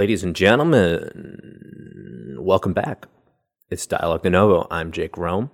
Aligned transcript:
Ladies 0.00 0.24
and 0.24 0.34
gentlemen, 0.34 2.38
welcome 2.38 2.72
back. 2.72 3.06
It's 3.68 3.86
Dialogue 3.86 4.22
de 4.22 4.30
Novo. 4.30 4.66
I'm 4.70 4.92
Jake 4.92 5.18
Rome. 5.18 5.50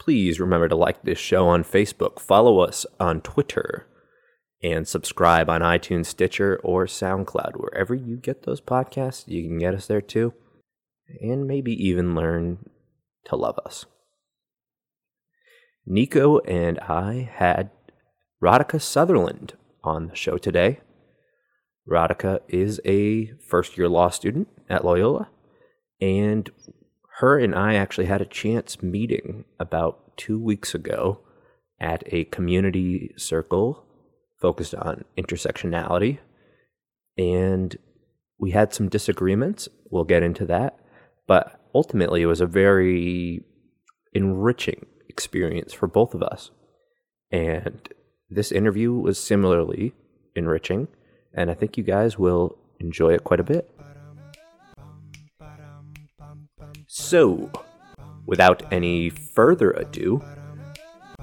Please 0.00 0.40
remember 0.40 0.66
to 0.66 0.74
like 0.74 1.04
this 1.04 1.16
show 1.16 1.46
on 1.46 1.62
Facebook, 1.62 2.18
follow 2.18 2.58
us 2.58 2.86
on 2.98 3.20
Twitter, 3.20 3.86
and 4.60 4.88
subscribe 4.88 5.48
on 5.48 5.60
iTunes, 5.60 6.06
Stitcher, 6.06 6.60
or 6.64 6.86
SoundCloud. 6.86 7.58
Wherever 7.58 7.94
you 7.94 8.16
get 8.16 8.42
those 8.42 8.60
podcasts, 8.60 9.28
you 9.28 9.46
can 9.46 9.58
get 9.58 9.74
us 9.74 9.86
there 9.86 10.00
too. 10.00 10.34
And 11.20 11.46
maybe 11.46 11.70
even 11.70 12.16
learn 12.16 12.70
to 13.26 13.36
love 13.36 13.60
us. 13.64 13.86
Nico 15.86 16.40
and 16.40 16.80
I 16.80 17.30
had 17.32 17.70
Radhika 18.42 18.80
Sutherland 18.80 19.52
on 19.84 20.08
the 20.08 20.16
show 20.16 20.38
today. 20.38 20.80
Radhika 21.88 22.40
is 22.48 22.80
a 22.84 23.32
first 23.46 23.76
year 23.76 23.88
law 23.88 24.10
student 24.10 24.48
at 24.68 24.84
Loyola, 24.84 25.28
and 26.00 26.50
her 27.18 27.38
and 27.38 27.54
I 27.54 27.74
actually 27.74 28.06
had 28.06 28.20
a 28.20 28.26
chance 28.26 28.82
meeting 28.82 29.44
about 29.58 30.16
two 30.16 30.38
weeks 30.38 30.74
ago 30.74 31.20
at 31.80 32.02
a 32.06 32.24
community 32.24 33.12
circle 33.16 33.84
focused 34.40 34.74
on 34.74 35.04
intersectionality. 35.18 36.18
And 37.18 37.76
we 38.38 38.52
had 38.52 38.72
some 38.72 38.88
disagreements. 38.88 39.68
We'll 39.90 40.04
get 40.04 40.22
into 40.22 40.46
that. 40.46 40.78
But 41.26 41.60
ultimately, 41.74 42.22
it 42.22 42.26
was 42.26 42.40
a 42.40 42.46
very 42.46 43.44
enriching 44.12 44.86
experience 45.08 45.72
for 45.72 45.86
both 45.86 46.14
of 46.14 46.22
us. 46.22 46.50
And 47.30 47.88
this 48.28 48.50
interview 48.50 48.92
was 48.92 49.18
similarly 49.18 49.92
enriching. 50.34 50.88
And 51.34 51.50
I 51.50 51.54
think 51.54 51.76
you 51.76 51.84
guys 51.84 52.18
will 52.18 52.56
enjoy 52.78 53.14
it 53.14 53.24
quite 53.24 53.40
a 53.40 53.44
bit. 53.44 53.70
So, 56.86 57.50
without 58.26 58.62
any 58.72 59.10
further 59.10 59.70
ado, 59.70 60.22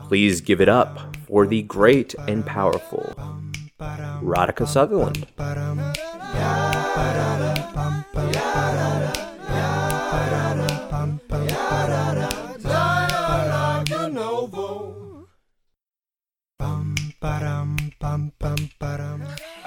please 0.07 0.41
give 0.41 0.61
it 0.61 0.69
up 0.69 1.15
for 1.27 1.45
the 1.45 1.61
great 1.63 2.15
and 2.27 2.45
powerful 2.45 3.13
Radhika 3.79 4.67
Sutherland. 4.67 5.27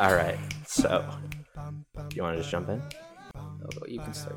All 0.01 0.15
right, 0.15 0.39
so 0.67 1.05
you 2.15 2.23
want 2.23 2.35
to 2.37 2.41
just 2.41 2.51
jump 2.51 2.71
in? 2.71 2.83
You 3.87 4.01
can 4.01 4.15
start. 4.15 4.37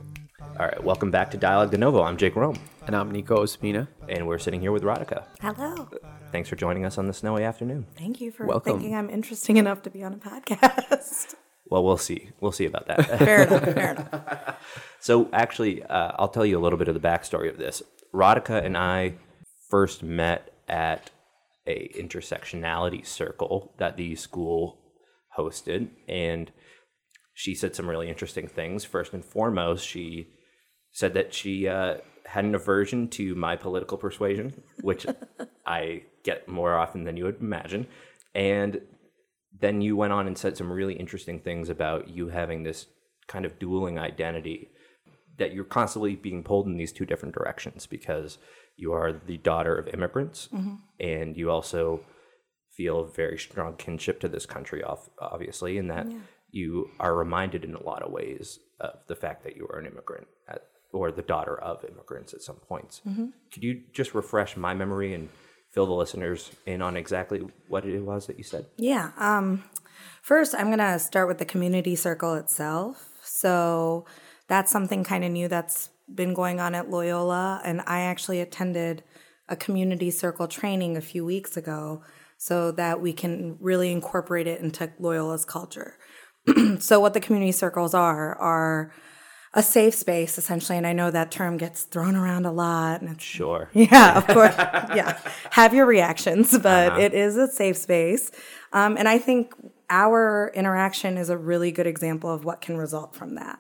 All 0.60 0.66
right, 0.66 0.84
welcome 0.84 1.10
back 1.10 1.32
to 1.32 1.38
Dialogue 1.38 1.72
de 1.72 1.78
Novo. 1.78 2.04
I'm 2.04 2.18
Jake 2.18 2.36
Rome, 2.36 2.58
And 2.86 2.94
I'm 2.94 3.10
Nico 3.10 3.38
Ospina. 3.44 3.88
and 4.10 4.28
we're 4.28 4.40
sitting 4.40 4.60
here 4.60 4.74
with 4.74 4.84
Radhika. 4.84 5.24
Hello. 5.40 5.88
Thanks 6.34 6.50
for 6.50 6.58
joining 6.58 6.84
us 6.86 6.98
on 6.98 7.08
the 7.08 7.14
snowy 7.14 7.46
afternoon. 7.46 7.86
Thank 7.98 8.20
you 8.20 8.30
for 8.32 8.46
Welcome. 8.46 8.74
thinking 8.74 8.94
I'm 8.94 9.10
interesting 9.10 9.56
enough 9.56 9.82
to 9.84 9.90
be 9.90 10.04
on 10.04 10.14
a 10.14 10.18
podcast. 10.18 11.36
Well, 11.66 11.84
we'll 11.84 11.98
see. 11.98 12.30
We'll 12.40 12.52
see 12.52 12.66
about 12.66 12.86
that. 12.88 13.04
fair 13.20 13.44
enough. 13.48 13.64
Fair 13.64 13.92
enough. 13.94 14.60
So, 15.00 15.28
actually, 15.34 15.82
uh, 15.82 16.12
I'll 16.20 16.28
tell 16.28 16.46
you 16.46 16.60
a 16.60 16.62
little 16.62 16.78
bit 16.78 16.88
of 16.88 16.94
the 16.94 17.00
backstory 17.00 17.50
of 17.50 17.58
this. 17.58 17.82
Radhika 18.14 18.64
and 18.64 18.78
I 18.78 19.16
first 19.70 20.04
met 20.04 20.54
at 20.68 21.10
a 21.66 21.90
intersectionality 21.98 23.08
circle 23.08 23.74
that 23.80 23.98
the 23.98 24.14
school 24.16 24.78
hosted, 25.38 25.90
and 26.08 26.52
she 27.34 27.56
said 27.56 27.76
some 27.76 27.90
really 27.90 28.10
interesting 28.10 28.48
things. 28.48 28.84
First 28.86 29.14
and 29.14 29.24
foremost, 29.24 29.88
she 29.88 30.28
said 30.92 31.14
that 31.16 31.34
she 31.34 31.68
uh, 31.68 31.98
had 32.26 32.46
an 32.46 32.56
aversion 32.56 33.08
to 33.10 33.36
my 33.36 33.56
political 33.56 33.98
persuasion, 33.98 34.64
which 34.82 35.06
I 35.66 36.04
get 36.24 36.48
more 36.48 36.76
often 36.76 37.04
than 37.04 37.18
you 37.18 37.26
would 37.26 37.42
imagine, 37.42 37.88
and 38.34 38.82
then 39.60 39.82
you 39.82 39.96
went 39.96 40.14
on 40.14 40.28
and 40.28 40.38
said 40.38 40.58
some 40.58 40.72
really 40.72 40.96
interesting 40.96 41.40
things 41.40 41.70
about 41.70 42.10
you 42.10 42.30
having 42.30 42.64
this 42.64 42.88
kind 43.28 43.46
of 43.46 43.60
dueling 43.60 44.00
identity 44.00 44.70
that 45.38 45.54
you're 45.54 45.64
constantly 45.64 46.16
being 46.16 46.44
pulled 46.44 46.68
in 46.68 46.78
these 46.78 46.92
two 46.92 47.06
different 47.06 47.34
directions 47.34 47.86
because 47.88 48.38
you 48.76 48.94
are 48.94 49.14
the 49.14 49.38
daughter 49.38 49.76
of 49.76 49.88
immigrants 49.88 50.50
and 51.00 51.38
you 51.38 51.50
also 51.50 52.02
feel 52.76 53.06
very 53.06 53.38
strong 53.38 53.76
kinship 53.76 54.20
to 54.20 54.28
this 54.28 54.46
country 54.46 54.84
off, 54.84 55.10
obviously 55.20 55.78
and 55.78 55.90
that 55.90 56.08
you 56.52 56.90
are 57.00 57.16
reminded 57.16 57.64
in 57.64 57.74
a 57.76 57.84
lot 57.84 58.02
of 58.04 58.12
ways 58.12 58.60
of 58.80 59.00
the 59.08 59.16
fact 59.16 59.44
that 59.44 59.56
you 59.56 59.68
are 59.72 59.80
an 59.80 59.86
immigrant 59.86 60.28
at, 60.48 60.64
or 60.92 61.12
the 61.12 61.22
daughter 61.22 61.60
of 61.60 61.84
immigrants 61.86 62.34
at 62.34 62.42
some 62.42 62.58
points 62.58 63.02
could 63.52 63.64
you 63.64 63.82
just 63.92 64.14
refresh 64.14 64.58
my 64.58 64.74
memory 64.74 65.14
and 65.14 65.30
fill 65.72 65.86
the 65.86 65.94
listeners 65.94 66.52
in 66.66 66.82
on 66.82 66.96
exactly 66.96 67.42
what 67.68 67.86
it 67.86 68.00
was 68.02 68.28
that 68.28 68.38
you 68.38 68.44
said 68.44 68.66
Yeah. 68.78 69.12
Um, 69.18 69.64
first, 70.22 70.54
I'm 70.56 70.68
going 70.68 70.78
to 70.80 71.00
start 71.00 71.28
with 71.28 71.38
the 71.38 71.46
community 71.46 71.96
circle 71.96 72.36
itself. 72.36 73.10
So 73.24 74.06
that's 74.48 74.72
something 74.72 75.04
kind 75.04 75.24
of 75.24 75.32
new 75.32 75.48
that's 75.48 75.90
been 76.14 76.34
going 76.34 76.60
on 76.60 76.76
at 76.76 76.90
Loyola. 76.90 77.62
And 77.64 77.82
I 77.88 78.02
actually 78.02 78.40
attended 78.40 79.04
a 79.50 79.56
community 79.56 80.12
circle 80.12 80.48
training 80.48 80.96
a 80.96 81.02
few 81.02 81.26
weeks 81.26 81.58
ago 81.58 82.04
so 82.44 82.72
that 82.72 83.00
we 83.00 83.14
can 83.14 83.56
really 83.62 83.90
incorporate 83.90 84.48
it 84.48 84.60
into 84.60 84.92
Loyola's 85.00 85.46
culture. 85.46 85.98
so, 86.80 87.00
what 87.00 87.14
the 87.14 87.22
community 87.22 87.54
circles 87.54 87.94
are, 87.94 88.36
are 88.36 88.92
a 89.54 89.64
safe 89.64 89.94
space 89.94 90.38
essentially. 90.38 90.78
And 90.78 90.86
I 90.86 90.94
know 90.94 91.10
that 91.12 91.32
term 91.32 91.58
gets 91.58 91.84
thrown 91.84 92.16
around 92.16 92.46
a 92.46 92.52
lot 92.52 93.02
and 93.02 93.12
it's 93.12 93.24
sure 93.24 93.70
Yeah, 93.74 94.18
of 94.18 94.28
course. 94.28 94.56
yeah. 94.58 95.18
Have 95.52 95.74
your 95.74 95.86
reactions, 95.86 96.54
uh-huh. 96.54 96.64
but 96.64 97.00
it 97.00 97.14
is 97.14 97.38
a 97.38 97.48
safe 97.48 97.78
space. 97.78 98.32
Um, 98.74 98.98
and 98.98 99.08
I 99.08 99.20
think 99.20 99.54
our 99.90 100.52
interaction 100.56 101.18
is 101.18 101.30
a 101.30 101.38
really 101.38 101.72
good 101.72 101.86
example 101.86 102.32
of 102.32 102.44
what 102.44 102.62
can 102.62 102.78
result 102.78 103.16
from 103.16 103.36
that. 103.36 103.60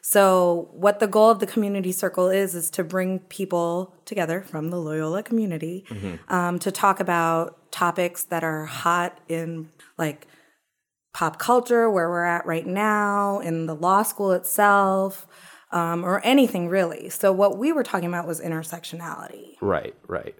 So, 0.00 0.68
what 0.72 1.00
the 1.00 1.08
goal 1.08 1.30
of 1.30 1.40
the 1.40 1.46
community 1.46 1.90
circle 1.92 2.28
is, 2.28 2.54
is 2.54 2.70
to 2.70 2.84
bring 2.84 3.18
people 3.18 3.94
together 4.04 4.42
from 4.42 4.70
the 4.70 4.78
Loyola 4.78 5.22
community 5.22 5.84
um, 6.28 6.58
to 6.60 6.70
talk 6.70 7.00
about 7.00 7.70
topics 7.72 8.22
that 8.24 8.44
are 8.44 8.66
hot 8.66 9.18
in 9.28 9.70
like 9.98 10.26
pop 11.12 11.38
culture, 11.38 11.90
where 11.90 12.08
we're 12.08 12.24
at 12.24 12.46
right 12.46 12.66
now, 12.66 13.40
in 13.40 13.66
the 13.66 13.74
law 13.74 14.02
school 14.02 14.32
itself, 14.32 15.26
um, 15.72 16.04
or 16.04 16.20
anything 16.24 16.68
really. 16.68 17.08
So, 17.08 17.32
what 17.32 17.58
we 17.58 17.72
were 17.72 17.82
talking 17.82 18.08
about 18.08 18.26
was 18.26 18.40
intersectionality. 18.40 19.56
right 19.60 19.94
right 20.06 20.34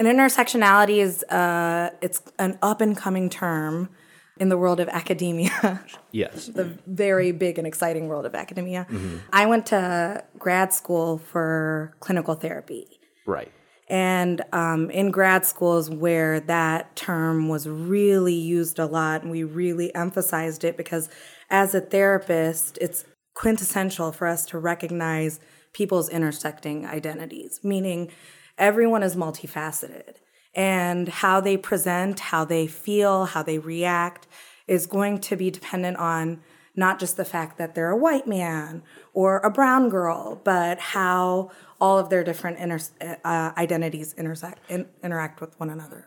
And 0.00 0.08
intersectionality 0.08 0.96
is 0.96 1.22
uh, 1.24 1.90
it's 2.00 2.22
an 2.38 2.58
up 2.62 2.80
and 2.80 2.96
coming 2.96 3.28
term 3.28 3.90
in 4.38 4.48
the 4.48 4.56
world 4.56 4.80
of 4.80 4.88
academia, 4.88 5.84
yes. 6.10 6.46
The 6.46 6.78
very 6.86 7.32
big 7.32 7.58
and 7.58 7.66
exciting 7.66 8.08
world 8.08 8.24
of 8.24 8.34
academia. 8.34 8.86
I 9.30 9.44
went 9.44 9.66
to 9.66 10.24
grad 10.38 10.72
school 10.72 11.18
for 11.18 11.94
clinical 12.00 12.34
therapy. 12.34 12.86
right. 13.26 13.52
And 13.90 14.40
um, 14.52 14.88
in 14.90 15.10
grad 15.10 15.44
schools, 15.44 15.90
where 15.90 16.40
that 16.40 16.96
term 16.96 17.50
was 17.50 17.68
really 17.68 18.32
used 18.32 18.78
a 18.78 18.86
lot, 18.86 19.20
and 19.20 19.30
we 19.30 19.44
really 19.44 19.94
emphasized 19.94 20.64
it 20.64 20.78
because 20.78 21.10
as 21.50 21.74
a 21.74 21.80
therapist, 21.82 22.78
it's 22.80 23.04
quintessential 23.34 24.12
for 24.12 24.26
us 24.26 24.46
to 24.46 24.58
recognize 24.58 25.40
people's 25.74 26.08
intersecting 26.08 26.86
identities, 26.86 27.60
meaning 27.62 28.10
everyone 28.60 29.02
is 29.02 29.16
multifaceted. 29.16 30.16
And 30.54 31.08
how 31.08 31.40
they 31.40 31.56
present, 31.56 32.20
how 32.20 32.44
they 32.44 32.66
feel, 32.66 33.24
how 33.24 33.42
they 33.42 33.58
react 33.58 34.26
is 34.66 34.86
going 34.86 35.20
to 35.20 35.36
be 35.36 35.50
dependent 35.50 35.96
on 35.96 36.40
not 36.76 36.98
just 37.00 37.16
the 37.16 37.24
fact 37.24 37.58
that 37.58 37.74
they're 37.74 37.90
a 37.90 37.96
white 37.96 38.26
man 38.26 38.82
or 39.12 39.38
a 39.38 39.50
brown 39.50 39.88
girl, 39.88 40.40
but 40.44 40.78
how 40.78 41.50
all 41.80 41.98
of 41.98 42.10
their 42.10 42.22
different 42.22 42.58
inter- 42.58 43.18
uh, 43.24 43.52
identities 43.56 44.14
intersect 44.14 44.58
in, 44.70 44.86
interact 45.02 45.40
with 45.40 45.58
one 45.58 45.70
another. 45.70 46.06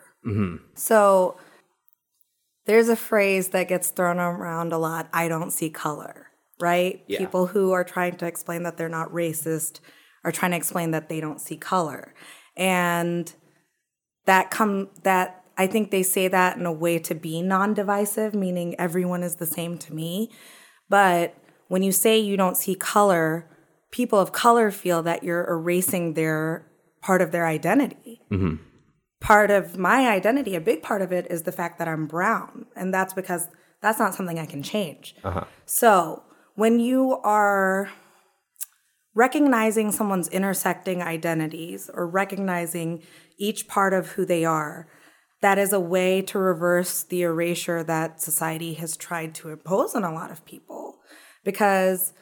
So 0.75 1.37
there's 2.65 2.89
a 2.89 2.95
phrase 2.95 3.49
that 3.49 3.67
gets 3.67 3.89
thrown 3.89 4.19
around 4.19 4.71
a 4.71 4.77
lot 4.77 5.09
I 5.11 5.27
don't 5.27 5.51
see 5.51 5.69
color, 5.69 6.27
right? 6.59 7.03
Yeah. 7.07 7.19
People 7.19 7.47
who 7.47 7.71
are 7.71 7.83
trying 7.83 8.15
to 8.17 8.25
explain 8.25 8.63
that 8.63 8.77
they're 8.77 8.87
not 8.89 9.09
racist 9.09 9.79
are 10.23 10.31
trying 10.31 10.51
to 10.51 10.57
explain 10.57 10.91
that 10.91 11.09
they 11.09 11.19
don't 11.19 11.41
see 11.41 11.57
color. 11.57 12.13
And 12.55 13.33
that 14.25 14.51
come 14.51 14.89
that 15.03 15.43
I 15.57 15.67
think 15.67 15.91
they 15.91 16.03
say 16.03 16.27
that 16.27 16.57
in 16.57 16.65
a 16.65 16.71
way 16.71 16.99
to 16.99 17.13
be 17.13 17.41
non-divisive, 17.41 18.33
meaning 18.33 18.75
everyone 18.79 19.23
is 19.23 19.35
the 19.35 19.45
same 19.45 19.77
to 19.79 19.93
me. 19.93 20.31
But 20.89 21.35
when 21.67 21.83
you 21.83 21.91
say 21.91 22.19
you 22.19 22.37
don't 22.37 22.57
see 22.57 22.75
color, 22.75 23.49
people 23.91 24.19
of 24.19 24.31
color 24.31 24.71
feel 24.71 25.03
that 25.03 25.23
you're 25.23 25.47
erasing 25.49 26.13
their 26.13 26.67
part 27.01 27.21
of 27.21 27.31
their 27.31 27.45
identity. 27.45 28.21
Mm-hmm. 28.31 28.55
Part 29.19 29.51
of 29.51 29.77
my 29.77 30.09
identity, 30.09 30.55
a 30.55 30.61
big 30.61 30.81
part 30.81 31.01
of 31.01 31.11
it 31.11 31.27
is 31.29 31.43
the 31.43 31.51
fact 31.51 31.79
that 31.79 31.87
I'm 31.87 32.07
brown. 32.07 32.65
And 32.75 32.93
that's 32.93 33.13
because 33.13 33.47
That's 33.83 33.99
not 33.99 34.15
something 34.15 34.39
I 34.39 34.45
can 34.45 34.63
change. 34.63 35.13
Uh-huh. 35.25 35.43
So 35.65 36.23
when 36.55 36.79
you 36.79 37.17
are 37.23 37.91
recognizing 39.15 39.91
someone's 39.91 40.27
intersecting 40.29 41.01
identities 41.01 41.89
or 41.93 42.07
recognizing 42.07 43.03
each 43.37 43.67
part 43.67 43.93
of 43.93 44.09
who 44.09 44.25
they 44.25 44.45
are, 44.45 44.87
that 45.41 45.57
is 45.57 45.73
a 45.73 45.79
way 45.79 46.21
to 46.21 46.39
reverse 46.39 47.03
the 47.03 47.21
erasure 47.21 47.83
that 47.83 48.21
society 48.21 48.75
has 48.75 48.95
tried 48.95 49.35
to 49.35 49.49
impose 49.49 49.93
on 49.93 50.03
a 50.03 50.13
lot 50.13 50.31
of 50.31 50.45
people. 50.45 50.99
Because, 51.43 52.13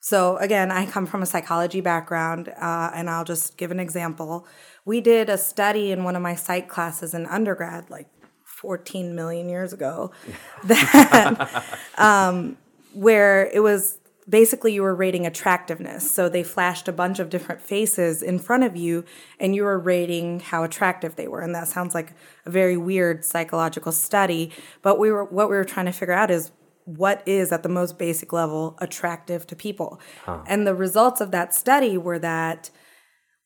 so 0.00 0.36
again, 0.38 0.72
I 0.72 0.84
come 0.86 1.06
from 1.06 1.22
a 1.22 1.26
psychology 1.26 1.80
background, 1.80 2.48
uh, 2.48 2.90
and 2.92 3.08
I'll 3.08 3.24
just 3.24 3.56
give 3.56 3.70
an 3.70 3.78
example. 3.78 4.46
We 4.84 5.00
did 5.00 5.30
a 5.30 5.38
study 5.38 5.92
in 5.92 6.02
one 6.02 6.16
of 6.16 6.22
my 6.22 6.34
psych 6.34 6.68
classes 6.68 7.14
in 7.14 7.26
undergrad, 7.26 7.88
like 7.88 8.08
14 8.44 9.14
million 9.14 9.48
years 9.48 9.72
ago, 9.72 10.10
that 10.64 11.64
um, 11.98 12.56
where 12.94 13.48
it 13.52 13.60
was 13.60 13.98
basically 14.28 14.74
you 14.74 14.82
were 14.82 14.94
rating 14.94 15.26
attractiveness. 15.26 16.10
So 16.10 16.28
they 16.28 16.42
flashed 16.42 16.88
a 16.88 16.92
bunch 16.92 17.18
of 17.18 17.30
different 17.30 17.60
faces 17.60 18.22
in 18.22 18.38
front 18.38 18.64
of 18.64 18.76
you 18.76 19.04
and 19.38 19.54
you 19.54 19.64
were 19.64 19.78
rating 19.78 20.40
how 20.40 20.64
attractive 20.64 21.16
they 21.16 21.28
were. 21.28 21.40
And 21.40 21.54
that 21.54 21.68
sounds 21.68 21.94
like 21.94 22.12
a 22.44 22.50
very 22.50 22.76
weird 22.76 23.24
psychological 23.24 23.92
study, 23.92 24.50
but 24.82 24.98
we 24.98 25.10
were 25.10 25.24
what 25.24 25.48
we 25.48 25.56
were 25.56 25.64
trying 25.64 25.86
to 25.86 25.92
figure 25.92 26.14
out 26.14 26.30
is 26.30 26.50
what 26.84 27.22
is 27.26 27.50
at 27.50 27.62
the 27.62 27.68
most 27.68 27.98
basic 27.98 28.32
level 28.32 28.76
attractive 28.80 29.46
to 29.48 29.56
people. 29.56 30.00
And 30.46 30.66
the 30.66 30.74
results 30.74 31.20
of 31.20 31.32
that 31.32 31.52
study 31.54 31.98
were 31.98 32.20
that 32.20 32.70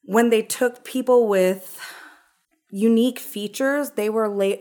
when 0.02 0.30
they 0.30 0.42
took 0.42 0.84
people 0.84 1.26
with 1.26 1.80
unique 2.70 3.18
features, 3.18 3.92
they 3.92 4.10
were 4.10 4.28
late 4.28 4.60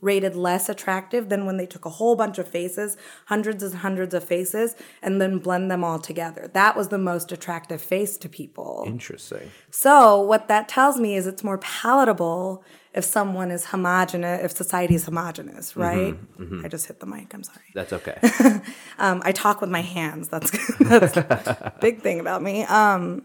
rated 0.00 0.36
less 0.36 0.68
attractive 0.68 1.28
than 1.28 1.44
when 1.44 1.56
they 1.56 1.66
took 1.66 1.84
a 1.84 1.90
whole 1.90 2.14
bunch 2.14 2.38
of 2.38 2.46
faces, 2.46 2.96
hundreds 3.26 3.62
and 3.62 3.74
hundreds 3.74 4.14
of 4.14 4.22
faces, 4.22 4.76
and 5.02 5.20
then 5.20 5.38
blend 5.38 5.70
them 5.70 5.82
all 5.82 5.98
together. 5.98 6.48
That 6.52 6.76
was 6.76 6.88
the 6.88 6.98
most 6.98 7.32
attractive 7.32 7.80
face 7.80 8.16
to 8.18 8.28
people. 8.28 8.84
Interesting. 8.86 9.50
So, 9.70 10.20
what 10.20 10.48
that 10.48 10.68
tells 10.68 10.98
me 10.98 11.16
is 11.16 11.26
it's 11.26 11.42
more 11.42 11.58
palatable 11.58 12.62
if 12.94 13.04
someone 13.04 13.50
is 13.50 13.66
homogenous, 13.66 14.44
if 14.44 14.56
society 14.56 14.94
is 14.94 15.04
homogenous, 15.04 15.76
right? 15.76 16.16
I 16.64 16.68
just 16.68 16.86
hit 16.86 17.00
the 17.00 17.06
mic, 17.06 17.32
I'm 17.34 17.42
sorry. 17.42 17.66
That's 17.74 17.92
okay. 17.92 18.18
Um, 19.00 19.22
I 19.24 19.30
talk 19.30 19.60
with 19.60 19.70
my 19.70 19.80
hands. 19.80 20.26
That's 20.28 20.50
that's 20.80 21.16
a 21.16 21.72
big 21.80 22.02
thing 22.02 22.18
about 22.18 22.42
me. 22.42 22.64
Um, 22.64 23.22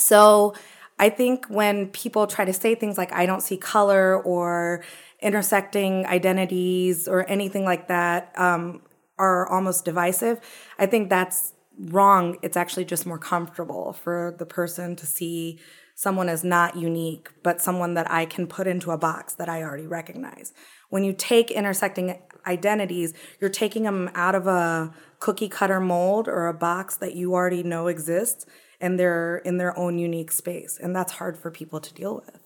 so 0.00 0.54
I 0.98 1.10
think 1.10 1.44
when 1.48 1.88
people 1.88 2.26
try 2.26 2.46
to 2.46 2.54
say 2.54 2.74
things 2.74 2.96
like 2.96 3.12
"I 3.12 3.26
don't 3.26 3.42
see 3.42 3.58
color" 3.58 4.22
or 4.22 4.82
intersecting 5.24 6.06
identities 6.06 7.08
or 7.08 7.28
anything 7.28 7.64
like 7.64 7.88
that 7.88 8.32
um, 8.38 8.82
are 9.18 9.48
almost 9.48 9.84
divisive, 9.84 10.38
I 10.78 10.86
think 10.86 11.08
that's 11.08 11.54
wrong. 11.78 12.36
It's 12.42 12.56
actually 12.56 12.84
just 12.84 13.06
more 13.06 13.18
comfortable 13.18 13.94
for 13.94 14.36
the 14.38 14.46
person 14.46 14.94
to 14.96 15.06
see 15.06 15.58
someone 15.94 16.28
as 16.28 16.44
not 16.44 16.76
unique, 16.76 17.30
but 17.42 17.62
someone 17.62 17.94
that 17.94 18.10
I 18.10 18.26
can 18.26 18.46
put 18.46 18.66
into 18.66 18.90
a 18.90 18.98
box 18.98 19.32
that 19.34 19.48
I 19.48 19.62
already 19.62 19.86
recognize. 19.86 20.52
When 20.90 21.04
you 21.04 21.12
take 21.12 21.50
intersecting 21.50 22.20
identities, 22.46 23.14
you're 23.40 23.50
taking 23.50 23.84
them 23.84 24.10
out 24.14 24.34
of 24.34 24.46
a 24.46 24.92
cookie 25.20 25.48
cutter 25.48 25.80
mold 25.80 26.28
or 26.28 26.48
a 26.48 26.54
box 26.54 26.96
that 26.96 27.14
you 27.14 27.32
already 27.32 27.62
know 27.62 27.86
exists 27.86 28.44
and 28.80 28.98
they're 28.98 29.38
in 29.38 29.56
their 29.56 29.76
own 29.78 29.98
unique 29.98 30.32
space. 30.32 30.78
And 30.82 30.94
that's 30.94 31.12
hard 31.12 31.38
for 31.38 31.50
people 31.50 31.80
to 31.80 31.94
deal 31.94 32.16
with. 32.16 32.43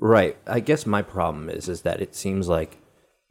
Right. 0.00 0.36
I 0.46 0.60
guess 0.60 0.86
my 0.86 1.02
problem 1.02 1.48
is 1.48 1.68
is 1.68 1.82
that 1.82 2.00
it 2.00 2.14
seems 2.14 2.48
like 2.48 2.78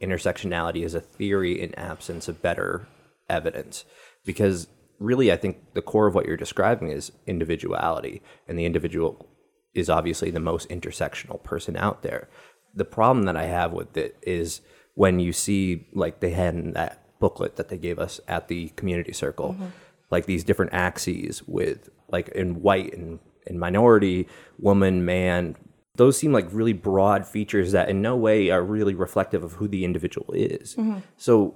intersectionality 0.02 0.84
is 0.84 0.94
a 0.94 1.00
theory 1.00 1.60
in 1.60 1.74
absence 1.74 2.28
of 2.28 2.42
better 2.42 2.86
evidence 3.28 3.84
because 4.24 4.68
really 4.98 5.32
I 5.32 5.36
think 5.36 5.74
the 5.74 5.82
core 5.82 6.06
of 6.06 6.14
what 6.14 6.26
you're 6.26 6.36
describing 6.36 6.88
is 6.88 7.12
individuality 7.26 8.22
and 8.48 8.58
the 8.58 8.64
individual 8.64 9.28
is 9.74 9.90
obviously 9.90 10.30
the 10.30 10.40
most 10.40 10.68
intersectional 10.68 11.42
person 11.42 11.76
out 11.76 12.02
there. 12.02 12.28
The 12.74 12.84
problem 12.84 13.24
that 13.24 13.36
I 13.36 13.44
have 13.44 13.72
with 13.72 13.96
it 13.96 14.16
is 14.22 14.60
when 14.94 15.20
you 15.20 15.32
see 15.32 15.86
like 15.92 16.20
they 16.20 16.30
had 16.30 16.54
in 16.54 16.72
that 16.72 17.18
booklet 17.18 17.56
that 17.56 17.68
they 17.68 17.78
gave 17.78 17.98
us 17.98 18.20
at 18.28 18.48
the 18.48 18.68
community 18.70 19.12
circle 19.12 19.54
mm-hmm. 19.54 19.66
like 20.10 20.26
these 20.26 20.44
different 20.44 20.72
axes 20.72 21.42
with 21.46 21.88
like 22.10 22.28
in 22.28 22.62
white 22.62 22.92
and 22.94 23.18
in 23.46 23.58
minority, 23.58 24.26
woman, 24.58 25.04
man, 25.04 25.56
those 25.96 26.18
seem 26.18 26.32
like 26.32 26.46
really 26.50 26.72
broad 26.72 27.26
features 27.26 27.72
that 27.72 27.88
in 27.88 28.02
no 28.02 28.16
way 28.16 28.50
are 28.50 28.62
really 28.62 28.94
reflective 28.94 29.44
of 29.44 29.54
who 29.54 29.68
the 29.68 29.84
individual 29.84 30.32
is. 30.34 30.74
Mm-hmm. 30.74 30.98
So 31.16 31.54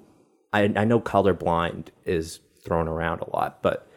I, 0.53 0.63
I 0.77 0.85
know 0.85 1.01
colorblind 1.01 1.89
is 2.05 2.41
thrown 2.65 2.89
around 2.89 3.21
a 3.21 3.31
lot, 3.37 3.63
but 3.63 3.89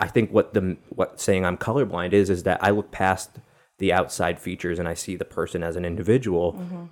I 0.00 0.08
think 0.08 0.32
what 0.32 0.54
the 0.54 0.76
what 0.90 1.20
saying 1.20 1.44
I'm 1.44 1.56
colorblind 1.56 2.12
is 2.12 2.30
is 2.30 2.42
that 2.44 2.62
I 2.62 2.70
look 2.70 2.90
past 2.90 3.30
the 3.78 3.92
outside 3.92 4.38
features 4.38 4.78
and 4.78 4.88
I 4.88 4.94
see 4.94 5.16
the 5.16 5.24
person 5.24 5.62
as 5.62 5.76
an 5.76 5.84
individual, 5.84 6.54
mm-hmm. 6.54 6.84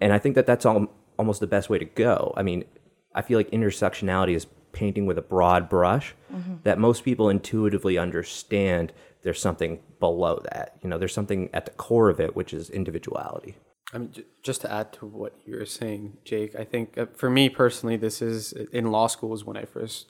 and 0.00 0.12
I 0.12 0.18
think 0.18 0.34
that 0.34 0.46
that's 0.46 0.66
all, 0.66 0.86
almost 1.18 1.40
the 1.40 1.46
best 1.46 1.70
way 1.70 1.78
to 1.78 1.84
go. 1.84 2.32
I 2.36 2.42
mean, 2.42 2.64
I 3.14 3.22
feel 3.22 3.38
like 3.38 3.50
intersectionality 3.50 4.34
is 4.34 4.46
painting 4.72 5.06
with 5.06 5.18
a 5.18 5.22
broad 5.22 5.68
brush 5.68 6.14
mm-hmm. 6.32 6.56
that 6.64 6.78
most 6.78 7.04
people 7.04 7.28
intuitively 7.28 7.96
understand. 7.96 8.92
There's 9.22 9.40
something 9.40 9.80
below 10.06 10.34
that, 10.50 10.68
you 10.82 10.88
know. 10.88 10.98
There's 11.00 11.16
something 11.20 11.42
at 11.58 11.64
the 11.68 11.74
core 11.86 12.08
of 12.14 12.18
it, 12.26 12.32
which 12.38 12.52
is 12.58 12.64
individuality. 12.80 13.52
I 13.94 13.98
mean, 13.98 14.12
just 14.48 14.60
to 14.62 14.68
add 14.78 14.88
to 14.94 15.06
what 15.06 15.32
you're 15.46 15.66
saying, 15.80 16.02
Jake, 16.30 16.52
I 16.62 16.64
think 16.72 16.86
uh, 16.98 17.06
for 17.20 17.30
me 17.38 17.44
personally, 17.48 17.96
this 18.06 18.16
is 18.30 18.40
in 18.78 18.84
law 18.96 19.08
school 19.14 19.32
is 19.38 19.44
when 19.48 19.58
I 19.62 19.66
first 19.76 20.06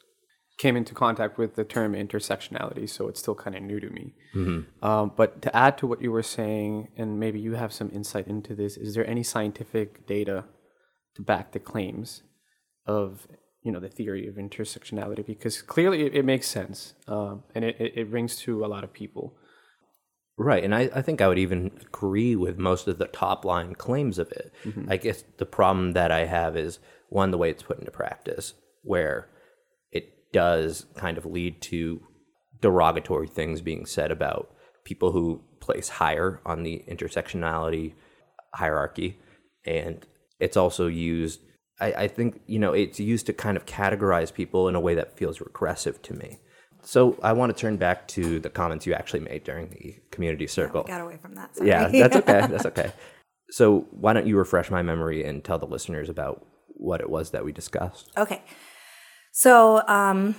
came 0.62 0.76
into 0.80 0.94
contact 0.94 1.36
with 1.42 1.52
the 1.58 1.64
term 1.64 1.90
intersectionality, 1.94 2.86
so 2.88 3.00
it's 3.08 3.20
still 3.24 3.38
kind 3.44 3.56
of 3.56 3.62
new 3.62 3.80
to 3.86 3.90
me. 3.98 4.06
Um, 4.88 5.12
but 5.20 5.42
to 5.42 5.50
add 5.64 5.74
to 5.78 5.86
what 5.90 6.00
you 6.04 6.10
were 6.16 6.28
saying, 6.38 6.88
and 6.96 7.08
maybe 7.24 7.38
you 7.46 7.54
have 7.62 7.72
some 7.72 7.90
insight 7.98 8.26
into 8.34 8.52
this, 8.54 8.76
is 8.76 8.94
there 8.94 9.06
any 9.14 9.24
scientific 9.34 10.06
data 10.06 10.44
to 11.16 11.22
back 11.22 11.52
the 11.52 11.62
claims 11.72 12.22
of 12.86 13.26
you 13.64 13.72
know 13.72 13.80
the 13.80 13.94
theory 13.98 14.24
of 14.30 14.34
intersectionality? 14.46 15.24
Because 15.26 15.56
clearly 15.74 15.98
it, 16.06 16.12
it 16.20 16.24
makes 16.24 16.46
sense, 16.46 16.94
um, 17.14 17.34
and 17.54 17.64
it, 17.68 17.76
it, 17.84 17.92
it 18.00 18.06
rings 18.16 18.36
to 18.44 18.64
a 18.64 18.68
lot 18.74 18.84
of 18.84 18.92
people. 19.02 19.26
Right. 20.36 20.64
And 20.64 20.74
I, 20.74 20.90
I 20.94 21.02
think 21.02 21.20
I 21.20 21.28
would 21.28 21.38
even 21.38 21.70
agree 21.80 22.34
with 22.34 22.58
most 22.58 22.88
of 22.88 22.98
the 22.98 23.06
top 23.06 23.44
line 23.44 23.74
claims 23.74 24.18
of 24.18 24.32
it. 24.32 24.52
Mm-hmm. 24.64 24.90
I 24.90 24.96
guess 24.96 25.22
the 25.38 25.46
problem 25.46 25.92
that 25.92 26.10
I 26.10 26.24
have 26.24 26.56
is 26.56 26.80
one, 27.08 27.30
the 27.30 27.38
way 27.38 27.50
it's 27.50 27.62
put 27.62 27.78
into 27.78 27.92
practice, 27.92 28.54
where 28.82 29.28
it 29.92 30.32
does 30.32 30.86
kind 30.96 31.18
of 31.18 31.24
lead 31.24 31.62
to 31.62 32.00
derogatory 32.60 33.28
things 33.28 33.60
being 33.60 33.86
said 33.86 34.10
about 34.10 34.50
people 34.84 35.12
who 35.12 35.40
place 35.60 35.88
higher 35.88 36.40
on 36.44 36.64
the 36.64 36.84
intersectionality 36.88 37.94
hierarchy. 38.54 39.18
And 39.64 40.04
it's 40.40 40.56
also 40.56 40.88
used, 40.88 41.40
I, 41.80 41.92
I 41.92 42.08
think, 42.08 42.40
you 42.46 42.58
know, 42.58 42.72
it's 42.72 42.98
used 42.98 43.26
to 43.26 43.32
kind 43.32 43.56
of 43.56 43.66
categorize 43.66 44.34
people 44.34 44.68
in 44.68 44.74
a 44.74 44.80
way 44.80 44.96
that 44.96 45.16
feels 45.16 45.40
regressive 45.40 46.02
to 46.02 46.14
me. 46.14 46.40
So 46.84 47.18
I 47.22 47.32
want 47.32 47.54
to 47.54 47.60
turn 47.60 47.76
back 47.76 48.06
to 48.08 48.38
the 48.40 48.50
comments 48.50 48.86
you 48.86 48.94
actually 48.94 49.20
made 49.20 49.44
during 49.44 49.68
the 49.70 49.96
community 50.10 50.46
circle. 50.46 50.82
Got 50.84 51.00
away 51.00 51.16
from 51.16 51.34
that. 51.34 51.56
Sorry. 51.56 51.68
Yeah, 51.68 51.88
that's 51.88 52.16
okay. 52.16 52.40
That's 52.50 52.66
okay. 52.66 52.92
So 53.50 53.86
why 53.90 54.12
don't 54.12 54.26
you 54.26 54.36
refresh 54.36 54.70
my 54.70 54.82
memory 54.82 55.24
and 55.24 55.44
tell 55.44 55.58
the 55.58 55.66
listeners 55.66 56.08
about 56.08 56.46
what 56.68 57.00
it 57.00 57.08
was 57.08 57.30
that 57.30 57.44
we 57.44 57.52
discussed? 57.52 58.10
Okay. 58.16 58.42
So, 59.32 59.86
um, 59.88 60.34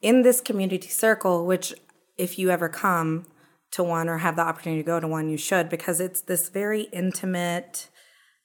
in 0.00 0.22
this 0.22 0.40
community 0.40 0.88
circle, 0.88 1.46
which 1.46 1.74
if 2.16 2.38
you 2.38 2.50
ever 2.50 2.68
come 2.68 3.26
to 3.72 3.82
one 3.82 4.08
or 4.08 4.18
have 4.18 4.36
the 4.36 4.42
opportunity 4.42 4.82
to 4.82 4.86
go 4.86 5.00
to 5.00 5.08
one, 5.08 5.28
you 5.28 5.36
should, 5.36 5.68
because 5.68 6.00
it's 6.00 6.20
this 6.20 6.48
very 6.48 6.82
intimate 6.92 7.88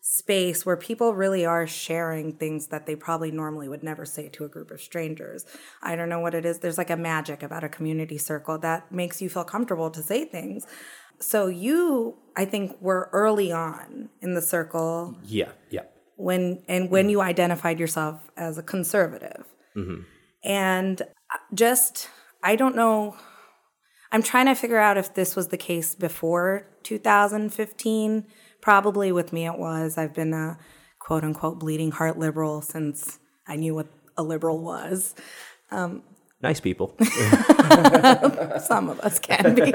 space 0.05 0.65
where 0.65 0.75
people 0.75 1.13
really 1.13 1.45
are 1.45 1.65
sharing 1.65 2.33
things 2.33 2.67
that 2.67 2.85
they 2.85 2.93
probably 2.93 3.31
normally 3.31 3.69
would 3.69 3.83
never 3.83 4.03
say 4.03 4.27
to 4.27 4.43
a 4.43 4.49
group 4.49 4.69
of 4.69 4.81
strangers. 4.81 5.45
I 5.81 5.95
don't 5.95 6.09
know 6.09 6.19
what 6.19 6.35
it 6.35 6.45
is. 6.45 6.59
There's 6.59 6.77
like 6.77 6.89
a 6.89 6.97
magic 6.97 7.41
about 7.41 7.63
a 7.63 7.69
community 7.69 8.17
circle 8.17 8.57
that 8.59 8.91
makes 8.91 9.21
you 9.21 9.29
feel 9.29 9.45
comfortable 9.45 9.89
to 9.91 10.03
say 10.03 10.25
things. 10.25 10.67
So, 11.21 11.47
you, 11.47 12.17
I 12.35 12.43
think, 12.43 12.75
were 12.81 13.09
early 13.13 13.53
on 13.53 14.09
in 14.21 14.33
the 14.33 14.41
circle 14.41 15.15
Yeah, 15.23 15.53
yeah. 15.69 15.83
when 16.17 16.63
and 16.67 16.89
when 16.89 17.05
mm-hmm. 17.05 17.11
you 17.11 17.21
identified 17.21 17.79
yourself 17.79 18.29
as 18.35 18.57
a 18.57 18.63
conservative 18.63 19.45
mm-hmm. 19.73 20.01
and 20.43 21.01
uh, 21.01 21.37
just 21.53 22.09
i 22.43 22.55
don't 22.55 22.75
know 22.75 23.15
i'm 24.11 24.21
trying 24.21 24.47
to 24.47 24.55
figure 24.55 24.79
out 24.79 24.97
if 24.97 25.13
this 25.13 25.35
was 25.35 25.47
the 25.47 25.57
case 25.57 25.95
before 25.95 26.67
2015 26.83 28.25
probably 28.63 29.11
with 29.11 29.31
me 29.31 29.45
it 29.45 29.59
was 29.59 29.97
i've 29.97 30.13
been 30.13 30.33
a 30.33 30.57
quote 30.99 31.23
unquote 31.23 31.59
bleeding 31.59 31.91
heart 31.91 32.17
liberal 32.17 32.61
since 32.61 33.19
i 33.47 33.55
knew 33.55 33.75
what 33.75 33.87
a 34.17 34.23
liberal 34.23 34.59
was 34.63 35.13
Nice 36.43 36.59
people. 36.59 36.93
some 38.59 38.89
of 38.89 38.99
us 38.99 39.17
can 39.17 39.55
be. 39.55 39.73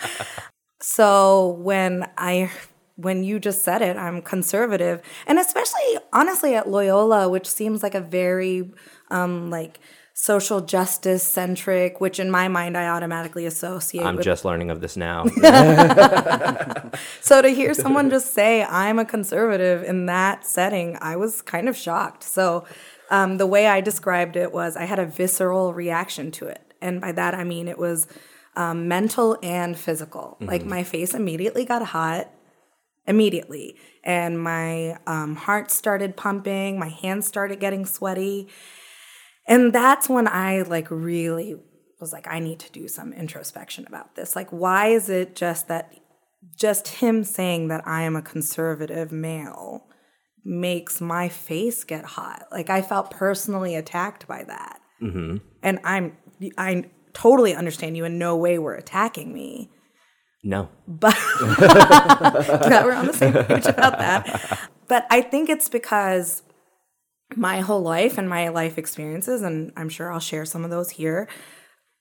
so 0.80 1.58
when 1.58 2.08
I 2.16 2.52
when 2.94 3.24
you 3.24 3.40
just 3.40 3.62
said 3.62 3.82
it, 3.82 3.96
I'm 3.96 4.22
conservative. 4.22 5.02
And 5.26 5.40
especially, 5.40 5.98
honestly, 6.12 6.54
at 6.54 6.68
Loyola, 6.68 7.28
which 7.28 7.48
seems 7.48 7.82
like 7.82 7.94
a 7.94 8.00
very, 8.00 8.70
um, 9.10 9.50
like, 9.50 9.80
social 10.20 10.60
justice 10.60 11.22
centric, 11.22 11.98
which 11.98 12.20
in 12.20 12.30
my 12.30 12.46
mind 12.46 12.76
I 12.76 12.88
automatically 12.88 13.46
associate 13.46 14.04
I'm 14.04 14.16
with. 14.16 14.24
just 14.26 14.44
learning 14.44 14.70
of 14.70 14.82
this 14.82 14.94
now. 14.94 15.24
so 17.22 17.40
to 17.40 17.48
hear 17.48 17.72
someone 17.72 18.10
just 18.10 18.34
say 18.34 18.62
I'm 18.62 18.98
a 18.98 19.06
conservative 19.06 19.82
in 19.82 20.04
that 20.06 20.44
setting, 20.44 20.98
I 21.00 21.16
was 21.16 21.40
kind 21.40 21.70
of 21.70 21.76
shocked. 21.76 22.22
So 22.22 22.66
um, 23.10 23.38
the 23.38 23.46
way 23.46 23.66
I 23.66 23.80
described 23.80 24.36
it 24.36 24.52
was 24.52 24.76
I 24.76 24.84
had 24.84 24.98
a 24.98 25.06
visceral 25.06 25.72
reaction 25.72 26.30
to 26.32 26.48
it, 26.48 26.74
and 26.82 27.00
by 27.00 27.12
that 27.12 27.34
I 27.34 27.44
mean 27.44 27.66
it 27.66 27.78
was 27.78 28.06
um, 28.56 28.88
mental 28.88 29.38
and 29.42 29.78
physical. 29.78 30.36
Like 30.38 30.66
my 30.66 30.82
face 30.82 31.14
immediately 31.14 31.64
got 31.64 31.82
hot, 31.82 32.30
immediately, 33.06 33.74
and 34.04 34.38
my 34.38 34.98
um, 35.06 35.36
heart 35.36 35.70
started 35.70 36.14
pumping, 36.14 36.78
my 36.78 36.90
hands 36.90 37.26
started 37.26 37.58
getting 37.58 37.86
sweaty, 37.86 38.48
and 39.46 39.72
that's 39.72 40.08
when 40.08 40.28
I 40.28 40.62
like 40.62 40.90
really 40.90 41.56
was 42.00 42.12
like, 42.12 42.26
I 42.28 42.40
need 42.40 42.58
to 42.60 42.72
do 42.72 42.88
some 42.88 43.12
introspection 43.12 43.86
about 43.86 44.14
this. 44.14 44.34
Like, 44.34 44.50
why 44.50 44.88
is 44.88 45.08
it 45.08 45.36
just 45.36 45.68
that 45.68 45.94
just 46.56 46.88
him 46.88 47.24
saying 47.24 47.68
that 47.68 47.86
I 47.86 48.02
am 48.02 48.16
a 48.16 48.22
conservative 48.22 49.12
male 49.12 49.86
makes 50.44 51.00
my 51.00 51.28
face 51.28 51.84
get 51.84 52.04
hot? 52.04 52.46
Like, 52.50 52.70
I 52.70 52.82
felt 52.82 53.10
personally 53.10 53.74
attacked 53.74 54.26
by 54.26 54.44
that. 54.44 54.80
Mm-hmm. 55.02 55.36
And 55.62 55.78
I'm, 55.84 56.16
I 56.56 56.84
totally 57.12 57.54
understand 57.54 57.96
you 57.96 58.04
in 58.04 58.18
no 58.18 58.36
way 58.36 58.58
were 58.58 58.74
attacking 58.74 59.32
me. 59.32 59.70
no. 60.42 60.68
But 60.88 61.14
that 61.40 62.82
we're 62.84 62.94
on 62.94 63.06
the 63.06 63.12
same 63.12 63.32
page 63.32 63.66
about 63.66 63.98
that. 63.98 64.58
But 64.88 65.06
I 65.10 65.20
think 65.20 65.48
it's 65.48 65.68
because 65.68 66.42
my 67.36 67.60
whole 67.60 67.82
life 67.82 68.18
and 68.18 68.28
my 68.28 68.48
life 68.48 68.78
experiences, 68.78 69.42
and 69.42 69.72
I'm 69.76 69.88
sure 69.88 70.12
I'll 70.12 70.20
share 70.20 70.44
some 70.44 70.64
of 70.64 70.70
those 70.70 70.90
here, 70.90 71.28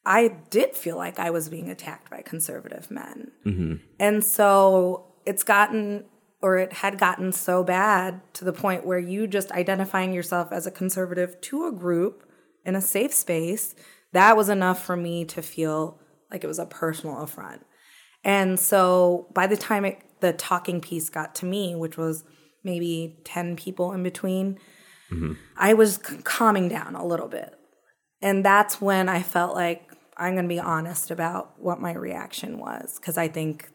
I 0.05 0.29
did 0.49 0.75
feel 0.75 0.97
like 0.97 1.19
I 1.19 1.29
was 1.29 1.49
being 1.49 1.69
attacked 1.69 2.09
by 2.09 2.21
conservative 2.21 2.89
men. 2.89 3.31
Mm-hmm. 3.45 3.75
And 3.99 4.23
so 4.23 5.13
it's 5.25 5.43
gotten, 5.43 6.05
or 6.41 6.57
it 6.57 6.73
had 6.73 6.97
gotten 6.97 7.31
so 7.31 7.63
bad 7.63 8.21
to 8.33 8.45
the 8.45 8.53
point 8.53 8.85
where 8.85 8.99
you 8.99 9.27
just 9.27 9.51
identifying 9.51 10.13
yourself 10.13 10.51
as 10.51 10.65
a 10.65 10.71
conservative 10.71 11.39
to 11.41 11.67
a 11.67 11.71
group 11.71 12.23
in 12.65 12.75
a 12.75 12.81
safe 12.81 13.13
space, 13.13 13.75
that 14.13 14.35
was 14.35 14.49
enough 14.49 14.83
for 14.83 14.95
me 14.95 15.25
to 15.25 15.41
feel 15.41 15.99
like 16.31 16.43
it 16.43 16.47
was 16.47 16.59
a 16.59 16.65
personal 16.65 17.21
affront. 17.21 17.65
And 18.23 18.59
so 18.59 19.27
by 19.33 19.47
the 19.47 19.57
time 19.57 19.85
it, 19.85 19.99
the 20.21 20.33
talking 20.33 20.81
piece 20.81 21.09
got 21.09 21.35
to 21.35 21.45
me, 21.45 21.75
which 21.75 21.97
was 21.97 22.23
maybe 22.63 23.19
10 23.23 23.55
people 23.55 23.93
in 23.93 24.03
between, 24.03 24.59
Mm-hmm. 25.11 25.33
I 25.57 25.73
was 25.73 25.99
c- 26.03 26.17
calming 26.23 26.69
down 26.69 26.95
a 26.95 27.05
little 27.05 27.27
bit. 27.27 27.55
And 28.21 28.43
that's 28.43 28.81
when 28.81 29.07
I 29.09 29.21
felt 29.21 29.55
like 29.55 29.91
I'm 30.17 30.33
going 30.33 30.45
to 30.45 30.49
be 30.49 30.59
honest 30.59 31.11
about 31.11 31.53
what 31.59 31.79
my 31.79 31.93
reaction 31.93 32.59
was. 32.59 32.99
Because 32.99 33.17
I 33.17 33.27
think 33.27 33.69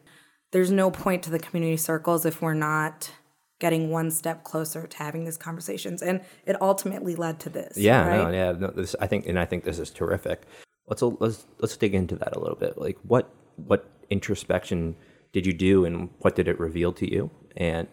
there's 0.51 0.71
no 0.71 0.91
point 0.91 1.23
to 1.23 1.29
the 1.29 1.39
community 1.39 1.77
circles 1.77 2.25
if 2.25 2.41
we're 2.41 2.53
not 2.53 3.11
getting 3.59 3.89
one 3.89 4.11
step 4.11 4.43
closer 4.43 4.85
to 4.85 4.97
having 4.97 5.25
these 5.25 5.37
conversations. 5.37 6.01
And 6.01 6.21
it 6.45 6.61
ultimately 6.61 7.15
led 7.15 7.39
to 7.41 7.49
this. 7.49 7.77
Yeah, 7.77 8.07
right? 8.07 8.23
no, 8.23 8.29
yeah. 8.31 8.51
No, 8.51 8.67
this, 8.67 8.95
I 8.99 9.07
think, 9.07 9.25
and 9.25 9.39
I 9.39 9.45
think 9.45 9.63
this 9.63 9.79
is 9.79 9.89
terrific. 9.89 10.43
Let's 10.87 11.01
let's 11.01 11.47
let's 11.59 11.75
dig 11.77 11.95
into 11.95 12.15
that 12.17 12.35
a 12.35 12.39
little 12.39 12.57
bit. 12.57 12.77
Like, 12.77 12.99
what 13.01 13.33
what 13.55 13.89
introspection 14.11 14.95
did 15.33 15.45
you 15.45 15.53
do, 15.53 15.83
and 15.83 16.09
what 16.19 16.35
did 16.35 16.47
it 16.47 16.59
reveal 16.59 16.93
to 16.93 17.11
you? 17.11 17.31
And 17.57 17.87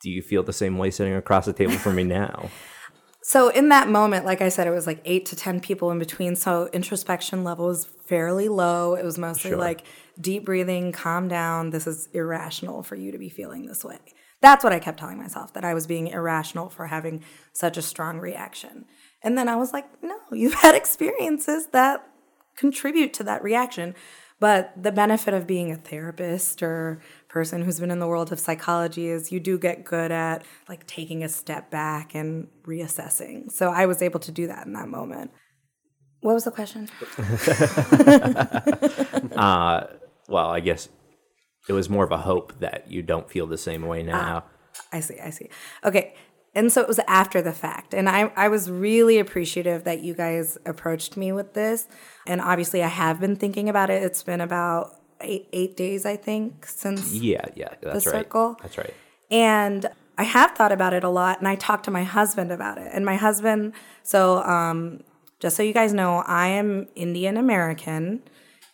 do 0.00 0.10
you 0.10 0.22
feel 0.22 0.42
the 0.42 0.52
same 0.52 0.78
way 0.78 0.90
sitting 0.90 1.14
across 1.14 1.46
the 1.46 1.52
table 1.52 1.74
from 1.74 1.96
me 1.96 2.04
now? 2.04 2.50
So 3.22 3.48
in 3.50 3.68
that 3.68 3.88
moment, 3.88 4.24
like 4.24 4.40
I 4.40 4.48
said, 4.48 4.66
it 4.66 4.70
was 4.70 4.86
like 4.86 5.02
eight 5.04 5.26
to 5.26 5.36
ten 5.36 5.60
people 5.60 5.90
in 5.90 5.98
between. 5.98 6.36
So 6.36 6.70
introspection 6.72 7.44
level 7.44 7.66
was 7.66 7.84
fairly 8.06 8.48
low. 8.48 8.94
It 8.94 9.04
was 9.04 9.18
mostly 9.18 9.50
Sure. 9.50 9.58
like 9.58 9.84
deep 10.18 10.46
breathing, 10.46 10.90
calm 10.90 11.28
down. 11.28 11.68
This 11.70 11.86
is 11.86 12.08
irrational 12.14 12.82
for 12.82 12.96
you 12.96 13.12
to 13.12 13.18
be 13.18 13.28
feeling 13.28 13.66
this 13.66 13.84
way. 13.84 13.98
That's 14.40 14.64
what 14.64 14.72
I 14.72 14.78
kept 14.78 14.98
telling 14.98 15.18
myself 15.18 15.52
that 15.52 15.66
I 15.66 15.74
was 15.74 15.86
being 15.86 16.06
irrational 16.08 16.70
for 16.70 16.86
having 16.86 17.22
such 17.52 17.76
a 17.76 17.82
strong 17.82 18.18
reaction. 18.18 18.86
And 19.22 19.36
then 19.36 19.48
I 19.48 19.56
was 19.56 19.72
like, 19.74 19.86
no, 20.02 20.16
you've 20.32 20.54
had 20.54 20.74
experiences 20.74 21.66
that 21.68 22.08
contribute 22.56 23.12
to 23.14 23.24
that 23.24 23.42
reaction. 23.42 23.94
But 24.40 24.72
the 24.82 24.92
benefit 24.92 25.34
of 25.34 25.46
being 25.46 25.70
a 25.70 25.76
therapist 25.76 26.62
or 26.62 27.02
person 27.30 27.62
who's 27.62 27.80
been 27.80 27.90
in 27.90 28.00
the 28.00 28.08
world 28.08 28.32
of 28.32 28.40
psychology 28.40 29.08
is 29.08 29.30
you 29.32 29.40
do 29.40 29.58
get 29.58 29.84
good 29.84 30.10
at 30.10 30.44
like 30.68 30.86
taking 30.86 31.22
a 31.22 31.28
step 31.28 31.70
back 31.70 32.14
and 32.14 32.48
reassessing. 32.64 33.50
So 33.50 33.70
I 33.70 33.86
was 33.86 34.02
able 34.02 34.20
to 34.20 34.32
do 34.32 34.48
that 34.48 34.66
in 34.66 34.72
that 34.74 34.88
moment. 34.88 35.30
What 36.20 36.34
was 36.34 36.44
the 36.44 36.50
question? 36.50 36.88
Uh, 39.30 39.86
well, 40.28 40.50
I 40.50 40.60
guess 40.60 40.90
it 41.66 41.72
was 41.72 41.88
more 41.88 42.04
of 42.04 42.12
a 42.12 42.18
hope 42.18 42.60
that 42.60 42.90
you 42.90 43.00
don't 43.00 43.30
feel 43.30 43.46
the 43.46 43.56
same 43.56 43.86
way 43.86 44.02
now. 44.02 44.44
I 44.92 45.00
see, 45.00 45.18
I 45.18 45.30
see. 45.30 45.48
Okay. 45.82 46.14
And 46.54 46.70
so 46.70 46.82
it 46.82 46.88
was 46.88 46.98
after 47.06 47.40
the 47.40 47.52
fact. 47.52 47.94
And 47.94 48.08
I, 48.08 48.32
I 48.36 48.48
was 48.48 48.70
really 48.70 49.18
appreciative 49.18 49.84
that 49.84 50.02
you 50.02 50.14
guys 50.14 50.58
approached 50.66 51.16
me 51.16 51.32
with 51.32 51.54
this. 51.54 51.88
And 52.26 52.40
obviously, 52.40 52.82
I 52.82 52.88
have 52.88 53.18
been 53.18 53.36
thinking 53.36 53.68
about 53.70 53.88
it. 53.88 54.02
It's 54.02 54.22
been 54.22 54.42
about 54.42 54.99
eight, 55.20 55.48
eight 55.52 55.76
days, 55.76 56.06
I 56.06 56.16
think, 56.16 56.66
since. 56.66 57.12
yeah, 57.14 57.44
yeah, 57.54 57.74
that's 57.82 58.06
right. 58.06 58.24
circle? 58.24 58.56
That's 58.62 58.78
right. 58.78 58.94
And 59.30 59.86
I 60.18 60.24
have 60.24 60.52
thought 60.52 60.72
about 60.72 60.92
it 60.92 61.04
a 61.04 61.08
lot. 61.08 61.38
And 61.38 61.48
I 61.48 61.54
talked 61.54 61.84
to 61.84 61.90
my 61.90 62.04
husband 62.04 62.52
about 62.52 62.78
it. 62.78 62.90
And 62.92 63.04
my 63.04 63.16
husband, 63.16 63.72
so 64.02 64.42
um, 64.42 65.02
just 65.38 65.56
so 65.56 65.62
you 65.62 65.72
guys 65.72 65.92
know, 65.92 66.22
I 66.26 66.48
am 66.48 66.88
Indian 66.94 67.36
American. 67.36 68.22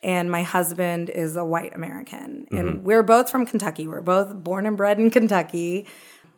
And 0.02 0.30
my 0.30 0.42
husband 0.42 1.10
is 1.10 1.36
a 1.36 1.44
white 1.44 1.74
American. 1.74 2.46
And 2.52 2.84
we're 2.84 3.02
both 3.02 3.28
from 3.28 3.44
Kentucky. 3.44 3.88
We're 3.88 4.02
both 4.02 4.34
born 4.34 4.66
and 4.66 4.76
bred 4.76 5.00
in 5.00 5.10
Kentucky 5.10 5.86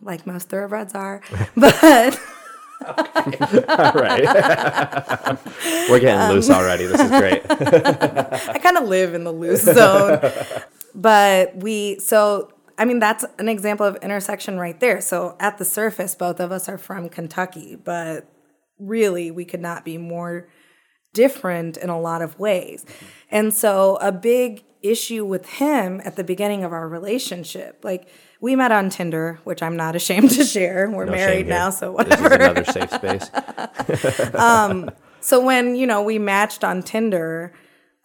like 0.03 0.27
most 0.27 0.49
thoroughbreds 0.49 0.95
are. 0.95 1.21
But 1.57 2.21
All 2.89 3.93
right. 3.95 4.25
We're 5.91 6.01
getting 6.01 6.35
loose 6.35 6.49
um, 6.51 6.57
already. 6.57 6.87
This 6.87 7.01
is 7.01 7.11
great. 7.11 7.43
I 7.51 8.59
kind 8.63 8.77
of 8.77 8.89
live 8.89 9.15
in 9.15 9.25
the 9.25 9.33
loose 9.33 9.63
zone. 9.63 10.21
but 10.95 11.57
we, 11.57 11.99
so, 11.99 12.53
I 12.79 12.85
mean, 12.85 12.99
that's 12.99 13.25
an 13.39 13.49
example 13.49 13.87
of 13.87 13.97
intersection 13.97 14.59
right 14.59 14.79
there. 14.79 15.01
So 15.01 15.37
at 15.41 15.59
the 15.59 15.65
surface, 15.65 16.15
both 16.15 16.41
of 16.41 16.53
us 16.53 16.69
are 16.69 16.79
from 16.79 17.09
Kentucky, 17.09 17.77
but 17.77 18.31
really 18.79 19.31
we 19.31 19.45
could 19.45 19.61
not 19.61 19.85
be 19.85 19.99
more 19.99 20.49
different 21.13 21.77
in 21.77 21.91
a 21.91 22.01
lot 22.01 22.23
of 22.23 22.39
ways. 22.39 22.85
And 23.31 23.53
so 23.53 23.99
a 24.01 24.13
big 24.13 24.65
issue 24.83 25.25
with 25.25 25.47
him 25.47 26.01
at 26.05 26.17
the 26.17 26.25
beginning 26.25 26.65
of 26.65 26.73
our 26.73 26.89
relationship, 26.89 27.81
like 27.83 28.09
we 28.41 28.55
met 28.57 28.73
on 28.73 28.89
Tinder, 28.91 29.41
which 29.45 29.63
I'm 29.63 29.77
not 29.77 29.97
ashamed 30.01 30.31
to 30.33 30.45
share. 30.45 30.91
We're 30.91 31.05
No 31.07 31.13
married 31.13 31.47
now, 31.49 31.71
so 31.71 31.97
This 31.97 32.19
whatever. 32.21 32.27
is 32.27 32.35
another 32.35 32.65
safe 32.65 32.91
space. 32.91 33.31
Um, 34.35 34.91
so 35.21 35.45
when, 35.45 35.75
you 35.75 35.87
know, 35.87 36.03
we 36.03 36.19
matched 36.19 36.63
on 36.65 36.83
Tinder, 36.83 37.53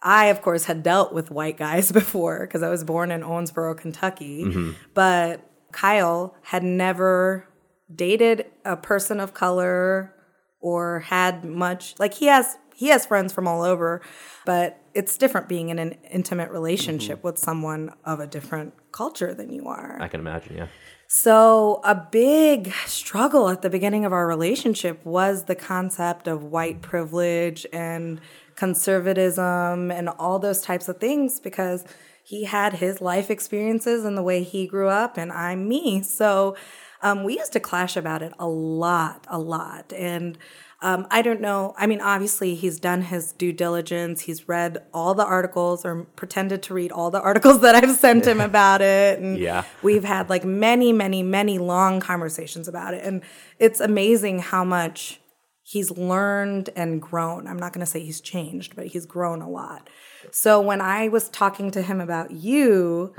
I 0.02 0.26
of 0.26 0.42
course 0.42 0.64
had 0.64 0.82
dealt 0.82 1.12
with 1.12 1.30
white 1.30 1.56
guys 1.56 1.92
before 1.92 2.40
because 2.40 2.62
I 2.62 2.68
was 2.68 2.84
born 2.84 3.10
in 3.10 3.22
Owensboro, 3.22 3.76
Kentucky. 3.76 4.44
Mm-hmm. 4.44 4.72
But 4.94 5.48
Kyle 5.72 6.34
had 6.42 6.62
never 6.64 7.48
dated 7.94 8.46
a 8.64 8.76
person 8.76 9.20
of 9.20 9.34
color 9.34 10.12
or 10.60 11.00
had 11.00 11.44
much 11.44 11.94
like 11.98 12.14
he 12.14 12.26
has 12.26 12.56
he 12.74 12.88
has 12.88 13.06
friends 13.06 13.32
from 13.32 13.46
all 13.46 13.62
over, 13.62 14.02
but 14.44 14.80
it's 14.94 15.16
different 15.16 15.48
being 15.48 15.68
in 15.68 15.78
an 15.78 15.92
intimate 16.10 16.50
relationship 16.50 17.22
with 17.22 17.38
someone 17.38 17.94
of 18.04 18.20
a 18.20 18.26
different 18.26 18.74
culture 18.92 19.32
than 19.32 19.52
you 19.52 19.68
are. 19.68 19.96
I 20.00 20.08
can 20.08 20.20
imagine. 20.20 20.56
Yeah. 20.56 20.66
So, 21.06 21.80
a 21.84 21.94
big 21.94 22.72
struggle 22.86 23.48
at 23.48 23.62
the 23.62 23.70
beginning 23.70 24.04
of 24.04 24.12
our 24.12 24.26
relationship 24.26 25.04
was 25.04 25.44
the 25.44 25.54
concept 25.54 26.26
of 26.26 26.42
white 26.42 26.82
privilege 26.82 27.66
and 27.72 28.20
conservatism 28.56 29.90
and 29.90 30.08
all 30.08 30.38
those 30.38 30.60
types 30.60 30.88
of 30.88 30.98
things 30.98 31.38
because 31.38 31.84
he 32.24 32.44
had 32.44 32.74
his 32.74 33.00
life 33.00 33.30
experiences 33.30 34.04
and 34.04 34.16
the 34.16 34.22
way 34.22 34.42
he 34.42 34.66
grew 34.66 34.88
up, 34.88 35.16
and 35.16 35.30
I'm 35.30 35.68
me. 35.68 36.02
So, 36.02 36.56
um, 37.02 37.22
we 37.22 37.38
used 37.38 37.52
to 37.52 37.60
clash 37.60 37.96
about 37.96 38.22
it 38.22 38.32
a 38.38 38.48
lot, 38.48 39.26
a 39.28 39.38
lot. 39.38 39.92
And 39.92 40.38
um, 40.84 41.06
I 41.10 41.22
don't 41.22 41.40
know. 41.40 41.74
I 41.78 41.86
mean, 41.86 42.00
obviously, 42.00 42.54
he's 42.54 42.78
done 42.78 43.02
his 43.02 43.32
due 43.32 43.52
diligence. 43.52 44.20
He's 44.20 44.46
read 44.48 44.78
all 44.92 45.14
the 45.14 45.24
articles 45.24 45.84
or 45.84 46.04
pretended 46.14 46.62
to 46.64 46.74
read 46.74 46.92
all 46.92 47.10
the 47.10 47.20
articles 47.20 47.60
that 47.62 47.74
I've 47.74 47.96
sent 47.96 48.26
him 48.26 48.40
about 48.40 48.82
it. 48.82 49.18
And 49.18 49.38
Yeah. 49.38 49.64
we've 49.82 50.04
had 50.04 50.28
like 50.30 50.44
many, 50.44 50.92
many, 50.92 51.22
many 51.22 51.58
long 51.58 52.00
conversations 52.00 52.68
about 52.68 52.94
it. 52.94 53.02
And 53.02 53.22
it's 53.58 53.80
amazing 53.80 54.40
how 54.40 54.62
much 54.62 55.20
he's 55.62 55.90
learned 55.90 56.68
and 56.76 57.00
grown. 57.00 57.46
I'm 57.46 57.56
not 57.58 57.72
going 57.72 57.84
to 57.84 57.90
say 57.90 58.00
he's 58.00 58.20
changed, 58.20 58.76
but 58.76 58.88
he's 58.88 59.06
grown 59.06 59.40
a 59.40 59.48
lot. 59.48 59.88
So 60.30 60.60
when 60.60 60.80
I 60.82 61.08
was 61.08 61.30
talking 61.30 61.70
to 61.70 61.80
him 61.82 62.00
about 62.00 62.30
you, 62.30 63.14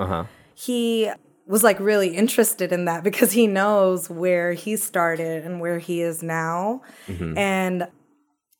he 0.53 1.11
was 1.47 1.63
like 1.63 1.79
really 1.79 2.15
interested 2.15 2.71
in 2.71 2.85
that 2.85 3.03
because 3.03 3.31
he 3.31 3.47
knows 3.47 4.09
where 4.09 4.53
he 4.53 4.75
started 4.75 5.45
and 5.45 5.59
where 5.59 5.79
he 5.79 6.01
is 6.01 6.23
now. 6.23 6.81
Mm-hmm. 7.07 7.37
And 7.37 7.87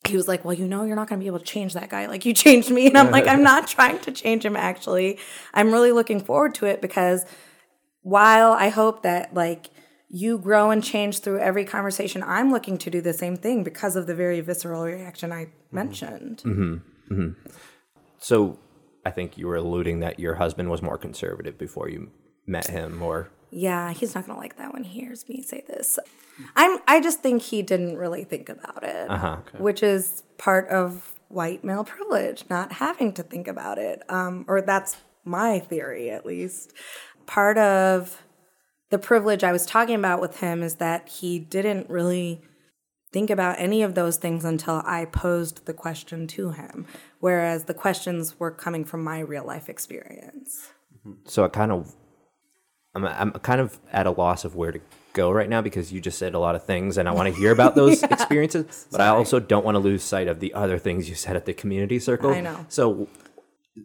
he 0.08 0.16
was 0.16 0.28
like, 0.28 0.46
Well, 0.46 0.54
you 0.54 0.68
know, 0.68 0.84
you're 0.84 0.96
not 0.96 1.08
going 1.08 1.20
to 1.20 1.24
be 1.24 1.28
able 1.28 1.40
to 1.40 1.46
change 1.46 1.74
that 1.74 1.90
guy 1.90 2.06
like 2.06 2.26
you 2.26 2.34
changed 2.34 2.70
me. 2.70 2.88
And 2.96 2.98
I'm 2.98 3.12
like, 3.12 3.28
I'm 3.28 3.44
not 3.44 3.68
trying 3.68 4.00
to 4.00 4.12
change 4.12 4.46
him, 4.46 4.56
actually. 4.56 5.20
I'm 5.54 5.72
really 5.72 5.92
looking 5.92 6.20
forward 6.20 6.54
to 6.56 6.68
it 6.68 6.82
because 6.82 7.26
while 8.02 8.52
I 8.52 8.70
hope 8.70 9.02
that 9.02 9.34
like 9.34 9.72
you 10.10 10.38
grow 10.38 10.70
and 10.70 10.84
change 10.84 11.20
through 11.20 11.40
every 11.40 11.66
conversation, 11.66 12.22
I'm 12.24 12.52
looking 12.52 12.78
to 12.78 12.92
do 12.92 13.02
the 13.02 13.14
same 13.14 13.36
thing 13.36 13.64
because 13.64 13.96
of 13.96 14.06
the 14.06 14.14
very 14.14 14.42
visceral 14.42 14.84
reaction 14.84 15.32
I 15.32 15.46
mm-hmm. 15.46 15.76
mentioned. 15.76 16.44
Mm-hmm. 16.46 17.30
So 18.20 18.60
I 19.04 19.12
think 19.12 19.38
you 19.38 19.48
were 19.48 19.56
alluding 19.56 20.02
that 20.02 20.20
your 20.20 20.36
husband 20.36 20.70
was 20.70 20.84
more 20.84 20.98
conservative 21.00 21.58
before 21.58 21.90
you 21.90 22.12
met 22.46 22.68
him, 22.68 23.02
or 23.02 23.30
Yeah, 23.52 23.92
he's 23.94 24.16
not 24.16 24.28
gonna 24.28 24.40
like 24.40 24.58
that 24.58 24.74
when 24.74 24.84
he 24.84 25.00
hears 25.00 25.28
me 25.30 25.42
say 25.42 25.64
this. 25.68 26.00
I'm 26.56 26.80
I 26.88 27.00
just 27.02 27.22
think 27.22 27.42
he 27.42 27.62
didn't 27.62 27.98
really 27.98 28.24
think 28.24 28.50
about 28.50 28.84
it. 28.84 29.10
Which 29.60 29.82
is 29.84 30.24
part 30.38 30.68
of 30.70 31.14
white 31.30 31.64
male 31.64 31.84
privilege, 31.84 32.46
not 32.50 32.74
having 32.74 33.14
to 33.14 33.24
think 33.24 33.48
about 33.48 33.78
it. 33.78 34.02
Um, 34.10 34.46
or 34.48 34.62
that's 34.62 34.98
my 35.24 35.60
theory 35.60 36.10
at 36.12 36.26
least. 36.26 36.74
Part 37.26 37.58
of 37.58 38.22
the 38.92 39.00
privilege 39.00 39.44
I 39.44 39.52
was 39.52 39.66
talking 39.66 39.96
about 39.96 40.22
with 40.22 40.40
him 40.40 40.62
is 40.62 40.76
that 40.76 41.10
he 41.10 41.40
didn't 41.40 41.90
really 41.90 42.42
think 43.12 43.30
about 43.30 43.56
any 43.60 43.82
of 43.82 43.96
those 43.96 44.18
things 44.18 44.46
until 44.46 44.82
I 44.86 45.06
posed 45.06 45.66
the 45.66 45.74
question 45.74 46.28
to 46.28 46.52
him, 46.52 46.86
whereas 47.20 47.64
the 47.64 47.74
questions 47.74 48.40
were 48.40 48.52
coming 48.52 48.84
from 48.86 49.04
my 49.04 49.20
real 49.20 49.46
life 49.46 49.70
experience. 49.70 50.70
so 51.26 51.44
it 51.46 51.54
kind 51.54 51.72
of 51.72 51.96
I'm 52.96 53.06
I'm 53.06 53.32
kind 53.32 53.62
of 53.62 53.80
at 53.92 54.08
a 54.08 54.12
loss 54.12 54.46
of 54.46 54.56
where 54.56 54.72
to 54.72 54.80
go 55.14 55.32
right 55.32 55.50
now 55.50 55.62
because 55.62 55.94
you 55.94 56.02
just 56.02 56.18
said 56.18 56.34
a 56.34 56.40
lot 56.40 56.56
of 56.56 56.66
things 56.66 56.98
and 56.98 57.08
I 57.08 57.12
want 57.14 57.34
to 57.34 57.40
hear 57.40 57.52
about 57.52 57.76
those 57.76 58.04
experiences, 58.16 58.88
but 58.92 59.00
I 59.02 59.08
also 59.08 59.40
don't 59.40 59.64
want 59.64 59.76
to 59.76 59.80
lose 59.80 60.04
sight 60.04 60.28
of 60.28 60.40
the 60.42 60.54
other 60.54 60.78
things 60.78 61.08
you 61.08 61.16
said 61.16 61.36
at 61.38 61.46
the 61.46 61.54
community 61.54 62.00
circle. 62.00 62.32
I 62.32 62.42
know. 62.42 62.66
So 62.70 63.08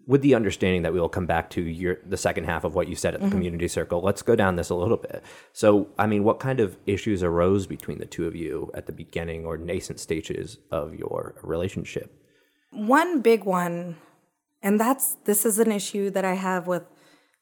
with 0.07 0.23
the 0.23 0.35
understanding 0.37 0.83
that 0.83 0.93
we 0.93 1.01
will 1.01 1.09
come 1.09 1.27
back 1.27 1.51
to 1.51 1.61
your 1.63 1.99
the 2.07 2.17
second 2.17 2.45
half 2.45 2.63
of 2.65 2.75
what 2.77 2.87
you 2.89 2.95
said 2.97 3.15
at 3.15 3.21
the 3.21 3.27
Mm-hmm. 3.27 3.37
community 3.37 3.69
circle, 3.69 4.01
let's 4.01 4.23
go 4.23 4.37
down 4.37 4.57
this 4.57 4.71
a 4.71 4.75
little 4.75 4.97
bit. 4.97 5.23
So, 5.53 5.89
I 5.99 6.07
mean, 6.07 6.23
what 6.25 6.39
kind 6.41 6.61
of 6.61 6.77
issues 6.87 7.23
arose 7.25 7.67
between 7.67 7.99
the 7.99 8.07
two 8.07 8.27
of 8.27 8.35
you 8.37 8.71
at 8.75 8.87
the 8.87 8.93
beginning 8.93 9.45
or 9.45 9.57
nascent 9.57 9.99
stages 10.01 10.59
of 10.71 10.95
your 10.95 11.35
relationship? 11.43 12.13
One 12.73 13.21
big 13.21 13.45
one, 13.45 13.97
and 14.63 14.79
that's 14.79 15.17
this 15.25 15.45
is 15.45 15.59
an 15.59 15.73
issue 15.73 16.09
that 16.11 16.25
I 16.25 16.35
have 16.35 16.69
with 16.69 16.85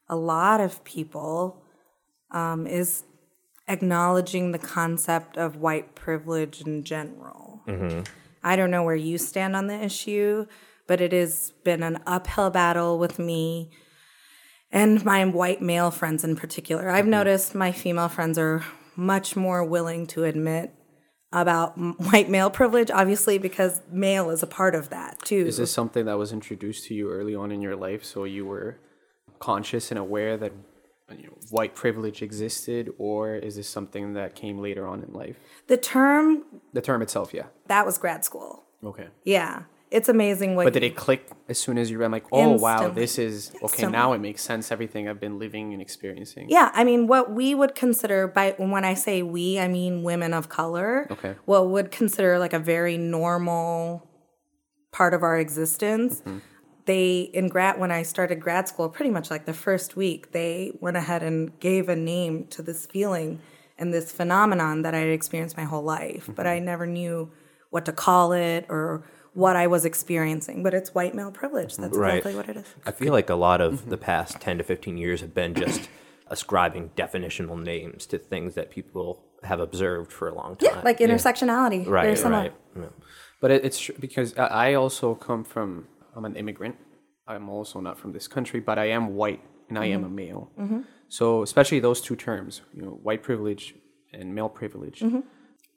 a 0.08 0.16
lot 0.16 0.60
of 0.60 0.82
people, 0.84 1.62
um, 2.30 2.66
is 2.66 3.04
acknowledging 3.68 4.52
the 4.52 4.58
concept 4.58 5.36
of 5.36 5.56
white 5.56 5.94
privilege 5.94 6.62
in 6.62 6.84
general. 6.84 7.62
I 8.42 8.56
don't 8.56 8.70
know 8.70 8.82
where 8.82 8.96
you 8.96 9.18
stand 9.18 9.54
on 9.54 9.66
the 9.66 9.74
issue, 9.74 10.46
but 10.86 11.00
it 11.00 11.12
has 11.12 11.52
been 11.64 11.82
an 11.82 11.98
uphill 12.06 12.50
battle 12.50 12.98
with 12.98 13.18
me 13.18 13.70
and 14.70 15.04
my 15.04 15.24
white 15.24 15.60
male 15.60 15.90
friends 15.90 16.24
in 16.24 16.36
particular. 16.36 16.88
I've 16.88 17.06
noticed 17.06 17.54
my 17.54 17.72
female 17.72 18.08
friends 18.08 18.38
are 18.38 18.64
much 18.96 19.36
more 19.36 19.64
willing 19.64 20.06
to 20.08 20.24
admit 20.24 20.72
about 21.32 21.76
white 21.76 22.30
male 22.30 22.50
privilege, 22.50 22.90
obviously, 22.90 23.38
because 23.38 23.82
male 23.90 24.30
is 24.30 24.42
a 24.42 24.46
part 24.46 24.74
of 24.74 24.88
that 24.90 25.18
too. 25.24 25.44
Is 25.46 25.58
this 25.58 25.70
something 25.70 26.06
that 26.06 26.16
was 26.16 26.32
introduced 26.32 26.86
to 26.86 26.94
you 26.94 27.10
early 27.10 27.34
on 27.34 27.52
in 27.52 27.60
your 27.60 27.76
life, 27.76 28.04
so 28.04 28.24
you 28.24 28.46
were 28.46 28.78
conscious 29.38 29.90
and 29.90 29.98
aware 29.98 30.36
that 30.36 30.52
you 31.10 31.24
know, 31.24 31.36
white 31.50 31.74
privilege 31.74 32.22
existed, 32.22 32.90
or 32.98 33.34
is 33.34 33.56
this 33.56 33.68
something 33.68 34.14
that 34.14 34.34
came 34.34 34.58
later 34.58 34.86
on 34.86 35.02
in 35.02 35.12
life? 35.12 35.36
the 35.66 35.76
term 35.76 36.44
The 36.72 36.82
term 36.82 37.02
itself, 37.02 37.32
yeah. 37.32 37.46
that 37.66 37.86
was 37.86 37.98
grad 37.98 38.24
school. 38.24 38.64
Okay. 38.84 39.08
Yeah, 39.24 39.62
it's 39.90 40.08
amazing 40.08 40.54
what. 40.54 40.64
But 40.64 40.74
did 40.74 40.82
it 40.82 40.96
click 40.96 41.28
as 41.48 41.58
soon 41.58 41.78
as 41.78 41.90
you 41.90 41.98
read, 41.98 42.12
like, 42.12 42.26
oh 42.30 42.52
wow, 42.52 42.88
this 42.88 43.18
is 43.18 43.50
okay. 43.56 43.62
Instantly. 43.62 43.92
Now 43.92 44.12
it 44.12 44.18
makes 44.18 44.42
sense. 44.42 44.70
Everything 44.70 45.08
I've 45.08 45.20
been 45.20 45.38
living 45.38 45.72
and 45.72 45.80
experiencing. 45.80 46.50
Yeah, 46.50 46.70
I 46.74 46.84
mean, 46.84 47.06
what 47.06 47.32
we 47.32 47.54
would 47.54 47.74
consider 47.74 48.28
by 48.28 48.54
when 48.58 48.84
I 48.84 48.94
say 48.94 49.22
we, 49.22 49.58
I 49.58 49.66
mean 49.68 50.02
women 50.02 50.34
of 50.34 50.48
color. 50.48 51.08
Okay. 51.10 51.36
What 51.46 51.68
would 51.70 51.90
consider 51.90 52.38
like 52.38 52.52
a 52.52 52.58
very 52.58 52.98
normal 52.98 54.08
part 54.92 55.14
of 55.14 55.22
our 55.22 55.38
existence. 55.38 56.20
Mm-hmm. 56.20 56.38
They 56.88 57.30
in 57.34 57.48
grad 57.48 57.78
when 57.78 57.92
I 57.92 58.02
started 58.02 58.40
grad 58.40 58.66
school, 58.66 58.88
pretty 58.88 59.10
much 59.10 59.30
like 59.30 59.44
the 59.44 59.52
first 59.52 59.94
week, 59.94 60.32
they 60.32 60.72
went 60.80 60.96
ahead 60.96 61.22
and 61.22 61.58
gave 61.60 61.90
a 61.90 61.96
name 61.96 62.46
to 62.46 62.62
this 62.62 62.86
feeling 62.86 63.40
and 63.78 63.92
this 63.92 64.10
phenomenon 64.10 64.82
that 64.82 64.94
I 64.94 65.00
had 65.00 65.10
experienced 65.10 65.56
my 65.56 65.64
whole 65.64 65.82
life, 65.82 66.30
but 66.34 66.46
I 66.46 66.56
mm-hmm. 66.56 66.64
never 66.64 66.86
knew 66.86 67.30
what 67.70 67.84
to 67.84 67.92
call 67.92 68.32
it 68.32 68.64
or 68.70 69.04
what 69.34 69.54
I 69.54 69.66
was 69.66 69.84
experiencing. 69.84 70.62
But 70.62 70.72
it's 70.72 70.94
white 70.94 71.14
male 71.14 71.30
privilege. 71.30 71.76
That's 71.76 71.96
Right. 71.96 72.16
exactly 72.16 72.34
what 72.34 72.48
it 72.48 72.56
is. 72.56 72.66
I 72.86 72.92
feel 72.92 73.12
like 73.12 73.30
a 73.30 73.34
lot 73.36 73.60
of 73.60 73.74
mm-hmm. 73.74 73.90
the 73.90 73.98
past 73.98 74.40
10 74.40 74.58
to 74.58 74.64
15 74.64 74.96
years 74.96 75.20
have 75.20 75.34
been 75.34 75.54
just 75.54 75.88
ascribing 76.28 76.90
definitional 76.96 77.62
names 77.62 78.06
to 78.06 78.18
things 78.18 78.54
that 78.54 78.70
people 78.70 79.22
have 79.44 79.60
observed 79.60 80.10
for 80.12 80.28
a 80.28 80.34
long 80.34 80.56
time. 80.56 80.70
Yeah, 80.74 80.82
like 80.84 80.98
intersectionality. 80.98 81.84
Very 81.84 82.14
right, 82.14 82.24
right. 82.24 82.52
Yeah. 82.76 82.86
But 83.40 83.50
it, 83.52 83.64
it's 83.64 83.78
tr- 83.78 83.92
because 84.00 84.36
I 84.36 84.70
I 84.70 84.74
also 84.74 85.14
come 85.14 85.44
from, 85.44 85.86
I'm 86.18 86.24
an 86.24 86.34
immigrant. 86.34 86.76
I'm 87.28 87.48
also 87.48 87.80
not 87.80 87.96
from 87.96 88.12
this 88.12 88.26
country, 88.26 88.58
but 88.58 88.76
I 88.78 88.86
am 88.86 89.14
white 89.14 89.40
and 89.68 89.78
I 89.78 89.86
am 89.86 90.02
a 90.02 90.06
mm-hmm. 90.06 90.16
male. 90.16 90.50
Mm-hmm. 90.58 90.80
So 91.08 91.42
especially 91.42 91.78
those 91.78 92.00
two 92.00 92.16
terms, 92.16 92.62
you 92.74 92.82
know, 92.82 92.90
white 93.02 93.22
privilege 93.22 93.74
and 94.12 94.34
male 94.34 94.48
privilege, 94.48 95.00
mm-hmm. 95.00 95.20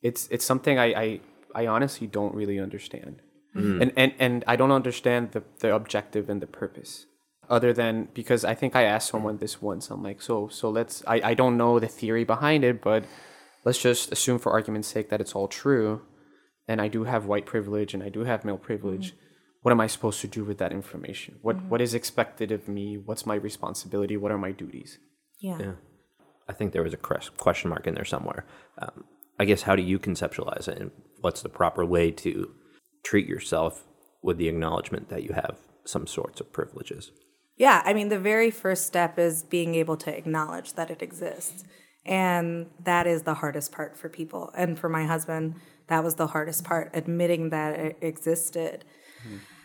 it's 0.02 0.28
it's 0.32 0.44
something 0.44 0.80
I, 0.80 0.88
I 1.04 1.20
I 1.54 1.68
honestly 1.68 2.08
don't 2.08 2.34
really 2.34 2.60
understand, 2.60 3.22
mm. 3.56 3.82
and 3.82 3.92
and 3.96 4.14
and 4.20 4.44
I 4.48 4.56
don't 4.56 4.72
understand 4.72 5.32
the 5.32 5.44
the 5.60 5.76
objective 5.76 6.30
and 6.30 6.42
the 6.42 6.48
purpose. 6.48 7.06
Other 7.50 7.72
than 7.72 8.08
because 8.14 8.44
I 8.44 8.56
think 8.56 8.76
I 8.76 8.84
asked 8.84 9.10
someone 9.10 9.38
this 9.38 9.62
once, 9.62 9.90
I'm 9.92 10.04
like, 10.04 10.22
so 10.22 10.48
so 10.48 10.70
let's 10.70 11.04
I, 11.06 11.22
I 11.32 11.34
don't 11.34 11.56
know 11.56 11.80
the 11.80 11.88
theory 11.88 12.24
behind 12.24 12.64
it, 12.64 12.82
but 12.82 13.06
let's 13.66 13.82
just 13.82 14.12
assume 14.12 14.40
for 14.40 14.52
argument's 14.52 14.88
sake 14.88 15.10
that 15.10 15.22
it's 15.22 15.36
all 15.36 15.48
true 15.48 16.02
and 16.68 16.80
I 16.80 16.88
do 16.88 17.04
have 17.04 17.26
white 17.26 17.46
privilege 17.46 17.94
and 17.94 18.02
I 18.02 18.10
do 18.10 18.24
have 18.24 18.46
male 18.46 18.58
privilege, 18.58 19.14
what 19.62 19.72
am 19.72 19.82
I 19.82 19.88
supposed 19.88 20.22
to 20.22 20.28
do 20.28 20.44
with 20.44 20.58
that 20.58 20.72
information? 20.72 21.38
What 21.42 21.64
what 21.66 21.82
is 21.82 21.94
expected 21.94 22.52
of 22.52 22.68
me? 22.68 22.98
What's 22.98 23.26
my 23.26 23.36
responsibility? 23.36 24.18
What 24.18 24.32
are 24.32 24.38
my 24.38 24.52
duties? 24.52 24.98
Yeah. 25.40 25.60
Yeah. 25.60 25.74
I 26.48 26.54
think 26.54 26.74
there 26.74 26.84
was 26.84 26.94
a 26.94 26.98
question 26.98 27.70
mark 27.70 27.88
in 27.88 27.96
there 27.96 28.06
somewhere. 28.06 28.46
Um, 28.78 29.06
I 29.40 29.46
guess 29.46 29.64
how 29.64 29.76
do 29.76 29.84
you 29.84 30.00
conceptualize 30.00 30.68
it, 30.68 30.78
and 30.80 30.92
what's 31.22 31.42
the 31.42 31.50
proper 31.50 31.86
way 31.86 32.12
to 32.12 32.52
treat 33.04 33.28
yourself 33.28 33.86
with 34.22 34.38
the 34.38 34.50
acknowledgement 34.50 35.10
that 35.10 35.24
you 35.24 35.34
have 35.34 35.58
some 35.86 36.06
sorts 36.06 36.42
of 36.42 36.52
privileges? 36.52 37.12
Yeah, 37.58 37.82
I 37.86 37.94
mean, 37.94 38.10
the 38.10 38.20
very 38.20 38.52
first 38.52 38.88
step 38.88 39.20
is 39.20 39.44
being 39.44 39.76
able 39.76 39.98
to 39.98 40.16
acknowledge 40.16 40.74
that 40.74 40.90
it 40.90 41.02
exists. 41.02 41.64
And 42.06 42.68
that 42.84 43.06
is 43.06 43.24
the 43.24 43.36
hardest 43.36 43.72
part 43.72 43.96
for 43.96 44.10
people. 44.10 44.52
And 44.56 44.78
for 44.78 44.90
my 44.90 45.06
husband, 45.06 45.56
that 45.88 46.04
was 46.04 46.16
the 46.16 46.28
hardest 46.28 46.64
part, 46.64 46.90
admitting 46.94 47.50
that 47.52 47.80
it 47.80 47.98
existed. 48.02 48.84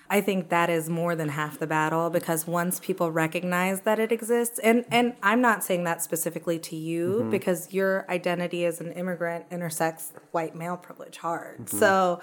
I 0.09 0.21
think 0.21 0.51
that 0.51 0.71
is 0.71 0.88
more 0.88 1.14
than 1.16 1.31
half 1.31 1.59
the 1.59 1.66
battle 1.66 2.11
because 2.11 2.47
once 2.47 2.79
people 2.81 3.11
recognize 3.11 3.81
that 3.83 3.99
it 3.99 4.12
exists, 4.12 4.59
and, 4.61 4.85
and 4.90 5.14
I'm 5.23 5.40
not 5.40 5.64
saying 5.64 5.85
that 5.85 6.03
specifically 6.03 6.59
to 6.61 6.77
you 6.77 7.19
mm-hmm. 7.21 7.31
because 7.31 7.73
your 7.73 8.09
identity 8.11 8.64
as 8.64 8.81
an 8.81 8.92
immigrant 8.92 9.47
intersects 9.51 10.12
white 10.31 10.55
male 10.55 10.77
privilege 10.77 11.19
hard. 11.19 11.61
Mm-hmm. 11.61 11.79
So 11.79 12.21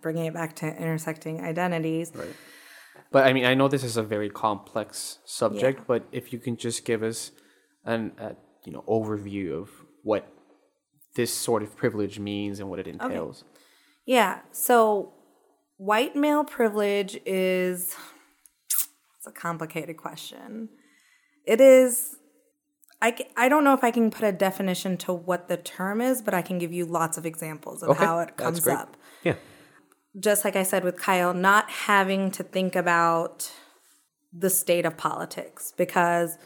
bringing 0.00 0.26
it 0.26 0.34
back 0.34 0.56
to 0.56 0.66
intersecting 0.66 1.40
identities. 1.42 2.12
But 3.12 3.26
I 3.26 3.32
mean, 3.32 3.44
I 3.44 3.54
know 3.54 3.68
this 3.68 3.84
is 3.84 3.96
a 3.96 4.02
very 4.02 4.30
complex 4.30 5.18
subject, 5.24 5.86
but 5.86 6.06
if 6.12 6.32
you 6.32 6.38
can 6.38 6.56
just 6.56 6.84
give 6.84 7.02
us 7.02 7.32
an 7.84 8.12
a, 8.18 8.36
you 8.64 8.72
know 8.72 8.84
overview 8.88 9.60
of 9.60 9.70
what 10.02 10.28
this 11.14 11.32
sort 11.32 11.62
of 11.62 11.76
privilege 11.76 12.18
means 12.18 12.60
and 12.60 12.68
what 12.68 12.78
it 12.78 12.86
entails. 12.86 13.44
Yeah. 14.04 14.40
So 14.52 15.12
white 15.76 16.16
male 16.16 16.44
privilege 16.44 17.18
is 17.26 17.94
it's 18.66 19.26
a 19.26 19.32
complicated 19.32 19.96
question. 19.96 20.68
It 21.44 21.60
is 21.60 22.16
I, 23.02 23.14
I 23.36 23.48
don't 23.48 23.62
know 23.62 23.74
if 23.74 23.84
I 23.84 23.90
can 23.90 24.10
put 24.10 24.24
a 24.24 24.32
definition 24.32 24.96
to 24.98 25.12
what 25.12 25.48
the 25.48 25.58
term 25.58 26.00
is, 26.00 26.22
but 26.22 26.32
I 26.32 26.40
can 26.40 26.58
give 26.58 26.72
you 26.72 26.86
lots 26.86 27.18
of 27.18 27.26
examples 27.26 27.82
of 27.82 27.90
Okay, 27.90 28.04
how 28.04 28.20
it 28.20 28.36
comes 28.36 28.66
up. 28.66 28.96
Yeah. 29.22 29.34
Just 30.18 30.44
like 30.44 30.56
I 30.56 30.62
said 30.62 30.82
with 30.82 30.98
Kyle, 30.98 31.34
not 31.34 31.70
having 31.70 32.30
to 32.32 32.42
think 32.42 32.74
about 32.74 33.52
the 34.32 34.48
state 34.48 34.86
of 34.86 34.96
politics 34.96 35.74
because 35.76 36.38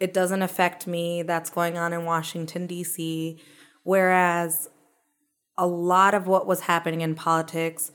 it 0.00 0.12
doesn't 0.12 0.42
affect 0.42 0.88
me. 0.88 1.22
That's 1.22 1.50
going 1.50 1.78
on 1.78 1.92
in 1.92 2.04
Washington, 2.04 2.66
D.C. 2.66 3.40
Whereas 3.84 4.68
a 5.56 5.68
lot 5.68 6.14
of 6.14 6.26
what 6.26 6.48
was 6.48 6.62
happening 6.62 7.00
in 7.00 7.14
politics 7.14 7.92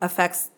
affects 0.00 0.50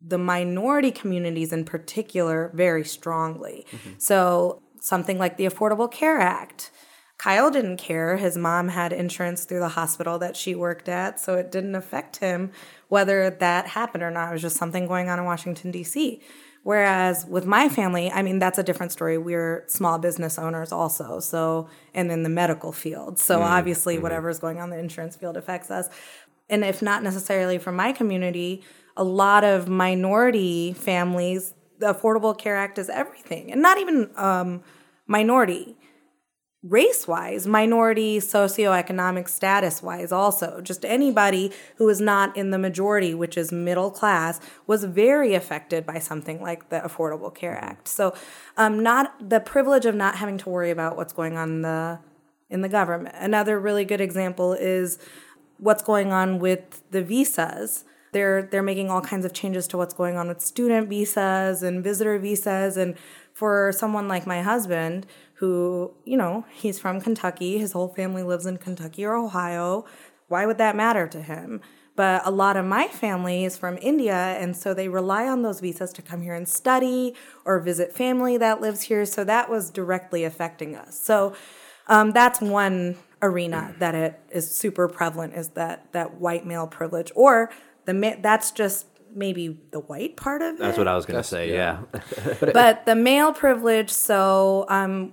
the 0.00 0.18
minority 0.18 0.90
communities 0.90 1.52
in 1.52 1.64
particular 1.64 2.50
very 2.54 2.84
strongly. 2.84 3.66
Mm-hmm. 3.70 3.90
So 3.98 4.62
something 4.80 5.18
like 5.18 5.36
the 5.36 5.46
Affordable 5.46 5.90
Care 5.90 6.18
Act. 6.18 6.70
Kyle 7.18 7.52
didn't 7.52 7.76
care. 7.76 8.16
His 8.16 8.36
mom 8.36 8.68
had 8.68 8.92
insurance 8.92 9.44
through 9.44 9.60
the 9.60 9.68
hospital 9.68 10.18
that 10.18 10.36
she 10.36 10.56
worked 10.56 10.88
at, 10.88 11.20
so 11.20 11.34
it 11.34 11.52
didn't 11.52 11.76
affect 11.76 12.16
him 12.16 12.50
whether 12.88 13.30
that 13.30 13.68
happened 13.68 14.02
or 14.02 14.10
not. 14.10 14.30
It 14.30 14.32
was 14.32 14.42
just 14.42 14.56
something 14.56 14.88
going 14.88 15.08
on 15.08 15.20
in 15.20 15.24
Washington, 15.24 15.70
D.C. 15.70 16.20
Whereas 16.64 17.24
with 17.26 17.44
my 17.44 17.68
family, 17.68 18.10
I 18.10 18.22
mean, 18.22 18.38
that's 18.38 18.58
a 18.58 18.62
different 18.62 18.92
story. 18.92 19.18
We're 19.18 19.64
small 19.66 19.98
business 19.98 20.38
owners 20.38 20.70
also, 20.70 21.18
so, 21.18 21.68
and 21.92 22.10
in 22.10 22.22
the 22.22 22.28
medical 22.28 22.70
field. 22.70 23.18
So 23.18 23.36
mm-hmm. 23.36 23.52
obviously, 23.52 23.94
mm-hmm. 23.94 24.02
whatever's 24.02 24.38
going 24.38 24.58
on 24.58 24.64
in 24.64 24.70
the 24.70 24.78
insurance 24.78 25.16
field 25.16 25.36
affects 25.36 25.70
us. 25.70 25.88
And 26.52 26.64
if 26.64 26.82
not 26.82 27.02
necessarily 27.02 27.58
from 27.58 27.76
my 27.76 27.92
community, 27.92 28.62
a 28.94 29.02
lot 29.02 29.42
of 29.42 29.68
minority 29.68 30.74
families, 30.74 31.54
the 31.78 31.94
Affordable 31.94 32.36
Care 32.36 32.56
Act 32.56 32.78
is 32.78 32.90
everything. 32.90 33.50
And 33.50 33.62
not 33.62 33.78
even 33.78 34.10
um, 34.16 34.62
minority 35.06 35.76
race 36.62 37.08
wise, 37.08 37.44
minority, 37.46 38.18
socioeconomic 38.18 39.28
status 39.28 39.82
wise, 39.82 40.12
also. 40.12 40.60
Just 40.60 40.84
anybody 40.84 41.50
who 41.76 41.88
is 41.88 42.00
not 42.00 42.36
in 42.36 42.50
the 42.50 42.58
majority, 42.58 43.14
which 43.14 43.36
is 43.36 43.50
middle 43.50 43.90
class, 43.90 44.38
was 44.66 44.84
very 44.84 45.34
affected 45.34 45.84
by 45.84 45.98
something 45.98 46.40
like 46.40 46.68
the 46.68 46.80
Affordable 46.80 47.34
Care 47.34 47.56
Act. 47.56 47.88
So, 47.88 48.14
um, 48.56 48.80
not 48.82 49.28
the 49.28 49.40
privilege 49.40 49.86
of 49.86 49.94
not 49.94 50.16
having 50.16 50.38
to 50.38 50.50
worry 50.50 50.70
about 50.70 50.96
what's 50.96 51.12
going 51.12 51.36
on 51.36 51.48
in 51.48 51.62
the 51.62 51.98
in 52.48 52.60
the 52.60 52.68
government. 52.68 53.16
Another 53.18 53.58
really 53.58 53.84
good 53.84 54.00
example 54.00 54.52
is 54.52 54.98
what's 55.62 55.82
going 55.82 56.12
on 56.12 56.40
with 56.40 56.82
the 56.90 57.02
visas. 57.02 57.84
They're 58.12 58.42
they're 58.42 58.62
making 58.62 58.90
all 58.90 59.00
kinds 59.00 59.24
of 59.24 59.32
changes 59.32 59.66
to 59.68 59.78
what's 59.78 59.94
going 59.94 60.16
on 60.16 60.28
with 60.28 60.40
student 60.40 60.88
visas 60.88 61.62
and 61.62 61.82
visitor 61.82 62.18
visas 62.18 62.76
and 62.76 62.96
for 63.32 63.72
someone 63.72 64.08
like 64.08 64.26
my 64.26 64.42
husband 64.42 65.06
who, 65.34 65.92
you 66.04 66.16
know, 66.16 66.44
he's 66.52 66.78
from 66.78 67.00
Kentucky, 67.00 67.58
his 67.58 67.72
whole 67.72 67.88
family 67.88 68.22
lives 68.22 68.44
in 68.44 68.58
Kentucky 68.58 69.04
or 69.04 69.14
Ohio, 69.14 69.86
why 70.28 70.46
would 70.46 70.58
that 70.58 70.76
matter 70.76 71.06
to 71.08 71.22
him? 71.22 71.60
But 71.94 72.22
a 72.24 72.30
lot 72.30 72.56
of 72.56 72.64
my 72.64 72.88
family 72.88 73.44
is 73.44 73.58
from 73.58 73.78
India, 73.82 74.14
and 74.14 74.56
so 74.56 74.72
they 74.72 74.88
rely 74.88 75.26
on 75.26 75.42
those 75.42 75.60
visas 75.60 75.92
to 75.94 76.02
come 76.02 76.22
here 76.22 76.34
and 76.34 76.48
study 76.48 77.14
or 77.44 77.60
visit 77.60 77.92
family 77.92 78.36
that 78.38 78.60
lives 78.60 78.82
here. 78.82 79.04
So 79.04 79.24
that 79.24 79.50
was 79.50 79.70
directly 79.70 80.24
affecting 80.24 80.74
us. 80.74 80.98
So 80.98 81.34
um, 81.88 82.12
that's 82.12 82.40
one 82.40 82.96
arena 83.22 83.74
that 83.78 83.94
it 83.94 84.20
is 84.30 84.54
super 84.54 84.88
prevalent 84.88 85.34
is 85.34 85.50
that 85.50 85.92
that 85.92 86.20
white 86.20 86.44
male 86.44 86.66
privilege, 86.66 87.12
or 87.14 87.50
the 87.86 87.94
ma- 87.94 88.16
that's 88.20 88.50
just 88.50 88.86
maybe 89.14 89.60
the 89.70 89.80
white 89.80 90.16
part 90.16 90.42
of 90.42 90.54
it. 90.54 90.58
That's 90.58 90.78
what 90.78 90.88
I 90.88 90.96
was 90.96 91.06
gonna 91.06 91.22
say. 91.22 91.52
Yeah. 91.52 91.82
but 92.40 92.86
the 92.86 92.94
male 92.94 93.32
privilege 93.32 93.90
so 93.90 94.66
um 94.68 95.12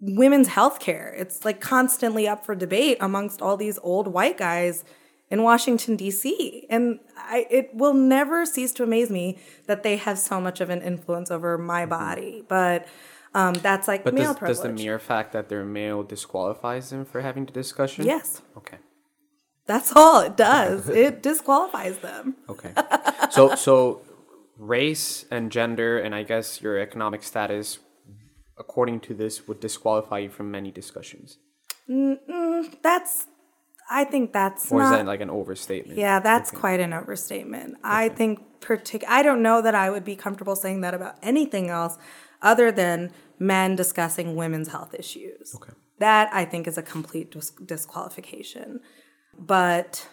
women's 0.00 0.48
health 0.48 0.80
care 0.80 1.14
it's 1.16 1.44
like 1.44 1.60
constantly 1.60 2.28
up 2.28 2.44
for 2.44 2.54
debate 2.54 2.98
amongst 3.00 3.40
all 3.40 3.56
these 3.56 3.78
old 3.82 4.08
white 4.08 4.36
guys 4.36 4.84
in 5.30 5.42
Washington 5.42 5.96
D.C. 5.96 6.66
and 6.68 7.00
I, 7.16 7.46
it 7.50 7.70
will 7.74 7.94
never 7.94 8.44
cease 8.44 8.72
to 8.74 8.82
amaze 8.82 9.10
me 9.10 9.38
that 9.66 9.82
they 9.82 9.96
have 9.96 10.18
so 10.18 10.40
much 10.40 10.60
of 10.60 10.68
an 10.68 10.82
influence 10.82 11.30
over 11.30 11.56
my 11.56 11.86
body 11.86 12.44
but 12.48 12.86
um, 13.34 13.54
that's 13.54 13.86
like 13.88 14.04
But 14.04 14.14
male 14.14 14.26
does, 14.32 14.36
privilege 14.38 14.56
does 14.56 14.62
the 14.62 14.72
mere 14.84 14.98
fact 14.98 15.32
that 15.32 15.48
they're 15.48 15.64
male 15.64 16.02
disqualifies 16.02 16.90
them 16.90 17.04
for 17.04 17.20
having 17.20 17.44
the 17.46 17.52
discussion? 17.52 18.04
yes 18.06 18.42
Okay. 18.56 18.78
that's 19.66 19.90
all 19.96 20.20
it 20.20 20.36
does 20.36 20.88
it 20.88 21.22
disqualifies 21.30 21.98
them 21.98 22.36
Okay. 22.48 22.72
so 23.30 23.54
so 23.54 24.02
race 24.58 25.24
and 25.30 25.50
gender 25.50 25.98
and 25.98 26.14
I 26.14 26.22
guess 26.22 26.60
your 26.62 26.78
economic 26.78 27.22
status 27.22 27.78
according 28.56 29.00
to 29.00 29.14
this 29.14 29.48
would 29.48 29.58
disqualify 29.58 30.18
you 30.18 30.30
from 30.30 30.50
many 30.50 30.70
discussions. 30.70 31.38
that's 32.82 33.26
I 33.90 34.04
think 34.04 34.32
that's 34.32 34.72
Or 34.72 34.78
not 34.78 34.84
is 34.92 34.98
that 34.98 35.06
like 35.06 35.20
an 35.20 35.28
overstatement? 35.30 35.98
Yeah, 35.98 36.18
that's 36.20 36.50
quite 36.50 36.80
an 36.80 36.92
overstatement. 36.94 37.76
I 37.84 38.08
think 38.08 38.40
partic- 38.60 39.04
I 39.06 39.22
don't 39.22 39.42
know 39.42 39.60
that 39.60 39.74
I 39.74 39.90
would 39.90 40.04
be 40.04 40.16
comfortable 40.16 40.56
saying 40.56 40.80
that 40.80 40.94
about 40.94 41.16
anything 41.22 41.68
else 41.68 41.98
other 42.44 42.70
than 42.70 43.10
men 43.38 43.74
discussing 43.74 44.36
women's 44.36 44.68
health 44.68 44.94
issues. 44.94 45.56
Okay. 45.56 45.72
That 45.98 46.28
I 46.32 46.44
think 46.44 46.68
is 46.68 46.78
a 46.78 46.82
complete 46.82 47.32
dis- 47.32 47.50
disqualification. 47.50 48.80
But 49.36 50.06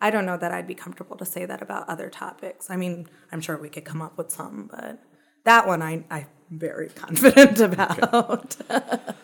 I 0.00 0.10
don't 0.10 0.26
know 0.26 0.36
that 0.36 0.52
I'd 0.52 0.66
be 0.66 0.74
comfortable 0.74 1.16
to 1.16 1.24
say 1.24 1.46
that 1.46 1.62
about 1.62 1.88
other 1.88 2.10
topics. 2.10 2.68
I 2.68 2.76
mean, 2.76 3.08
I'm 3.32 3.40
sure 3.40 3.56
we 3.56 3.70
could 3.70 3.84
come 3.84 4.02
up 4.02 4.18
with 4.18 4.30
some, 4.30 4.68
but 4.70 4.98
that 5.44 5.66
one 5.66 5.80
I, 5.80 6.04
I'm 6.10 6.26
very 6.50 6.88
confident 6.94 7.60
about. 7.60 8.56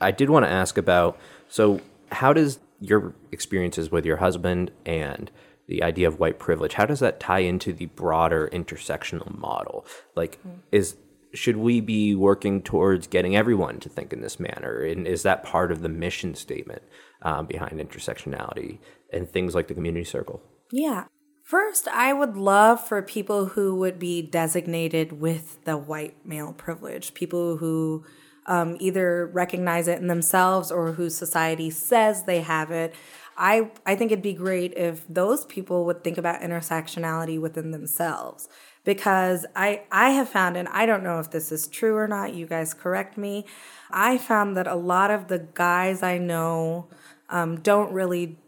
I 0.00 0.10
did 0.10 0.30
want 0.30 0.44
to 0.44 0.50
ask 0.50 0.76
about 0.78 1.18
so 1.48 1.80
how 2.10 2.32
does 2.32 2.58
your 2.80 3.14
experiences 3.30 3.90
with 3.90 4.06
your 4.06 4.16
husband 4.16 4.70
and 4.86 5.30
the 5.68 5.82
idea 5.82 6.08
of 6.08 6.18
white 6.18 6.38
privilege 6.38 6.72
how 6.74 6.86
does 6.86 7.00
that 7.00 7.20
tie 7.20 7.40
into 7.40 7.72
the 7.72 7.86
broader 7.86 8.48
intersectional 8.52 9.36
model 9.38 9.84
like 10.16 10.40
hmm. 10.40 10.48
is 10.72 10.96
should 11.32 11.56
we 11.56 11.80
be 11.80 12.14
working 12.14 12.62
towards 12.62 13.06
getting 13.06 13.36
everyone 13.36 13.78
to 13.80 13.88
think 13.88 14.12
in 14.12 14.20
this 14.20 14.40
manner 14.40 14.80
and 14.80 15.06
is 15.06 15.22
that 15.22 15.44
part 15.44 15.70
of 15.70 15.82
the 15.82 15.88
mission 15.88 16.34
statement 16.34 16.82
um, 17.22 17.46
behind 17.46 17.72
intersectionality 17.72 18.78
and 19.12 19.28
things 19.28 19.54
like 19.54 19.68
the 19.68 19.74
community 19.74 20.04
circle 20.04 20.42
Yeah. 20.72 21.04
First, 21.42 21.88
I 21.88 22.12
would 22.12 22.36
love 22.36 22.86
for 22.86 23.02
people 23.02 23.46
who 23.46 23.74
would 23.74 23.98
be 23.98 24.22
designated 24.22 25.20
with 25.20 25.64
the 25.64 25.76
white 25.76 26.24
male 26.24 26.52
privilege, 26.52 27.12
people 27.12 27.56
who 27.56 28.04
um, 28.46 28.76
either 28.78 29.26
recognize 29.26 29.88
it 29.88 29.98
in 29.98 30.06
themselves 30.06 30.70
or 30.70 30.92
whose 30.92 31.16
society 31.16 31.70
says 31.70 32.22
they 32.22 32.42
have 32.42 32.70
it. 32.70 32.94
I, 33.36 33.72
I 33.84 33.96
think 33.96 34.12
it'd 34.12 34.22
be 34.22 34.32
great 34.32 34.74
if 34.74 35.04
those 35.08 35.44
people 35.46 35.86
would 35.86 36.04
think 36.04 36.18
about 36.18 36.40
intersectionality 36.40 37.40
within 37.40 37.72
themselves 37.72 38.48
because 38.84 39.46
I, 39.54 39.82
I 39.92 40.10
have 40.10 40.28
found, 40.28 40.56
and 40.56 40.68
I 40.68 40.86
don't 40.86 41.02
know 41.02 41.18
if 41.18 41.30
this 41.30 41.52
is 41.52 41.66
true 41.66 41.96
or 41.96 42.08
not, 42.08 42.34
you 42.34 42.46
guys 42.46 42.74
correct 42.74 43.16
me. 43.18 43.44
I 43.90 44.18
found 44.18 44.56
that 44.56 44.66
a 44.66 44.74
lot 44.74 45.10
of 45.10 45.28
the 45.28 45.38
guys 45.54 46.02
I 46.02 46.18
know 46.18 46.88
um, 47.28 47.60
don't 47.60 47.92
really 47.92 48.38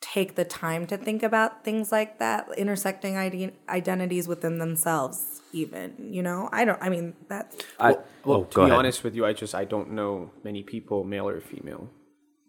take 0.00 0.36
the 0.36 0.44
time 0.44 0.86
to 0.86 0.96
think 0.96 1.22
about 1.22 1.64
things 1.64 1.90
like 1.90 2.18
that, 2.18 2.48
intersecting 2.56 3.16
ide- 3.16 3.52
identities 3.68 4.28
within 4.28 4.58
themselves, 4.58 5.42
even. 5.52 5.94
You 5.98 6.22
know, 6.22 6.48
I 6.52 6.64
don't, 6.64 6.80
I 6.82 6.88
mean, 6.88 7.14
that's. 7.28 7.56
I, 7.80 7.96
Well, 8.24 8.42
oh, 8.42 8.44
to 8.44 8.60
be 8.60 8.62
ahead. 8.62 8.78
honest 8.78 9.02
with 9.04 9.14
you, 9.16 9.26
I 9.26 9.32
just 9.32 9.54
I 9.54 9.64
don't 9.64 9.90
know 9.92 10.30
many 10.44 10.62
people, 10.62 11.02
male 11.04 11.28
or 11.28 11.40
female, 11.40 11.88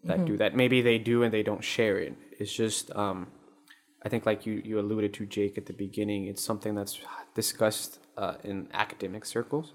that 0.04 0.18
Mm-hmm. 0.18 0.26
do 0.26 0.36
that. 0.38 0.54
Maybe 0.54 0.80
they 0.82 0.98
do 0.98 1.22
and 1.22 1.32
they 1.32 1.42
don't 1.42 1.64
share 1.64 1.98
it. 1.98 2.14
It's 2.38 2.52
just 2.52 2.90
um, 2.96 3.26
I 4.04 4.08
think 4.08 4.26
like 4.26 4.46
you 4.46 4.62
you 4.64 4.78
alluded 4.80 5.12
to 5.14 5.26
Jake 5.26 5.58
at 5.58 5.66
the 5.66 5.72
beginning. 5.72 6.26
It's 6.26 6.42
something 6.42 6.74
that's 6.74 7.00
discussed 7.34 7.98
uh, 8.16 8.34
in 8.44 8.68
academic 8.72 9.24
circles, 9.24 9.74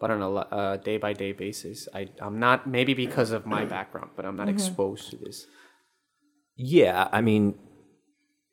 but 0.00 0.10
on 0.10 0.22
a 0.22 0.30
uh, 0.30 0.76
day 0.76 0.96
by 0.96 1.12
day 1.12 1.32
basis. 1.32 1.88
I 1.94 2.08
I'm 2.20 2.38
not 2.38 2.66
maybe 2.66 2.94
because 2.94 3.30
of 3.32 3.46
my 3.46 3.64
background, 3.64 4.10
but 4.16 4.24
I'm 4.24 4.36
not 4.36 4.48
Mm-hmm. 4.48 4.56
exposed 4.56 5.10
to 5.10 5.16
this. 5.16 5.46
Yeah, 6.56 7.08
I 7.12 7.20
mean, 7.20 7.58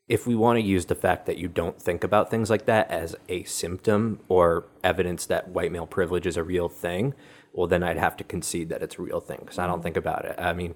if 0.07 0.25
we 0.27 0.35
want 0.35 0.57
to 0.57 0.61
use 0.61 0.85
the 0.87 0.95
fact 0.95 1.25
that 1.27 1.37
you 1.37 1.47
don't 1.47 1.79
think 1.81 2.03
about 2.03 2.29
things 2.31 2.49
like 2.49 2.65
that 2.65 2.89
as 2.89 3.15
a 3.29 3.43
symptom 3.43 4.19
or 4.27 4.65
evidence 4.83 5.25
that 5.27 5.49
white 5.49 5.71
male 5.71 5.85
privilege 5.85 6.25
is 6.25 6.35
a 6.37 6.43
real 6.43 6.67
thing, 6.67 7.13
well, 7.53 7.67
then 7.67 7.83
I'd 7.83 7.97
have 7.97 8.17
to 8.17 8.23
concede 8.23 8.69
that 8.69 8.81
it's 8.81 8.97
a 8.97 9.01
real 9.01 9.19
thing 9.19 9.39
because 9.41 9.59
I 9.59 9.67
don't 9.67 9.83
think 9.83 9.97
about 9.97 10.25
it. 10.25 10.35
I 10.39 10.53
mean, 10.53 10.75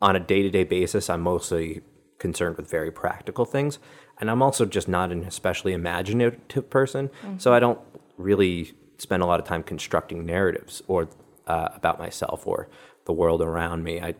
on 0.00 0.14
a 0.14 0.20
day 0.20 0.42
to 0.42 0.50
day 0.50 0.64
basis, 0.64 1.10
I'm 1.10 1.20
mostly 1.22 1.82
concerned 2.18 2.56
with 2.56 2.70
very 2.70 2.90
practical 2.90 3.44
things. 3.44 3.78
And 4.18 4.30
I'm 4.30 4.42
also 4.42 4.64
just 4.64 4.88
not 4.88 5.12
an 5.12 5.24
especially 5.24 5.72
imaginative 5.72 6.70
person. 6.70 7.10
So 7.38 7.52
I 7.52 7.60
don't 7.60 7.78
really 8.16 8.72
spend 8.98 9.22
a 9.22 9.26
lot 9.26 9.40
of 9.40 9.46
time 9.46 9.62
constructing 9.62 10.24
narratives 10.24 10.82
or 10.86 11.08
uh, 11.46 11.68
about 11.74 11.98
myself 11.98 12.46
or 12.46 12.68
the 13.04 13.12
world 13.12 13.42
around 13.42 13.84
me. 13.84 14.00
I, 14.00 14.14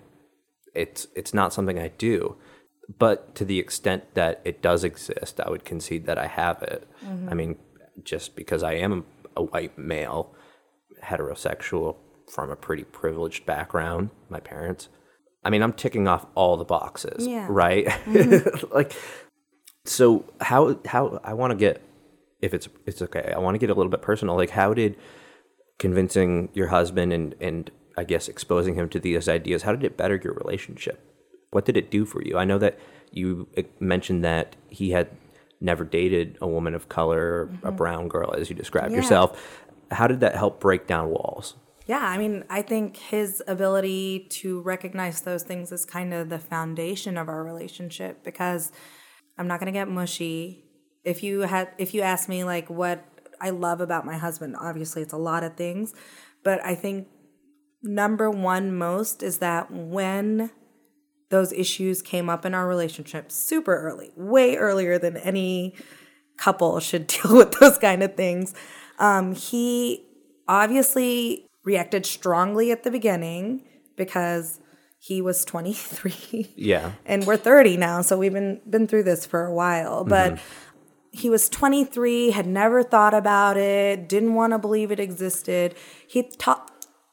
it's 0.74 1.08
it's 1.14 1.32
not 1.32 1.52
something 1.52 1.78
I 1.78 1.88
do. 1.88 2.36
But 2.98 3.34
to 3.36 3.44
the 3.44 3.58
extent 3.58 4.14
that 4.14 4.40
it 4.44 4.62
does 4.62 4.84
exist, 4.84 5.40
I 5.40 5.50
would 5.50 5.64
concede 5.64 6.06
that 6.06 6.18
I 6.18 6.28
have 6.28 6.62
it. 6.62 6.86
I 7.30 7.34
mean, 7.34 7.56
just 8.04 8.36
because 8.36 8.62
I 8.62 8.74
am 8.74 9.04
a 9.36 9.42
white 9.42 9.76
male, 9.76 10.34
heterosexual 11.02 11.96
from 12.30 12.50
a 12.50 12.56
pretty 12.56 12.84
privileged 12.84 13.44
background, 13.44 14.10
my 14.28 14.40
parents. 14.40 14.88
I 15.46 15.50
mean, 15.50 15.62
I'm 15.62 15.72
ticking 15.72 16.08
off 16.08 16.26
all 16.34 16.56
the 16.56 16.64
boxes, 16.64 17.26
Yeah. 17.26 17.46
right? 17.48 17.86
like, 18.72 18.92
so 19.84 20.24
how 20.40 20.78
how 20.84 21.20
I 21.24 21.32
want 21.34 21.52
to 21.52 21.56
get 21.56 21.82
if 22.42 22.52
it's 22.52 22.68
it's 22.86 23.00
okay. 23.02 23.32
I 23.34 23.38
want 23.38 23.54
to 23.54 23.58
get 23.58 23.70
a 23.70 23.74
little 23.74 23.90
bit 23.90 24.02
personal. 24.02 24.36
Like, 24.36 24.50
how 24.50 24.74
did 24.74 24.96
convincing 25.78 26.48
your 26.54 26.68
husband 26.68 27.12
and 27.12 27.34
and 27.40 27.70
I 27.96 28.04
guess 28.04 28.28
exposing 28.28 28.74
him 28.74 28.88
to 28.90 28.98
these 29.00 29.28
ideas, 29.28 29.62
how 29.62 29.72
did 29.72 29.84
it 29.84 29.96
better 29.96 30.20
your 30.22 30.34
relationship? 30.34 31.00
What 31.50 31.64
did 31.64 31.76
it 31.76 31.90
do 31.90 32.04
for 32.04 32.22
you? 32.22 32.36
I 32.36 32.44
know 32.44 32.58
that 32.58 32.78
you 33.12 33.48
uh, 33.56 33.62
mentioned 33.80 34.24
that 34.24 34.56
he 34.68 34.90
had 34.90 35.08
never 35.60 35.84
dated 35.84 36.36
a 36.42 36.46
woman 36.46 36.74
of 36.74 36.88
color, 36.90 37.48
a 37.62 37.72
brown 37.72 38.08
girl, 38.08 38.34
as 38.36 38.50
you 38.50 38.56
described 38.56 38.90
Yeah. 38.90 38.98
yourself. 38.98 39.60
How 39.90 40.06
did 40.06 40.20
that 40.20 40.34
help 40.34 40.60
break 40.60 40.86
down 40.86 41.08
walls? 41.08 41.54
Yeah, 41.86 42.00
I 42.04 42.18
mean, 42.18 42.44
I 42.50 42.62
think 42.62 42.96
his 42.96 43.42
ability 43.46 44.26
to 44.30 44.60
recognize 44.62 45.20
those 45.20 45.44
things 45.44 45.70
is 45.70 45.84
kind 45.84 46.12
of 46.12 46.28
the 46.28 46.38
foundation 46.38 47.16
of 47.16 47.28
our 47.28 47.44
relationship 47.44 48.24
because 48.24 48.72
I'm 49.38 49.46
not 49.46 49.60
going 49.60 49.72
to 49.72 49.78
get 49.78 49.88
mushy. 49.88 50.64
If 51.04 51.22
you 51.22 51.42
had 51.42 51.68
if 51.78 51.94
you 51.94 52.02
ask 52.02 52.28
me 52.28 52.42
like 52.42 52.68
what 52.68 53.04
I 53.40 53.50
love 53.50 53.80
about 53.80 54.04
my 54.04 54.16
husband, 54.16 54.56
obviously 54.58 55.02
it's 55.02 55.12
a 55.12 55.18
lot 55.18 55.44
of 55.44 55.56
things, 55.56 55.94
but 56.42 56.64
I 56.64 56.74
think 56.74 57.06
number 57.84 58.28
one 58.30 58.76
most 58.76 59.22
is 59.22 59.38
that 59.38 59.70
when 59.70 60.50
those 61.28 61.52
issues 61.52 62.02
came 62.02 62.28
up 62.28 62.44
in 62.44 62.52
our 62.54 62.66
relationship 62.66 63.30
super 63.30 63.76
early, 63.76 64.10
way 64.16 64.56
earlier 64.56 64.98
than 64.98 65.16
any 65.18 65.76
couple 66.36 66.80
should 66.80 67.06
deal 67.06 67.36
with 67.36 67.52
those 67.60 67.78
kind 67.78 68.02
of 68.02 68.16
things. 68.16 68.54
Um, 68.98 69.36
he 69.36 70.04
obviously 70.48 71.45
reacted 71.66 72.06
strongly 72.06 72.70
at 72.70 72.84
the 72.84 72.90
beginning 72.90 73.62
because 73.96 74.60
he 74.98 75.20
was 75.20 75.44
23 75.44 76.54
Yeah. 76.56 76.92
and 77.04 77.26
we're 77.26 77.36
30 77.36 77.76
now 77.76 78.00
so 78.00 78.16
we've 78.16 78.32
been 78.32 78.62
been 78.70 78.86
through 78.86 79.02
this 79.02 79.26
for 79.26 79.44
a 79.44 79.52
while 79.52 80.04
but 80.04 80.34
mm-hmm. 80.34 80.44
he 81.10 81.28
was 81.28 81.50
23 81.50 82.30
had 82.30 82.46
never 82.46 82.82
thought 82.82 83.12
about 83.12 83.58
it 83.58 84.08
didn't 84.08 84.34
want 84.34 84.52
to 84.52 84.58
believe 84.58 84.90
it 84.90 85.00
existed. 85.00 85.74
He 86.08 86.30
ta- 86.38 86.66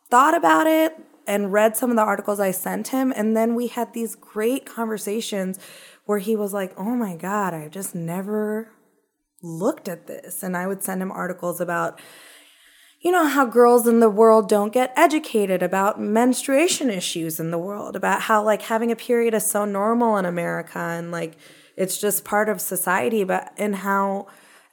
thought 0.10 0.38
about 0.38 0.68
it 0.68 0.96
and 1.26 1.52
read 1.52 1.76
some 1.76 1.90
of 1.90 1.96
the 1.96 2.04
articles 2.04 2.40
i 2.40 2.52
sent 2.52 2.90
him 2.90 3.12
and 3.16 3.36
then 3.36 3.56
we 3.56 3.68
had 3.68 3.94
these 3.94 4.14
great 4.14 4.66
conversations 4.66 5.58
where 6.06 6.20
he 6.20 6.36
was 6.36 6.54
like 6.54 6.74
oh 6.78 6.96
my 6.96 7.16
god 7.16 7.54
I've 7.54 7.72
just 7.72 7.96
never 7.96 8.72
looked 9.42 9.90
at 9.90 10.06
this. 10.06 10.44
And 10.44 10.56
i 10.56 10.68
would 10.68 10.84
send 10.84 11.02
him 11.02 11.12
articles 11.12 11.60
about 11.60 12.00
you 13.04 13.12
know 13.12 13.28
how 13.28 13.46
girls 13.46 13.86
in 13.86 14.00
the 14.00 14.10
world 14.10 14.50
don't 14.50 14.74
get 14.74 14.92
educated 14.96 15.62
about 15.62 16.00
menstruation 16.00 16.90
issues 16.90 17.40
in 17.40 17.52
the 17.52 17.58
world 17.58 17.96
about 17.96 18.22
how 18.22 18.42
like 18.42 18.64
having 18.64 18.92
a 18.92 18.96
period 18.96 19.34
is 19.34 19.46
so 19.46 19.66
normal 19.66 20.18
in 20.18 20.26
america 20.26 20.80
and 20.80 21.12
like 21.12 21.38
it's 21.78 21.98
just 21.98 22.26
part 22.26 22.50
of 22.50 22.60
society 22.60 23.24
but 23.24 23.54
and 23.58 23.76
how 23.78 24.26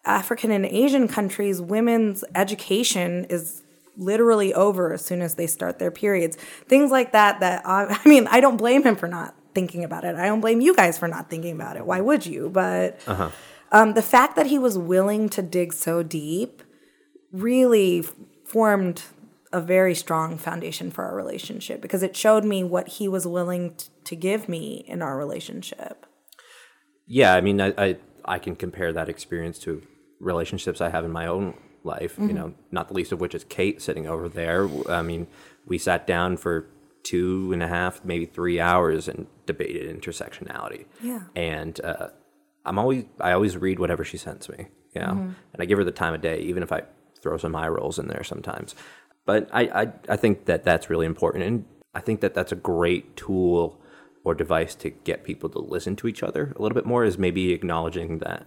african 0.04 0.50
and 0.50 0.64
asian 0.64 1.06
countries 1.06 1.60
women's 1.60 2.24
education 2.34 3.24
is 3.24 3.62
literally 3.96 4.54
over 4.54 4.94
as 4.94 5.04
soon 5.04 5.20
as 5.20 5.34
they 5.34 5.46
start 5.46 5.78
their 5.78 5.90
periods. 5.90 6.36
Things 6.68 6.90
like 6.90 7.12
that 7.12 7.40
that 7.40 7.66
i, 7.66 8.00
I 8.04 8.08
mean 8.08 8.26
i 8.28 8.40
don't 8.40 8.56
blame 8.56 8.82
him 8.82 8.96
for 8.96 9.08
not 9.08 9.34
thinking 9.54 9.84
about 9.84 10.04
it. 10.04 10.14
I 10.14 10.26
don't 10.26 10.40
blame 10.40 10.60
you 10.60 10.74
guys 10.74 10.96
for 10.96 11.08
not 11.08 11.28
thinking 11.28 11.54
about 11.54 11.76
it. 11.76 11.84
Why 11.84 12.00
would 12.00 12.24
you? 12.24 12.48
But 12.50 13.00
um, 13.72 13.94
the 13.94 14.02
fact 14.02 14.36
that 14.36 14.46
he 14.46 14.58
was 14.58 14.78
willing 14.78 15.28
to 15.30 15.42
dig 15.42 15.72
so 15.72 16.02
deep 16.02 16.62
really 17.32 18.04
formed 18.44 19.02
a 19.52 19.60
very 19.60 19.94
strong 19.94 20.38
foundation 20.38 20.90
for 20.90 21.04
our 21.04 21.14
relationship 21.14 21.80
because 21.80 22.02
it 22.02 22.16
showed 22.16 22.44
me 22.44 22.62
what 22.62 22.88
he 22.88 23.08
was 23.08 23.26
willing 23.26 23.74
t- 23.74 23.88
to 24.04 24.16
give 24.16 24.48
me 24.48 24.84
in 24.86 25.02
our 25.02 25.16
relationship. 25.16 26.06
Yeah, 27.06 27.34
I 27.34 27.40
mean, 27.40 27.60
I, 27.60 27.74
I 27.76 27.96
I 28.24 28.38
can 28.38 28.54
compare 28.54 28.92
that 28.92 29.08
experience 29.08 29.58
to 29.60 29.82
relationships 30.20 30.80
I 30.80 30.90
have 30.90 31.04
in 31.04 31.10
my 31.10 31.26
own 31.26 31.54
life. 31.82 32.16
You 32.18 32.32
know, 32.32 32.54
not 32.70 32.88
the 32.88 32.94
least 32.94 33.10
of 33.10 33.20
which 33.20 33.34
is 33.34 33.44
Kate 33.44 33.82
sitting 33.82 34.06
over 34.06 34.28
there. 34.28 34.68
I 34.88 35.02
mean, 35.02 35.26
we 35.66 35.78
sat 35.78 36.06
down 36.06 36.36
for 36.36 36.66
two 37.02 37.52
and 37.52 37.62
a 37.62 37.68
half, 37.68 38.04
maybe 38.04 38.26
three 38.26 38.60
hours, 38.60 39.08
and 39.08 39.26
debated 39.46 40.00
intersectionality. 40.00 40.84
Yeah. 41.02 41.22
And 41.34 41.80
uh, 41.80 42.08
I'm 42.64 42.78
always 42.78 43.04
I 43.20 43.32
always 43.32 43.56
read 43.56 43.80
whatever 43.80 44.04
she 44.04 44.16
sends 44.16 44.48
me. 44.48 44.68
You 44.94 45.00
know, 45.00 45.10
and 45.10 45.60
I 45.60 45.64
give 45.66 45.78
her 45.78 45.84
the 45.84 45.92
time 45.92 46.14
of 46.14 46.20
day, 46.20 46.40
even 46.40 46.62
if 46.62 46.72
I 46.72 46.82
throw 47.22 47.36
some 47.36 47.56
eye 47.56 47.68
rolls 47.68 47.98
in 47.98 48.08
there 48.08 48.24
sometimes. 48.24 48.74
But 49.26 49.48
I, 49.52 49.62
I 49.82 49.92
I 50.08 50.16
think 50.16 50.46
that 50.46 50.64
that's 50.64 50.90
really 50.90 51.06
important, 51.06 51.44
and 51.44 51.64
I 51.94 52.00
think 52.00 52.20
that 52.20 52.34
that's 52.34 52.52
a 52.52 52.56
great 52.56 53.16
tool 53.16 53.80
or 54.24 54.34
device 54.34 54.74
to 54.76 54.90
get 54.90 55.24
people 55.24 55.48
to 55.50 55.58
listen 55.58 55.96
to 55.96 56.08
each 56.08 56.22
other 56.22 56.52
a 56.56 56.62
little 56.62 56.74
bit 56.74 56.86
more 56.86 57.04
is 57.04 57.16
maybe 57.16 57.52
acknowledging 57.52 58.18
that 58.18 58.46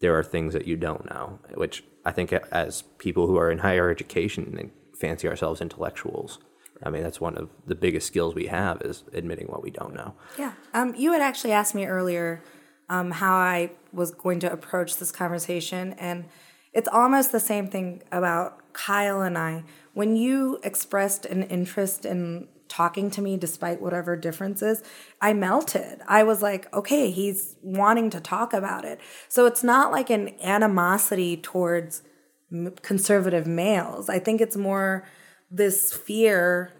there 0.00 0.18
are 0.18 0.24
things 0.24 0.52
that 0.52 0.66
you 0.66 0.76
don't 0.76 1.08
know, 1.08 1.38
which 1.54 1.84
I 2.04 2.10
think 2.12 2.32
as 2.32 2.82
people 2.98 3.26
who 3.26 3.36
are 3.36 3.50
in 3.50 3.58
higher 3.58 3.90
education 3.90 4.56
and 4.58 4.70
fancy 4.98 5.28
ourselves 5.28 5.60
intellectuals, 5.60 6.38
I 6.82 6.90
mean, 6.90 7.02
that's 7.02 7.20
one 7.20 7.36
of 7.36 7.50
the 7.66 7.74
biggest 7.74 8.06
skills 8.06 8.34
we 8.34 8.46
have 8.46 8.80
is 8.82 9.04
admitting 9.12 9.46
what 9.46 9.62
we 9.62 9.70
don't 9.70 9.94
know. 9.94 10.14
Yeah. 10.38 10.52
Um, 10.72 10.94
you 10.96 11.12
had 11.12 11.20
actually 11.20 11.52
asked 11.52 11.74
me 11.74 11.86
earlier 11.86 12.42
um, 12.88 13.10
how 13.10 13.34
I 13.34 13.72
was 13.92 14.10
going 14.10 14.40
to 14.40 14.52
approach 14.52 14.96
this 14.96 15.12
conversation, 15.12 15.92
and 15.98 16.24
it's 16.72 16.88
almost 16.88 17.32
the 17.32 17.40
same 17.40 17.68
thing 17.68 18.02
about 18.12 18.72
Kyle 18.72 19.22
and 19.22 19.36
I. 19.36 19.64
When 19.94 20.16
you 20.16 20.60
expressed 20.62 21.26
an 21.26 21.42
interest 21.44 22.04
in 22.04 22.48
talking 22.68 23.10
to 23.10 23.20
me 23.20 23.36
despite 23.36 23.82
whatever 23.82 24.16
differences, 24.16 24.82
I 25.20 25.32
melted. 25.32 26.00
I 26.06 26.22
was 26.22 26.40
like, 26.40 26.72
okay, 26.72 27.10
he's 27.10 27.56
wanting 27.62 28.10
to 28.10 28.20
talk 28.20 28.52
about 28.54 28.84
it. 28.84 29.00
So 29.28 29.46
it's 29.46 29.64
not 29.64 29.90
like 29.90 30.08
an 30.08 30.30
animosity 30.40 31.36
towards 31.36 32.02
conservative 32.82 33.46
males. 33.46 34.08
I 34.08 34.20
think 34.20 34.40
it's 34.40 34.56
more 34.56 35.06
this 35.50 35.92
fear, 35.92 36.72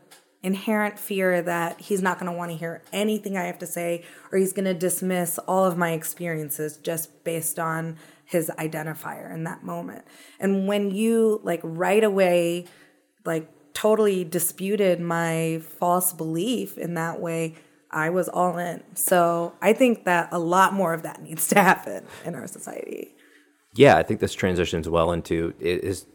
inherent 0.42 0.98
fear 0.98 1.42
that 1.42 1.80
he's 1.80 2.02
not 2.02 2.18
going 2.18 2.30
to 2.30 2.38
want 2.38 2.52
to 2.52 2.56
hear 2.56 2.82
anything 2.92 3.36
I 3.36 3.44
have 3.44 3.58
to 3.58 3.66
say 3.66 4.04
or 4.30 4.38
he's 4.38 4.52
going 4.52 4.64
to 4.64 4.74
dismiss 4.74 5.38
all 5.38 5.64
of 5.64 5.76
my 5.76 5.92
experiences 5.92 6.76
just 6.76 7.24
based 7.24 7.58
on 7.58 7.98
his 8.30 8.50
identifier 8.58 9.32
in 9.34 9.42
that 9.44 9.64
moment. 9.64 10.04
And 10.38 10.68
when 10.68 10.92
you 10.92 11.40
like 11.42 11.60
right 11.64 12.04
away 12.04 12.66
like 13.24 13.48
totally 13.74 14.24
disputed 14.24 15.00
my 15.00 15.60
false 15.78 16.12
belief 16.12 16.78
in 16.78 16.94
that 16.94 17.20
way, 17.20 17.56
I 17.90 18.10
was 18.10 18.28
all 18.28 18.56
in. 18.56 18.82
So 18.94 19.52
I 19.60 19.72
think 19.72 20.04
that 20.04 20.28
a 20.30 20.38
lot 20.38 20.74
more 20.74 20.94
of 20.94 21.02
that 21.02 21.22
needs 21.28 21.48
to 21.48 21.60
happen 21.60 22.06
in 22.24 22.34
our 22.34 22.46
society. 22.46 23.14
Yeah, 23.74 23.96
I 23.96 24.02
think 24.02 24.20
this 24.20 24.34
transitions 24.34 24.88
well 24.88 25.12
into 25.12 25.54
is. 25.60 26.06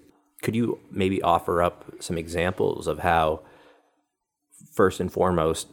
Could 0.41 0.55
you 0.55 0.79
maybe 0.91 1.21
offer 1.23 1.63
up 1.63 1.91
some 1.99 2.17
examples 2.17 2.85
of 2.85 2.99
how, 2.99 3.41
first 4.73 4.99
and 4.99 5.11
foremost, 5.11 5.69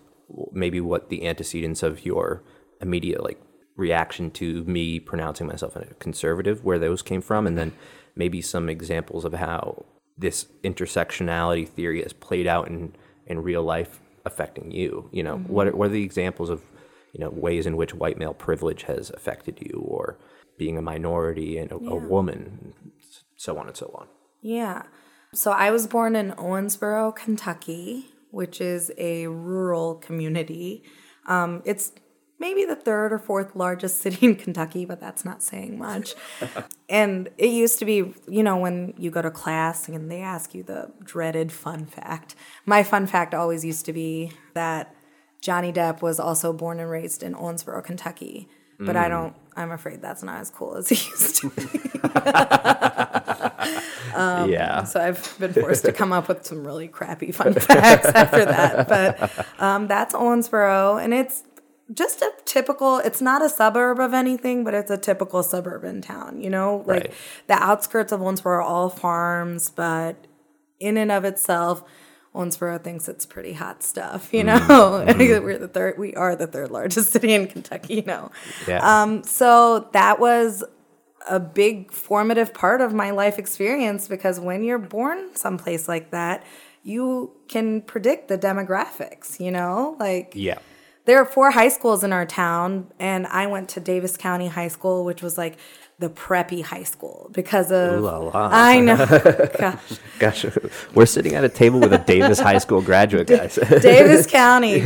maybe 0.52 0.80
what 0.80 1.10
the 1.10 1.26
antecedents 1.26 1.82
of 1.82 2.06
your 2.06 2.42
immediate 2.80 3.22
like 3.22 3.38
reaction 3.76 4.30
to 4.30 4.64
me 4.64 5.00
pronouncing 5.00 5.46
myself 5.46 5.76
a 5.76 5.84
conservative, 5.94 6.64
where 6.64 6.78
those 6.78 7.02
came 7.02 7.20
from, 7.20 7.46
and 7.46 7.56
then 7.56 7.72
maybe 8.14 8.40
some 8.40 8.68
examples 8.68 9.24
of 9.24 9.34
how 9.34 9.84
this 10.16 10.46
intersectionality 10.62 11.68
theory 11.68 12.02
has 12.02 12.12
played 12.12 12.46
out 12.46 12.68
in 12.68 12.94
in 13.26 13.42
real 13.42 13.62
life 13.62 14.00
affecting 14.24 14.70
you. 14.70 15.08
You 15.12 15.22
know, 15.22 15.38
what 15.38 15.68
are, 15.68 15.76
what 15.76 15.86
are 15.86 15.92
the 15.92 16.04
examples 16.04 16.50
of 16.50 16.62
you 17.12 17.20
know 17.20 17.30
ways 17.30 17.66
in 17.66 17.76
which 17.76 17.94
white 17.94 18.18
male 18.18 18.34
privilege 18.34 18.84
has 18.84 19.10
affected 19.10 19.58
you, 19.60 19.82
or 19.84 20.18
being 20.58 20.76
a 20.76 20.82
minority 20.82 21.58
and 21.58 21.72
a, 21.72 21.76
a 21.76 21.96
woman, 21.96 22.74
so 23.36 23.58
on 23.58 23.66
and 23.68 23.76
so 23.76 23.94
on. 23.98 24.06
Yeah. 24.42 24.82
So 25.34 25.50
I 25.50 25.70
was 25.70 25.86
born 25.86 26.14
in 26.14 26.32
Owensboro, 26.32 27.16
Kentucky, 27.16 28.06
which 28.30 28.60
is 28.60 28.92
a 28.98 29.28
rural 29.28 29.94
community. 29.94 30.84
Um, 31.26 31.62
it's 31.64 31.92
maybe 32.42 32.64
the 32.64 32.74
third 32.74 33.12
or 33.12 33.18
fourth 33.20 33.54
largest 33.54 34.00
city 34.02 34.26
in 34.26 34.36
Kentucky, 34.36 34.84
but 34.84 35.00
that's 35.00 35.24
not 35.24 35.42
saying 35.42 35.78
much. 35.78 36.14
and 36.90 37.30
it 37.38 37.50
used 37.50 37.78
to 37.78 37.86
be, 37.86 38.12
you 38.28 38.42
know, 38.42 38.58
when 38.58 38.92
you 38.98 39.10
go 39.10 39.22
to 39.22 39.30
class 39.30 39.88
and 39.88 40.10
they 40.10 40.20
ask 40.20 40.52
you 40.54 40.62
the 40.62 40.92
dreaded 41.02 41.50
fun 41.50 41.86
fact. 41.86 42.34
My 42.66 42.82
fun 42.82 43.06
fact 43.06 43.32
always 43.32 43.64
used 43.64 43.86
to 43.86 43.92
be 43.92 44.32
that 44.54 44.94
Johnny 45.40 45.72
Depp 45.72 46.02
was 46.02 46.20
also 46.20 46.52
born 46.52 46.78
and 46.80 46.90
raised 46.90 47.22
in 47.22 47.34
Owensboro, 47.34 47.82
Kentucky. 47.82 48.48
But 48.84 48.96
I 48.96 49.08
don't, 49.08 49.36
I'm 49.54 49.70
afraid 49.70 50.02
that's 50.02 50.24
not 50.24 50.40
as 50.40 50.50
cool 50.50 50.74
as 50.74 50.88
he 50.88 50.96
used 51.10 51.36
to 51.36 51.50
be. 51.50 51.62
yeah. 54.50 54.82
So 54.82 55.00
I've 55.00 55.38
been 55.38 55.52
forced 55.52 55.84
to 55.84 55.92
come 55.92 56.12
up 56.12 56.26
with 56.26 56.44
some 56.44 56.66
really 56.66 56.88
crappy 56.88 57.30
fun 57.30 57.54
facts 57.54 58.06
after 58.06 58.44
that. 58.44 58.88
But 58.88 59.46
um, 59.62 59.86
that's 59.86 60.14
Owensboro, 60.14 61.00
and 61.00 61.14
it's 61.14 61.44
just 61.92 62.22
a 62.22 62.30
typical. 62.44 62.98
It's 62.98 63.20
not 63.20 63.42
a 63.42 63.48
suburb 63.48 63.98
of 64.00 64.14
anything, 64.14 64.64
but 64.64 64.74
it's 64.74 64.90
a 64.90 64.96
typical 64.98 65.42
suburban 65.42 66.00
town. 66.02 66.40
You 66.40 66.50
know, 66.50 66.84
like 66.86 67.02
Right. 67.04 67.12
the 67.48 67.54
outskirts 67.54 68.12
of 68.12 68.20
Owensboro 68.20 68.46
are 68.46 68.62
all 68.62 68.88
farms, 68.88 69.70
but 69.70 70.16
in 70.80 70.96
and 70.96 71.10
of 71.12 71.24
itself. 71.24 71.82
Owensboro 72.34 72.82
thinks 72.82 73.08
it's 73.10 73.26
pretty 73.26 73.52
hot 73.52 73.82
stuff, 73.82 74.32
you 74.32 74.42
know. 74.42 75.04
We're 75.18 75.58
the 75.58 75.68
third. 75.68 75.98
We 75.98 76.14
are 76.14 76.34
the 76.34 76.46
third 76.46 76.70
largest 76.70 77.10
city 77.12 77.34
in 77.34 77.46
Kentucky, 77.46 77.96
you 77.96 78.02
know. 78.04 78.30
Yeah. 78.66 78.78
Um, 79.02 79.22
so 79.22 79.90
that 79.92 80.18
was 80.18 80.64
a 81.28 81.38
big 81.38 81.92
formative 81.92 82.54
part 82.54 82.80
of 82.80 82.94
my 82.94 83.10
life 83.10 83.38
experience 83.38 84.08
because 84.08 84.40
when 84.40 84.64
you're 84.64 84.78
born 84.78 85.36
someplace 85.36 85.88
like 85.88 86.10
that, 86.12 86.42
you 86.82 87.32
can 87.48 87.82
predict 87.82 88.28
the 88.28 88.38
demographics, 88.38 89.38
you 89.38 89.50
know? 89.50 89.94
Like 90.00 90.32
yeah. 90.34 90.58
There 91.04 91.18
are 91.18 91.24
four 91.24 91.50
high 91.50 91.68
schools 91.68 92.04
in 92.04 92.12
our 92.12 92.24
town 92.26 92.86
and 92.98 93.26
I 93.26 93.46
went 93.46 93.68
to 93.70 93.80
Daviess 93.80 94.16
County 94.18 94.48
High 94.48 94.68
School, 94.68 95.04
which 95.04 95.20
was 95.22 95.36
like 95.36 95.56
the 95.98 96.08
preppy 96.08 96.62
high 96.64 96.82
school 96.84 97.28
because 97.32 97.70
of 97.70 97.98
Ooh 98.00 98.00
la 98.00 98.18
la. 98.18 98.30
I 98.52 98.80
know. 98.80 98.96
Gosh. 99.58 99.98
Gosh, 100.18 100.46
we're 100.94 101.06
sitting 101.06 101.34
at 101.34 101.44
a 101.44 101.48
table 101.48 101.80
with 101.80 101.92
a 101.92 101.98
Daviess 101.98 102.40
High 102.42 102.58
School 102.58 102.82
graduate, 102.82 103.26
guys. 103.28 103.56
Daviess 103.56 104.28
County. 104.30 104.80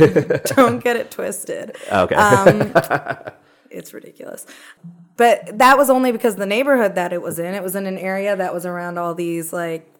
Don't 0.55 0.83
get 0.83 0.95
it 0.95 1.11
twisted. 1.11 1.75
okay. 1.91 2.15
Um, 2.15 2.73
It's 3.69 3.93
ridiculous. 3.93 4.45
But 5.17 5.57
that 5.59 5.77
was 5.77 5.89
only 5.89 6.11
because 6.11 6.35
the 6.37 6.45
neighborhood 6.45 6.95
that 6.95 7.11
it 7.11 7.21
was 7.21 7.37
in, 7.37 7.53
it 7.53 7.61
was 7.61 7.75
in 7.75 7.85
an 7.85 7.97
area 7.97 8.35
that 8.35 8.53
was 8.53 8.65
around 8.65 8.97
all 8.97 9.13
these 9.13 9.51
like 9.51 9.91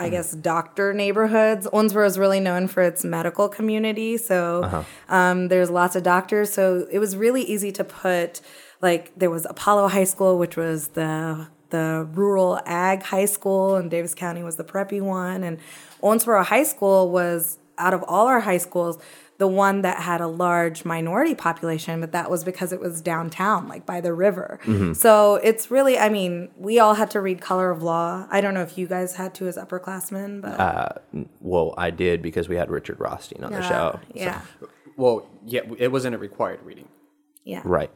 I 0.00 0.08
guess 0.08 0.32
doctor 0.32 0.92
neighborhoods. 0.94 1.66
Owensboro 1.66 2.06
is 2.06 2.18
really 2.18 2.40
known 2.40 2.68
for 2.68 2.82
its 2.82 3.04
medical 3.04 3.48
community, 3.48 4.16
so 4.16 4.84
um, 5.08 5.48
there's 5.48 5.70
lots 5.70 5.94
of 5.94 6.02
doctors. 6.02 6.52
So 6.52 6.86
it 6.90 6.98
was 6.98 7.16
really 7.16 7.42
easy 7.42 7.70
to 7.72 7.84
put 7.84 8.40
like 8.80 9.12
there 9.16 9.30
was 9.30 9.46
Apollo 9.48 9.88
High 9.88 10.04
School, 10.04 10.38
which 10.38 10.56
was 10.56 10.88
the 10.88 11.48
the 11.68 12.08
rural 12.12 12.60
ag 12.66 13.02
high 13.02 13.26
school, 13.26 13.76
and 13.76 13.90
Daviess 13.90 14.16
County 14.16 14.42
was 14.42 14.56
the 14.56 14.64
preppy 14.64 15.00
one, 15.00 15.44
and 15.44 15.58
Owensboro 16.02 16.44
High 16.44 16.64
School 16.64 17.10
was 17.10 17.58
out 17.78 17.94
of 17.94 18.02
all 18.08 18.26
our 18.26 18.40
high 18.40 18.58
schools 18.58 18.98
the 19.40 19.48
one 19.48 19.80
that 19.80 19.96
had 20.02 20.20
a 20.20 20.26
large 20.26 20.84
minority 20.84 21.34
population, 21.34 21.98
but 21.98 22.12
that 22.12 22.30
was 22.30 22.44
because 22.44 22.74
it 22.74 22.78
was 22.78 23.00
downtown, 23.00 23.66
like 23.68 23.86
by 23.86 23.98
the 24.02 24.12
river. 24.12 24.60
So 24.92 25.36
it's 25.36 25.70
really, 25.70 25.98
I 25.98 26.10
mean, 26.10 26.50
we 26.58 26.78
all 26.78 26.92
had 26.92 27.10
to 27.12 27.22
read 27.22 27.40
Color 27.40 27.70
of 27.70 27.82
Law. 27.82 28.26
I 28.30 28.42
don't 28.42 28.52
know 28.52 28.60
if 28.60 28.76
you 28.76 28.86
guys 28.86 29.16
had 29.16 29.32
to 29.36 29.48
as 29.48 29.56
upperclassmen, 29.56 30.42
but 30.42 31.06
well, 31.40 31.74
I 31.78 31.90
did 31.90 32.20
because 32.20 32.50
we 32.50 32.56
had 32.56 32.70
Richard 32.70 33.00
Rothstein 33.00 33.42
on 33.42 33.50
the 33.52 33.60
uh, 33.60 33.68
show. 33.68 34.00
yeah, 34.12 34.42
Well, 34.98 35.26
yeah, 35.46 35.62
it 35.78 35.90
wasn't 35.90 36.14
a 36.14 36.18
required 36.18 36.60
reading. 36.62 36.88
yeah. 37.44 37.62
Right. 37.64 37.90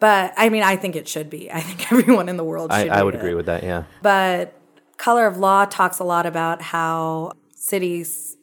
But 0.00 0.34
I 0.36 0.48
mean, 0.48 0.64
I 0.64 0.74
think 0.74 0.96
it 0.96 1.06
should 1.06 1.30
be. 1.30 1.48
I 1.52 1.60
think 1.60 1.92
everyone 1.92 2.28
in 2.28 2.36
the 2.36 2.42
world 2.44 2.72
I, 2.72 2.82
should. 2.82 2.90
I 2.90 3.04
would 3.04 3.14
read 3.14 3.20
agree 3.20 3.34
with 3.34 3.46
that. 3.46 3.62
Yeah. 3.62 3.84
But 4.02 4.52
Color 4.96 5.28
of 5.28 5.36
Law 5.36 5.64
talks 5.64 6.00
a 6.00 6.04
lot 6.04 6.26
about 6.26 6.60
how 6.60 7.34
cities, 7.54 8.36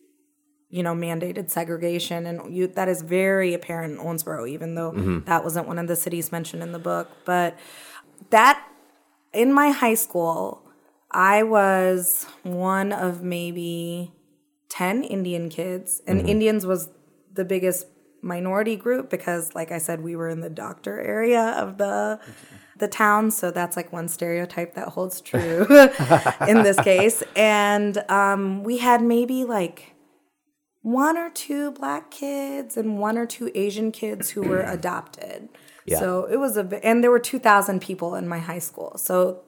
you 0.69 0.83
know, 0.83 0.93
mandated 0.93 1.49
segregation, 1.49 2.25
and 2.25 2.53
you, 2.55 2.67
that 2.67 2.87
is 2.87 3.01
very 3.01 3.53
apparent 3.53 3.99
in 3.99 4.05
Owensboro, 4.05 4.47
even 4.47 4.75
though 4.75 4.91
that 5.25 5.43
wasn't 5.43 5.67
one 5.67 5.79
of 5.79 5.87
the 5.87 5.95
cities 5.95 6.31
mentioned 6.31 6.61
in 6.61 6.71
the 6.71 6.79
book. 6.79 7.09
But 7.25 7.57
that 8.29 8.63
in 9.33 9.51
my 9.51 9.71
high 9.71 9.95
school, 9.95 10.63
I 11.11 11.43
was 11.43 12.27
one 12.43 12.91
of 12.91 13.23
maybe 13.23 14.11
10 14.69 15.03
Indian 15.03 15.49
kids, 15.49 16.01
and 16.05 16.27
Indians 16.29 16.65
was 16.65 16.89
the 17.33 17.45
biggest 17.45 17.87
minority 18.21 18.75
group 18.75 19.09
because 19.09 19.55
like 19.55 19.71
I 19.71 19.77
said 19.77 20.01
we 20.01 20.13
were 20.15 20.27
in 20.27 20.41
the 20.41 20.49
doctor 20.49 20.99
area 20.99 21.53
of 21.57 21.77
the 21.77 22.19
the 22.77 22.87
town 22.87 23.31
so 23.31 23.49
that's 23.51 23.77
like 23.77 23.93
one 23.93 24.09
stereotype 24.09 24.73
that 24.75 24.89
holds 24.89 25.21
true 25.21 25.65
in 26.47 26.63
this 26.63 26.79
case. 26.81 27.23
And 27.35 27.97
um, 28.09 28.63
we 28.63 28.77
had 28.77 29.01
maybe 29.01 29.45
like 29.45 29.95
one 30.91 31.17
or 31.17 31.29
two 31.29 31.71
black 31.71 32.11
kids 32.11 32.77
and 32.77 32.99
one 32.99 33.17
or 33.17 33.25
two 33.25 33.51
Asian 33.55 33.91
kids 33.91 34.31
who 34.31 34.41
were 34.41 34.61
adopted. 34.77 35.49
Yeah. 35.85 35.99
So 35.99 36.25
it 36.25 36.37
was 36.37 36.57
a, 36.57 36.63
bi- 36.63 36.81
and 36.83 37.03
there 37.03 37.11
were 37.11 37.19
2,000 37.19 37.79
people 37.81 38.15
in 38.15 38.27
my 38.27 38.39
high 38.39 38.59
school. 38.59 38.97
So 38.97 39.41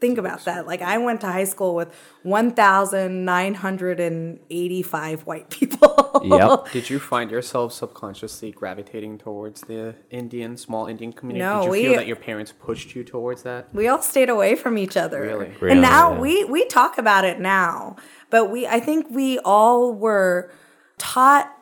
think 0.00 0.18
about 0.18 0.44
that. 0.46 0.66
Like 0.66 0.82
I 0.82 0.98
went 0.98 1.20
to 1.20 1.28
high 1.28 1.44
school 1.44 1.74
with 1.74 1.94
1,985 2.22 5.20
white 5.26 5.50
people. 5.58 6.20
Yep. 6.24 6.72
Did 6.72 6.90
you 6.90 6.98
find 6.98 7.30
yourself 7.30 7.72
subconsciously 7.72 8.50
gravitating 8.52 9.18
towards 9.18 9.60
the 9.62 9.94
Indian, 10.10 10.56
small 10.56 10.86
Indian 10.86 11.12
community? 11.12 11.44
No, 11.44 11.60
Did 11.60 11.64
you 11.66 11.70
we- 11.70 11.82
feel 11.84 11.96
that 11.96 12.06
your 12.06 12.16
parents 12.16 12.52
pushed 12.52 12.94
you 12.96 13.04
towards 13.04 13.42
that? 13.44 13.72
we 13.74 13.86
all 13.88 14.02
stayed 14.02 14.28
away 14.28 14.54
from 14.56 14.76
each 14.78 14.96
other. 14.96 15.20
Really? 15.22 15.52
Really, 15.60 15.72
and 15.72 15.80
now 15.82 16.12
yeah. 16.14 16.20
we 16.20 16.44
we 16.44 16.64
talk 16.66 16.98
about 16.98 17.24
it 17.24 17.38
now, 17.40 17.96
but 18.30 18.50
we 18.50 18.66
I 18.66 18.80
think 18.80 19.06
we 19.10 19.38
all 19.40 19.92
were 19.92 20.50
taught 20.98 21.54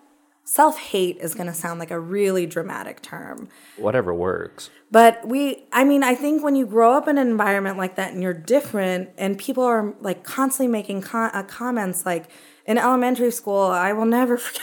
self-hate 0.49 1.19
is 1.19 1.35
going 1.35 1.47
to 1.47 1.53
sound 1.53 1.79
like 1.79 1.91
a 1.91 2.01
really 2.01 2.47
dramatic 2.47 3.03
term. 3.03 3.49
Whatever 3.77 4.15
works. 4.15 4.71
But 4.91 5.29
we, 5.29 5.65
I 5.73 5.85
mean, 5.85 6.03
I 6.03 6.15
think 6.15 6.43
when 6.43 6.57
you 6.57 6.65
grow 6.65 6.95
up 6.95 7.07
in 7.07 7.19
an 7.19 7.29
environment 7.29 7.77
like 7.77 7.97
that 7.97 8.15
and 8.15 8.23
you're 8.23 8.33
different, 8.33 9.11
and 9.19 9.39
people 9.39 9.63
are 9.63 9.95
like 10.01 10.25
constantly 10.25 10.73
making 10.73 11.03
con- 11.03 11.31
uh, 11.35 11.43
comments, 11.43 12.07
like 12.07 12.31
in 12.65 12.79
elementary 12.79 13.31
school, 13.31 13.61
I 13.61 13.93
will 13.93 14.07
never 14.07 14.37
forget 14.39 14.63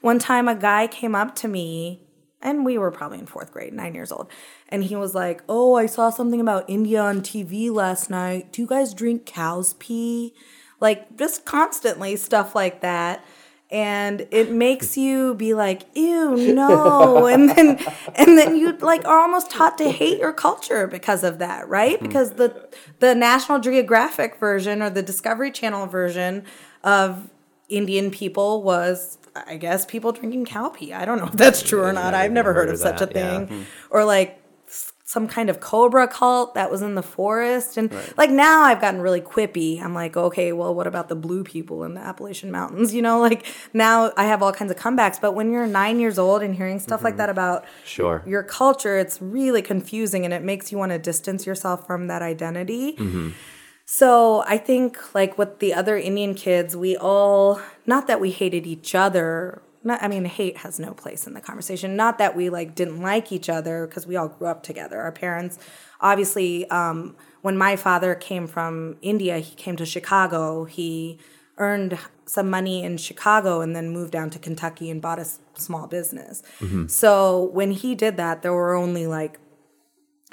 one 0.00 0.18
time 0.18 0.48
a 0.48 0.54
guy 0.54 0.86
came 0.86 1.14
up 1.14 1.34
to 1.36 1.48
me, 1.48 2.00
and 2.40 2.64
we 2.64 2.78
were 2.78 2.90
probably 2.90 3.18
in 3.18 3.26
fourth 3.26 3.52
grade, 3.52 3.74
nine 3.74 3.94
years 3.94 4.10
old, 4.10 4.30
and 4.70 4.84
he 4.84 4.96
was 4.96 5.14
like, 5.14 5.42
"Oh, 5.50 5.74
I 5.74 5.84
saw 5.84 6.08
something 6.08 6.40
about 6.40 6.64
India 6.68 7.02
on 7.02 7.20
TV 7.20 7.70
last 7.70 8.08
night. 8.08 8.52
Do 8.52 8.62
you 8.62 8.68
guys 8.68 8.94
drink 8.94 9.26
cow's 9.26 9.74
pee?" 9.74 10.32
Like 10.88 11.16
just 11.16 11.44
constantly 11.44 12.16
stuff 12.16 12.54
like 12.54 12.80
that. 12.82 13.24
And 13.70 14.28
it 14.30 14.52
makes 14.52 14.96
you 14.96 15.34
be 15.34 15.52
like 15.52 15.82
ew 15.94 16.36
no. 16.54 17.26
And 17.34 17.48
then 17.50 17.68
and 18.14 18.38
then 18.38 18.56
you 18.56 18.76
like 18.92 19.04
are 19.04 19.20
almost 19.20 19.50
taught 19.50 19.76
to 19.78 19.90
hate 19.90 20.18
your 20.20 20.32
culture 20.32 20.86
because 20.86 21.24
of 21.24 21.38
that 21.40 21.68
right? 21.68 21.98
Because 22.00 22.28
the 22.34 22.48
the 23.00 23.14
national 23.14 23.58
geographic 23.58 24.38
version 24.38 24.80
or 24.82 24.90
the 24.90 25.02
discovery 25.02 25.50
channel 25.50 25.86
version 25.86 26.44
of 26.84 27.30
indian 27.68 28.12
people 28.12 28.62
was 28.62 29.18
i 29.34 29.56
guess 29.56 29.84
people 29.84 30.12
drinking 30.12 30.44
cow 30.44 30.68
pee 30.68 30.92
i 30.92 31.04
don't 31.04 31.18
know 31.18 31.26
if 31.26 31.32
that's 31.32 31.60
true 31.68 31.82
or 31.82 31.92
not. 31.92 32.14
I've 32.14 32.30
never 32.30 32.54
heard 32.54 32.68
of 32.68 32.78
such 32.78 33.00
a 33.00 33.06
thing. 33.48 33.66
Or 33.90 34.04
like 34.04 34.40
some 35.06 35.28
kind 35.28 35.48
of 35.48 35.60
cobra 35.60 36.08
cult 36.08 36.54
that 36.54 36.68
was 36.68 36.82
in 36.82 36.96
the 36.96 37.02
forest. 37.02 37.76
And 37.76 37.94
like 38.16 38.28
now 38.28 38.62
i've 38.62 38.80
gotten 38.80 39.00
really 39.00 39.20
quippy. 39.20 39.80
I'm 39.80 39.94
like 39.94 40.16
okay 40.16 40.52
well 40.52 40.74
what 40.74 40.86
about 40.86 41.08
the 41.08 41.14
blue 41.14 41.44
people 41.44 41.84
in 41.84 41.94
the 41.94 42.00
appalachian 42.00 42.50
mountains? 42.50 42.92
You 42.96 43.02
know 43.02 43.20
like 43.20 43.46
now 43.74 44.10
i 44.16 44.24
have 44.24 44.42
all 44.42 44.52
kinds 44.52 44.70
of 44.72 44.76
comebacks. 44.78 45.20
But 45.20 45.32
when 45.32 45.52
you're 45.52 45.66
nine 45.66 46.00
years 46.00 46.18
old 46.18 46.42
and 46.42 46.54
hearing 46.54 46.80
stuff 46.80 47.04
like 47.04 47.12
mm-hmm. 47.12 47.18
that 47.18 47.30
about 47.30 47.64
Sure. 47.84 48.22
your 48.26 48.42
culture 48.42 48.98
it's 48.98 49.22
really 49.22 49.62
confusing 49.62 50.24
and 50.24 50.34
it 50.34 50.42
makes 50.42 50.72
you 50.72 50.78
want 50.78 50.92
to 50.92 50.98
distance 50.98 51.46
yourself 51.46 51.86
from 51.86 52.08
that 52.08 52.20
identity. 52.22 52.94
Mm-hmm. 52.94 53.30
So 53.84 54.42
I 54.48 54.58
think 54.58 55.14
like 55.14 55.38
with 55.38 55.60
the 55.60 55.72
other 55.72 55.96
Indian 55.96 56.34
kids, 56.34 56.76
we 56.76 56.96
all 56.96 57.60
not 57.86 58.08
that 58.08 58.20
we 58.20 58.32
hated 58.32 58.66
each 58.66 58.96
other. 58.96 59.62
Not, 59.86 60.02
I 60.02 60.08
mean, 60.08 60.24
hate 60.24 60.58
has 60.58 60.78
no 60.78 60.92
place 60.92 61.26
in 61.26 61.32
the 61.34 61.40
conversation. 61.40 61.96
Not 61.96 62.18
that 62.18 62.36
we 62.36 62.50
like 62.50 62.74
didn't 62.74 63.00
like 63.00 63.30
each 63.32 63.48
other 63.48 63.86
because 63.86 64.06
we 64.06 64.16
all 64.16 64.28
grew 64.28 64.48
up 64.48 64.62
together. 64.62 65.00
Our 65.00 65.12
parents, 65.12 65.58
obviously, 66.00 66.68
um, 66.70 67.16
when 67.42 67.56
my 67.56 67.76
father 67.76 68.14
came 68.14 68.46
from 68.46 68.96
India, 69.00 69.38
he 69.38 69.54
came 69.54 69.76
to 69.76 69.86
Chicago. 69.86 70.64
He 70.64 71.18
earned 71.58 71.98
some 72.26 72.50
money 72.50 72.82
in 72.82 72.96
Chicago 72.98 73.60
and 73.60 73.74
then 73.76 73.88
moved 73.90 74.10
down 74.12 74.28
to 74.30 74.38
Kentucky 74.38 74.90
and 74.90 75.00
bought 75.00 75.18
a 75.18 75.22
s- 75.22 75.38
small 75.54 75.86
business. 75.86 76.42
So 76.90 77.44
when 77.52 77.70
he 77.70 77.94
did 77.94 78.16
that, 78.18 78.42
there 78.42 78.52
were 78.52 78.74
only 78.74 79.06
like 79.06 79.38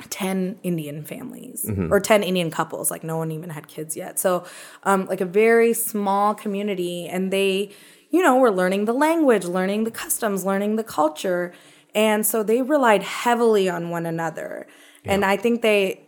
10 0.10 0.60
Indian 0.64 1.04
families 1.06 1.70
or 1.92 2.00
10 2.00 2.24
Indian 2.24 2.50
couples. 2.50 2.90
Like 2.90 3.04
no 3.04 3.18
one 3.18 3.32
even 3.32 3.52
had 3.52 3.68
kids 3.68 3.96
yet. 3.96 4.18
So, 4.20 4.44
um, 4.84 5.06
like 5.06 5.22
a 5.22 5.26
very 5.26 5.74
small 5.74 6.34
community. 6.34 7.08
And 7.08 7.32
they, 7.32 7.70
you 8.14 8.22
know, 8.22 8.38
were 8.38 8.52
learning 8.52 8.86
the 8.86 8.94
language, 8.94 9.44
learning 9.44 9.86
the 9.86 9.92
customs, 9.92 10.46
learning 10.46 10.76
the 10.76 10.84
culture. 10.84 11.52
And 11.96 12.24
so 12.24 12.44
they 12.44 12.62
relied 12.62 13.02
heavily 13.02 13.68
on 13.68 13.90
one 13.90 14.06
another. 14.06 14.68
And 15.04 15.26
I 15.26 15.36
think 15.36 15.64
they, 15.64 16.04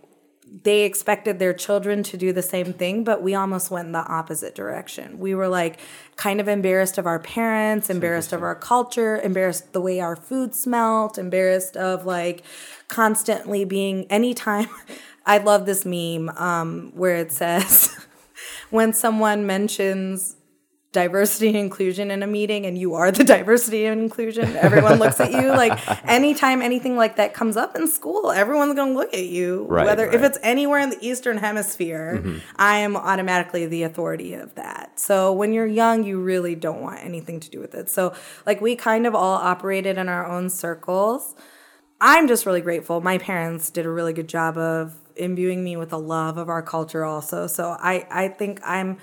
they 0.64 0.84
expected 0.84 1.40
their 1.40 1.54
children 1.54 2.04
to 2.04 2.16
do 2.16 2.32
the 2.32 2.44
same 2.44 2.74
thing, 2.74 3.04
but 3.04 3.24
we 3.24 3.34
almost 3.34 3.72
went 3.72 3.88
in 3.88 3.92
the 3.92 4.06
opposite 4.06 4.54
direction. 4.54 5.18
We 5.18 5.34
were 5.34 5.48
like 5.48 5.80
kind 6.16 6.40
of 6.40 6.48
embarrassed 6.48 7.00
of 7.00 7.08
our 7.08 7.20
parents, 7.20 7.90
embarrassed 7.90 8.32
of 8.32 8.44
our 8.44 8.56
culture, 8.56 9.20
embarrassed 9.20 9.74
the 9.74 9.82
way 9.82 10.00
our 10.00 10.16
food 10.16 10.54
smelt, 10.54 11.18
embarrassed 11.18 11.76
of 11.76 12.06
like 12.06 12.44
constantly 12.88 13.66
being 13.66 14.06
anytime. 14.12 14.70
I 15.26 15.40
love 15.40 15.66
this 15.66 15.86
meme 15.86 16.30
um, 16.38 16.92
where 16.94 17.16
it 17.16 17.32
says, 17.32 17.98
when 18.70 18.94
someone 18.94 19.48
mentions 19.48 20.36
diversity 20.96 21.50
and 21.50 21.58
inclusion 21.58 22.10
in 22.10 22.24
a 22.24 22.28
meeting 22.28 22.66
and 22.66 22.78
you 22.78 22.96
are 22.96 23.12
the 23.12 23.24
diversity 23.36 23.86
and 23.86 24.02
inclusion. 24.02 24.56
Everyone 24.56 24.98
looks 24.98 25.20
at 25.20 25.32
you 25.32 25.50
like 25.50 25.78
anytime 26.10 26.62
anything 26.62 26.96
like 26.96 27.18
that 27.18 27.34
comes 27.34 27.58
up 27.58 27.76
in 27.76 27.86
school 27.88 28.32
everyone's 28.32 28.76
going 28.76 28.94
to 28.94 28.98
look 28.98 29.14
at 29.14 29.26
you. 29.26 29.66
Right, 29.68 29.86
whether 29.86 30.10
if 30.10 30.24
it's 30.24 30.40
anywhere 30.42 30.80
in 30.80 30.90
the 30.90 30.98
eastern 31.02 31.38
hemisphere 31.38 32.22
mm-hmm. 32.22 32.38
i 32.56 32.78
am 32.78 32.96
automatically 32.96 33.66
the 33.66 33.84
authority 33.84 34.34
of 34.34 34.56
that. 34.56 34.98
So 34.98 35.34
when 35.34 35.52
you're 35.52 35.68
young 35.68 36.06
you 36.06 36.22
really 36.22 36.56
don't 36.56 36.82
want 36.82 37.04
anything 37.04 37.42
to 37.42 37.50
do 37.50 37.60
with 37.60 37.76
it. 37.76 37.90
So 37.90 38.14
like 38.46 38.62
we 38.62 38.78
kind 38.78 39.06
of 39.06 39.14
all 39.14 39.36
operated 39.36 39.98
in 39.98 40.08
our 40.08 40.26
own 40.26 40.50
circles. 40.50 41.36
I'm 42.00 42.28
just 42.28 42.46
really 42.46 42.62
grateful. 42.62 43.02
My 43.02 43.18
parents 43.18 43.70
did 43.70 43.86
a 43.86 43.90
really 43.90 44.14
good 44.14 44.30
job 44.30 44.58
of 44.58 44.96
imbuing 45.18 45.64
me 45.64 45.76
with 45.76 45.92
a 45.92 45.98
love 45.98 46.38
of 46.38 46.48
our 46.48 46.62
culture 46.62 47.04
also. 47.04 47.48
So 47.48 47.76
i 47.80 48.08
i 48.10 48.30
think 48.30 48.62
i'm 48.64 48.98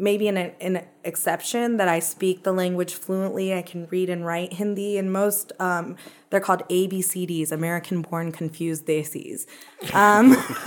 maybe 0.00 0.28
an, 0.28 0.36
an 0.36 0.84
exception 1.04 1.76
that 1.76 1.88
I 1.88 1.98
speak 1.98 2.42
the 2.42 2.52
language 2.52 2.94
fluently. 2.94 3.54
I 3.54 3.62
can 3.62 3.86
read 3.86 4.10
and 4.10 4.24
write 4.24 4.54
Hindi, 4.54 4.98
and 4.98 5.12
most 5.12 5.52
um, 5.60 5.96
they're 6.30 6.40
called 6.40 6.62
ABCDs, 6.68 7.52
American 7.52 8.02
Born 8.02 8.32
Confused 8.32 8.86
Desis. 8.86 9.46
Um, 9.94 10.30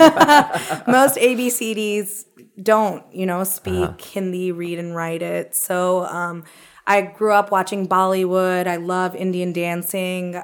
most 0.86 1.16
ABCDs 1.16 2.24
don't, 2.62 3.04
you 3.12 3.26
know, 3.26 3.44
speak 3.44 4.00
Hindi, 4.00 4.52
read 4.52 4.78
and 4.78 4.94
write 4.94 5.22
it. 5.22 5.54
So 5.54 6.04
um, 6.06 6.44
I 6.86 7.02
grew 7.02 7.32
up 7.32 7.50
watching 7.50 7.88
Bollywood. 7.88 8.66
I 8.66 8.76
love 8.76 9.14
Indian 9.16 9.52
dancing. 9.52 10.42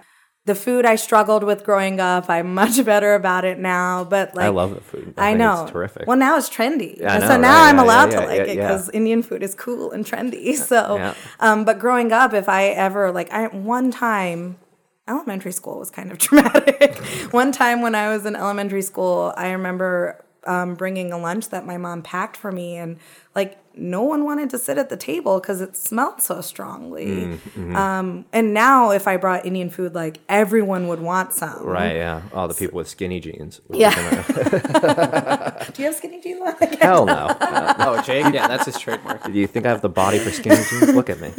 The 0.51 0.57
food 0.57 0.85
I 0.85 0.97
struggled 0.97 1.45
with 1.45 1.63
growing 1.63 2.01
up, 2.01 2.29
I'm 2.29 2.55
much 2.63 2.85
better 2.85 3.15
about 3.15 3.45
it 3.45 3.61
now. 3.61 4.03
But 4.03 4.35
like, 4.35 4.47
I 4.47 4.49
love 4.49 4.75
the 4.75 4.81
food. 4.81 5.15
I, 5.17 5.31
think 5.31 5.39
know. 5.39 5.63
It's 5.63 5.71
terrific. 5.71 6.09
Well, 6.09 6.17
now 6.17 6.37
it's 6.37 6.51
trendy. 6.51 6.99
Yeah, 6.99 7.15
I 7.15 7.21
so 7.21 7.41
now 7.41 7.53
right, 7.53 7.69
I'm 7.69 7.77
yeah, 7.77 7.85
allowed 7.85 8.13
yeah, 8.13 8.21
to 8.21 8.27
like 8.27 8.41
it 8.41 8.57
because 8.57 8.91
Indian 8.91 9.23
food 9.23 9.45
is 9.45 9.55
cool 9.55 9.93
and 9.93 10.05
trendy. 10.05 10.59
So, 10.71 11.15
um, 11.39 11.65
but 11.65 11.79
growing 11.79 12.11
up, 12.11 12.35
if 12.35 12.49
I 12.49 12.67
ever 12.67 13.13
like, 13.13 13.31
I 13.31 13.47
one 13.47 13.93
time, 13.93 14.59
elementary 15.07 15.53
school 15.53 15.79
was 15.79 15.91
kind 15.91 16.11
of 16.11 16.19
traumatic. 16.25 16.97
one 17.33 17.53
time 17.53 17.81
when 17.81 17.95
I 17.95 18.09
was 18.09 18.27
in 18.27 18.35
elementary 18.35 18.83
school, 18.83 19.33
I 19.37 19.51
remember 19.53 20.25
um, 20.47 20.75
bringing 20.75 21.13
a 21.13 21.19
lunch 21.19 21.51
that 21.51 21.65
my 21.65 21.77
mom 21.77 22.03
packed 22.03 22.37
for 22.37 22.51
me, 22.51 22.77
and 22.77 22.99
like 23.37 23.57
no 23.81 24.03
one 24.03 24.25
wanted 24.25 24.51
to 24.51 24.59
sit 24.59 24.77
at 24.79 24.89
the 24.91 24.97
table 24.97 25.41
because 25.41 25.61
it 25.61 25.77
smelled 25.77 26.21
so 26.23 26.41
strongly. 26.41 27.39
Mm, 27.57 27.75
Um, 27.75 28.25
and 28.33 28.53
now, 28.55 28.91
if 28.91 29.09
I 29.09 29.17
brought 29.17 29.47
Indian 29.47 29.71
food, 29.71 29.95
like 29.95 30.19
everyone 30.29 30.87
would 30.89 31.01
want 31.01 31.33
some. 31.33 31.63
right, 31.65 31.97
yeah. 31.97 32.23
All 32.35 32.47
the 32.49 32.55
people 32.55 32.77
with 32.79 32.89
skinny 32.89 33.21
jeans. 33.21 33.61
Yeah. 33.73 33.95
Do 35.75 35.83
you 35.83 35.87
have 35.89 35.95
skinny 35.97 36.21
jeans? 36.21 36.41
Hell 36.81 37.07
no. 37.07 37.37
Oh, 37.79 38.03
Jake, 38.05 38.33
yeah, 38.35 38.47
that's 38.49 38.67
his 38.67 38.79
trademark. 38.79 39.25
Do 39.25 39.33
you 39.33 39.47
think 39.47 39.67
I 39.67 39.71
have 39.71 39.83
the 39.83 39.89
body 39.89 40.19
for 40.19 40.31
skinny 40.31 40.63
jeans? 40.69 40.95
Look 40.95 41.11
at 41.11 41.21
me. 41.21 41.31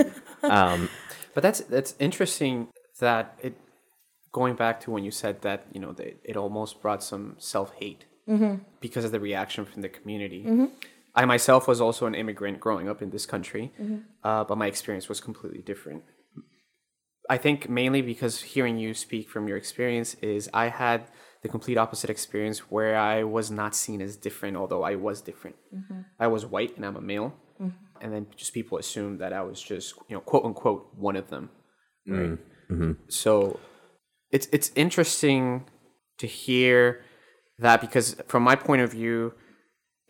Um, 0.43 0.89
But 1.33 1.43
that's 1.43 1.61
that's 1.61 1.95
interesting 1.99 2.67
that 2.99 3.39
it 3.41 3.53
going 4.33 4.55
back 4.55 4.79
to 4.81 4.91
when 4.91 5.03
you 5.03 5.11
said 5.11 5.41
that 5.41 5.59
you 5.73 5.79
know 5.79 5.93
that 5.93 6.19
it 6.23 6.35
almost 6.35 6.81
brought 6.81 7.01
some 7.03 7.35
self 7.37 7.69
hate 7.81 8.03
because 8.79 9.03
of 9.05 9.11
the 9.11 9.19
reaction 9.19 9.65
from 9.65 9.81
the 9.81 9.89
community. 9.89 10.41
I 11.13 11.25
myself 11.25 11.67
was 11.67 11.81
also 11.81 12.05
an 12.05 12.15
immigrant 12.15 12.59
growing 12.59 12.87
up 12.87 13.01
in 13.01 13.09
this 13.09 13.25
country, 13.25 13.73
mm-hmm. 13.79 13.97
uh, 14.23 14.43
but 14.45 14.57
my 14.57 14.67
experience 14.67 15.09
was 15.09 15.19
completely 15.19 15.61
different. 15.61 16.03
I 17.29 17.37
think 17.37 17.69
mainly 17.69 18.01
because 18.01 18.41
hearing 18.41 18.77
you 18.77 18.93
speak 18.93 19.29
from 19.29 19.47
your 19.47 19.57
experience 19.57 20.15
is 20.15 20.49
I 20.53 20.67
had 20.67 21.07
the 21.41 21.49
complete 21.49 21.77
opposite 21.77 22.09
experience 22.09 22.59
where 22.71 22.97
I 22.97 23.23
was 23.23 23.49
not 23.51 23.75
seen 23.75 24.01
as 24.01 24.15
different, 24.15 24.57
although 24.57 24.83
I 24.83 24.95
was 24.95 25.21
different. 25.21 25.55
Mm-hmm. 25.73 26.01
I 26.19 26.27
was 26.27 26.45
white 26.45 26.75
and 26.75 26.85
I'm 26.85 26.95
a 26.95 27.01
male, 27.01 27.33
mm-hmm. 27.61 27.75
and 28.01 28.13
then 28.13 28.27
just 28.35 28.53
people 28.53 28.77
assumed 28.77 29.19
that 29.19 29.33
I 29.33 29.41
was 29.41 29.61
just 29.61 29.95
you 30.07 30.15
know 30.15 30.21
quote 30.21 30.45
unquote 30.45 30.89
one 30.95 31.15
of 31.15 31.29
them. 31.29 31.49
Right. 32.07 32.37
Mm, 32.69 32.97
so 33.09 33.59
it's 34.31 34.47
it's 34.51 34.71
interesting 34.75 35.65
to 36.17 36.27
hear 36.27 37.03
that 37.59 37.81
because 37.81 38.15
from 38.27 38.43
my 38.43 38.55
point 38.55 38.81
of 38.81 38.91
view, 38.91 39.33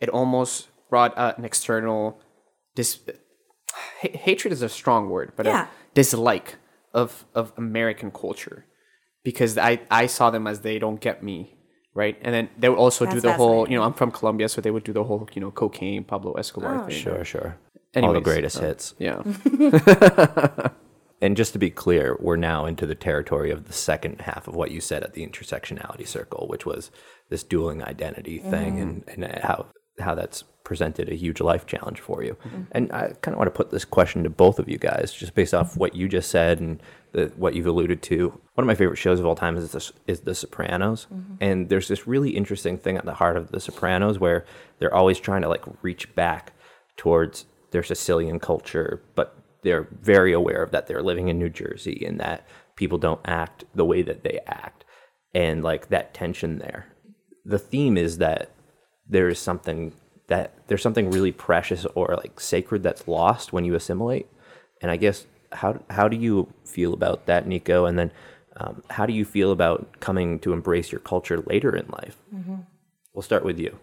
it 0.00 0.08
almost 0.08 0.68
brought 0.92 1.12
uh, 1.16 1.32
an 1.38 1.44
external 1.50 2.00
dis- 2.78 3.00
ha- 4.02 4.16
hatred 4.26 4.52
is 4.52 4.62
a 4.62 4.68
strong 4.68 5.02
word, 5.14 5.28
but 5.36 5.46
Yeah. 5.46 5.64
a 5.64 5.68
dislike 6.00 6.48
of 7.02 7.08
of 7.40 7.44
American 7.56 8.10
culture 8.22 8.58
because 9.28 9.52
I 9.70 9.72
I 10.02 10.04
saw 10.16 10.26
them 10.36 10.44
as 10.52 10.58
they 10.66 10.76
don't 10.84 11.00
get 11.08 11.22
me. 11.30 11.38
Right, 12.02 12.16
and 12.24 12.32
then 12.36 12.48
they 12.60 12.68
would 12.70 12.78
also 12.86 13.04
do 13.14 13.20
the 13.20 13.34
whole. 13.40 13.68
You 13.68 13.76
know, 13.76 13.84
I'm 13.86 13.92
from 13.92 14.10
Colombia, 14.18 14.48
so 14.48 14.56
they 14.62 14.70
would 14.76 14.86
do 14.90 14.94
the 15.00 15.04
whole, 15.08 15.28
you 15.34 15.42
know, 15.42 15.50
cocaine, 15.62 16.04
Pablo 16.12 16.32
Escobar 16.42 16.74
thing. 16.88 16.98
sure, 17.04 17.22
sure. 17.34 17.50
All 18.02 18.14
the 18.14 18.20
greatest 18.30 18.56
uh, 18.56 18.62
hits. 18.68 18.84
Yeah, 18.98 19.18
And 21.22 21.36
just 21.36 21.52
to 21.52 21.58
be 21.58 21.70
clear, 21.70 22.16
we're 22.18 22.36
now 22.52 22.66
into 22.66 22.84
the 22.86 22.96
territory 22.96 23.50
of 23.52 23.66
the 23.66 23.72
second 23.72 24.22
half 24.22 24.48
of 24.48 24.54
what 24.56 24.70
you 24.72 24.80
said 24.80 25.04
at 25.04 25.12
the 25.12 25.24
intersectionality 25.26 26.06
circle, 26.08 26.48
which 26.48 26.66
was 26.66 26.90
this 27.30 27.44
dueling 27.44 27.80
identity 27.82 28.38
thing 28.38 28.80
and, 28.80 29.04
and 29.06 29.40
how 29.42 29.66
how 29.98 30.14
that's 30.14 30.44
presented 30.64 31.08
a 31.10 31.14
huge 31.14 31.40
life 31.40 31.66
challenge 31.66 32.00
for 32.00 32.22
you. 32.22 32.36
And 32.70 32.90
I 32.92 33.08
kind 33.20 33.34
of 33.34 33.38
want 33.38 33.48
to 33.48 33.56
put 33.56 33.70
this 33.70 33.84
question 33.84 34.22
to 34.22 34.30
both 34.30 34.58
of 34.58 34.68
you 34.68 34.78
guys, 34.78 35.12
just 35.12 35.34
based 35.34 35.54
off 35.54 35.76
what 35.76 35.94
you 35.94 36.08
just 36.08 36.30
said 36.30 36.60
and 36.60 36.80
the, 37.12 37.32
what 37.36 37.54
you've 37.54 37.66
alluded 37.66 38.00
to. 38.04 38.28
One 38.54 38.64
of 38.64 38.66
my 38.66 38.74
favorite 38.74 38.96
shows 38.96 39.18
of 39.20 39.26
all 39.26 39.34
time 39.34 39.56
is 39.56 39.72
the, 39.72 39.92
is 40.06 40.20
The 40.20 40.34
Sopranos, 40.34 41.08
and 41.40 41.68
there's 41.68 41.88
this 41.88 42.06
really 42.06 42.30
interesting 42.30 42.78
thing 42.78 42.96
at 42.96 43.04
the 43.04 43.14
heart 43.14 43.36
of 43.36 43.50
The 43.50 43.60
Sopranos 43.60 44.18
where 44.18 44.44
they're 44.78 44.94
always 44.94 45.18
trying 45.18 45.42
to 45.42 45.48
like 45.48 45.64
reach 45.82 46.14
back 46.14 46.52
towards 46.96 47.46
their 47.72 47.82
Sicilian 47.82 48.38
culture, 48.38 49.02
but 49.14 49.36
they're 49.62 49.88
very 50.00 50.32
aware 50.32 50.62
of 50.62 50.70
that 50.70 50.86
they're 50.86 51.02
living 51.02 51.28
in 51.28 51.38
New 51.38 51.48
Jersey 51.48 52.04
and 52.06 52.20
that 52.20 52.46
people 52.76 52.98
don't 52.98 53.20
act 53.24 53.64
the 53.74 53.84
way 53.84 54.02
that 54.02 54.22
they 54.22 54.40
act 54.46 54.84
and 55.34 55.62
like 55.62 55.88
that 55.88 56.14
tension 56.14 56.58
there. 56.58 56.86
The 57.44 57.58
theme 57.58 57.96
is 57.96 58.18
that 58.18 58.50
there 59.08 59.28
is 59.28 59.38
something 59.38 59.92
that 60.28 60.54
there's 60.68 60.82
something 60.82 61.10
really 61.10 61.32
precious 61.32 61.84
or 61.94 62.14
like 62.16 62.40
sacred 62.40 62.82
that's 62.82 63.06
lost 63.08 63.52
when 63.52 63.64
you 63.64 63.74
assimilate. 63.74 64.26
And 64.80 64.90
I 64.90 64.96
guess 64.96 65.26
how 65.52 65.80
how 65.90 66.08
do 66.08 66.16
you 66.16 66.52
feel 66.64 66.94
about 66.94 67.26
that, 67.26 67.46
Nico? 67.46 67.84
And 67.86 67.98
then 67.98 68.12
um, 68.56 68.82
how 68.90 69.06
do 69.06 69.12
you 69.12 69.24
feel 69.24 69.50
about 69.52 70.00
coming 70.00 70.38
to 70.40 70.52
embrace 70.52 70.92
your 70.92 71.00
culture 71.00 71.42
later 71.46 71.74
in 71.74 71.86
life? 71.88 72.16
We'll 73.14 73.22
start 73.22 73.44
with 73.44 73.58
you. 73.58 73.78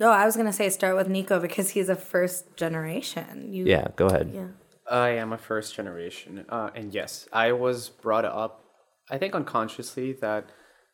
Oh, 0.00 0.10
I 0.10 0.24
was 0.24 0.36
gonna 0.36 0.52
say 0.52 0.68
start 0.70 0.96
with 0.96 1.08
Nico 1.08 1.38
because 1.38 1.70
he's 1.70 1.88
a 1.88 1.94
first 1.96 2.56
generation. 2.56 3.52
You, 3.52 3.64
Yeah, 3.66 3.88
go 3.96 4.06
ahead. 4.06 4.30
yeah. 4.34 4.48
I 4.90 5.10
am 5.10 5.32
a 5.32 5.38
first 5.38 5.74
generation, 5.74 6.44
uh, 6.48 6.70
and 6.74 6.92
yes, 6.92 7.26
I 7.32 7.52
was 7.52 7.88
brought 7.88 8.26
up, 8.26 8.64
I 9.10 9.16
think 9.16 9.34
unconsciously, 9.34 10.12
that 10.20 10.50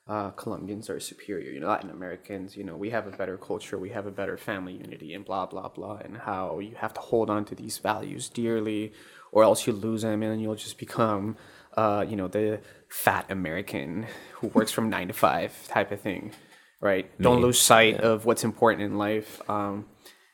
uh, 0.08 0.30
Colombians 0.30 0.90
are 0.90 1.00
superior. 1.00 1.50
You 1.50 1.60
know, 1.60 1.68
Latin 1.68 1.90
Americans, 1.90 2.56
you 2.56 2.64
know, 2.64 2.76
we 2.76 2.90
have 2.90 3.06
a 3.06 3.10
better 3.10 3.36
culture, 3.36 3.78
we 3.78 3.90
have 3.90 4.06
a 4.06 4.10
better 4.10 4.36
family 4.36 4.74
unity, 4.74 5.14
and 5.14 5.24
blah 5.24 5.46
blah 5.46 5.68
blah, 5.68 5.98
and 5.98 6.16
how 6.16 6.58
you 6.58 6.74
have 6.76 6.92
to 6.94 7.00
hold 7.00 7.30
on 7.30 7.44
to 7.46 7.54
these 7.54 7.78
values 7.78 8.28
dearly, 8.28 8.92
or 9.32 9.44
else 9.44 9.66
you 9.66 9.72
lose 9.72 10.02
them, 10.02 10.22
and 10.22 10.42
you'll 10.42 10.54
just 10.56 10.78
become, 10.78 11.36
uh, 11.76 12.04
you 12.08 12.16
know, 12.16 12.28
the 12.28 12.60
fat 12.88 13.26
American 13.30 14.06
who 14.34 14.46
works 14.54 14.72
from 14.72 14.90
nine 14.90 15.08
to 15.08 15.14
five 15.14 15.68
type 15.68 15.92
of 15.92 16.00
thing, 16.00 16.32
right? 16.80 17.10
Don't 17.20 17.40
lose 17.40 17.60
sight 17.60 18.00
of 18.00 18.24
what's 18.24 18.44
important 18.44 18.82
in 18.82 18.98
life. 18.98 19.40
Um, 19.48 19.86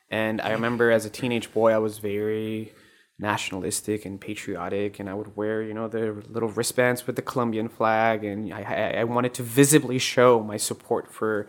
and 0.09 0.39
I 0.41 0.51
remember 0.51 0.89
as 0.89 1.05
a 1.05 1.09
teenage 1.09 1.53
boy, 1.53 1.71
I 1.71 1.77
was 1.77 1.97
very 1.97 2.73
nationalistic 3.19 4.05
and 4.05 4.21
patriotic, 4.21 4.99
and 4.99 5.09
I 5.09 5.13
would 5.13 5.35
wear, 5.35 5.63
you 5.63 5.73
know, 5.73 5.87
the 5.87 6.23
little 6.29 6.49
wristbands 6.49 7.07
with 7.07 7.15
the 7.15 7.21
Colombian 7.21 7.67
flag, 7.67 8.23
and 8.23 8.53
I, 8.53 8.61
I, 8.61 8.99
I 8.99 9.03
wanted 9.05 9.33
to 9.35 9.43
visibly 9.43 9.97
show 9.97 10.43
my 10.43 10.57
support 10.57 11.11
for 11.11 11.47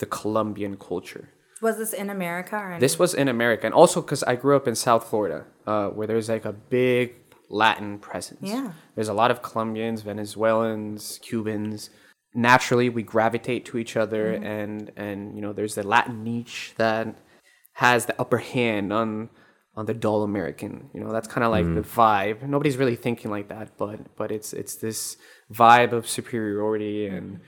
the 0.00 0.06
Colombian 0.06 0.76
culture. 0.76 1.30
Was 1.62 1.78
this 1.78 1.92
in 1.92 2.10
America 2.10 2.56
or 2.56 2.72
in 2.72 2.80
This 2.80 2.98
was 2.98 3.14
in 3.14 3.28
America, 3.28 3.64
and 3.66 3.74
also 3.74 4.00
because 4.00 4.22
I 4.24 4.34
grew 4.34 4.56
up 4.56 4.66
in 4.66 4.74
South 4.74 5.08
Florida, 5.08 5.44
uh, 5.66 5.88
where 5.88 6.06
there's 6.06 6.28
like 6.28 6.44
a 6.44 6.52
big 6.52 7.14
Latin 7.48 7.98
presence. 7.98 8.40
Yeah. 8.42 8.72
There's 8.96 9.08
a 9.08 9.14
lot 9.14 9.30
of 9.30 9.40
Colombians, 9.40 10.02
Venezuelans, 10.02 11.20
Cubans. 11.22 11.90
Naturally, 12.34 12.88
we 12.88 13.04
gravitate 13.04 13.64
to 13.66 13.78
each 13.78 13.96
other, 13.96 14.32
and 14.32 14.90
and 14.96 15.36
you 15.36 15.40
know, 15.40 15.52
there's 15.52 15.76
the 15.76 15.84
Latin 15.84 16.24
niche 16.24 16.74
that 16.76 17.16
has 17.74 18.06
the 18.06 18.20
upper 18.20 18.38
hand 18.38 18.92
on 18.92 19.30
on 19.76 19.86
the 19.86 19.94
dull 19.94 20.22
American. 20.22 20.90
You 20.92 21.00
know, 21.00 21.12
that's 21.12 21.28
kind 21.28 21.44
of 21.44 21.50
like 21.50 21.64
the 21.64 21.82
vibe. 21.82 22.42
Nobody's 22.42 22.76
really 22.76 22.96
thinking 22.96 23.30
like 23.30 23.48
that, 23.48 23.76
but 23.76 24.16
but 24.16 24.30
it's 24.30 24.52
it's 24.52 24.76
this 24.76 25.16
vibe 25.52 25.92
of 25.92 26.08
superiority, 26.08 27.06
and 27.06 27.40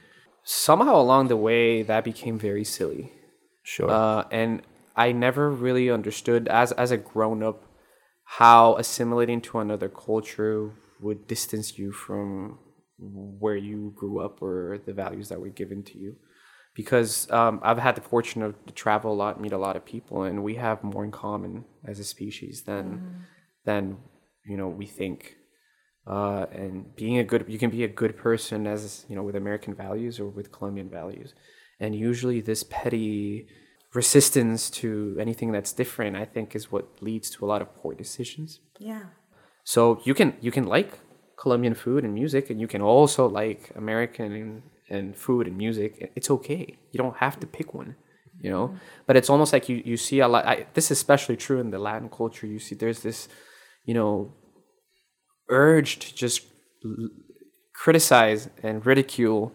somehow 0.43 0.97
along 1.01 1.29
the 1.29 1.37
way, 1.37 1.83
that 1.83 2.05
became 2.05 2.39
very 2.39 2.65
silly. 2.65 3.13
Sure. 3.63 3.91
Uh, 3.91 4.25
and 4.31 4.63
I 4.97 5.13
never 5.13 5.51
really 5.51 5.91
understood 5.91 6.49
as 6.49 6.73
as 6.73 6.91
a 6.91 6.97
grown 6.97 7.43
up 7.43 7.65
how 8.25 8.77
assimilating 8.77 9.41
to 9.41 9.59
another 9.61 9.89
culture 9.89 10.73
would 11.01 11.27
distance 11.29 11.79
you 11.79 11.93
from 11.93 12.59
where 12.99 13.57
you 13.57 13.93
grew 13.95 14.21
up 14.21 14.43
or 14.43 14.81
the 14.85 14.93
values 14.93 15.29
that 15.29 15.41
were 15.41 15.49
given 15.49 15.83
to 15.85 15.99
you. 15.99 16.17
Because 16.77 17.31
um, 17.31 17.61
I've 17.63 17.79
had 17.79 17.95
the 17.97 18.03
fortune 18.03 18.43
of 18.43 18.55
to 18.67 18.73
travel 18.73 19.11
a 19.13 19.17
lot, 19.23 19.41
meet 19.41 19.53
a 19.53 19.59
lot 19.67 19.77
of 19.77 19.85
people, 19.85 20.25
and 20.25 20.45
we 20.45 20.57
have 20.57 20.85
more 20.85 21.05
in 21.05 21.11
common 21.11 21.65
as 21.91 21.99
a 21.99 22.05
species 22.05 22.63
than 22.63 23.25
than 23.65 23.97
you 24.45 24.57
know 24.57 24.69
we 24.69 24.87
think. 24.87 25.37
Uh, 26.07 26.47
and 26.53 26.95
being 26.95 27.19
a 27.19 27.25
good, 27.25 27.45
you 27.49 27.59
can 27.59 27.71
be 27.71 27.83
a 27.83 27.89
good 27.89 28.17
person 28.17 28.67
as 28.67 29.07
you 29.09 29.17
know 29.17 29.23
with 29.23 29.35
American 29.35 29.75
values 29.75 30.21
or 30.21 30.27
with 30.27 30.53
Colombian 30.53 30.91
values, 30.91 31.35
and 31.81 31.95
usually 31.95 32.41
this 32.41 32.63
petty 32.63 33.49
resistance 33.95 34.69
to 34.69 35.17
anything 35.19 35.51
that's 35.51 35.73
different, 35.73 36.15
I 36.15 36.27
think, 36.27 36.55
is 36.55 36.71
what 36.71 36.87
leads 37.01 37.31
to 37.31 37.45
a 37.45 37.49
lot 37.53 37.63
of 37.63 37.75
poor 37.75 37.95
decisions. 37.95 38.61
yeah. 38.79 39.05
So 39.65 40.01
you 40.05 40.15
can 40.15 40.37
you 40.41 40.53
can 40.53 40.67
like 40.77 41.01
Colombian 41.37 41.75
food 41.75 42.05
and 42.05 42.15
music, 42.15 42.51
and 42.51 42.61
you 42.61 42.69
can 42.69 42.83
also 42.83 43.27
like 43.27 43.73
American 43.75 44.63
and, 44.91 45.17
food 45.17 45.47
and 45.47 45.57
music. 45.57 46.13
It's 46.17 46.31
okay. 46.31 46.77
You 46.93 46.99
don't 46.99 47.17
have 47.19 47.39
to 47.41 47.47
pick 47.47 47.75
one. 47.75 47.97
you 48.41 48.51
know. 48.51 48.69
Mm-hmm. 48.69 48.77
But 49.07 49.17
it's 49.17 49.31
almost 49.31 49.53
like 49.53 49.69
you 49.69 49.83
you 49.85 49.97
see 49.97 50.21
a 50.21 50.29
lot. 50.29 50.47
I, 50.47 50.67
this 50.75 50.87
is 50.87 50.99
especially 50.99 51.37
true 51.37 51.61
in 51.61 51.71
the 51.71 51.79
Latin 51.79 52.09
culture. 52.09 52.47
You 52.47 52.59
see, 52.59 52.75
there's 52.75 53.01
this, 53.01 53.29
you 53.85 53.95
know, 53.95 54.33
urge 55.49 55.99
to 56.01 56.15
just 56.15 56.47
l- 56.85 57.09
criticize 57.75 58.49
and 58.63 58.85
ridicule, 58.85 59.53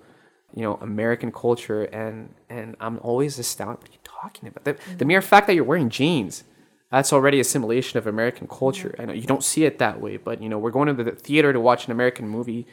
you 0.56 0.64
know, 0.64 0.76
American 0.76 1.32
culture, 1.32 1.84
and 1.86 2.34
and 2.50 2.76
I'm 2.80 3.00
always 3.00 3.40
astounded. 3.40 3.82
What 3.82 3.90
are 3.90 3.94
you 3.94 4.00
talking 4.04 4.50
about? 4.50 4.64
The, 4.66 4.74
the 4.74 4.80
mm-hmm. 4.80 5.08
mere 5.08 5.22
fact 5.22 5.48
that 5.48 5.54
you're 5.54 5.64
wearing 5.64 5.90
jeans, 5.90 6.44
that's 6.92 7.14
already 7.14 7.40
assimilation 7.40 7.98
of 7.98 8.08
American 8.08 8.48
culture. 8.48 8.96
I 9.00 9.06
know 9.06 9.14
you 9.14 9.28
don't 9.28 9.44
see 9.44 9.66
it 9.66 9.80
that 9.80 10.02
way, 10.02 10.18
but 10.18 10.42
you 10.42 10.50
know, 10.50 10.58
we're 10.58 10.72
going 10.72 10.88
to 10.88 11.04
the 11.04 11.12
theater 11.12 11.54
to 11.54 11.60
watch 11.60 11.86
an 11.86 11.92
American 11.92 12.28
movie. 12.28 12.68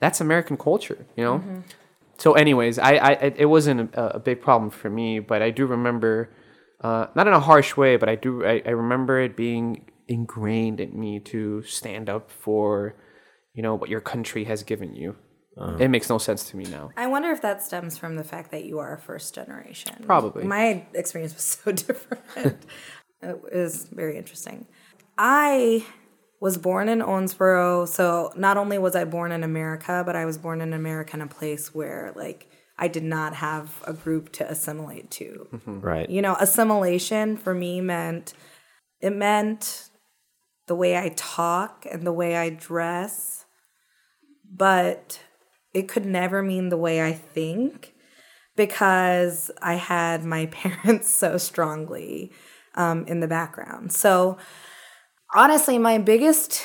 That's 0.00 0.20
American 0.20 0.58
culture, 0.58 1.06
you 1.16 1.24
know. 1.24 1.38
Mm-hmm. 1.38 1.60
So, 2.18 2.32
anyways, 2.32 2.78
I, 2.78 2.94
I 2.94 3.10
it 3.12 3.34
it 3.38 3.46
wasn't 3.46 3.94
a, 3.94 4.16
a 4.16 4.18
big 4.18 4.40
problem 4.40 4.70
for 4.70 4.90
me, 4.90 5.18
but 5.20 5.42
I 5.42 5.50
do 5.50 5.66
remember, 5.66 6.30
uh, 6.80 7.06
not 7.14 7.26
in 7.26 7.32
a 7.32 7.40
harsh 7.40 7.76
way, 7.76 7.96
but 7.96 8.08
I 8.08 8.14
do 8.14 8.44
I, 8.44 8.62
I 8.64 8.70
remember 8.70 9.20
it 9.20 9.36
being 9.36 9.90
ingrained 10.08 10.80
in 10.80 10.98
me 10.98 11.20
to 11.20 11.62
stand 11.62 12.08
up 12.08 12.30
for, 12.30 12.94
you 13.54 13.62
know, 13.62 13.74
what 13.74 13.90
your 13.90 14.00
country 14.00 14.44
has 14.44 14.62
given 14.62 14.94
you. 14.94 15.16
It 15.78 15.88
makes 15.88 16.10
no 16.10 16.18
sense 16.18 16.50
to 16.50 16.56
me 16.56 16.64
now. 16.64 16.90
I 16.98 17.06
wonder 17.06 17.30
if 17.30 17.40
that 17.40 17.62
stems 17.62 17.96
from 17.96 18.16
the 18.16 18.24
fact 18.24 18.50
that 18.50 18.66
you 18.66 18.78
are 18.78 18.92
a 18.92 18.98
first 18.98 19.34
generation. 19.34 19.94
Probably. 20.04 20.44
My 20.44 20.84
experience 20.92 21.34
was 21.34 21.44
so 21.64 21.72
different. 21.72 22.66
it 23.22 23.40
was 23.54 23.88
very 23.90 24.18
interesting. 24.18 24.66
I 25.16 25.86
was 26.40 26.58
born 26.58 26.88
in 26.88 27.00
Owensboro, 27.00 27.88
so 27.88 28.32
not 28.36 28.56
only 28.56 28.78
was 28.78 28.94
I 28.94 29.04
born 29.04 29.32
in 29.32 29.42
America, 29.42 30.02
but 30.04 30.16
I 30.16 30.24
was 30.24 30.38
born 30.38 30.60
in 30.60 30.72
America 30.72 31.14
in 31.14 31.22
a 31.22 31.26
place 31.26 31.74
where 31.74 32.12
like 32.14 32.50
I 32.78 32.88
did 32.88 33.04
not 33.04 33.34
have 33.36 33.82
a 33.86 33.92
group 33.92 34.32
to 34.32 34.48
assimilate 34.48 35.10
to. 35.12 35.48
Right. 35.66 36.08
You 36.10 36.20
know, 36.20 36.36
assimilation 36.38 37.36
for 37.36 37.54
me 37.54 37.80
meant 37.80 38.34
it 39.00 39.14
meant 39.14 39.88
the 40.66 40.74
way 40.74 40.98
I 40.98 41.10
talk 41.16 41.86
and 41.90 42.06
the 42.06 42.12
way 42.12 42.36
I 42.36 42.50
dress, 42.50 43.44
but 44.50 45.20
it 45.72 45.88
could 45.88 46.04
never 46.04 46.42
mean 46.42 46.68
the 46.68 46.76
way 46.76 47.02
I 47.02 47.12
think 47.12 47.94
because 48.56 49.50
I 49.62 49.74
had 49.74 50.24
my 50.24 50.46
parents 50.52 51.14
so 51.14 51.38
strongly 51.38 52.32
um, 52.74 53.06
in 53.06 53.20
the 53.20 53.28
background. 53.28 53.92
So 53.92 54.38
honestly, 55.36 55.78
my 55.78 55.98
biggest 55.98 56.62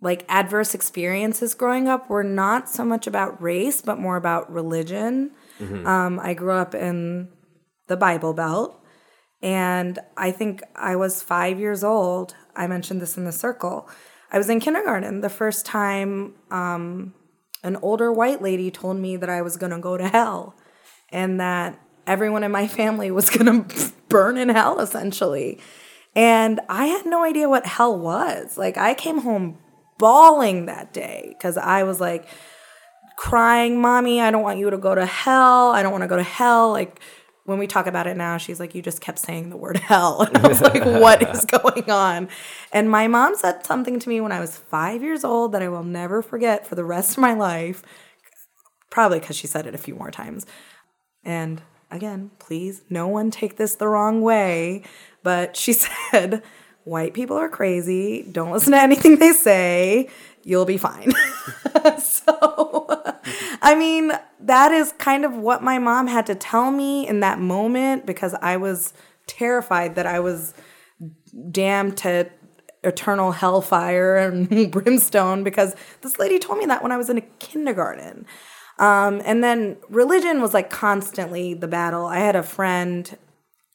like 0.00 0.24
adverse 0.28 0.74
experiences 0.74 1.54
growing 1.54 1.86
up 1.86 2.10
were 2.10 2.24
not 2.24 2.68
so 2.68 2.84
much 2.84 3.06
about 3.06 3.40
race, 3.40 3.80
but 3.80 3.98
more 3.98 4.16
about 4.16 4.52
religion. 4.52 5.30
Um, 5.86 6.18
I 6.20 6.34
grew 6.34 6.52
up 6.52 6.74
in 6.74 7.28
the 7.86 7.96
Bible 7.96 8.34
Belt. 8.34 8.78
And 9.40 9.98
I 10.16 10.30
think 10.30 10.62
I 10.76 10.96
was 10.96 11.22
five 11.22 11.58
years 11.58 11.82
old. 11.82 12.34
I 12.54 12.66
mentioned 12.66 13.00
this 13.00 13.16
in 13.16 13.24
the 13.24 13.32
circle. 13.32 13.88
I 14.30 14.38
was 14.38 14.48
in 14.48 14.60
kindergarten 14.60 15.20
the 15.20 15.28
first 15.28 15.66
time 15.66 16.34
um, 16.50 17.14
an 17.62 17.76
older 17.76 18.12
white 18.12 18.40
lady 18.40 18.70
told 18.70 18.96
me 18.98 19.16
that 19.16 19.28
I 19.28 19.42
was 19.42 19.56
going 19.56 19.72
to 19.72 19.78
go 19.78 19.96
to 19.96 20.08
hell 20.08 20.54
and 21.10 21.40
that 21.40 21.78
everyone 22.06 22.44
in 22.44 22.50
my 22.50 22.66
family 22.80 23.10
was 23.10 23.30
going 23.30 23.64
to 23.68 23.92
burn 24.08 24.36
in 24.36 24.48
hell, 24.48 24.80
essentially. 24.80 25.60
And 26.14 26.60
I 26.68 26.86
had 26.86 27.06
no 27.06 27.24
idea 27.24 27.48
what 27.48 27.66
hell 27.66 27.98
was. 27.98 28.58
Like, 28.58 28.76
I 28.76 28.94
came 28.94 29.18
home 29.18 29.58
bawling 29.98 30.66
that 30.66 30.92
day 30.92 31.34
because 31.36 31.56
I 31.56 31.84
was 31.84 32.00
like, 32.00 32.26
crying, 33.16 33.80
Mommy, 33.80 34.20
I 34.20 34.30
don't 34.30 34.42
want 34.42 34.58
you 34.58 34.68
to 34.70 34.78
go 34.78 34.94
to 34.94 35.06
hell. 35.06 35.70
I 35.70 35.82
don't 35.82 35.92
want 35.92 36.02
to 36.02 36.08
go 36.08 36.16
to 36.16 36.22
hell. 36.22 36.70
Like, 36.70 37.00
when 37.44 37.58
we 37.58 37.66
talk 37.66 37.86
about 37.86 38.06
it 38.06 38.16
now, 38.16 38.36
she's 38.36 38.60
like, 38.60 38.74
You 38.74 38.82
just 38.82 39.00
kept 39.00 39.18
saying 39.18 39.50
the 39.50 39.56
word 39.56 39.76
hell. 39.88 40.22
And 40.22 40.36
I 40.36 40.48
was 40.48 40.60
like, 40.60 40.84
What 40.84 41.22
is 41.28 41.44
going 41.62 41.90
on? 41.90 42.28
And 42.72 42.90
my 42.90 43.08
mom 43.08 43.34
said 43.36 43.64
something 43.66 43.98
to 43.98 44.08
me 44.08 44.20
when 44.20 44.32
I 44.32 44.40
was 44.40 44.56
five 44.56 45.02
years 45.02 45.24
old 45.24 45.52
that 45.52 45.62
I 45.62 45.68
will 45.68 45.84
never 45.84 46.22
forget 46.22 46.66
for 46.66 46.74
the 46.74 46.84
rest 46.84 47.12
of 47.12 47.18
my 47.18 47.34
life. 47.34 47.82
Probably 48.90 49.20
because 49.20 49.36
she 49.36 49.46
said 49.46 49.66
it 49.66 49.74
a 49.74 49.78
few 49.78 49.94
more 49.94 50.10
times. 50.10 50.46
And 51.24 51.62
again, 51.90 52.30
please, 52.38 52.82
no 52.90 53.08
one 53.08 53.30
take 53.30 53.56
this 53.56 53.74
the 53.74 53.88
wrong 53.88 54.20
way. 54.20 54.82
But 55.22 55.56
she 55.56 55.72
said, 56.10 56.42
White 56.84 57.14
people 57.14 57.36
are 57.36 57.48
crazy. 57.48 58.26
Don't 58.30 58.50
listen 58.50 58.72
to 58.72 58.80
anything 58.80 59.18
they 59.18 59.32
say. 59.32 60.08
You'll 60.42 60.64
be 60.64 60.78
fine. 60.78 61.12
so, 62.00 63.04
I 63.62 63.76
mean, 63.76 64.12
that 64.40 64.72
is 64.72 64.92
kind 64.98 65.24
of 65.24 65.36
what 65.36 65.62
my 65.62 65.78
mom 65.78 66.08
had 66.08 66.26
to 66.26 66.34
tell 66.34 66.72
me 66.72 67.06
in 67.06 67.20
that 67.20 67.38
moment 67.38 68.04
because 68.04 68.34
I 68.34 68.56
was 68.56 68.92
terrified 69.28 69.94
that 69.94 70.06
I 70.06 70.18
was 70.18 70.54
damned 71.50 71.96
to 71.98 72.28
eternal 72.82 73.30
hellfire 73.30 74.16
and 74.16 74.72
brimstone 74.72 75.44
because 75.44 75.76
this 76.00 76.18
lady 76.18 76.40
told 76.40 76.58
me 76.58 76.66
that 76.66 76.82
when 76.82 76.90
I 76.90 76.96
was 76.96 77.08
in 77.08 77.18
a 77.18 77.22
kindergarten. 77.38 78.26
Um, 78.78 79.22
and 79.24 79.44
then 79.44 79.76
religion 79.88 80.40
was 80.42 80.54
like 80.54 80.70
constantly 80.70 81.54
the 81.54 81.68
battle. 81.68 82.06
I 82.06 82.18
had 82.18 82.34
a 82.34 82.42
friend 82.42 83.16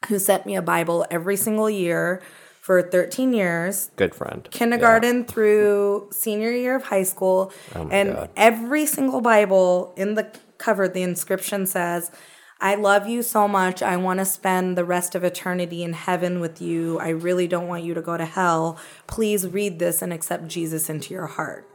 who 0.07 0.19
sent 0.19 0.45
me 0.45 0.55
a 0.55 0.61
Bible 0.61 1.05
every 1.09 1.35
single 1.35 1.69
year 1.69 2.21
for 2.61 2.81
13 2.81 3.31
years. 3.33 3.91
Good 3.95 4.13
friend. 4.13 4.47
kindergarten 4.51 5.23
through 5.23 6.09
senior 6.11 6.51
year 6.51 6.75
of 6.75 6.83
high 6.83 7.03
school. 7.03 7.51
Oh 7.73 7.87
and 7.89 8.13
God. 8.13 8.29
every 8.35 8.85
single 8.85 9.21
bible 9.21 9.93
in 9.95 10.15
the 10.15 10.29
cover 10.57 10.89
the 10.89 11.01
inscription 11.01 11.65
says 11.65 12.11
i 12.59 12.75
love 12.75 13.07
you 13.07 13.21
so 13.21 13.47
much. 13.47 13.81
I 13.81 13.95
want 13.97 14.19
to 14.19 14.25
spend 14.25 14.77
the 14.77 14.83
rest 14.83 15.15
of 15.15 15.23
eternity 15.23 15.81
in 15.83 15.93
heaven 15.93 16.39
with 16.41 16.59
you. 16.59 16.99
I 16.99 17.09
really 17.09 17.47
don't 17.47 17.67
want 17.67 17.83
you 17.83 17.93
to 17.93 18.01
go 18.01 18.17
to 18.17 18.25
hell. 18.25 18.79
Please 19.05 19.47
read 19.47 19.79
this 19.79 20.01
and 20.01 20.11
accept 20.11 20.47
jesus 20.49 20.89
into 20.89 21.13
your 21.13 21.27
heart 21.27 21.69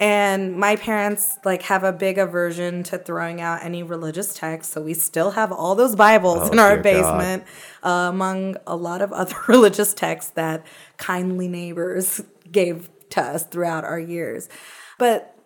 and 0.00 0.56
my 0.56 0.76
parents 0.76 1.38
like 1.44 1.60
have 1.62 1.84
a 1.84 1.92
big 1.92 2.16
aversion 2.16 2.82
to 2.84 2.96
throwing 2.96 3.42
out 3.42 3.62
any 3.62 3.82
religious 3.82 4.32
text, 4.32 4.72
so 4.72 4.80
we 4.80 4.94
still 4.94 5.32
have 5.32 5.52
all 5.52 5.74
those 5.74 5.94
Bibles 5.94 6.48
Oh, 6.48 6.52
in 6.52 6.58
our 6.58 6.78
basement, 6.78 7.44
uh, 7.82 8.08
among 8.08 8.56
a 8.66 8.74
lot 8.74 9.02
of 9.02 9.12
other 9.12 9.36
religious 9.48 9.92
texts 9.92 10.32
that 10.32 10.66
kindly 10.96 11.48
neighbors 11.48 12.22
gave 12.50 12.88
to 13.10 13.20
us 13.20 13.44
throughout 13.44 13.84
our 13.84 14.00
years. 14.00 14.48
But 14.98 15.36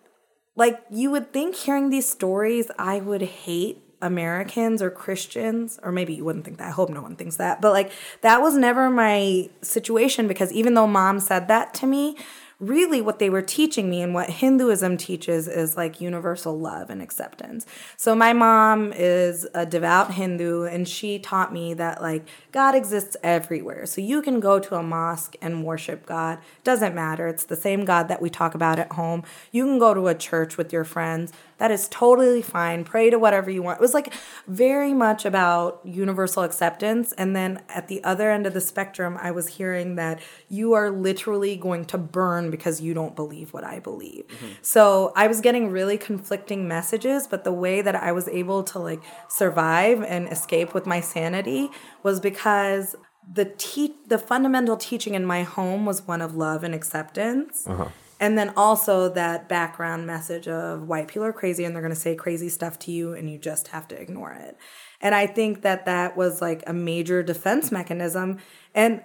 like 0.55 0.81
you 0.89 1.11
would 1.11 1.33
think 1.33 1.55
hearing 1.55 1.89
these 1.89 2.09
stories, 2.09 2.71
I 2.79 3.01
would 3.01 3.23
hate 3.23 3.81
Americans 4.01 4.81
or 4.81 4.89
Christians, 4.89 5.79
or 5.83 5.91
maybe 5.91 6.13
you 6.13 6.23
wouldn't 6.23 6.45
think 6.45 6.59
that. 6.59 6.67
I 6.67 6.71
hope 6.71 6.89
no 6.89 7.01
one 7.01 7.17
thinks 7.17 7.35
that. 7.37 7.59
But 7.59 7.73
like 7.73 7.91
that 8.21 8.41
was 8.41 8.55
never 8.55 8.89
my 8.89 9.49
situation 9.61 10.29
because 10.29 10.53
even 10.53 10.75
though 10.75 10.87
mom 10.87 11.19
said 11.19 11.49
that 11.49 11.73
to 11.75 11.87
me, 11.87 12.15
really 12.59 13.01
what 13.01 13.19
they 13.19 13.29
were 13.29 13.41
teaching 13.41 13.89
me 13.89 14.01
and 14.01 14.13
what 14.13 14.29
Hinduism 14.29 14.97
teaches 14.97 15.47
is 15.47 15.75
like 15.75 15.99
universal 15.99 16.57
love 16.57 16.89
and 16.89 17.01
acceptance. 17.01 17.65
So 17.97 18.15
my 18.15 18.33
mom 18.33 18.93
is 18.93 19.47
a 19.53 19.65
devout 19.65 20.13
Hindu 20.13 20.63
and 20.63 20.87
she 20.87 21.19
taught 21.19 21.53
me 21.53 21.73
that 21.73 22.01
like 22.01 22.27
God 22.51 22.75
exists 22.75 23.17
everywhere. 23.23 23.85
So 23.85 24.01
you 24.01 24.21
can 24.21 24.39
go 24.39 24.59
to 24.59 24.75
a 24.75 24.83
mosque 24.83 25.35
and 25.41 25.65
worship 25.65 26.05
God. 26.05 26.39
Doesn't 26.63 26.95
matter. 26.95 27.27
It's 27.27 27.43
the 27.43 27.55
same 27.55 27.83
God 27.85 28.07
that 28.07 28.21
we 28.21 28.29
talk 28.29 28.55
about 28.55 28.79
at 28.79 28.93
home. 28.93 29.23
You 29.51 29.65
can 29.65 29.79
go 29.79 29.93
to 29.93 30.07
a 30.07 30.15
church 30.15 30.57
with 30.57 30.71
your 30.71 30.83
friends. 30.83 31.33
That 31.57 31.71
is 31.71 31.87
totally 31.87 32.41
fine. 32.41 32.83
Pray 32.83 33.09
to 33.09 33.17
whatever 33.17 33.49
you 33.49 33.63
want. 33.63 33.79
It 33.79 33.81
was 33.81 33.93
like 33.93 34.13
very 34.47 34.93
much 34.93 35.25
about 35.25 35.81
universal 35.83 36.43
acceptance. 36.43 37.13
And 37.13 37.35
then 37.35 37.63
at 37.69 37.87
the 37.87 38.03
other 38.03 38.29
end 38.29 38.45
of 38.45 38.53
the 38.53 38.61
spectrum, 38.61 39.17
I 39.21 39.31
was 39.31 39.47
hearing 39.47 39.95
that 39.95 40.19
you 40.49 40.73
are 40.73 40.89
literally 40.89 41.55
going 41.55 41.85
to 41.85 41.97
burn 41.97 42.51
because 42.51 42.81
you 42.81 42.93
don't 42.93 43.15
believe 43.15 43.53
what 43.53 43.63
I 43.63 43.79
believe. 43.79 44.27
Mm-hmm. 44.27 44.51
So 44.61 45.13
I 45.15 45.27
was 45.27 45.39
getting 45.39 45.71
really 45.71 45.97
conflicting 45.97 46.67
messages, 46.67 47.25
but 47.27 47.43
the 47.43 47.53
way 47.53 47.81
that 47.81 47.95
I 47.95 48.11
was 48.11 48.27
able 48.27 48.63
to 48.63 48.79
like 48.79 49.01
survive 49.29 50.03
and 50.03 50.27
escape 50.29 50.73
with 50.73 50.85
my 50.85 50.99
sanity 50.99 51.69
was 52.03 52.19
because 52.19 52.95
the 53.31 53.45
te- 53.45 53.95
the 54.07 54.17
fundamental 54.17 54.77
teaching 54.77 55.15
in 55.15 55.25
my 55.25 55.43
home 55.43 55.85
was 55.85 56.07
one 56.07 56.21
of 56.21 56.35
love 56.35 56.63
and 56.63 56.75
acceptance. 56.75 57.65
Uh-huh. 57.67 57.89
And 58.19 58.37
then 58.37 58.53
also 58.55 59.09
that 59.09 59.49
background 59.49 60.07
message 60.07 60.47
of 60.47 60.87
white 60.87 61.07
people 61.09 61.23
are 61.25 61.33
crazy 61.33 61.65
and 61.65 61.75
they're 61.75 61.81
going 61.81 61.93
to 61.93 61.99
say 61.99 62.15
crazy 62.15 62.47
stuff 62.49 62.79
to 62.79 62.91
you 62.91 63.13
and 63.13 63.29
you 63.29 63.37
just 63.37 63.67
have 63.69 63.87
to 63.89 64.01
ignore 64.01 64.31
it. 64.33 64.57
And 65.01 65.13
I 65.13 65.27
think 65.27 65.61
that 65.63 65.85
that 65.85 66.15
was 66.15 66.41
like 66.41 66.63
a 66.65 66.73
major 66.73 67.21
defense 67.23 67.71
mechanism. 67.71 68.39
And 68.73 69.01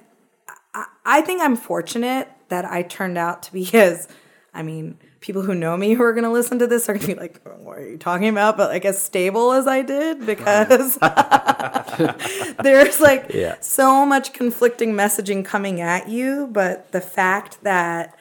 I, 0.74 0.84
I 1.04 1.20
think 1.22 1.42
I'm 1.42 1.56
fortunate 1.56 2.28
that 2.48 2.64
I 2.64 2.82
turned 2.82 3.18
out 3.18 3.42
to 3.44 3.52
be 3.52 3.68
as, 3.74 4.06
I 4.54 4.62
mean, 4.62 4.98
people 5.20 5.42
who 5.42 5.54
know 5.54 5.76
me 5.76 5.94
who 5.94 6.02
are 6.02 6.12
going 6.12 6.24
to 6.24 6.30
listen 6.30 6.58
to 6.60 6.66
this 6.66 6.88
are 6.88 6.94
going 6.94 7.06
to 7.08 7.14
be 7.14 7.20
like, 7.20 7.40
"Oh, 7.44 7.50
what 7.62 7.78
are 7.78 7.86
you 7.88 7.98
talking 7.98 8.28
about? 8.28 8.56
But 8.56 8.70
like 8.70 8.84
as 8.84 9.00
stable 9.02 9.52
as 9.52 9.66
I 9.66 9.82
did 9.82 10.24
because 10.24 10.96
there's 12.62 13.00
like 13.00 13.30
Yeah. 13.34 13.56
so 13.60 14.06
much 14.06 14.32
conflicting 14.32 14.92
messaging 14.94 15.44
coming 15.44 15.80
at 15.80 16.08
you. 16.08 16.48
But 16.50 16.92
the 16.92 17.00
fact 17.00 17.62
that 17.64 18.16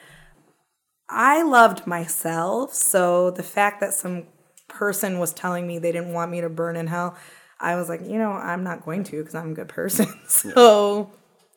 I 1.10 1.42
loved 1.42 1.86
myself. 1.86 2.72
So 2.74 3.30
the 3.30 3.42
fact 3.42 3.80
that 3.80 3.92
some 3.94 4.24
person 4.68 5.18
was 5.18 5.32
telling 5.32 5.66
me 5.66 5.78
they 5.78 5.92
didn't 5.92 6.12
want 6.12 6.30
me 6.30 6.40
to 6.40 6.48
burn 6.48 6.76
in 6.76 6.86
hell, 6.86 7.16
I 7.58 7.74
was 7.74 7.88
like, 7.88 8.00
you 8.02 8.18
know, 8.18 8.30
I'm 8.30 8.62
not 8.64 8.84
going 8.84 9.04
to 9.04 9.18
because 9.18 9.34
I'm 9.34 9.50
a 9.52 9.54
good 9.54 9.68
person. 9.68 10.06
So 10.28 11.10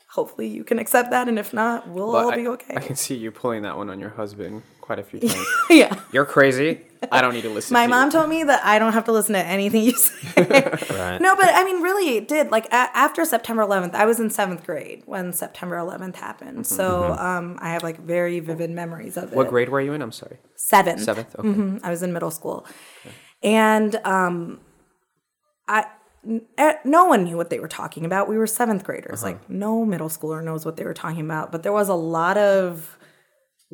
hopefully 0.10 0.48
you 0.48 0.64
can 0.64 0.80
accept 0.80 1.12
that. 1.12 1.28
And 1.28 1.38
if 1.40 1.54
not, 1.54 1.88
we'll 1.88 2.12
But 2.12 2.26
all 2.26 2.32
I, 2.32 2.36
be 2.36 2.48
okay. 2.50 2.76
I 2.76 2.80
can 2.82 2.96
see 2.96 3.16
you 3.16 3.32
pulling 3.32 3.62
that 3.64 3.78
one 3.78 3.90
on 3.90 4.00
your 4.00 4.10
husband 4.10 4.64
quite 4.82 5.00
a 5.00 5.04
few 5.04 5.20
times. 5.28 5.46
yeah. 5.70 6.00
You're 6.12 6.26
crazy. 6.26 6.82
I 7.12 7.22
don't 7.22 7.34
need 7.34 7.42
to 7.44 7.50
listen. 7.50 7.70
To. 7.70 7.74
My 7.74 7.84
to 7.86 7.90
mom 7.90 8.06
you. 8.08 8.12
told 8.12 8.30
me 8.30 8.44
that 8.44 8.64
I 8.66 8.80
don't 8.80 8.94
have 8.94 9.06
to 9.06 9.12
listen 9.12 9.34
to 9.34 9.40
anything 9.46 9.84
you 9.84 9.92
say. 9.94 10.14
Right. 10.94 11.20
no, 11.22 11.36
but 11.36 11.50
I 11.54 11.64
mean, 11.64 11.82
really, 11.82 12.18
it 12.18 12.28
did. 12.28 12.52
Like 12.52 12.66
a- 12.68 12.74
after 12.96 13.26
September 13.26 13.64
11th, 13.64 13.94
I 13.96 14.06
was 14.06 14.20
in 14.20 14.30
seventh 14.30 14.66
grade 14.66 15.04
when 15.06 15.34
September 15.34 15.76
11th 15.78 16.16
happened. 16.16 16.66
So 16.68 17.14
um, 17.14 17.58
I 17.62 17.70
have 17.72 17.84
like 17.84 18.00
very 18.00 18.40
vivid 18.40 18.70
memories 18.70 19.18
of 19.18 19.24
it. 19.26 19.28
Mm-hmm. 19.28 19.36
What 19.38 19.50
grade 19.50 19.70
were 19.70 19.82
you 19.82 19.94
in? 19.94 20.02
I'm 20.02 20.12
sorry. 20.12 20.38
Seventh. 20.56 21.02
Seventh. 21.04 21.36
Okay. 21.38 21.48
Mhm, 21.48 21.80
I 21.84 21.90
was 21.90 22.04
in 22.04 22.14
middle 22.14 22.32
school, 22.32 22.66
and 23.42 23.96
um, 24.06 24.60
I 25.68 25.86
n- 26.28 26.42
no 26.86 27.06
one 27.06 27.24
knew 27.26 27.38
what 27.38 27.50
they 27.50 27.60
were 27.60 27.68
talking 27.68 28.06
about. 28.06 28.28
We 28.30 28.38
were 28.38 28.48
seventh 28.48 28.84
graders. 28.84 29.24
Like 29.24 29.50
no 29.50 29.86
middle 29.86 30.10
schooler 30.10 30.44
knows 30.44 30.66
what 30.66 30.78
they 30.78 30.84
were 30.86 30.94
talking 30.94 31.22
about. 31.26 31.52
But 31.52 31.64
there 31.64 31.74
was 31.74 31.90
a 31.90 31.94
lot 31.96 32.38
of 32.38 32.98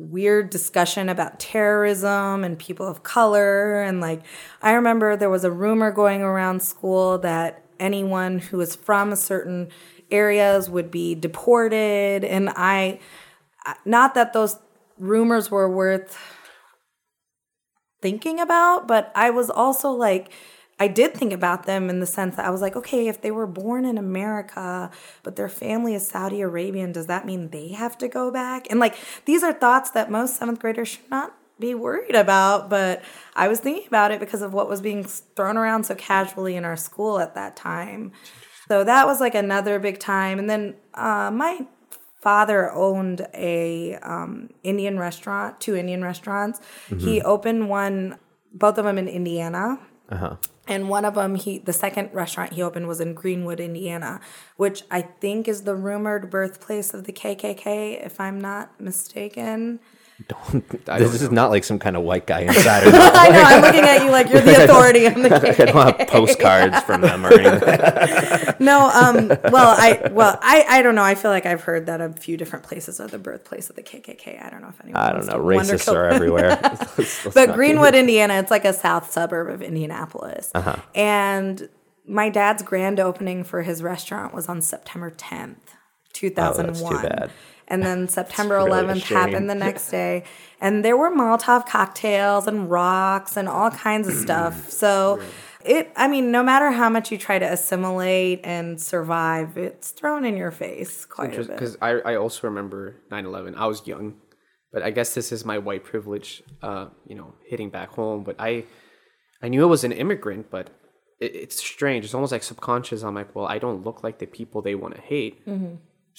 weird 0.00 0.50
discussion 0.50 1.08
about 1.08 1.38
terrorism 1.38 2.44
and 2.44 2.58
people 2.58 2.86
of 2.86 3.02
color. 3.02 3.82
And 3.82 4.00
like 4.00 4.22
I 4.62 4.72
remember 4.72 5.16
there 5.16 5.30
was 5.30 5.44
a 5.44 5.50
rumor 5.50 5.90
going 5.90 6.22
around 6.22 6.62
school 6.62 7.18
that 7.18 7.64
anyone 7.78 8.38
who 8.38 8.58
was 8.58 8.74
from 8.74 9.14
certain 9.16 9.68
areas 10.10 10.68
would 10.68 10.90
be 10.90 11.14
deported. 11.14 12.24
And 12.24 12.50
I 12.56 13.00
not 13.84 14.14
that 14.14 14.32
those 14.32 14.58
rumors 14.98 15.50
were 15.50 15.68
worth 15.68 16.18
thinking 18.00 18.40
about, 18.40 18.88
but 18.88 19.12
I 19.14 19.30
was 19.30 19.50
also 19.50 19.90
like, 19.90 20.32
I 20.80 20.88
did 20.88 21.12
think 21.12 21.34
about 21.34 21.66
them 21.66 21.90
in 21.90 22.00
the 22.00 22.06
sense 22.06 22.36
that 22.36 22.46
I 22.46 22.50
was 22.50 22.62
like, 22.62 22.74
okay, 22.74 23.06
if 23.06 23.20
they 23.20 23.30
were 23.30 23.46
born 23.46 23.84
in 23.84 23.98
America, 23.98 24.90
but 25.22 25.36
their 25.36 25.50
family 25.50 25.94
is 25.94 26.08
Saudi 26.08 26.40
Arabian, 26.40 26.90
does 26.90 27.06
that 27.06 27.26
mean 27.26 27.50
they 27.50 27.68
have 27.72 27.98
to 27.98 28.08
go 28.08 28.30
back? 28.30 28.66
And 28.70 28.80
like, 28.80 28.96
these 29.26 29.42
are 29.42 29.52
thoughts 29.52 29.90
that 29.90 30.10
most 30.10 30.36
seventh 30.36 30.58
graders 30.58 30.88
should 30.88 31.10
not 31.10 31.36
be 31.58 31.74
worried 31.74 32.14
about, 32.14 32.70
but 32.70 33.02
I 33.36 33.46
was 33.48 33.60
thinking 33.60 33.86
about 33.86 34.10
it 34.10 34.20
because 34.20 34.40
of 34.40 34.54
what 34.54 34.70
was 34.70 34.80
being 34.80 35.04
thrown 35.04 35.58
around 35.58 35.84
so 35.84 35.94
casually 35.94 36.56
in 36.56 36.64
our 36.64 36.78
school 36.78 37.18
at 37.20 37.34
that 37.34 37.56
time. 37.56 38.12
So 38.66 38.82
that 38.82 39.06
was 39.06 39.20
like 39.20 39.34
another 39.34 39.78
big 39.78 39.98
time. 39.98 40.38
And 40.38 40.48
then 40.48 40.76
uh, 40.94 41.30
my 41.30 41.66
father 42.22 42.72
owned 42.72 43.26
a 43.34 43.96
um, 43.96 44.48
Indian 44.62 44.98
restaurant, 44.98 45.60
two 45.60 45.76
Indian 45.76 46.02
restaurants. 46.02 46.60
He 46.98 47.20
opened 47.20 47.68
one, 47.68 48.16
both 48.52 48.78
of 48.78 48.86
them 48.86 48.96
in 48.96 49.08
Indiana. 49.08 49.78
Uh-huh. 50.08 50.36
And 50.70 50.88
one 50.88 51.04
of 51.04 51.16
them, 51.16 51.34
he 51.34 51.58
the 51.58 51.72
second 51.72 52.10
restaurant 52.12 52.52
he 52.52 52.62
opened 52.62 52.86
was 52.86 53.00
in 53.00 53.12
Greenwood, 53.12 53.58
Indiana, 53.58 54.20
which 54.56 54.84
I 54.88 55.02
think 55.02 55.48
is 55.48 55.62
the 55.62 55.74
rumored 55.74 56.30
birthplace 56.30 56.94
of 56.94 57.04
the 57.04 57.12
KKK, 57.12 58.06
if 58.06 58.20
I'm 58.20 58.40
not 58.40 58.80
mistaken. 58.80 59.80
This 60.86 61.22
is 61.22 61.30
not 61.30 61.50
like 61.50 61.64
some 61.64 61.78
kind 61.78 61.96
of 61.96 62.02
white 62.02 62.26
guy 62.26 62.40
insider. 62.40 62.90
I 62.94 63.28
know 63.30 63.42
I'm 63.42 63.62
looking 63.62 63.80
at 63.84 64.04
you 64.04 64.10
like 64.10 64.28
you're 64.30 64.40
the 64.40 64.64
authority 64.64 65.06
on 65.06 65.22
the 65.22 65.34
I 65.62 65.64
don't 65.64 65.98
have 65.98 66.08
postcards 66.08 66.80
from 66.82 67.00
them 67.00 67.24
or 67.26 67.32
anything. 67.32 68.54
No, 68.60 68.88
um, 68.90 69.28
well, 69.28 69.74
I, 69.78 70.10
well, 70.12 70.38
I, 70.42 70.64
I 70.68 70.82
don't 70.82 70.94
know. 70.94 71.02
I 71.02 71.14
feel 71.14 71.30
like 71.30 71.46
I've 71.46 71.62
heard 71.62 71.86
that 71.86 72.00
a 72.00 72.10
few 72.12 72.36
different 72.36 72.64
places 72.64 73.00
are 73.00 73.08
the 73.08 73.18
birthplace 73.18 73.70
of 73.70 73.76
the 73.76 73.82
KKK. 73.82 74.44
I 74.44 74.50
don't 74.50 74.60
know 74.62 74.68
if 74.68 74.80
anyone. 74.82 75.00
I 75.02 75.12
don't 75.12 75.26
know. 75.26 75.38
Racists 75.38 75.92
are 75.92 76.06
everywhere. 76.06 76.58
Let's- 76.62 76.98
let's 76.98 77.34
But 77.34 77.54
Greenwood, 77.54 77.94
Indiana, 77.94 78.34
it's 78.34 78.50
like 78.50 78.64
a 78.64 78.72
south 78.72 79.10
suburb 79.10 79.48
of 79.48 79.62
Indianapolis, 79.62 80.50
Uh-huh. 80.54 80.76
and 80.94 81.68
my 82.06 82.28
dad's 82.28 82.62
grand 82.62 82.98
opening 83.00 83.44
for 83.44 83.62
his 83.62 83.82
restaurant 83.82 84.34
was 84.34 84.48
on 84.48 84.60
September 84.60 85.10
10th, 85.10 85.56
2001. 86.12 86.68
Oh, 86.68 86.96
that's 86.96 87.02
too 87.02 87.08
bad. 87.08 87.30
And 87.70 87.82
then 87.82 88.08
September 88.08 88.56
really 88.56 88.70
11th 88.70 89.04
happened 89.04 89.48
the 89.48 89.54
next 89.54 89.90
day, 89.90 90.24
and 90.60 90.84
there 90.84 90.96
were 90.96 91.10
Molotov 91.10 91.66
cocktails 91.66 92.46
and 92.46 92.68
rocks 92.68 93.36
and 93.36 93.48
all 93.48 93.70
kinds 93.70 94.08
of 94.08 94.14
stuff. 94.14 94.70
So. 94.80 95.20
It, 95.62 95.92
I 95.94 96.08
mean, 96.08 96.30
no 96.30 96.42
matter 96.42 96.70
how 96.70 96.88
much 96.88 97.12
you 97.12 97.18
try 97.18 97.38
to 97.38 97.44
assimilate 97.44 98.40
and 98.44 98.80
survive, 98.80 99.58
it's 99.58 99.90
thrown 99.90 100.24
in 100.24 100.34
your 100.34 100.50
face 100.50 101.04
quite 101.04 101.34
a 101.34 101.44
bit. 101.44 101.48
Because 101.48 101.76
I, 101.82 101.90
I 101.98 102.14
also 102.16 102.46
remember 102.48 102.96
9-11. 103.12 103.56
I 103.56 103.66
was 103.66 103.86
young, 103.86 104.14
but 104.72 104.82
I 104.82 104.90
guess 104.90 105.12
this 105.12 105.32
is 105.32 105.44
my 105.44 105.58
white 105.58 105.84
privilege, 105.84 106.42
uh, 106.62 106.86
you 107.06 107.14
know, 107.14 107.34
hitting 107.46 107.68
back 107.68 107.90
home. 107.90 108.24
But 108.24 108.36
I, 108.38 108.64
I 109.42 109.48
knew 109.48 109.62
I 109.62 109.66
was 109.66 109.84
an 109.84 109.92
immigrant, 109.92 110.50
but 110.50 110.70
it, 111.20 111.36
it's 111.36 111.62
strange. 111.62 112.06
It's 112.06 112.14
almost 112.14 112.32
like 112.32 112.42
subconscious. 112.42 113.02
I'm 113.02 113.14
like, 113.14 113.34
well, 113.34 113.46
I 113.46 113.58
don't 113.58 113.84
look 113.84 114.02
like 114.02 114.18
the 114.18 114.26
people 114.26 114.62
they 114.62 114.74
want 114.74 114.94
to 114.94 115.00
hate, 115.02 115.42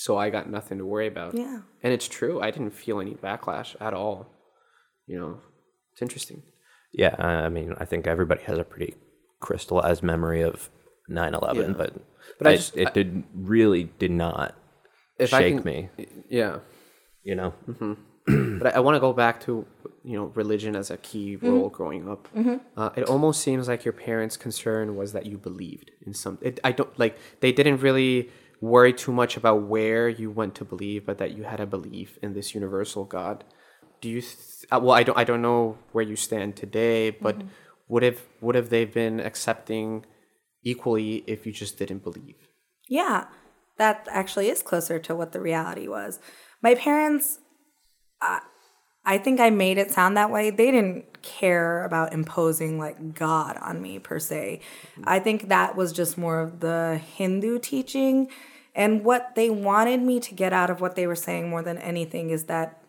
so 0.04 0.10
I 0.18 0.30
got 0.38 0.46
nothing 0.58 0.78
to 0.82 0.86
worry 0.94 1.08
about. 1.16 1.32
Mm-hmm. 1.34 1.42
Yeah. 1.52 1.60
and 1.84 1.92
it's 1.96 2.08
true. 2.20 2.36
I 2.46 2.50
didn't 2.56 2.74
feel 2.84 2.98
any 3.06 3.16
backlash 3.28 3.70
at 3.88 3.94
all. 3.94 4.18
You 5.12 5.18
know, 5.20 5.34
it's 5.92 6.02
interesting. 6.02 6.40
Yeah, 7.04 7.16
I 7.46 7.50
mean, 7.50 7.70
I 7.84 7.86
think 7.90 8.02
everybody 8.08 8.42
has 8.50 8.58
a 8.58 8.64
pretty 8.64 8.96
crystallized 9.40 10.04
memory 10.04 10.42
of 10.52 10.70
9/11, 11.10 11.56
Yeah. 11.56 11.74
but 11.82 11.92
But 12.38 12.48
I 12.48 12.52
I 12.52 12.56
just- 12.56 12.78
it 12.84 12.94
did 12.94 13.10
really 13.56 13.84
did 14.04 14.12
not 14.26 14.50
If 15.26 15.34
I 15.34 15.40
shake 15.42 15.56
can- 15.56 15.66
me. 15.72 15.78
Yeah, 16.30 16.60
You 17.24 17.36
know, 17.36 17.52
but 18.62 18.68
I, 18.68 18.78
I 18.78 18.80
want 18.86 18.96
to 18.96 19.00
go 19.08 19.14
back 19.14 19.36
to 19.46 19.52
you 20.10 20.16
know 20.18 20.26
religion 20.42 20.76
as 20.82 20.90
a 20.92 20.98
key 20.98 21.36
role 21.48 21.70
growing 21.78 22.04
up. 22.14 22.28
Uh, 22.78 22.90
it 23.00 23.04
almost 23.14 23.42
seems 23.48 23.68
like 23.72 23.82
your 23.86 23.94
parents' 24.10 24.38
concern 24.38 24.96
was 25.00 25.10
that 25.16 25.26
you 25.30 25.38
believed 25.38 25.88
in 26.08 26.14
some. 26.14 26.38
It, 26.42 26.60
I 26.64 26.72
don't 26.72 26.94
like 27.04 27.14
they 27.44 27.52
didn't 27.60 27.80
really 27.88 28.30
worry 28.62 28.94
too 28.94 29.12
much 29.12 29.36
about 29.36 29.64
where 29.64 30.08
you 30.08 30.32
went 30.32 30.56
to 30.56 30.66
believe, 30.66 31.06
but 31.06 31.18
that 31.18 31.36
you 31.36 31.44
had 31.44 31.60
a 31.60 31.66
belief 31.66 32.18
in 32.22 32.34
this 32.34 32.56
universal 32.56 33.04
God. 33.04 33.44
Do 34.00 34.10
you? 34.10 34.22
Th- 34.22 34.66
uh, 34.72 34.80
well, 34.82 34.96
I 34.96 35.04
don't. 35.04 35.18
I 35.18 35.24
don't 35.24 35.42
know 35.42 35.78
where 35.92 36.04
you 36.04 36.16
stand 36.16 36.56
today, 36.56 37.10
but 37.10 37.42
would 37.88 38.04
have 38.04 38.22
would 38.40 38.56
have 38.56 38.70
they 38.70 38.86
been 38.86 39.20
accepting 39.20 40.06
equally 40.64 41.24
if 41.28 41.46
you 41.46 41.52
just 41.52 41.78
didn't 41.78 42.04
believe? 42.04 42.36
Yeah, 42.88 43.26
that 43.78 44.08
actually 44.10 44.50
is 44.50 44.62
closer 44.62 45.00
to 45.00 45.16
what 45.16 45.34
the 45.34 45.42
reality 45.42 45.88
was. 45.88 46.20
My 46.62 46.76
parents, 46.76 47.40
uh, 48.22 48.40
I 49.04 49.18
think 49.18 49.40
I 49.40 49.50
made 49.50 49.78
it 49.78 49.92
sound 49.92 50.16
that 50.18 50.32
way. 50.32 50.52
They 50.52 50.72
didn't 50.72 51.22
care 51.22 51.84
about 51.84 52.14
imposing 52.14 52.78
like 52.78 53.16
God 53.16 53.58
on 53.58 53.82
me 53.82 54.00
per 54.00 54.20
se. 54.20 54.62
I 55.04 55.20
think 55.20 55.50
that 55.50 55.76
was 55.76 55.92
just 55.92 56.18
more 56.18 56.40
of 56.40 56.60
the 56.60 57.02
Hindu 57.18 57.60
teaching. 57.60 58.30
And 58.74 59.04
what 59.04 59.36
they 59.36 59.50
wanted 59.50 60.02
me 60.02 60.20
to 60.22 60.34
get 60.34 60.54
out 60.54 60.70
of 60.70 60.80
what 60.82 60.96
they 60.96 61.08
were 61.08 61.16
saying 61.16 61.50
more 61.50 61.62
than 61.62 61.78
anything 61.78 62.30
is 62.30 62.46
that 62.46 62.82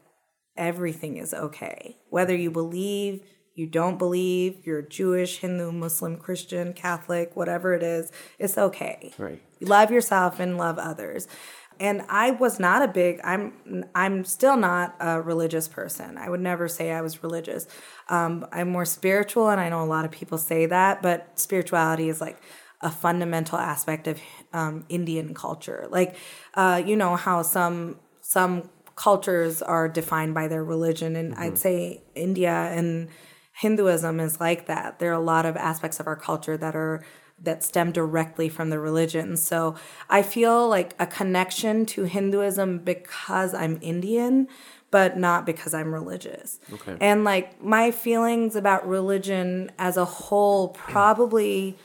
everything 0.56 1.16
is 1.16 1.34
okay. 1.34 1.96
Whether 2.08 2.36
you 2.36 2.50
believe, 2.50 3.22
you 3.54 3.66
don't 3.66 3.98
believe, 3.98 4.64
you're 4.64 4.82
Jewish, 4.82 5.38
Hindu, 5.38 5.72
Muslim, 5.72 6.16
Christian, 6.16 6.72
Catholic, 6.72 7.36
whatever 7.36 7.74
it 7.74 7.82
is, 7.82 8.10
it's 8.38 8.56
okay. 8.56 9.12
Right. 9.18 9.42
Love 9.60 9.90
yourself 9.90 10.40
and 10.40 10.56
love 10.56 10.78
others. 10.78 11.26
And 11.80 12.02
I 12.08 12.30
was 12.30 12.60
not 12.60 12.82
a 12.82 12.88
big 12.88 13.20
I'm 13.24 13.84
I'm 13.94 14.24
still 14.24 14.56
not 14.56 14.94
a 15.00 15.20
religious 15.20 15.68
person. 15.68 16.16
I 16.16 16.28
would 16.30 16.40
never 16.40 16.68
say 16.68 16.92
I 16.92 17.00
was 17.00 17.22
religious. 17.22 17.66
Um, 18.08 18.46
I'm 18.52 18.68
more 18.68 18.84
spiritual 18.84 19.48
and 19.48 19.60
I 19.60 19.68
know 19.68 19.82
a 19.82 19.84
lot 19.84 20.04
of 20.04 20.10
people 20.10 20.38
say 20.38 20.66
that, 20.66 21.02
but 21.02 21.38
spirituality 21.38 22.08
is 22.08 22.20
like 22.20 22.38
a 22.82 22.90
fundamental 22.90 23.58
aspect 23.58 24.06
of 24.06 24.20
um, 24.52 24.84
Indian 24.88 25.34
culture. 25.34 25.86
Like, 25.90 26.16
uh, 26.54 26.82
you 26.84 26.96
know 26.96 27.16
how 27.16 27.42
some 27.42 27.96
some 28.20 28.68
cultures 28.96 29.62
are 29.62 29.88
defined 29.88 30.34
by 30.34 30.48
their 30.48 30.64
religion, 30.64 31.16
and 31.16 31.34
I'd 31.34 31.58
say 31.58 32.02
India 32.14 32.52
and 32.52 33.08
Hinduism 33.52 34.20
is 34.20 34.40
like 34.40 34.66
that. 34.66 34.98
There 34.98 35.10
are 35.10 35.20
a 35.20 35.20
lot 35.20 35.46
of 35.46 35.56
aspects 35.56 36.00
of 36.00 36.06
our 36.06 36.16
culture 36.16 36.56
that 36.56 36.74
are 36.74 37.04
that 37.42 37.64
stem 37.64 37.90
directly 37.90 38.48
from 38.48 38.70
the 38.70 38.78
religion. 38.78 39.36
So 39.36 39.74
I 40.08 40.22
feel 40.22 40.68
like 40.68 40.94
a 40.98 41.06
connection 41.06 41.84
to 41.86 42.04
Hinduism 42.04 42.78
because 42.78 43.52
I'm 43.52 43.78
Indian, 43.82 44.46
but 44.92 45.16
not 45.16 45.44
because 45.44 45.74
I'm 45.74 45.92
religious. 45.92 46.60
Okay. 46.72 46.96
And 47.00 47.24
like 47.24 47.62
my 47.62 47.90
feelings 47.90 48.54
about 48.54 48.86
religion 48.86 49.72
as 49.78 49.96
a 49.96 50.04
whole 50.04 50.68
probably 50.68 51.76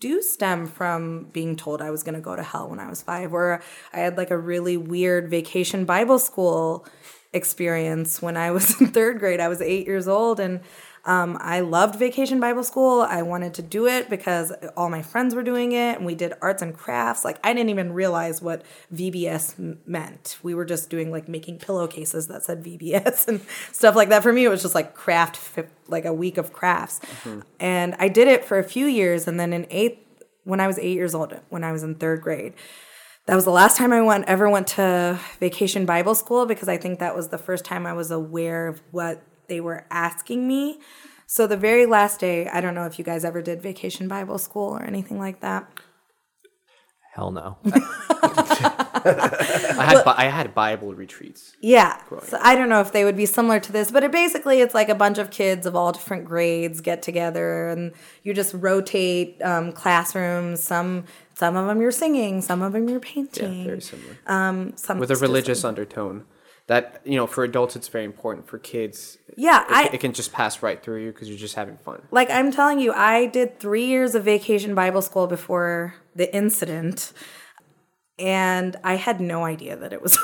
do 0.00 0.22
stem 0.22 0.66
from 0.66 1.24
being 1.32 1.56
told 1.56 1.82
I 1.82 1.90
was 1.90 2.02
going 2.02 2.14
to 2.14 2.20
go 2.20 2.34
to 2.34 2.42
hell 2.42 2.68
when 2.70 2.80
I 2.80 2.88
was 2.88 3.02
five, 3.02 3.32
or 3.32 3.62
I 3.92 4.00
had 4.00 4.16
like 4.16 4.30
a 4.30 4.38
really 4.38 4.76
weird 4.76 5.30
vacation 5.30 5.84
Bible 5.84 6.18
school 6.18 6.86
experience 7.32 8.20
when 8.20 8.36
I 8.36 8.50
was 8.50 8.80
in 8.80 8.88
third 8.88 9.18
grade. 9.18 9.40
I 9.40 9.48
was 9.48 9.60
eight 9.60 9.86
years 9.86 10.08
old 10.08 10.40
and 10.40 10.60
um, 11.04 11.38
I 11.40 11.60
loved 11.60 11.98
vacation 11.98 12.40
Bible 12.40 12.62
school. 12.62 13.00
I 13.00 13.22
wanted 13.22 13.54
to 13.54 13.62
do 13.62 13.86
it 13.86 14.10
because 14.10 14.52
all 14.76 14.90
my 14.90 15.02
friends 15.02 15.34
were 15.34 15.42
doing 15.42 15.72
it 15.72 15.96
and 15.96 16.04
we 16.04 16.14
did 16.14 16.34
arts 16.42 16.62
and 16.62 16.76
crafts. 16.76 17.24
Like, 17.24 17.38
I 17.42 17.54
didn't 17.54 17.70
even 17.70 17.92
realize 17.92 18.42
what 18.42 18.62
VBS 18.94 19.78
meant. 19.86 20.38
We 20.42 20.54
were 20.54 20.66
just 20.66 20.90
doing 20.90 21.10
like 21.10 21.28
making 21.28 21.58
pillowcases 21.58 22.28
that 22.28 22.42
said 22.44 22.62
VBS 22.62 23.28
and 23.28 23.40
stuff 23.72 23.96
like 23.96 24.10
that. 24.10 24.22
For 24.22 24.32
me, 24.32 24.44
it 24.44 24.48
was 24.48 24.62
just 24.62 24.74
like 24.74 24.94
craft, 24.94 25.58
like 25.88 26.04
a 26.04 26.12
week 26.12 26.36
of 26.36 26.52
crafts. 26.52 27.00
And 27.58 27.94
I 27.98 28.08
did 28.08 28.28
it 28.28 28.44
for 28.44 28.58
a 28.58 28.64
few 28.64 28.86
years. 28.86 29.26
And 29.26 29.40
then 29.40 29.52
in 29.52 29.66
eighth 29.70 29.98
when 30.44 30.60
I 30.60 30.66
was 30.66 30.78
eight 30.78 30.94
years 30.94 31.14
old, 31.14 31.38
when 31.48 31.64
I 31.64 31.72
was 31.72 31.82
in 31.82 31.94
third 31.94 32.22
grade. 32.22 32.54
That 33.26 33.34
was 33.34 33.44
the 33.44 33.50
last 33.50 33.76
time 33.76 33.92
I 33.92 34.02
went 34.02 34.24
ever 34.26 34.48
went 34.48 34.66
to 34.68 35.20
vacation 35.38 35.86
Bible 35.86 36.14
school 36.14 36.46
because 36.46 36.68
I 36.68 36.76
think 36.76 36.98
that 36.98 37.14
was 37.14 37.28
the 37.28 37.38
first 37.38 37.64
time 37.64 37.86
I 37.86 37.92
was 37.92 38.10
aware 38.10 38.66
of 38.66 38.82
what 38.90 39.22
they 39.50 39.60
were 39.60 39.84
asking 39.90 40.48
me. 40.48 40.80
So 41.26 41.46
the 41.46 41.56
very 41.58 41.84
last 41.84 42.18
day, 42.20 42.48
I 42.48 42.60
don't 42.62 42.74
know 42.74 42.86
if 42.86 42.98
you 42.98 43.04
guys 43.04 43.24
ever 43.24 43.42
did 43.42 43.60
vacation 43.62 44.08
Bible 44.08 44.38
school 44.38 44.70
or 44.76 44.82
anything 44.82 45.18
like 45.18 45.40
that. 45.42 45.68
Hell 47.14 47.30
no. 47.32 47.58
I 49.02 49.84
had 49.88 50.02
I 50.06 50.24
had 50.28 50.54
Bible 50.54 50.94
retreats. 50.94 51.52
Yeah. 51.60 52.00
So 52.22 52.38
I 52.40 52.54
don't 52.54 52.68
know 52.68 52.80
if 52.80 52.92
they 52.92 53.04
would 53.04 53.16
be 53.16 53.26
similar 53.26 53.58
to 53.60 53.72
this, 53.72 53.90
but 53.90 54.04
it 54.04 54.12
basically 54.12 54.60
it's 54.60 54.74
like 54.74 54.88
a 54.88 54.94
bunch 54.94 55.18
of 55.18 55.30
kids 55.30 55.66
of 55.66 55.74
all 55.74 55.92
different 55.92 56.24
grades 56.24 56.80
get 56.80 57.02
together 57.02 57.68
and 57.68 57.92
you 58.22 58.34
just 58.34 58.54
rotate 58.54 59.40
um, 59.42 59.72
classrooms. 59.72 60.62
Some 60.62 61.04
some 61.34 61.56
of 61.56 61.66
them 61.66 61.80
you're 61.80 61.90
singing, 61.92 62.42
some 62.42 62.62
of 62.62 62.72
them 62.72 62.88
you're 62.88 63.00
Yeah, 63.02 63.12
painting. 63.14 63.64
very 63.64 63.80
similar. 63.80 64.16
um, 64.26 64.72
some 64.76 64.98
With 64.98 65.10
a 65.10 65.16
religious 65.16 65.64
undertone. 65.64 66.24
That 66.70 67.00
you 67.04 67.16
know, 67.16 67.26
for 67.26 67.42
adults, 67.42 67.74
it's 67.74 67.88
very 67.88 68.04
important. 68.04 68.46
For 68.46 68.56
kids, 68.56 69.18
Yeah, 69.36 69.62
it, 69.62 69.66
I 69.70 69.84
it 69.94 69.98
can 69.98 70.12
just 70.12 70.32
pass 70.32 70.62
right 70.62 70.80
through 70.80 71.02
you 71.02 71.10
because 71.10 71.28
you're 71.28 71.36
just 71.36 71.56
having 71.56 71.76
fun. 71.78 72.00
like 72.12 72.30
I'm 72.30 72.52
telling 72.52 72.78
you, 72.78 72.92
I 72.92 73.26
did 73.26 73.58
three 73.58 73.86
years 73.86 74.14
of 74.14 74.22
vacation 74.22 74.76
Bible 74.76 75.02
school 75.02 75.26
before 75.26 75.96
the 76.14 76.32
incident, 76.32 77.12
and 78.20 78.76
I 78.84 78.94
had 78.94 79.20
no 79.20 79.44
idea 79.44 79.74
that 79.74 79.92
it 79.92 80.00
was 80.00 80.16
a 80.16 80.20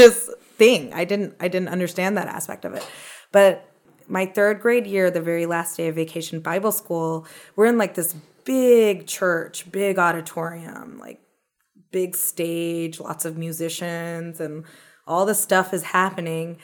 religious 0.00 0.30
thing. 0.56 0.94
I 0.94 1.04
didn't 1.04 1.36
I 1.40 1.48
didn't 1.48 1.68
understand 1.68 2.16
that 2.16 2.26
aspect 2.26 2.64
of 2.64 2.72
it. 2.72 2.88
But 3.30 3.68
my 4.08 4.24
third 4.24 4.62
grade 4.62 4.86
year, 4.86 5.10
the 5.10 5.20
very 5.20 5.44
last 5.44 5.76
day 5.76 5.88
of 5.88 5.94
vacation 5.96 6.40
Bible 6.40 6.72
school, 6.72 7.26
we're 7.54 7.66
in 7.66 7.76
like 7.76 7.96
this 7.96 8.14
big 8.46 9.06
church, 9.06 9.70
big 9.70 9.98
auditorium, 9.98 10.98
like 10.98 11.20
big 11.90 12.16
stage, 12.16 12.98
lots 12.98 13.26
of 13.26 13.36
musicians, 13.36 14.40
and 14.40 14.64
all 15.06 15.26
the 15.26 15.34
stuff 15.34 15.72
is 15.74 15.82
happening. 15.84 16.58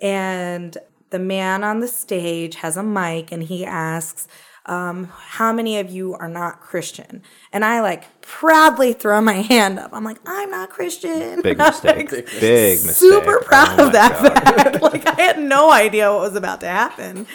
And 0.00 0.76
the 1.10 1.18
man 1.18 1.64
on 1.64 1.80
the 1.80 1.88
stage 1.88 2.56
has 2.56 2.76
a 2.76 2.82
mic 2.82 3.32
and 3.32 3.42
he 3.42 3.64
asks, 3.64 4.28
um, 4.66 5.04
How 5.12 5.52
many 5.52 5.78
of 5.78 5.90
you 5.90 6.14
are 6.14 6.28
not 6.28 6.60
Christian? 6.60 7.22
And 7.52 7.64
I 7.64 7.80
like 7.80 8.20
proudly 8.22 8.92
throw 8.92 9.20
my 9.20 9.34
hand 9.42 9.78
up. 9.78 9.90
I'm 9.92 10.04
like, 10.04 10.18
I'm 10.26 10.50
not 10.50 10.70
Christian. 10.70 11.42
Big 11.42 11.58
mistake. 11.58 12.12
Like, 12.12 12.26
Big 12.40 12.84
mistake. 12.84 12.94
super 12.96 13.40
proud 13.40 13.80
Oh 13.80 13.86
of 13.86 13.92
that 13.92 14.12
God. 14.22 14.54
fact. 14.54 14.82
like 14.82 15.06
I 15.06 15.20
had 15.20 15.38
no 15.40 15.70
idea 15.72 16.10
what 16.12 16.20
was 16.20 16.36
about 16.36 16.60
to 16.60 16.68
happen. 16.68 17.26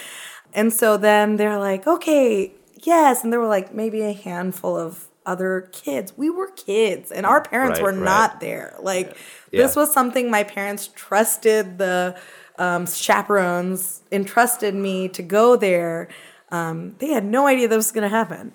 And 0.54 0.72
so 0.72 0.96
then 0.98 1.36
they're 1.36 1.60
like, 1.60 1.86
okay, 1.86 2.54
yes. 2.84 3.24
And 3.24 3.34
there 3.34 3.40
were 3.42 3.48
like 3.48 3.74
maybe 3.74 4.02
a 4.02 4.14
handful 4.14 4.78
of 4.78 5.05
other 5.26 5.70
kids. 5.72 6.14
We 6.18 6.30
were 6.30 6.52
kids 6.52 7.12
and 7.12 7.26
our 7.26 7.42
parents 7.42 7.80
Right, 7.80 7.84
were 7.84 7.92
right. 7.94 8.02
not 8.04 8.40
there. 8.40 8.76
Like 8.82 9.16
this 9.52 9.76
Yeah. 9.76 9.82
was 9.82 9.94
something 9.94 10.30
my 10.32 10.44
parents 10.44 10.90
trusted 10.96 11.78
the 11.78 12.18
um, 12.58 12.86
chaperones, 12.88 14.02
entrusted 14.12 14.74
me 14.74 15.10
to 15.10 15.22
go 15.22 15.56
there. 15.58 16.08
Um, 16.52 16.96
they 17.00 17.10
had 17.10 17.26
no 17.26 17.48
idea 17.48 17.68
that 17.68 17.76
was 17.76 17.92
going 17.92 18.10
to 18.10 18.16
happen. 18.16 18.54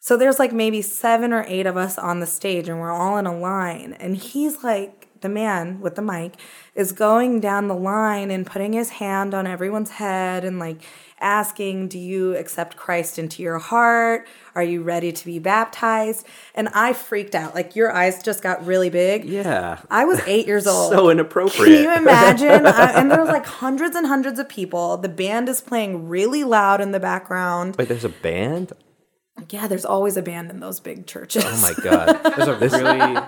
So 0.00 0.16
there's 0.16 0.38
like 0.38 0.52
maybe 0.52 0.80
seven 0.80 1.32
or 1.34 1.44
eight 1.46 1.66
of 1.66 1.76
us 1.76 1.98
on 1.98 2.20
the 2.20 2.26
stage, 2.26 2.68
and 2.68 2.80
we're 2.80 2.90
all 2.92 3.18
in 3.18 3.26
a 3.26 3.38
line. 3.38 3.92
And 4.00 4.16
he's 4.16 4.64
like, 4.64 4.97
the 5.20 5.28
man 5.28 5.80
with 5.80 5.94
the 5.94 6.02
mic 6.02 6.34
is 6.74 6.92
going 6.92 7.40
down 7.40 7.68
the 7.68 7.74
line 7.74 8.30
and 8.30 8.46
putting 8.46 8.72
his 8.72 8.90
hand 8.90 9.34
on 9.34 9.46
everyone's 9.46 9.90
head 9.90 10.44
and 10.44 10.58
like 10.58 10.82
asking, 11.20 11.88
Do 11.88 11.98
you 11.98 12.36
accept 12.36 12.76
Christ 12.76 13.18
into 13.18 13.42
your 13.42 13.58
heart? 13.58 14.26
Are 14.54 14.62
you 14.62 14.82
ready 14.82 15.12
to 15.12 15.24
be 15.24 15.38
baptized? 15.38 16.26
And 16.54 16.68
I 16.68 16.92
freaked 16.92 17.34
out. 17.34 17.54
Like, 17.54 17.76
your 17.76 17.92
eyes 17.92 18.22
just 18.22 18.42
got 18.42 18.64
really 18.66 18.90
big. 18.90 19.24
Yeah. 19.24 19.80
I 19.90 20.04
was 20.04 20.20
eight 20.26 20.46
years 20.46 20.66
old. 20.68 20.92
So 20.92 21.10
inappropriate. 21.10 21.66
Can 21.66 21.82
you 21.82 21.96
imagine? 21.96 22.66
I, 22.66 22.92
and 22.92 23.10
there 23.10 23.20
was 23.20 23.28
like 23.28 23.46
hundreds 23.46 23.96
and 23.96 24.06
hundreds 24.06 24.38
of 24.38 24.48
people. 24.48 24.96
The 24.96 25.08
band 25.08 25.48
is 25.48 25.60
playing 25.60 26.08
really 26.08 26.44
loud 26.44 26.80
in 26.80 26.92
the 26.92 27.00
background. 27.00 27.76
Wait, 27.76 27.88
there's 27.88 28.04
a 28.04 28.08
band? 28.08 28.72
Yeah, 29.50 29.66
there's 29.66 29.84
always 29.84 30.16
a 30.16 30.22
band 30.22 30.50
in 30.50 30.60
those 30.60 30.80
big 30.80 31.06
churches. 31.06 31.44
Oh 31.46 31.60
my 31.60 31.74
god. 31.82 32.20
There's 32.36 32.48
a 32.48 32.56
really 32.56 33.20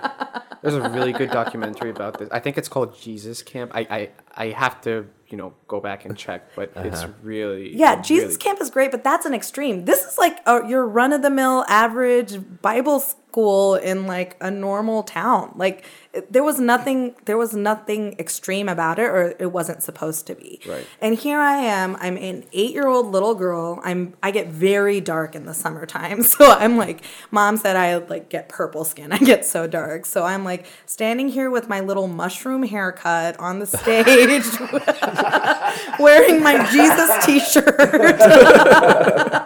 there's 0.61 0.75
a 0.75 0.89
really 0.89 1.11
good 1.11 1.31
documentary 1.31 1.89
about 1.89 2.19
this. 2.19 2.29
I 2.31 2.39
think 2.39 2.57
it's 2.57 2.67
called 2.67 2.99
Jesus 2.99 3.41
Camp. 3.41 3.71
I 3.73 3.81
I, 3.89 4.09
I 4.35 4.45
have 4.49 4.81
to 4.81 5.07
you 5.27 5.37
know 5.37 5.53
go 5.67 5.79
back 5.79 6.05
and 6.05 6.15
check, 6.17 6.55
but 6.55 6.71
it's 6.75 7.03
uh-huh. 7.03 7.13
really 7.23 7.75
Yeah, 7.75 7.91
really- 7.91 8.03
Jesus 8.03 8.37
Camp 8.37 8.61
is 8.61 8.69
great, 8.69 8.91
but 8.91 9.03
that's 9.03 9.25
an 9.25 9.33
extreme. 9.33 9.85
This 9.85 10.03
is 10.03 10.17
like 10.17 10.37
a, 10.45 10.67
your 10.67 10.85
run 10.85 11.13
of 11.13 11.21
the 11.21 11.29
mill 11.29 11.65
average 11.67 12.61
Bible 12.61 13.03
school 13.31 13.75
in 13.75 14.07
like 14.07 14.35
a 14.41 14.51
normal 14.51 15.03
town. 15.03 15.53
Like 15.55 15.85
there 16.29 16.43
was 16.43 16.59
nothing 16.59 17.15
there 17.23 17.37
was 17.37 17.53
nothing 17.53 18.13
extreme 18.19 18.67
about 18.67 18.99
it 18.99 19.03
or 19.05 19.33
it 19.39 19.53
wasn't 19.53 19.81
supposed 19.81 20.27
to 20.27 20.35
be. 20.35 20.59
Right. 20.67 20.85
And 20.99 21.17
here 21.17 21.39
I 21.39 21.55
am, 21.55 21.95
I'm 22.01 22.17
an 22.17 22.43
8-year-old 22.53 23.07
little 23.07 23.33
girl. 23.33 23.79
I'm 23.85 24.15
I 24.21 24.31
get 24.31 24.47
very 24.49 24.99
dark 24.99 25.33
in 25.33 25.45
the 25.45 25.53
summertime. 25.53 26.23
So 26.31 26.49
I'm 26.49 26.77
like 26.77 27.03
mom 27.29 27.57
said 27.57 27.75
I 27.75 27.97
like 27.97 28.29
get 28.29 28.47
purple 28.47 28.85
skin. 28.85 29.11
I 29.11 29.17
get 29.17 29.45
so 29.45 29.67
dark. 29.67 30.05
So 30.05 30.23
I'm 30.23 30.43
like 30.45 30.65
standing 30.85 31.27
here 31.27 31.49
with 31.49 31.67
my 31.67 31.81
little 31.81 32.07
mushroom 32.07 32.63
haircut 32.63 33.37
on 33.39 33.59
the 33.59 33.65
stage 33.77 34.45
wearing 35.99 36.41
my 36.43 36.69
Jesus 36.71 37.25
t-shirt. 37.25 38.21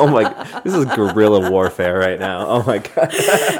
Oh 0.00 0.06
my 0.06 0.32
this 0.62 0.72
is 0.72 0.84
guerrilla 0.84 1.50
warfare 1.50 1.98
right 1.98 2.18
now. 2.20 2.46
Oh 2.46 2.62
my 2.62 2.78
god. 2.78 3.12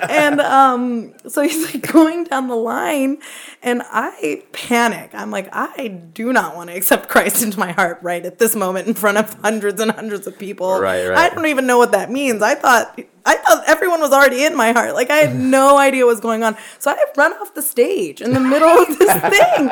and 0.09 0.41
um 0.41 1.13
so 1.29 1.43
he's 1.43 1.75
like 1.75 1.91
going 1.93 2.25
down 2.25 2.47
the 2.49 2.55
line 2.55 3.19
and 3.63 3.83
i 3.91 4.43
panic 4.53 5.11
i'm 5.15 5.31
like 5.33 5.49
i 5.53 5.89
do 5.89 6.33
not 6.33 6.55
want 6.55 6.71
to 6.71 6.77
accept 6.77 7.09
christ 7.09 7.43
into 7.43 7.59
my 7.59 7.73
heart 7.73 7.99
right 8.03 8.25
at 8.25 8.39
this 8.39 8.55
moment 8.55 8.87
in 8.87 8.95
front 8.95 9.19
of 9.19 9.35
hundreds 9.41 9.81
and 9.81 9.91
hundreds 9.91 10.27
of 10.29 10.39
people 10.39 10.79
Right, 10.79 11.09
right. 11.09 11.19
i 11.19 11.35
don't 11.35 11.47
even 11.47 11.67
know 11.67 11.79
what 11.79 11.91
that 11.93 12.11
means 12.11 12.41
i 12.43 12.55
thought 12.55 12.99
i 13.33 13.35
thought 13.43 13.63
everyone 13.75 14.01
was 14.01 14.13
already 14.13 14.41
in 14.49 14.55
my 14.57 14.71
heart 14.73 14.93
like 15.01 15.11
i 15.11 15.19
had 15.25 15.35
no 15.59 15.67
idea 15.89 16.05
what 16.05 16.13
was 16.15 16.21
going 16.29 16.43
on 16.43 16.57
so 16.79 16.91
i 16.91 16.97
run 17.17 17.33
off 17.41 17.55
the 17.55 17.63
stage 17.63 18.21
in 18.21 18.33
the 18.33 18.41
middle 18.53 18.69
of 18.85 18.89
this 18.99 19.13
thing 19.35 19.63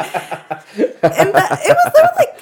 and 1.21 1.29
that, 1.39 1.51
it 1.69 1.75
was 1.79 1.93
there 1.95 2.05
was 2.05 2.17
like 2.23 2.35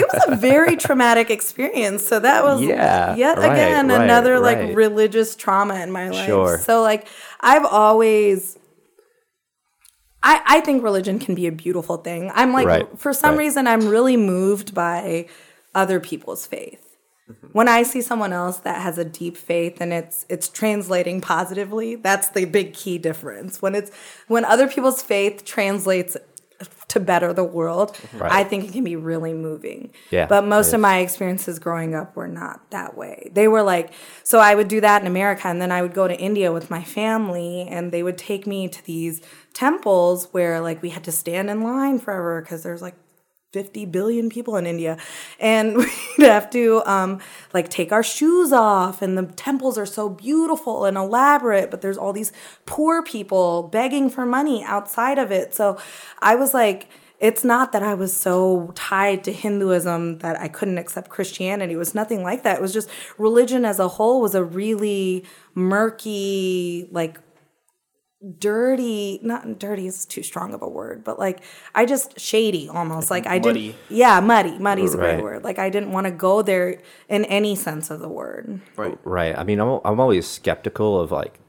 it 0.00 0.06
was 0.12 0.22
a 0.28 0.36
very 0.36 0.76
traumatic 0.76 1.28
experience 1.30 2.06
so 2.06 2.20
that 2.20 2.44
was 2.44 2.60
Yeah, 2.62 3.16
yet 3.16 3.38
right, 3.38 3.52
again 3.52 3.88
right, 3.88 4.00
another 4.02 4.38
like 4.38 4.76
religious 4.76 5.34
trauma 5.34 5.76
in 5.84 5.90
my 5.90 6.08
life 6.10 6.26
Sure. 6.26 6.58
so 6.58 6.82
like 6.82 7.08
I've 7.40 7.64
always 7.64 8.56
I 10.22 10.40
I 10.46 10.60
think 10.60 10.82
religion 10.82 11.18
can 11.18 11.34
be 11.34 11.46
a 11.46 11.52
beautiful 11.52 11.96
thing. 11.98 12.30
I'm 12.34 12.52
like 12.52 12.66
Right, 12.66 12.98
for 12.98 13.12
some 13.12 13.30
right. 13.30 13.38
reason 13.44 13.66
I'm 13.66 13.88
really 13.88 14.16
moved 14.16 14.74
by 14.74 15.26
other 15.74 16.00
people's 16.00 16.46
faith. 16.46 16.87
Mm-hmm. 17.30 17.46
When 17.48 17.68
I 17.68 17.82
see 17.82 18.00
someone 18.00 18.32
else 18.32 18.58
that 18.58 18.80
has 18.80 18.98
a 18.98 19.04
deep 19.04 19.36
faith 19.36 19.80
and 19.80 19.92
it's 19.92 20.24
it's 20.28 20.48
translating 20.48 21.20
positively, 21.20 21.96
that's 21.96 22.28
the 22.28 22.44
big 22.44 22.74
key 22.74 22.98
difference. 22.98 23.60
When 23.60 23.74
it's 23.74 23.90
when 24.28 24.44
other 24.44 24.68
people's 24.68 25.02
faith 25.02 25.44
translates 25.44 26.16
to 26.88 26.98
better 26.98 27.32
the 27.32 27.44
world, 27.44 27.94
mm-hmm. 27.94 28.18
Right. 28.18 28.32
I 28.32 28.44
think 28.44 28.64
it 28.64 28.72
can 28.72 28.82
be 28.82 28.96
really 28.96 29.34
moving. 29.34 29.90
Yeah, 30.10 30.26
But 30.26 30.46
most 30.46 30.72
of 30.72 30.80
my 30.80 30.98
experiences 30.98 31.58
growing 31.58 31.94
up 31.94 32.16
were 32.16 32.26
not 32.26 32.70
that 32.70 32.96
way. 32.96 33.30
They 33.32 33.46
were 33.46 33.62
like, 33.62 33.92
so 34.24 34.38
I 34.38 34.54
would 34.54 34.68
do 34.68 34.80
that 34.80 35.02
in 35.02 35.06
America, 35.06 35.46
and 35.48 35.60
then 35.60 35.70
I 35.70 35.82
would 35.82 35.94
go 35.94 36.08
to 36.08 36.18
India 36.18 36.50
with 36.50 36.70
my 36.70 36.82
family, 36.82 37.68
and 37.68 37.92
they 37.92 38.02
would 38.02 38.18
take 38.18 38.46
me 38.46 38.68
to 38.68 38.84
these 38.84 39.20
temples 39.52 40.28
where 40.32 40.60
like 40.60 40.82
we 40.82 40.90
had 40.90 41.04
to 41.04 41.12
stand 41.12 41.50
in 41.50 41.62
line 41.62 41.98
forever 41.98 42.40
because 42.40 42.62
there's 42.62 42.82
like 42.82 42.96
50 43.52 43.86
billion 43.86 44.28
people 44.28 44.56
in 44.56 44.66
India. 44.66 44.98
And 45.40 45.76
we'd 46.18 46.26
have 46.26 46.50
to 46.50 46.82
um, 46.84 47.20
like 47.54 47.70
take 47.70 47.92
our 47.92 48.02
shoes 48.02 48.52
off. 48.52 49.00
And 49.00 49.16
the 49.16 49.24
temples 49.24 49.78
are 49.78 49.86
so 49.86 50.10
beautiful 50.10 50.84
and 50.84 50.96
elaborate, 50.96 51.70
but 51.70 51.80
there's 51.80 51.96
all 51.96 52.12
these 52.12 52.32
poor 52.66 53.02
people 53.02 53.62
begging 53.64 54.10
for 54.10 54.26
money 54.26 54.62
outside 54.64 55.18
of 55.18 55.32
it. 55.32 55.54
So 55.54 55.78
I 56.20 56.34
was 56.34 56.52
like, 56.52 56.88
it's 57.20 57.42
not 57.42 57.72
that 57.72 57.82
I 57.82 57.94
was 57.94 58.14
so 58.14 58.70
tied 58.76 59.24
to 59.24 59.32
Hinduism 59.32 60.18
that 60.18 60.38
I 60.38 60.46
couldn't 60.46 60.78
accept 60.78 61.08
Christianity. 61.08 61.72
It 61.72 61.76
was 61.78 61.94
nothing 61.94 62.22
like 62.22 62.44
that. 62.44 62.58
It 62.58 62.62
was 62.62 62.72
just 62.72 62.88
religion 63.16 63.64
as 63.64 63.80
a 63.80 63.88
whole 63.88 64.20
was 64.20 64.36
a 64.36 64.44
really 64.44 65.24
murky, 65.54 66.86
like 66.92 67.18
dirty 68.38 69.20
not 69.22 69.60
dirty 69.60 69.86
is 69.86 70.04
too 70.04 70.24
strong 70.24 70.52
of 70.52 70.60
a 70.60 70.68
word 70.68 71.04
but 71.04 71.20
like 71.20 71.40
i 71.76 71.86
just 71.86 72.18
shady 72.18 72.68
almost 72.68 73.12
like, 73.12 73.28
i 73.28 73.38
muddy. 73.38 73.68
didn't 73.68 73.76
yeah 73.88 74.18
muddy 74.18 74.58
muddy 74.58 74.82
is 74.82 74.92
a 74.92 74.96
great 74.96 75.22
word 75.22 75.44
like 75.44 75.60
i 75.60 75.70
didn't 75.70 75.92
want 75.92 76.04
to 76.04 76.10
go 76.10 76.42
there 76.42 76.82
in 77.08 77.24
any 77.26 77.54
sense 77.54 77.90
of 77.90 78.00
the 78.00 78.08
word 78.08 78.60
right. 78.76 78.98
Right. 79.04 79.36
I 79.36 79.44
mean, 79.44 79.60
I'm, 79.60 79.80
I'm 79.84 80.00
always 80.00 80.26
skeptical 80.26 81.00
of 81.00 81.10
like 81.10 81.40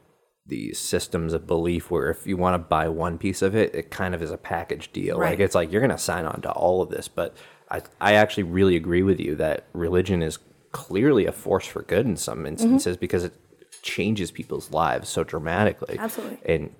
these 0.46 0.80
systems 0.80 1.34
of 1.34 1.46
belief 1.46 1.92
where 1.92 2.10
if 2.10 2.26
you 2.26 2.38
want 2.38 2.56
to 2.56 2.60
buy 2.60 2.88
one 2.88 3.18
piece 3.18 3.42
of 3.42 3.56
it, 3.56 3.76
it 3.76 3.92
kind 3.92 4.16
of 4.16 4.22
is 4.22 4.32
a 4.32 4.38
package 4.38 4.92
deal. 4.92 5.20
Like 5.20 5.40
it's 5.40 5.56
like 5.56 5.72
you're 5.72 5.82
going 5.82 5.92
to 5.92 5.98
sign 5.98 6.26
on 6.26 6.42
to 6.42 6.52
all 6.52 6.82
of 6.82 6.90
this. 6.90 7.08
But 7.08 7.38
I, 7.70 7.82
I 8.02 8.14
actually 8.14 8.44
really 8.44 8.76
agree 8.76 9.04
with 9.04 9.20
you 9.20 9.36
that 9.36 9.66
religion 9.74 10.24
is 10.24 10.40
clearly 10.72 11.26
a 11.26 11.32
force 11.32 11.66
for 11.66 11.84
good 11.84 12.06
in 12.06 12.16
some 12.16 12.46
instances 12.46 12.96
mm-hmm. 12.96 13.02
because 13.02 13.26
it, 13.26 13.34
changes 13.82 14.32
people's 14.32 14.72
lives 14.72 15.10
so 15.10 15.24
dramatically. 15.24 15.98
Absolutely. 15.98 16.40
And 16.46 16.74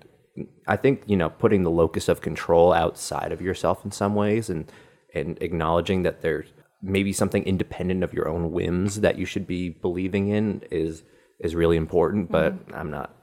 I 0.66 0.76
think 0.76 1.02
you 1.06 1.16
know 1.16 1.30
putting 1.30 1.62
the 1.62 1.70
locus 1.70 2.08
of 2.08 2.20
control 2.20 2.72
outside 2.72 3.32
of 3.32 3.40
yourself 3.40 3.84
in 3.84 3.90
some 3.90 4.14
ways, 4.14 4.48
and 4.48 4.70
and 5.14 5.36
acknowledging 5.42 6.02
that 6.02 6.22
there's 6.22 6.48
maybe 6.82 7.12
something 7.12 7.44
independent 7.44 8.02
of 8.02 8.14
your 8.14 8.28
own 8.28 8.52
whims 8.52 9.00
that 9.00 9.18
you 9.18 9.26
should 9.26 9.46
be 9.46 9.68
believing 9.68 10.28
in 10.28 10.62
is 10.70 11.02
is 11.40 11.54
really 11.54 11.76
important. 11.76 12.30
But 12.30 12.54
I'm 12.72 12.90
not. 12.90 13.14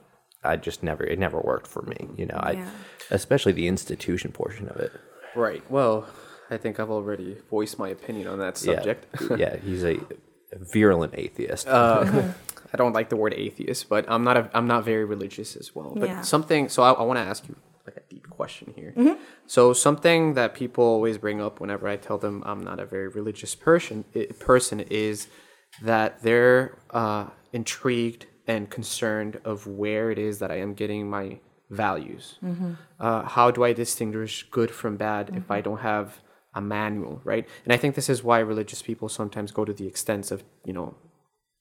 I 0.43 0.55
just 0.55 0.83
never. 0.83 1.03
It 1.03 1.19
never 1.19 1.39
worked 1.39 1.67
for 1.67 1.81
me. 1.83 2.07
You 2.17 2.25
know. 2.27 2.37
I 2.37 2.65
especially 3.09 3.53
the 3.53 3.67
institution 3.67 4.31
portion 4.31 4.67
of 4.67 4.77
it. 4.77 4.91
Right. 5.35 5.69
Well, 5.71 6.07
I 6.49 6.57
think 6.57 6.79
I've 6.79 6.89
already 6.89 7.37
voiced 7.49 7.79
my 7.79 7.89
opinion 7.89 8.27
on 8.27 8.39
that 8.39 8.57
subject. 8.57 9.05
Yeah. 9.29 9.37
yeah. 9.37 9.55
He's 9.57 9.83
a 9.83 9.99
virulent 10.73 11.13
atheist. 11.15 11.67
Uh, 11.77 12.33
I 12.73 12.77
don't 12.77 12.93
like 12.93 13.09
the 13.09 13.15
word 13.15 13.33
atheist, 13.33 13.89
but 13.89 14.05
I'm 14.09 14.23
not 14.23 14.37
a, 14.37 14.49
I'm 14.53 14.67
not 14.67 14.83
very 14.85 15.05
religious 15.05 15.55
as 15.55 15.73
well. 15.75 15.93
But 15.95 16.09
Yeah. 16.09 16.21
something. 16.21 16.69
So 16.69 16.83
I, 16.83 16.91
I 16.91 17.03
want 17.03 17.17
to 17.17 17.23
ask 17.25 17.47
you 17.47 17.55
like 17.85 17.97
a 17.97 18.01
deep 18.13 18.29
question 18.29 18.73
here. 18.75 18.93
Mm-hmm. 18.97 19.21
So 19.45 19.71
something 19.73 20.33
that 20.33 20.53
people 20.53 20.83
always 20.83 21.17
bring 21.17 21.39
up 21.41 21.59
whenever 21.61 21.87
I 21.87 21.95
tell 21.95 22.17
them 22.17 22.43
I'm 22.45 22.61
not 22.63 22.79
a 22.79 22.85
very 22.85 23.07
religious 23.07 23.55
person 23.55 24.03
i- 24.15 24.27
person 24.39 24.79
is 24.81 25.27
that 25.81 26.21
they're 26.23 26.77
uh, 26.91 27.27
intrigued 27.53 28.25
and 28.47 28.69
concerned 28.69 29.39
of 29.45 29.67
where 29.67 30.09
it 30.11 30.17
is 30.19 30.39
that 30.39 30.51
I 30.51 30.59
am 30.59 30.73
getting 30.73 31.09
my 31.09 31.39
values. 31.69 32.37
Mm-hmm. 32.43 32.73
Uh, 32.99 33.23
how 33.23 33.51
do 33.51 33.63
I 33.63 33.73
distinguish 33.73 34.33
good 34.51 34.71
from 34.71 34.95
bad 34.97 35.31
if 35.35 35.51
I 35.51 35.59
don't 35.61 35.79
have 35.79 36.21
a 36.53 36.61
manual, 36.61 37.21
right? 37.23 37.45
And 37.65 37.73
I 37.73 37.77
think 37.77 37.95
this 37.95 38.09
is 38.09 38.23
why 38.23 38.39
religious 38.39 38.81
people 38.81 39.09
sometimes 39.09 39.51
go 39.51 39.63
to 39.65 39.73
the 39.73 39.85
extents 39.87 40.31
of, 40.31 40.43
you 40.65 40.73
know, 40.73 40.95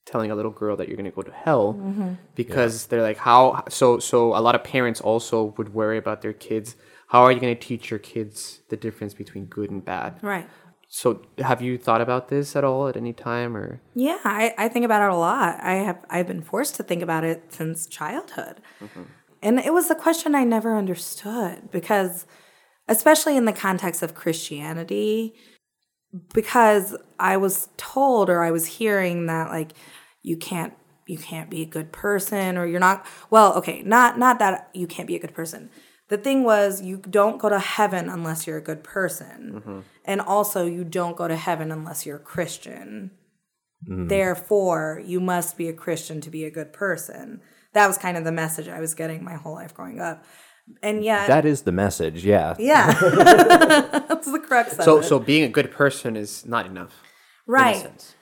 telling 0.07 0.31
a 0.31 0.35
little 0.35 0.53
girl 0.53 0.77
that 0.77 0.89
you're 0.89 0.97
going 0.97 1.11
to 1.11 1.15
go 1.15 1.23
to 1.23 1.33
hell 1.33 1.75
mm-hmm. 1.75 2.13
because 2.35 2.87
they're 2.87 3.03
like 3.03 3.19
how 3.19 3.63
so 3.69 3.99
so 3.99 4.37
a 4.37 4.41
lot 4.41 4.55
of 4.55 4.65
parents 4.65 5.01
also 5.01 5.55
would 5.59 5.75
worry 5.75 5.99
about 5.99 6.23
their 6.23 6.33
kids 6.33 6.77
how 7.09 7.23
are 7.23 7.33
you 7.33 7.41
going 7.41 7.55
to 7.55 7.61
teach 7.61 7.91
your 7.91 7.99
kids 7.99 8.61
the 8.69 8.77
difference 8.77 9.15
between 9.15 9.45
good 9.47 9.71
and 9.71 9.85
bad 9.85 10.19
Right. 10.23 10.49
so 10.89 11.23
have 11.39 11.61
you 11.61 11.77
thought 11.77 12.01
about 12.01 12.29
this 12.29 12.55
at 12.57 12.65
all 12.65 12.89
at 12.89 12.97
any 12.97 13.13
time 13.13 13.57
or 13.57 13.81
Yeah, 13.95 14.21
I, 14.25 14.55
I 14.57 14.69
think 14.69 14.85
about 14.85 15.03
it 15.03 15.13
a 15.13 15.17
lot. 15.17 15.59
I 15.61 15.75
have 15.75 15.99
I've 16.09 16.29
been 16.29 16.43
forced 16.43 16.77
to 16.77 16.83
think 16.83 17.03
about 17.03 17.25
it 17.25 17.53
since 17.53 17.87
childhood. 17.87 18.61
Mm-hmm. 18.81 19.03
And 19.43 19.59
it 19.59 19.73
was 19.73 19.91
a 19.91 19.95
question 19.95 20.35
I 20.35 20.45
never 20.45 20.77
understood 20.77 21.71
because 21.71 22.27
especially 22.89 23.37
in 23.37 23.45
the 23.45 23.53
context 23.53 24.03
of 24.03 24.15
Christianity, 24.15 25.35
because 26.33 26.97
I 27.19 27.37
was 27.37 27.69
told 27.77 28.31
or 28.31 28.43
I 28.43 28.51
was 28.51 28.67
hearing 28.67 29.27
that 29.27 29.51
like 29.51 29.73
you 30.27 30.37
can't 30.37 30.74
you 31.07 31.16
can't 31.16 31.49
be 31.49 31.62
a 31.62 31.66
good 31.66 31.93
person 31.93 32.59
or 32.59 32.66
you're 32.66 32.81
not 32.81 33.07
well, 33.31 33.55
okay, 33.55 33.83
not 33.83 34.18
not 34.18 34.41
that 34.41 34.68
you 34.74 34.89
can't 34.89 35.07
be 35.07 35.14
a 35.14 35.20
good 35.20 35.35
person. 35.35 35.70
The 36.09 36.18
thing 36.18 36.43
was 36.43 36.83
you 36.83 36.99
don't 36.99 37.39
go 37.39 37.49
to 37.49 37.61
heaven 37.61 38.09
unless 38.09 38.47
you're 38.47 38.59
a 38.59 38.62
good 38.62 38.83
person. 38.83 39.55
Mm-hmm. 39.57 39.81
And 40.05 40.20
also 40.20 40.66
you 40.66 40.85
don't 40.85 41.16
go 41.16 41.29
to 41.29 41.37
heaven 41.37 41.70
unless 41.70 42.05
you're 42.05 42.16
a 42.16 42.20
Christian. 42.35 43.12
Mm-hmm. 43.89 44.09
Therefore, 44.09 45.03
you 45.05 45.20
must 45.20 45.57
be 45.57 45.68
a 45.68 45.72
Christian 45.72 46.20
to 46.22 46.31
be 46.31 46.45
a 46.45 46.51
good 46.51 46.72
person. 46.72 47.41
That 47.72 47.87
was 47.87 47.99
kind 47.99 48.16
of 48.16 48.24
the 48.24 48.33
message 48.33 48.68
I 48.68 48.81
was 48.81 48.95
getting 48.95 49.22
my 49.22 49.35
whole 49.35 49.55
life 49.55 49.74
growing 49.74 50.01
up. 50.01 50.24
And 50.83 51.05
yet 51.05 51.29
that 51.29 51.47
is 51.47 51.62
the 51.62 51.72
message. 51.72 52.24
Yeah. 52.24 52.57
yeah. 52.59 52.93
That's 54.09 54.31
the 54.31 54.41
crux 54.41 54.77
of 54.79 54.85
so 54.85 54.99
it. 54.99 55.05
so 55.05 55.20
being 55.20 55.45
a 55.45 55.49
good 55.49 55.70
person 55.70 56.16
is 56.16 56.45
not 56.45 56.66
enough 56.66 56.93
in 57.47 57.53
a 57.53 57.53
right. 57.53 58.16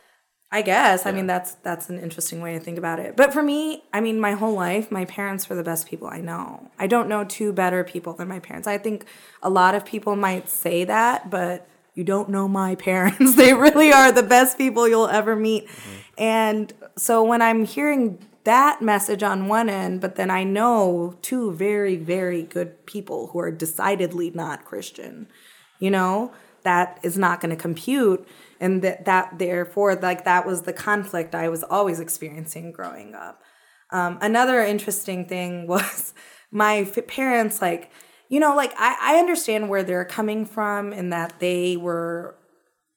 I 0.54 0.62
guess. 0.62 1.04
I 1.04 1.10
mean, 1.10 1.26
that's 1.26 1.54
that's 1.64 1.90
an 1.90 1.98
interesting 1.98 2.40
way 2.40 2.52
to 2.52 2.60
think 2.60 2.78
about 2.78 3.00
it. 3.00 3.16
But 3.16 3.32
for 3.32 3.42
me, 3.42 3.82
I 3.92 4.00
mean, 4.00 4.20
my 4.20 4.34
whole 4.34 4.54
life, 4.54 4.88
my 4.88 5.04
parents 5.04 5.48
were 5.48 5.56
the 5.56 5.64
best 5.64 5.88
people 5.88 6.06
I 6.06 6.20
know. 6.20 6.70
I 6.78 6.86
don't 6.86 7.08
know 7.08 7.24
two 7.24 7.52
better 7.52 7.82
people 7.82 8.12
than 8.12 8.28
my 8.28 8.38
parents. 8.38 8.68
I 8.68 8.78
think 8.78 9.04
a 9.42 9.50
lot 9.50 9.74
of 9.74 9.84
people 9.84 10.14
might 10.14 10.48
say 10.48 10.84
that, 10.84 11.28
but 11.28 11.66
you 11.94 12.04
don't 12.04 12.28
know 12.28 12.46
my 12.46 12.74
parents. 12.90 13.34
they 13.34 13.52
really 13.52 13.92
are 13.92 14.12
the 14.12 14.22
best 14.22 14.56
people 14.56 14.86
you'll 14.88 15.08
ever 15.08 15.34
meet. 15.34 15.66
Mm-hmm. 15.66 15.98
And 16.18 16.72
so 16.96 17.24
when 17.24 17.42
I'm 17.42 17.64
hearing 17.64 18.24
that 18.44 18.80
message 18.80 19.24
on 19.24 19.48
one 19.48 19.68
end, 19.68 20.00
but 20.00 20.14
then 20.14 20.30
I 20.30 20.44
know 20.44 21.16
two 21.20 21.50
very, 21.50 21.96
very 21.96 22.44
good 22.44 22.86
people 22.86 23.26
who 23.32 23.40
are 23.40 23.50
decidedly 23.50 24.30
not 24.30 24.64
Christian, 24.64 25.26
you 25.80 25.90
know, 25.90 26.32
that 26.62 27.00
is 27.02 27.18
not 27.18 27.40
going 27.40 27.50
to 27.50 27.60
compute 27.60 28.24
and 28.64 28.80
that 28.80 29.04
that 29.04 29.38
therefore 29.38 29.94
like 29.94 30.24
that 30.24 30.46
was 30.46 30.62
the 30.62 30.72
conflict 30.72 31.34
i 31.34 31.48
was 31.50 31.62
always 31.62 32.00
experiencing 32.00 32.72
growing 32.72 33.14
up. 33.14 33.42
Um, 33.90 34.18
another 34.22 34.60
interesting 34.62 35.26
thing 35.26 35.66
was 35.74 36.14
my 36.50 36.84
parents 37.06 37.60
like 37.60 37.90
you 38.28 38.40
know 38.40 38.56
like 38.56 38.72
I, 38.78 38.96
I 39.00 39.18
understand 39.18 39.68
where 39.68 39.82
they're 39.82 40.06
coming 40.06 40.46
from 40.46 40.92
in 40.94 41.10
that 41.10 41.40
they 41.40 41.76
were 41.76 42.36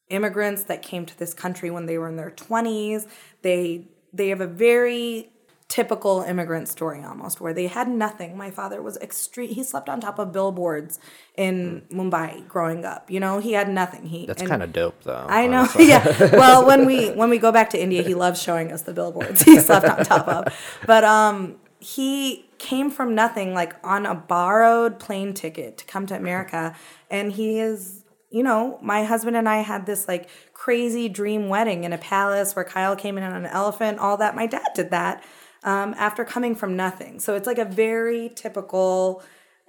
immigrants 0.09 0.63
that 0.63 0.81
came 0.81 1.05
to 1.05 1.19
this 1.19 1.33
country 1.33 1.69
when 1.69 1.85
they 1.85 1.97
were 1.97 2.07
in 2.07 2.15
their 2.15 2.31
20s 2.31 3.05
they 3.41 3.89
they 4.13 4.29
have 4.29 4.39
a 4.39 4.47
very 4.47 5.29
typical 5.69 6.21
immigrant 6.21 6.67
story 6.69 7.03
almost 7.03 7.41
where 7.41 7.53
they 7.53 7.67
had 7.67 7.89
nothing 7.89 8.37
my 8.37 8.49
father 8.49 8.81
was 8.81 8.95
extreme 8.97 9.49
he 9.49 9.61
slept 9.61 9.89
on 9.89 9.99
top 9.99 10.17
of 10.17 10.31
billboards 10.31 10.97
in 11.35 11.81
mumbai 11.91 12.47
growing 12.47 12.85
up 12.85 13.11
you 13.11 13.19
know 13.19 13.39
he 13.39 13.51
had 13.51 13.67
nothing 13.67 14.05
he 14.05 14.25
That's 14.25 14.41
kind 14.43 14.63
of 14.63 14.71
dope, 14.71 15.03
though. 15.03 15.25
I 15.27 15.47
know. 15.47 15.59
honestly. 15.59 15.87
yeah. 15.89 16.05
Well, 16.37 16.65
when 16.65 16.85
we 16.85 17.09
when 17.11 17.29
we 17.29 17.37
go 17.37 17.51
back 17.51 17.69
to 17.71 17.81
India, 17.81 18.01
he 18.03 18.13
loves 18.13 18.41
showing 18.41 18.71
us 18.71 18.83
the 18.83 18.93
billboards 18.93 19.41
he 19.41 19.59
slept 19.59 19.85
on 19.85 20.03
top 20.05 20.27
of. 20.27 20.53
But 20.85 21.03
um, 21.03 21.57
he 21.79 22.49
came 22.57 22.89
from 22.89 23.15
nothing, 23.15 23.53
like 23.53 23.73
on 23.83 24.05
a 24.05 24.15
borrowed 24.15 24.99
plane 24.99 25.33
ticket 25.33 25.77
to 25.79 25.85
come 25.85 26.05
to 26.07 26.15
America, 26.15 26.75
and 27.09 27.31
he 27.31 27.59
is. 27.59 28.03
You 28.29 28.43
know, 28.43 28.77
my 28.81 29.05
husband 29.05 29.37
and 29.37 29.47
I 29.47 29.61
had 29.61 29.85
this 29.85 30.05
like 30.05 30.29
crazy 30.53 31.07
dream 31.07 31.47
wedding 31.47 31.85
in 31.85 31.93
a 31.93 31.97
palace 31.97 32.57
where 32.57 32.65
Kyle 32.65 32.95
came 32.95 33.17
in 33.17 33.23
on 33.23 33.33
an 33.33 33.45
elephant, 33.45 33.99
all 33.99 34.17
that. 34.17 34.35
My 34.35 34.47
dad 34.47 34.67
did 34.75 34.91
that 34.91 35.23
um, 35.63 35.93
after 35.97 36.23
coming 36.25 36.55
from 36.55 36.75
nothing. 36.75 37.19
So 37.19 37.35
it's 37.35 37.47
like 37.47 37.57
a 37.59 37.65
very 37.65 38.29
typical. 38.35 39.23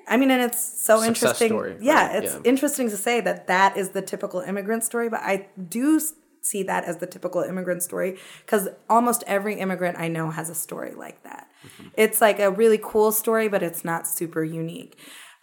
I 0.07 0.16
mean, 0.16 0.30
and 0.30 0.41
it's 0.41 0.59
so 0.82 1.01
Success 1.01 1.09
interesting. 1.43 1.49
story, 1.49 1.76
yeah, 1.80 2.07
right? 2.14 2.24
it's 2.24 2.34
Yeah. 2.34 2.41
interesting 2.45 2.89
to 2.89 2.97
say 2.97 3.20
that 3.20 3.47
that 3.49 3.76
is 3.76 3.91
the 3.91 4.01
typical 4.01 4.41
immigrant 4.41 4.82
story, 4.84 5.11
but 5.11 5.20
I 5.20 5.49
do 5.68 6.01
see 6.41 6.62
that 6.62 6.84
as 6.84 6.97
the 6.97 7.07
typical 7.07 7.43
immigrant 7.43 7.82
story 7.82 8.16
because 8.47 8.68
almost 8.89 9.22
every 9.26 9.57
immigrant 9.57 9.99
I 9.99 10.09
know 10.09 10.30
has 10.30 10.49
a 10.49 10.55
story 10.55 10.95
like 10.95 11.22
that. 11.24 11.51
It's 11.95 12.22
like 12.22 12.39
a 12.41 12.51
really 12.51 12.78
cool 12.82 13.12
story, 13.12 13.49
but 13.49 13.62
it's 13.62 13.84
not 13.84 14.07
super 14.07 14.43
unique. 14.45 14.99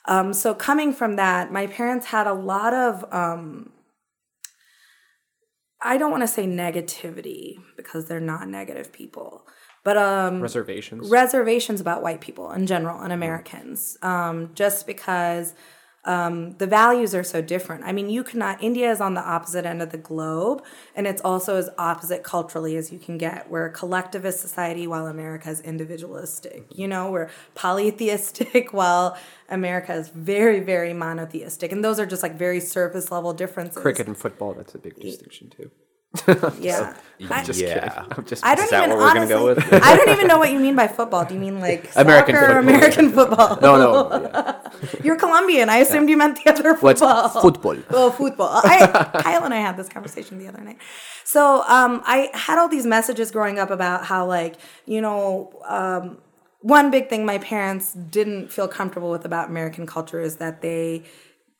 Um, 0.08 0.34
so 0.34 0.56
coming 0.56 0.94
from 0.94 1.16
that, 1.18 1.52
my 1.52 1.68
parents 1.68 2.08
had 2.08 2.26
a 2.26 2.34
lot 2.34 2.74
of 2.74 3.06
um, 3.14 3.72
I 5.82 5.98
don't 5.98 6.10
want 6.12 6.24
to 6.24 6.28
say 6.28 6.46
negativity 6.48 7.58
because 7.78 8.08
they're 8.08 8.20
not 8.20 8.48
negative 8.48 8.92
people, 8.92 9.45
but 9.86 9.98
um, 9.98 10.42
reservations 10.42 11.10
reservations 11.12 11.80
about 11.80 12.02
white 12.02 12.20
people 12.20 12.52
in 12.52 12.66
general 12.66 13.00
and 13.02 13.14
Americans, 13.14 14.00
um, 14.02 14.50
just 14.56 14.88
because 14.88 15.54
um, 16.06 16.58
the 16.58 16.66
values 16.66 17.14
are 17.14 17.24
so 17.24 17.40
different. 17.40 17.84
I 17.84 17.92
mean, 17.92 18.10
you 18.10 18.24
cannot. 18.24 18.64
India 18.64 18.90
is 18.90 19.00
on 19.00 19.14
the 19.14 19.22
opposite 19.22 19.64
end 19.64 19.84
of 19.84 19.92
the 19.92 20.00
globe, 20.00 20.64
and 20.96 21.06
it's 21.06 21.22
also 21.22 21.58
as 21.58 21.70
opposite 21.78 22.24
culturally 22.24 22.76
as 22.78 22.92
you 22.92 22.98
can 22.98 23.20
get. 23.20 23.48
We're 23.48 23.68
a 23.68 23.72
collectivist 23.72 24.40
society, 24.40 24.88
while 24.88 25.06
America 25.06 25.52
is 25.52 25.62
individualistic. 25.62 26.66
You 26.72 26.88
know, 26.88 27.12
we're 27.12 27.30
polytheistic, 27.54 28.74
while 28.74 29.16
America 29.50 29.94
is 29.94 30.10
very, 30.10 30.62
very 30.62 30.94
monotheistic, 30.94 31.72
and 31.72 31.86
those 31.86 32.00
are 32.00 32.08
just 32.08 32.24
like 32.24 32.36
very 32.36 32.60
surface 32.60 33.12
level 33.12 33.34
differences. 33.34 33.84
cricket 33.84 34.08
and 34.08 34.18
football 34.18 34.56
that's 34.56 34.74
a 34.74 34.80
big 34.80 34.96
distinction 35.00 35.52
too 35.52 35.70
yeah. 36.60 36.96
Just 37.20 37.62
Yeah. 37.62 37.90
kidding 37.90 38.14
i'm 38.18 38.26
just 38.26 38.46
I 38.46 38.56
don't 38.56 38.66
Is 38.66 38.72
that 38.72 38.84
even 38.84 38.98
what 38.98 39.00
we're 39.00 39.14
gonna 39.14 39.28
go 39.28 39.50
honestly- 39.50 39.70
with? 39.72 39.84
I 39.84 39.96
don't 39.96 40.10
even 40.10 40.28
know 40.28 40.38
what 40.38 40.52
you 40.52 40.60
mean 40.60 40.76
by 40.76 40.88
football. 40.88 41.24
Do 41.26 41.34
you 41.34 41.40
mean 41.40 41.60
like 41.62 41.90
American 41.96 42.36
soccer 42.36 42.46
or 42.46 42.62
football. 42.62 42.76
American 42.76 43.12
football? 43.12 43.60
no 43.62 43.78
no 43.78 44.22
yeah. 44.22 44.70
You're 45.04 45.16
Colombian. 45.16 45.70
I 45.70 45.78
assumed 45.78 46.10
you 46.10 46.18
meant 46.18 46.44
the 46.44 46.50
other 46.52 46.74
football. 46.76 46.82
what's 46.84 47.02
football. 47.02 47.42
football 47.42 47.78
Oh, 47.92 48.12
football. 48.12 48.50
I, 48.64 49.20
Kyle 49.22 49.44
and 49.46 49.54
I 49.54 49.58
had 49.62 49.78
this 49.78 49.88
conversation 49.90 50.38
the 50.40 50.48
other 50.48 50.62
night. 50.62 50.78
So 51.24 51.64
um, 51.68 52.02
I 52.06 52.30
had 52.34 52.60
all 52.60 52.68
these 52.68 52.86
messages 52.86 53.32
growing 53.32 53.58
up 53.60 53.72
about 53.72 54.06
how, 54.06 54.26
like, 54.26 54.56
you 54.86 55.02
know, 55.02 55.52
um, 55.68 56.18
one 56.60 56.92
big 56.92 57.10
thing 57.10 57.26
my 57.26 57.38
parents 57.38 57.94
didn't 57.94 58.52
feel 58.52 58.68
comfortable 58.68 59.10
with 59.10 59.24
about 59.26 59.50
American 59.50 59.86
culture 59.86 60.20
is 60.20 60.36
that 60.38 60.62
they 60.62 61.04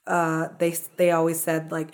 uh, 0.08 0.50
they 0.60 0.76
they 0.98 1.12
always 1.12 1.40
said 1.42 1.72
like 1.72 1.90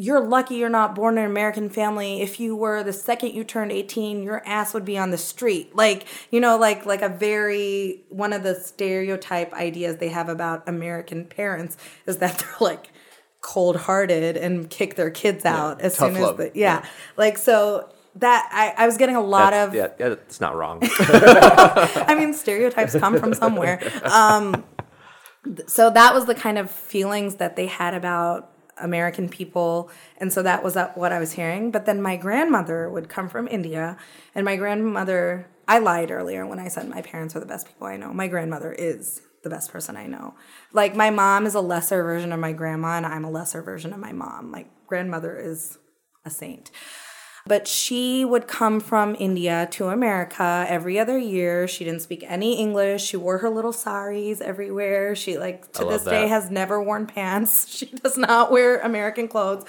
you're 0.00 0.20
lucky 0.20 0.54
you're 0.54 0.68
not 0.68 0.94
born 0.94 1.18
in 1.18 1.24
an 1.24 1.30
American 1.30 1.68
family. 1.68 2.22
If 2.22 2.38
you 2.38 2.54
were 2.54 2.84
the 2.84 2.92
second 2.92 3.34
you 3.34 3.42
turned 3.42 3.72
18, 3.72 4.22
your 4.22 4.46
ass 4.46 4.72
would 4.72 4.84
be 4.84 4.96
on 4.96 5.10
the 5.10 5.18
street. 5.18 5.74
Like, 5.74 6.06
you 6.30 6.40
know, 6.40 6.56
like 6.56 6.86
like 6.86 7.02
a 7.02 7.08
very 7.08 8.04
one 8.08 8.32
of 8.32 8.44
the 8.44 8.54
stereotype 8.54 9.52
ideas 9.52 9.96
they 9.96 10.10
have 10.10 10.28
about 10.28 10.68
American 10.68 11.24
parents 11.24 11.76
is 12.06 12.18
that 12.18 12.38
they're 12.38 12.56
like 12.60 12.92
cold-hearted 13.40 14.36
and 14.36 14.70
kick 14.70 14.94
their 14.94 15.10
kids 15.10 15.44
out 15.44 15.80
as 15.80 15.96
tough 15.96 16.08
soon 16.08 16.16
as 16.16 16.22
love. 16.22 16.36
the 16.36 16.52
yeah. 16.54 16.84
Like 17.16 17.36
so 17.36 17.92
that 18.14 18.48
I, 18.52 18.84
I 18.84 18.86
was 18.86 18.98
getting 18.98 19.16
a 19.16 19.20
lot 19.20 19.50
That's- 19.50 19.68
of 19.68 19.74
yeah, 19.74 19.88
yeah, 19.98 20.08
that's 20.10 20.40
not 20.40 20.54
wrong. 20.54 20.78
I 20.82 22.14
mean, 22.16 22.34
stereotypes 22.34 22.94
come 22.96 23.18
from 23.18 23.34
somewhere. 23.34 23.80
Um, 24.04 24.64
so 25.66 25.90
that 25.90 26.14
was 26.14 26.26
the 26.26 26.34
kind 26.34 26.56
of 26.58 26.70
feelings 26.70 27.36
that 27.36 27.56
they 27.56 27.66
had 27.66 27.94
about 27.94 28.52
American 28.80 29.28
people. 29.28 29.90
And 30.18 30.32
so 30.32 30.42
that 30.42 30.62
was 30.62 30.76
what 30.94 31.12
I 31.12 31.18
was 31.18 31.32
hearing. 31.32 31.70
But 31.70 31.86
then 31.86 32.00
my 32.02 32.16
grandmother 32.16 32.88
would 32.90 33.08
come 33.08 33.28
from 33.28 33.48
India. 33.48 33.96
And 34.34 34.44
my 34.44 34.56
grandmother, 34.56 35.48
I 35.66 35.78
lied 35.78 36.10
earlier 36.10 36.46
when 36.46 36.58
I 36.58 36.68
said 36.68 36.88
my 36.88 37.02
parents 37.02 37.36
are 37.36 37.40
the 37.40 37.46
best 37.46 37.66
people 37.66 37.86
I 37.86 37.96
know. 37.96 38.12
My 38.12 38.28
grandmother 38.28 38.72
is 38.72 39.22
the 39.42 39.50
best 39.50 39.70
person 39.70 39.96
I 39.96 40.06
know. 40.06 40.34
Like, 40.72 40.96
my 40.96 41.10
mom 41.10 41.46
is 41.46 41.54
a 41.54 41.60
lesser 41.60 42.02
version 42.02 42.32
of 42.32 42.40
my 42.40 42.52
grandma, 42.52 42.96
and 42.96 43.06
I'm 43.06 43.24
a 43.24 43.30
lesser 43.30 43.62
version 43.62 43.92
of 43.92 44.00
my 44.00 44.12
mom. 44.12 44.50
My 44.50 44.66
grandmother 44.86 45.36
is 45.38 45.78
a 46.24 46.30
saint. 46.30 46.70
But 47.48 47.66
she 47.66 48.26
would 48.26 48.46
come 48.46 48.78
from 48.78 49.16
India 49.18 49.68
to 49.72 49.88
America 49.88 50.66
every 50.68 50.98
other 50.98 51.16
year. 51.16 51.66
She 51.66 51.82
didn't 51.82 52.02
speak 52.02 52.22
any 52.28 52.60
English. 52.60 53.02
She 53.04 53.16
wore 53.16 53.38
her 53.38 53.48
little 53.48 53.72
saris 53.72 54.42
everywhere. 54.42 55.16
She 55.16 55.38
like 55.38 55.72
to 55.72 55.86
this 55.86 56.04
day 56.04 56.28
has 56.28 56.50
never 56.50 56.82
worn 56.82 57.06
pants. 57.06 57.66
She 57.78 57.86
does 57.86 58.18
not 58.18 58.50
wear 58.50 58.80
American 58.80 59.28
clothes. 59.28 59.64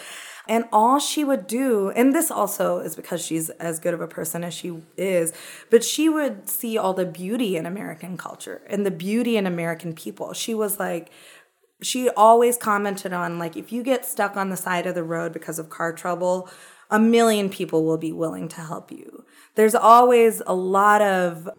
And 0.47 0.65
all 0.71 0.97
she 0.99 1.23
would 1.23 1.45
do, 1.45 1.91
and 1.91 2.13
this 2.13 2.31
also 2.31 2.79
is 2.79 2.95
because 2.95 3.23
she's 3.23 3.51
as 3.51 3.79
good 3.79 3.93
of 3.93 4.01
a 4.01 4.07
person 4.07 4.43
as 4.43 4.51
she 4.51 4.81
is, 4.97 5.31
but 5.69 5.83
she 5.83 6.09
would 6.09 6.49
see 6.49 6.75
all 6.75 6.95
the 6.95 7.05
beauty 7.05 7.55
in 7.55 7.67
American 7.67 8.17
culture 8.17 8.63
and 8.65 8.83
the 8.83 8.91
beauty 8.91 9.37
in 9.37 9.45
American 9.45 9.93
people. 9.93 10.33
She 10.33 10.55
was 10.55 10.79
like, 10.79 11.11
she 11.83 12.09
always 12.09 12.57
commented 12.57 13.13
on 13.13 13.37
like 13.37 13.55
if 13.55 13.71
you 13.71 13.83
get 13.83 14.05
stuck 14.05 14.35
on 14.35 14.49
the 14.49 14.57
side 14.57 14.85
of 14.85 14.95
the 14.95 15.03
road 15.03 15.33
because 15.33 15.59
of 15.59 15.69
car 15.69 15.93
trouble 15.93 16.49
a 16.89 16.99
million 16.99 17.49
people 17.49 17.85
will 17.85 17.97
be 17.97 18.11
willing 18.11 18.47
to 18.49 18.61
help 18.61 18.91
you. 18.91 19.25
There's 19.55 19.75
always 19.75 20.41
a 20.47 20.55
lot 20.55 21.01
of 21.01 21.49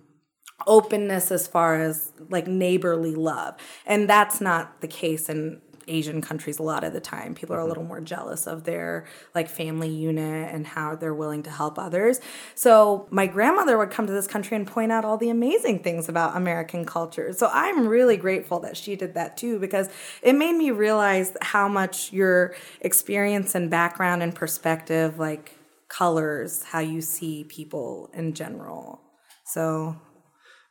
openness 0.66 1.30
as 1.30 1.46
far 1.46 1.80
as 1.80 2.12
like 2.28 2.46
neighborly 2.46 3.14
love 3.14 3.54
and 3.86 4.08
that's 4.08 4.42
not 4.42 4.80
the 4.82 4.88
case 4.88 5.28
in 5.28 5.60
asian 5.90 6.20
countries 6.20 6.58
a 6.58 6.62
lot 6.62 6.84
of 6.84 6.92
the 6.92 7.00
time. 7.00 7.34
People 7.34 7.56
are 7.56 7.60
a 7.60 7.66
little 7.66 7.84
more 7.84 8.00
jealous 8.00 8.46
of 8.46 8.64
their 8.64 9.06
like 9.34 9.48
family 9.48 9.88
unit 9.88 10.54
and 10.54 10.66
how 10.66 10.94
they're 10.94 11.14
willing 11.14 11.42
to 11.42 11.50
help 11.50 11.78
others. 11.78 12.20
So 12.54 13.06
my 13.10 13.26
grandmother 13.26 13.76
would 13.76 13.90
come 13.90 14.06
to 14.06 14.12
this 14.12 14.26
country 14.26 14.56
and 14.56 14.66
point 14.66 14.92
out 14.92 15.04
all 15.04 15.18
the 15.18 15.30
amazing 15.30 15.80
things 15.82 16.08
about 16.08 16.36
american 16.36 16.84
culture. 16.84 17.32
So 17.32 17.50
i'm 17.52 17.86
really 17.86 18.16
grateful 18.16 18.60
that 18.60 18.76
she 18.76 18.96
did 18.96 19.14
that 19.14 19.36
too 19.36 19.58
because 19.58 19.88
it 20.22 20.34
made 20.34 20.56
me 20.56 20.70
realize 20.70 21.36
how 21.42 21.68
much 21.68 22.12
your 22.12 22.54
experience 22.80 23.54
and 23.54 23.70
background 23.70 24.22
and 24.22 24.34
perspective 24.34 25.18
like 25.18 25.56
colors 25.90 26.62
how 26.62 26.78
you 26.78 27.00
see 27.00 27.44
people 27.44 28.08
in 28.14 28.32
general. 28.32 29.00
So 29.44 29.96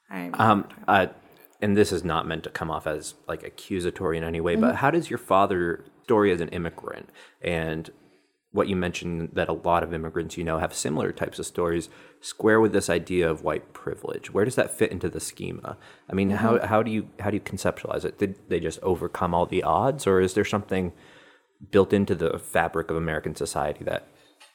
I, 0.10 0.30
Um, 0.34 0.68
uh, 0.88 1.08
and 1.62 1.76
this 1.76 1.92
is 1.92 2.04
not 2.04 2.28
meant 2.28 2.44
to 2.46 2.50
come 2.50 2.72
off 2.72 2.88
as 2.88 3.16
like 3.28 3.44
accusatory 3.44 4.18
in 4.18 4.24
any 4.24 4.40
way, 4.42 4.54
Mm-hmm. 4.54 4.62
but 4.62 4.76
how 4.76 4.92
does 4.92 5.10
your 5.10 5.20
father 5.20 5.84
story 6.04 6.32
as 6.32 6.42
an 6.42 6.50
immigrant 6.50 7.10
and 7.42 7.92
what 8.52 8.68
you 8.68 8.76
mentioned 8.76 9.30
that 9.34 9.48
a 9.48 9.54
lot 9.54 9.84
of 9.84 9.94
immigrants 9.94 10.36
you 10.36 10.44
know 10.44 10.58
have 10.58 10.74
similar 10.74 11.12
types 11.12 11.38
of 11.38 11.46
stories 11.46 11.88
square 12.20 12.60
with 12.60 12.72
this 12.74 12.90
idea 12.90 13.30
of 13.30 13.44
white 13.44 13.74
privilege? 13.74 14.34
Where 14.34 14.44
does 14.46 14.56
that 14.56 14.76
fit 14.76 14.92
into 14.92 15.08
the 15.08 15.20
schema? 15.20 15.78
I 16.10 16.14
mean, 16.16 16.32
how 16.32 16.54
Mm-hmm. 16.56 16.66
how 16.68 16.82
do 16.82 16.90
you 16.92 17.10
how 17.20 17.30
do 17.30 17.36
you 17.38 17.42
conceptualize 17.42 18.06
it? 18.06 18.18
Did 18.18 18.36
they 18.50 18.60
just 18.60 18.80
overcome 18.82 19.36
all 19.36 19.46
the 19.46 19.62
odds, 19.62 20.08
or 20.08 20.20
is 20.20 20.34
there 20.34 20.46
something 20.46 20.94
built 21.72 21.94
into 21.94 22.16
the 22.16 22.40
fabric 22.40 22.90
of 22.90 22.96
American 22.98 23.36
society 23.36 23.84
that 23.84 24.08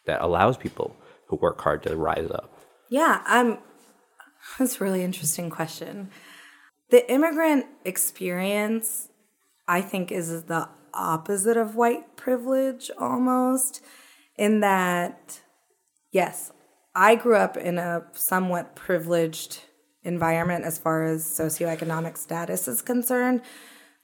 that 0.07 0.21
allows 0.21 0.57
people 0.57 0.97
who 1.29 1.37
work 1.37 1.61
hard 1.61 1.83
to 1.85 1.95
rise 1.97 2.31
up? 2.33 2.51
Yeah, 2.89 3.23
I'm. 3.27 3.59
That's 4.59 4.81
a 4.81 4.85
really 4.85 5.03
interesting 5.05 5.51
question. 5.51 6.11
The 6.91 7.11
immigrant 7.11 7.67
experience, 7.85 9.09
I 9.67 9.81
think, 9.81 10.13
is 10.13 10.45
the 10.45 10.69
opposite 10.93 11.57
of 11.57 11.75
white 11.75 12.17
privilege 12.17 12.91
almost, 12.99 13.83
in 14.37 14.61
that, 14.61 15.41
yes, 16.13 16.53
I 16.95 17.15
grew 17.15 17.37
up 17.37 17.57
in 17.57 17.79
a 17.79 18.05
somewhat 18.13 18.77
privileged 18.77 19.61
environment 20.05 20.65
as 20.65 20.79
far 20.79 21.05
as 21.05 21.25
socioeconomic 21.25 22.17
status 22.17 22.69
is 22.69 22.83
concerned. 22.83 23.43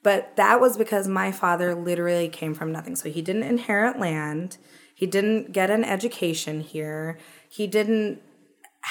But 0.03 0.35
that 0.35 0.59
was 0.59 0.77
because 0.77 1.07
my 1.07 1.31
father 1.31 1.75
literally 1.75 2.27
came 2.27 2.55
from 2.55 2.71
nothing. 2.71 2.95
So 2.95 3.09
he 3.09 3.21
didn't 3.21 3.43
inherit 3.43 3.99
land. 3.99 4.57
He 4.95 5.05
didn't 5.05 5.51
get 5.51 5.69
an 5.69 5.83
education 5.83 6.61
here. 6.61 7.17
He 7.47 7.67
didn't 7.67 8.21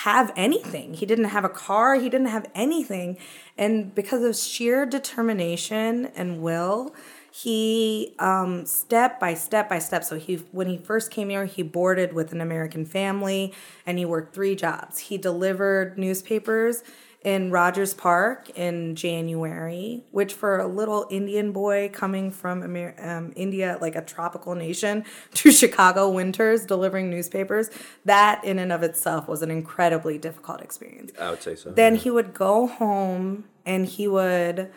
have 0.05 0.33
anything. 0.35 0.95
He 0.95 1.05
didn't 1.05 1.27
have 1.27 1.45
a 1.45 1.49
car. 1.51 1.97
He 1.97 2.09
didn't 2.09 2.29
have 2.29 2.47
anything. 2.55 3.19
And 3.59 3.95
because 3.95 4.23
of 4.23 4.35
sheer 4.35 4.87
determination 4.87 6.07
and 6.17 6.41
will, 6.41 6.95
he 7.31 8.15
um, 8.19 8.65
step 8.65 9.21
by 9.21 9.35
step 9.35 9.69
by 9.69 9.79
step. 9.79 10.03
So 10.05 10.19
he, 10.19 10.37
when 10.53 10.69
he 10.69 10.79
first 10.79 11.11
came 11.11 11.29
here, 11.29 11.45
he 11.45 11.63
boarded 11.63 12.15
with 12.15 12.33
an 12.33 12.41
American 12.41 12.87
family, 12.87 13.53
and 13.85 13.99
he 13.99 14.05
worked 14.07 14.35
three 14.35 14.57
jobs. 14.57 14.99
He 14.99 15.19
delivered 15.19 15.99
newspapers 15.99 16.83
in 17.23 17.51
Rogers 17.51 17.93
Park 17.93 18.49
in 18.51 18.95
January, 18.95 20.05
which 20.11 20.33
for 20.33 20.59
a 20.59 20.67
little 20.67 21.07
Indian 21.11 21.53
boy 21.53 21.91
coming 21.93 22.31
from 22.31 22.63
Amer- 22.63 22.95
um, 22.99 23.33
India, 23.37 23.77
like 23.81 23.95
a 23.95 24.03
tropical 24.03 24.55
nation, 24.55 25.05
to 25.35 25.53
Chicago 25.53 26.09
winters 26.09 26.65
delivering 26.65 27.11
newspapers, 27.11 27.71
that 28.05 28.43
in 28.45 28.59
and 28.59 28.73
of 28.73 28.83
itself 28.83 29.29
was 29.29 29.43
an 29.43 29.51
incredibly 29.51 30.17
difficult 30.17 30.63
experience. 30.63 31.13
I 31.21 31.31
would 31.31 31.43
say 31.43 31.57
so. 31.57 31.71
Then 31.71 31.97
he 31.97 32.11
would 32.11 32.33
go 32.33 32.67
home 32.67 33.45
and 33.67 33.85
he 33.85 34.09
would 34.09 34.71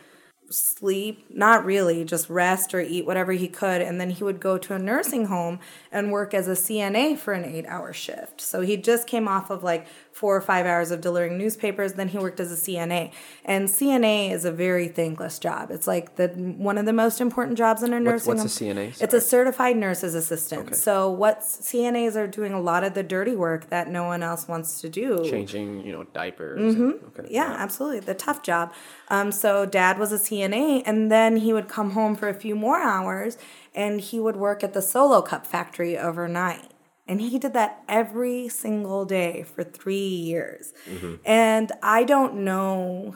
sleep, 0.50 1.26
not 1.30 1.66
really, 1.66 2.04
just 2.06 2.30
rest 2.30 2.74
or 2.74 2.82
eat 2.82 3.06
whatever 3.06 3.32
he 3.32 3.48
could. 3.48 3.82
And 3.82 4.00
then 4.00 4.12
he 4.12 4.24
would 4.24 4.40
go 4.40 4.58
to 4.58 4.74
a 4.74 4.80
nursing 4.80 5.26
home 5.26 5.60
and 5.94 6.12
work 6.12 6.34
as 6.34 6.48
a 6.48 6.54
CNA 6.54 7.18
for 7.18 7.34
an 7.34 7.46
eight 7.46 7.66
hour 7.68 7.94
shift. 7.94 8.42
So 8.42 8.62
he 8.62 8.76
just 8.76 9.08
came 9.08 9.28
off 9.28 9.50
of 9.50 9.64
like 9.64 9.88
four 10.12 10.36
or 10.36 10.42
five 10.42 10.66
hours 10.66 10.92
of 10.92 11.02
delivering 11.02 11.38
newspapers. 11.38 11.94
Then 11.94 12.08
he 12.08 12.18
worked 12.18 12.40
as 12.40 12.52
a 12.52 12.56
CNA. 12.56 13.12
And 13.46 13.68
CNA 13.70 14.32
is 14.32 14.46
a 14.46 14.52
very 14.52 14.88
thankless 14.88 15.40
job. 15.40 15.72
It's 15.72 15.88
like 15.88 16.16
the 16.16 16.28
one 16.30 16.78
of 16.78 16.86
the 16.86 16.94
most 16.94 17.22
important 17.22 17.58
jobs 17.58 17.84
in 17.84 17.94
a 17.94 17.96
What's, 17.98 18.26
nursing 18.28 18.38
what's 18.44 18.60
a 18.62 18.66
home. 18.66 18.76
CNA? 18.76 19.02
It's 19.02 19.14
a 19.14 19.22
certified 19.22 19.78
nurse's 19.78 20.16
assistant. 20.16 20.76
So 20.76 21.10
what 21.10 21.42
CNAs 21.42 22.16
are 22.16 22.28
doing 22.28 22.54
a 22.54 22.62
lot 22.62 22.84
of 22.84 22.94
the 22.94 23.04
dirty 23.04 23.36
work 23.36 23.70
that 23.70 23.88
no 23.90 24.04
one 24.04 24.24
else 24.24 24.48
wants 24.48 24.82
to 24.82 24.90
do. 24.90 25.24
changing, 25.30 25.86
you 25.86 25.92
know, 25.92 26.04
diapers. 26.06 26.76
Mm-hmm. 26.76 27.26
Yeah, 27.30 27.56
absolutely. 27.58 28.00
The 28.02 28.16
tough 28.16 28.42
job. 28.42 28.74
Um, 29.10 29.32
so 29.32 29.66
dad 29.66 30.00
was 30.00 30.12
a 30.12 30.18
CNA, 30.18 30.84
and 30.86 31.12
then 31.12 31.38
he 31.38 31.54
would 31.54 31.68
come 31.68 31.92
home 31.92 32.16
for 32.16 32.30
a 32.30 32.34
few 32.34 32.56
more 32.56 32.80
hours, 32.80 33.38
and 33.76 34.02
he 34.02 34.20
would 34.20 34.36
work 34.36 34.64
at 34.64 34.74
the 34.74 34.82
Solo 34.82 35.22
Cup 35.22 35.46
factory 35.46 35.98
overnight. 35.98 36.72
And 37.08 37.20
he 37.20 37.38
did 37.38 37.54
that 37.54 37.84
every 37.90 38.48
single 38.48 39.04
day 39.06 39.44
for 39.44 39.64
three 39.64 39.98
years. 39.98 40.72
Mm-hmm. 40.90 41.16
And 41.26 41.72
I 41.82 42.06
don't 42.06 42.46
know 42.46 43.16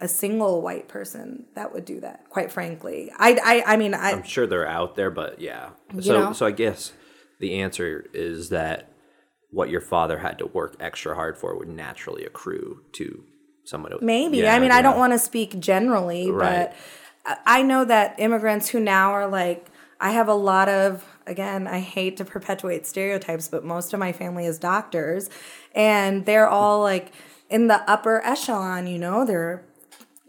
a 0.00 0.08
single 0.08 0.62
white 0.62 0.88
person 0.88 1.44
that 1.54 1.74
would 1.74 1.84
do 1.84 2.00
that. 2.00 2.30
Quite 2.30 2.50
frankly, 2.50 3.12
I, 3.18 3.38
I, 3.66 3.74
I 3.74 3.76
mean, 3.76 3.92
I, 3.92 4.12
I'm 4.12 4.22
sure 4.22 4.46
they're 4.46 4.66
out 4.66 4.96
there, 4.96 5.10
but 5.10 5.40
yeah. 5.40 5.70
So 6.00 6.12
know? 6.12 6.32
so 6.32 6.46
I 6.46 6.52
guess 6.52 6.92
the 7.38 7.60
answer 7.60 8.06
is 8.14 8.48
that 8.48 8.90
what 9.50 9.68
your 9.68 9.82
father 9.82 10.18
had 10.18 10.38
to 10.38 10.46
work 10.46 10.76
extra 10.80 11.14
hard 11.14 11.36
for 11.36 11.58
would 11.58 11.68
naturally 11.68 12.24
accrue 12.24 12.80
to 12.92 13.24
someone. 13.64 13.92
who- 13.92 13.98
Maybe. 14.00 14.38
Yeah, 14.38 14.54
I 14.54 14.58
mean, 14.58 14.70
I 14.70 14.80
don't 14.80 14.96
want 14.98 15.12
to 15.12 15.18
speak 15.18 15.58
generally, 15.60 16.30
Right. 16.30 16.70
but 17.26 17.38
I 17.44 17.62
know 17.62 17.84
that 17.84 18.14
immigrants 18.18 18.68
who 18.68 18.80
now 18.80 19.12
are 19.12 19.28
like, 19.28 19.66
I 20.00 20.12
have 20.12 20.28
a 20.28 20.34
lot 20.34 20.68
of, 20.68 21.04
again, 21.26 21.66
I 21.66 21.80
hate 21.80 22.16
to 22.16 22.24
perpetuate 22.24 22.86
stereotypes, 22.86 23.48
but 23.48 23.64
most 23.64 23.92
of 23.92 24.00
my 24.00 24.12
family 24.12 24.46
is 24.46 24.58
doctors, 24.58 25.28
and 25.74 26.24
they're 26.24 26.48
all 26.48 26.80
like 26.80 27.12
in 27.50 27.66
the 27.66 27.88
upper 27.90 28.24
echelon, 28.24 28.86
you 28.86 28.98
know, 28.98 29.26
they're 29.26 29.64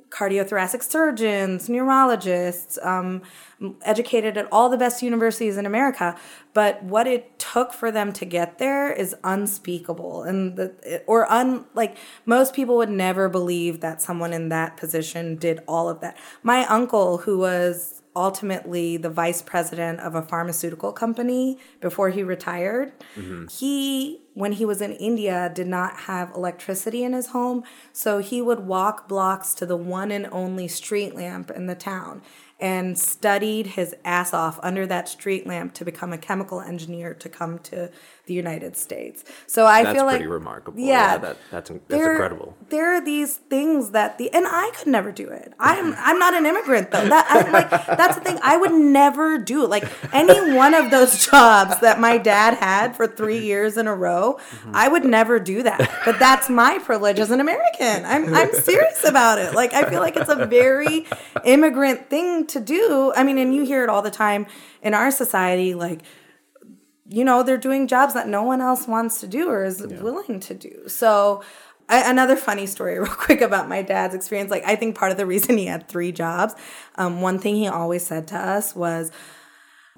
cardiothoracic 0.10 0.84
surgeons, 0.84 1.70
neurologists, 1.70 2.78
um, 2.84 3.22
educated 3.84 4.38
at 4.38 4.46
all 4.52 4.68
the 4.68 4.78
best 4.78 5.02
universities 5.02 5.56
in 5.56 5.66
America. 5.66 6.18
But 6.54 6.84
what 6.84 7.08
it 7.08 7.40
took 7.40 7.72
for 7.72 7.92
them 7.92 8.12
to 8.14 8.26
get 8.26 8.58
there 8.58 8.92
is 8.92 9.16
unspeakable, 9.24 10.24
and 10.24 10.58
the 10.58 11.02
or 11.08 11.32
un 11.32 11.66
like 11.74 11.96
most 12.26 12.54
people 12.54 12.76
would 12.78 12.90
never 12.90 13.30
believe 13.30 13.80
that 13.80 14.02
someone 14.02 14.34
in 14.34 14.50
that 14.50 14.76
position 14.76 15.38
did 15.38 15.62
all 15.66 15.88
of 15.88 16.02
that. 16.02 16.18
My 16.44 16.66
uncle, 16.66 17.20
who 17.20 17.38
was 17.38 18.01
ultimately 18.16 18.98
the 18.98 19.10
vice 19.10 19.42
president 19.42 20.00
of 20.00 20.16
a 20.16 20.22
pharmaceutical 20.22 20.92
company 20.92 21.58
before 21.80 22.10
he 22.10 22.24
retired, 22.24 22.92
mm-hmm. 23.16 23.48
he 23.48 24.22
when 24.34 24.54
he 24.54 24.64
was 24.64 24.82
in 24.82 24.94
India, 24.94 25.52
did 25.54 25.68
not 25.68 26.02
have 26.02 26.34
electricity 26.34 27.04
in 27.04 27.14
his 27.14 27.28
home. 27.28 27.64
So 27.92 28.20
he 28.20 28.42
would 28.42 28.62
walk 28.62 29.08
blocks 29.08 29.54
to 29.56 29.66
the 29.66 29.76
one 29.76 30.10
and 30.10 30.28
only 30.32 30.68
street 30.70 31.16
lamp 31.16 31.52
in 31.52 31.66
the 31.68 31.76
town 31.76 32.22
and 32.62 32.98
studied 32.98 33.66
his 33.66 33.96
ass 34.06 34.34
off 34.34 34.60
under 34.62 34.86
that 34.86 35.10
street 35.10 35.48
lamp 35.48 35.74
to 35.74 35.84
become 35.84 36.14
a 36.14 36.18
chemical 36.18 36.62
engineer 36.62 37.14
to 37.16 37.28
come 37.28 37.58
to 37.60 37.90
the 38.32 38.38
United 38.38 38.78
States. 38.78 39.26
So 39.46 39.66
I 39.66 39.84
That's 39.84 39.96
feel 39.96 40.06
like 40.06 40.18
pretty 40.18 40.32
remarkable. 40.32 40.80
Yeah, 40.80 40.88
Yeah, 40.88 41.18
that, 41.18 41.38
that's 41.52 41.70
that's 41.70 41.82
there- 41.90 42.14
incredible. 42.14 42.56
There 42.70 42.96
are 42.96 43.04
these 43.04 43.36
things 43.36 43.92
that 43.92 44.18
the 44.18 44.34
and 44.34 44.46
I 44.48 44.72
could 44.78 44.88
never 44.88 45.12
do 45.12 45.28
it. 45.28 45.54
I'm 45.60 45.92
mm-hmm. 45.92 46.02
I'm 46.08 46.18
not 46.18 46.34
an 46.34 46.46
immigrant 46.46 46.92
though. 46.92 47.08
That 47.10 47.26
I'm 47.30 47.52
like 47.52 47.70
that's 47.70 48.16
the 48.16 48.22
thing. 48.22 48.40
I 48.42 48.56
would 48.56 48.72
never 48.72 49.38
do 49.38 49.66
it. 49.66 49.70
Like 49.70 49.84
any 50.14 50.56
one 50.56 50.74
of 50.74 50.92
those 50.92 51.26
jobs 51.30 51.80
that 51.82 52.00
my 52.00 52.18
dad 52.18 52.54
had 52.56 52.96
for 52.96 53.06
three 53.06 53.40
years 53.40 53.76
in 53.76 53.88
a 53.88 53.94
row, 53.94 54.40
mm-hmm. 54.40 54.72
I 54.74 54.88
would 54.88 55.04
never 55.04 55.38
do 55.40 55.64
that. 55.64 55.80
But 56.06 56.18
that's 56.18 56.50
my 56.50 56.80
privilege 56.80 57.20
as 57.20 57.32
an 57.32 57.42
American. 57.42 58.06
I'm 58.06 58.34
I'm 58.34 58.54
serious 58.54 59.04
about 59.04 59.40
it. 59.40 59.54
Like 59.54 59.74
I 59.74 59.90
feel 59.90 60.00
like 60.00 60.16
it's 60.16 60.30
a 60.30 60.46
very 60.46 61.06
immigrant 61.44 62.10
thing 62.10 62.48
to 62.48 62.60
do. 62.62 63.12
I 63.14 63.24
mean, 63.24 63.38
and 63.38 63.54
you 63.54 63.66
hear 63.66 63.84
it 63.84 63.90
all 63.90 64.02
the 64.02 64.12
time 64.12 64.46
in 64.82 64.94
our 64.94 65.12
society, 65.12 65.74
like 65.74 66.00
you 67.12 67.24
know 67.26 67.44
they're 67.44 67.58
doing 67.58 67.88
jobs 67.88 68.14
that 68.14 68.28
no 68.28 68.42
one 68.42 68.62
else 68.62 68.88
wants 68.88 69.20
to 69.20 69.28
do 69.28 69.50
or 69.50 69.64
is 69.64 69.82
willing 69.82 70.40
to 70.40 70.54
do 70.54 70.88
so 70.88 71.44
I, 71.90 72.10
another 72.10 72.38
funny 72.38 72.66
story 72.66 72.98
real 73.00 73.12
quick 73.12 73.42
about 73.42 73.68
my 73.68 73.82
dad's 73.82 74.16
experience 74.16 74.50
like 74.50 74.64
i 74.66 74.76
think 74.76 74.96
part 74.96 75.12
of 75.12 75.18
the 75.18 75.26
reason 75.26 75.58
he 75.58 75.66
had 75.66 75.88
three 75.88 76.12
jobs 76.12 76.56
um, 76.96 77.22
one 77.22 77.38
thing 77.38 77.56
he 77.56 77.68
always 77.68 78.06
said 78.06 78.28
to 78.30 78.38
us 78.38 78.76
was 78.76 79.12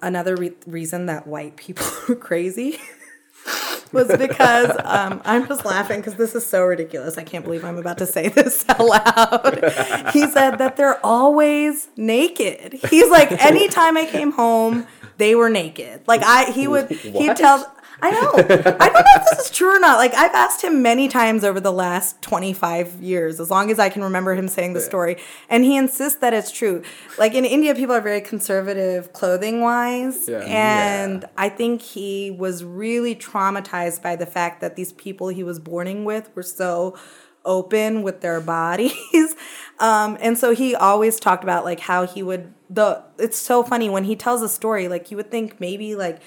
another 0.01 0.36
re- 0.36 0.55
reason 0.66 1.05
that 1.05 1.28
white 1.28 1.55
people 1.55 1.86
are 2.09 2.16
crazy 2.16 2.80
was 3.91 4.07
because 4.18 4.72
um, 4.84 5.22
I'm 5.24 5.47
just 5.47 5.66
laughing 5.66 5.99
because 5.99 6.16
this 6.16 6.34
is 6.34 6.45
so 6.45 6.64
ridiculous. 6.64 7.18
I 7.18 7.24
can't 7.24 7.45
believe 7.45 7.64
I'm 7.64 7.78
about 7.78 7.99
to 7.99 8.07
say 8.07 8.28
this 8.30 8.66
out 8.68 8.80
loud. 8.80 10.11
he 10.14 10.28
said 10.28 10.57
that 10.57 10.76
they're 10.78 11.03
always 11.05 11.89
naked. 11.95 12.74
He's 12.89 13.09
like, 13.09 13.32
anytime 13.43 13.95
I 13.95 14.05
came 14.05 14.32
home, 14.32 14.88
they 15.24 15.36
were 15.36 15.49
naked. 15.49 16.01
Like 16.05 16.21
I, 16.21 16.51
he 16.51 16.67
would, 16.67 16.89
he'd 17.19 17.38
tell. 17.38 17.74
I 18.05 18.11
know. 18.11 18.32
I 18.36 18.41
don't 18.89 18.93
know 18.93 19.01
if 19.15 19.30
this 19.38 19.45
is 19.45 19.49
true 19.51 19.74
or 19.78 19.80
not. 19.80 19.95
Like 19.97 20.13
I've 20.13 20.34
asked 20.34 20.61
him 20.61 20.82
many 20.82 21.07
times 21.07 21.45
over 21.45 21.61
the 21.61 21.71
last 21.71 22.21
25 22.21 23.01
years, 23.01 23.39
as 23.39 23.49
long 23.49 23.71
as 23.71 23.80
I 23.80 23.88
can 23.88 24.03
remember 24.03 24.34
him 24.36 24.49
saying 24.49 24.74
the 24.74 24.82
story, 24.82 25.15
and 25.49 25.63
he 25.63 25.78
insists 25.78 26.19
that 26.19 26.34
it's 26.34 26.51
true. 26.51 26.84
Like 27.17 27.34
in 27.34 27.45
India, 27.45 27.74
people 27.74 27.95
are 27.95 28.01
very 28.01 28.19
conservative 28.19 29.13
clothing 29.13 29.61
wise, 29.61 30.28
Yeah. 30.28 30.39
and 30.39 31.24
I 31.38 31.47
think 31.47 31.82
he 31.82 32.30
was 32.32 32.65
really 32.65 33.15
traumatized 33.15 34.01
by 34.01 34.17
the 34.17 34.26
fact 34.26 34.59
that 34.59 34.76
these 34.76 34.91
people 34.91 35.30
he 35.30 35.43
was 35.43 35.57
boarding 35.59 36.03
with 36.03 36.30
were 36.36 36.43
so 36.43 36.97
open 37.45 38.03
with 38.03 38.21
their 38.21 38.41
bodies. 38.41 39.35
Um, 39.79 40.17
and 40.21 40.37
so 40.37 40.53
he 40.53 40.75
always 40.75 41.19
talked 41.19 41.43
about 41.43 41.65
like 41.65 41.79
how 41.79 42.05
he 42.05 42.21
would 42.21 42.53
the 42.69 43.03
it's 43.17 43.35
so 43.35 43.63
funny 43.63 43.89
when 43.89 44.03
he 44.03 44.15
tells 44.15 44.41
a 44.43 44.47
story, 44.47 44.87
like 44.87 45.09
you 45.09 45.17
would 45.17 45.31
think 45.31 45.59
maybe 45.59 45.95
like 45.95 46.21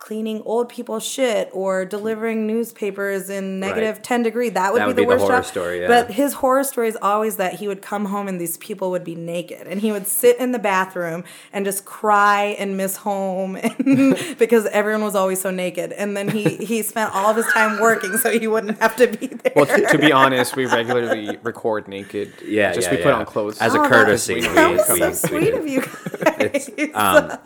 cleaning 0.00 0.40
old 0.46 0.68
people's 0.70 1.04
shit 1.04 1.50
or 1.52 1.84
delivering 1.84 2.46
newspapers 2.46 3.28
in 3.28 3.60
negative 3.60 3.96
Right. 3.96 4.02
10 4.02 4.22
degree 4.22 4.48
that 4.48 4.72
would 4.72 4.80
That 4.80 4.86
be 4.86 4.88
would 4.88 4.96
the 4.96 5.02
be 5.02 5.04
the 5.04 5.08
worst 5.10 5.22
horror 5.24 5.36
job. 5.36 5.44
story, 5.44 5.80
yeah. 5.82 5.88
but 5.88 6.10
his 6.10 6.32
horror 6.32 6.64
story 6.64 6.88
is 6.88 6.96
always 7.02 7.36
that 7.36 7.52
he 7.54 7.68
would 7.68 7.82
come 7.82 8.06
home 8.06 8.26
and 8.26 8.40
these 8.40 8.56
people 8.56 8.90
would 8.92 9.04
be 9.04 9.14
naked 9.14 9.66
and 9.66 9.78
he 9.80 9.92
would 9.92 10.06
sit 10.06 10.38
in 10.38 10.52
the 10.52 10.58
bathroom 10.58 11.22
and 11.52 11.66
just 11.66 11.84
cry 11.84 12.56
and 12.58 12.78
miss 12.78 12.96
home 12.96 13.56
and 13.62 14.16
because 14.38 14.64
everyone 14.66 15.04
was 15.04 15.14
always 15.14 15.38
so 15.40 15.50
naked 15.50 15.92
and 15.92 16.16
then 16.16 16.28
he 16.28 16.56
he 16.56 16.80
spent 16.82 17.14
all 17.14 17.26
of 17.30 17.36
his 17.36 17.46
time 17.52 17.78
working 17.78 18.16
so 18.16 18.30
he 18.30 18.46
wouldn't 18.48 18.78
have 18.80 18.96
to 18.96 19.06
be 19.06 19.26
there 19.26 19.52
Well, 19.54 19.66
to, 19.66 19.86
to 19.86 19.98
be 19.98 20.12
honest, 20.12 20.56
we 20.56 20.64
regularly 20.64 21.36
record 21.42 21.88
naked. 21.88 22.32
Yeah, 22.42 22.72
just 22.72 22.88
yeah, 22.90 22.96
we 22.96 23.02
put 23.02 23.12
on 23.12 23.26
clothes. 23.26 23.60
As 23.60 23.74
a 23.74 23.78
Oh, 23.78 23.82
that- 23.82 23.90
courtesy. 23.92 24.40
that 24.40 24.70
we- 24.70 24.76
was 24.76 24.88
we- 24.88 24.98
so 24.98 25.06
we 25.08 25.14
sweet 25.14 25.44
did. 25.50 25.54
of 25.54 25.68
you 25.68 25.80
guys. 26.24 26.70
um, 26.94 27.38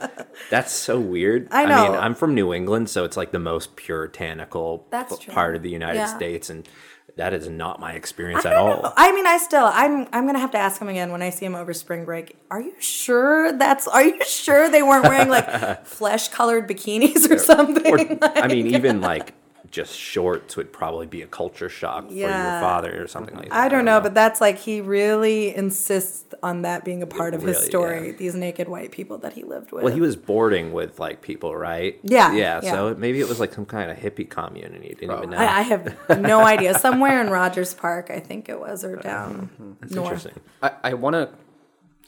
That's 0.51 0.73
so 0.73 1.01
weird. 1.01 1.49
I 1.51 1.65
I 1.65 1.67
know. 1.67 1.83
mean, 1.93 2.01
I'm 2.01 2.15
from 2.15 2.35
New 2.35 2.44
England, 2.53 2.91
so 2.91 3.05
it's 3.05 3.17
like 3.17 3.33
the 3.33 3.39
most 3.39 3.77
puritanical 3.77 4.87
part 5.33 5.57
of 5.57 5.63
the 5.63 5.71
United 5.71 5.99
Yeah. 6.01 6.17
States, 6.17 6.51
and 6.51 6.69
that 7.17 7.33
is 7.33 7.49
not 7.49 7.79
my 7.79 7.93
experience 7.93 8.45
at 8.45 8.55
all. 8.55 8.83
know. 8.83 8.93
I 8.97 9.13
mean, 9.13 9.27
I 9.27 9.39
still, 9.39 9.71
I'm, 9.73 10.09
I'm 10.13 10.27
gonna 10.27 10.41
have 10.41 10.51
to 10.51 10.59
ask 10.59 10.81
him 10.81 10.89
again 10.89 11.13
when 11.13 11.23
I 11.23 11.31
see 11.31 11.47
him 11.47 11.55
over 11.55 11.73
spring 11.73 12.05
break. 12.05 12.37
Are 12.51 12.61
you 12.61 12.75
sure 12.81 13.53
that's? 13.53 13.87
Are 13.87 14.03
you 14.03 14.25
sure 14.25 14.69
they 14.69 14.83
weren't 14.83 15.05
wearing 15.05 15.29
like 15.29 15.87
flesh-colored 15.87 16.69
bikinis 16.69 17.31
or 17.31 17.39
something? 17.39 18.19
Or, 18.19 18.19
I 18.23 18.49
mean, 18.49 18.67
even 18.69 19.01
like 19.01 19.33
just 19.75 19.99
shorts 19.99 20.57
would 20.57 20.73
probably 20.73 21.07
be 21.07 21.21
a 21.21 21.27
culture 21.27 21.69
shock 21.69 22.07
for 22.07 22.15
your 22.15 22.29
father 22.29 23.03
or 23.03 23.09
something 23.09 23.35
like 23.35 23.49
that. 23.49 23.55
I 23.55 23.69
don't 23.69 23.85
know, 23.85 24.01
but 24.01 24.15
that's 24.15 24.41
like 24.41 24.57
he 24.57 24.81
really 24.81 25.53
insists 25.53 26.33
on 26.45 26.63
that 26.63 26.85
being 26.85 27.03
a 27.03 27.09
part 27.09 27.35
of 27.35 27.43
his 27.43 27.59
story. 27.59 28.07
yeah. 28.07 28.13
These 28.13 28.37
naked 28.37 28.69
white 28.69 28.93
people 28.93 29.19
that 29.19 29.33
he 29.33 29.43
lived 29.43 29.73
with. 29.73 29.83
Well, 29.83 29.93
he 29.93 30.01
was 30.01 30.15
boarding 30.15 30.73
with 30.73 31.01
like 31.01 31.23
people, 31.23 31.57
right? 31.57 31.99
Yeah, 32.05 32.33
yeah. 32.33 32.61
yeah. 32.63 32.71
So 32.71 32.95
maybe 32.95 33.19
it 33.19 33.29
was 33.29 33.41
like 33.41 33.53
some 33.53 33.67
kind 33.67 33.91
of 33.91 33.97
hippie 33.97 34.31
commune, 34.31 34.75
and 34.75 34.85
he 34.85 34.91
didn't 34.91 35.17
even 35.19 35.31
know. 35.31 35.39
I, 35.39 35.59
I 35.59 35.63
have 35.63 36.21
no 36.21 36.41
idea. 36.45 36.79
Somewhere 36.79 37.21
in 37.21 37.29
Rogers 37.29 37.75
Park, 37.75 38.11
I 38.11 38.21
think 38.21 38.49
it 38.49 38.61
was, 38.61 38.85
or 38.85 39.01
uh, 39.01 39.03
down 39.03 39.35
hmm, 39.35 39.63
hmm. 39.63 39.73
That's 39.81 39.93
north. 39.93 40.13
interesting. 40.13 40.43
I, 40.63 40.71
I 40.85 40.95
want 40.95 41.15
to 41.15 41.31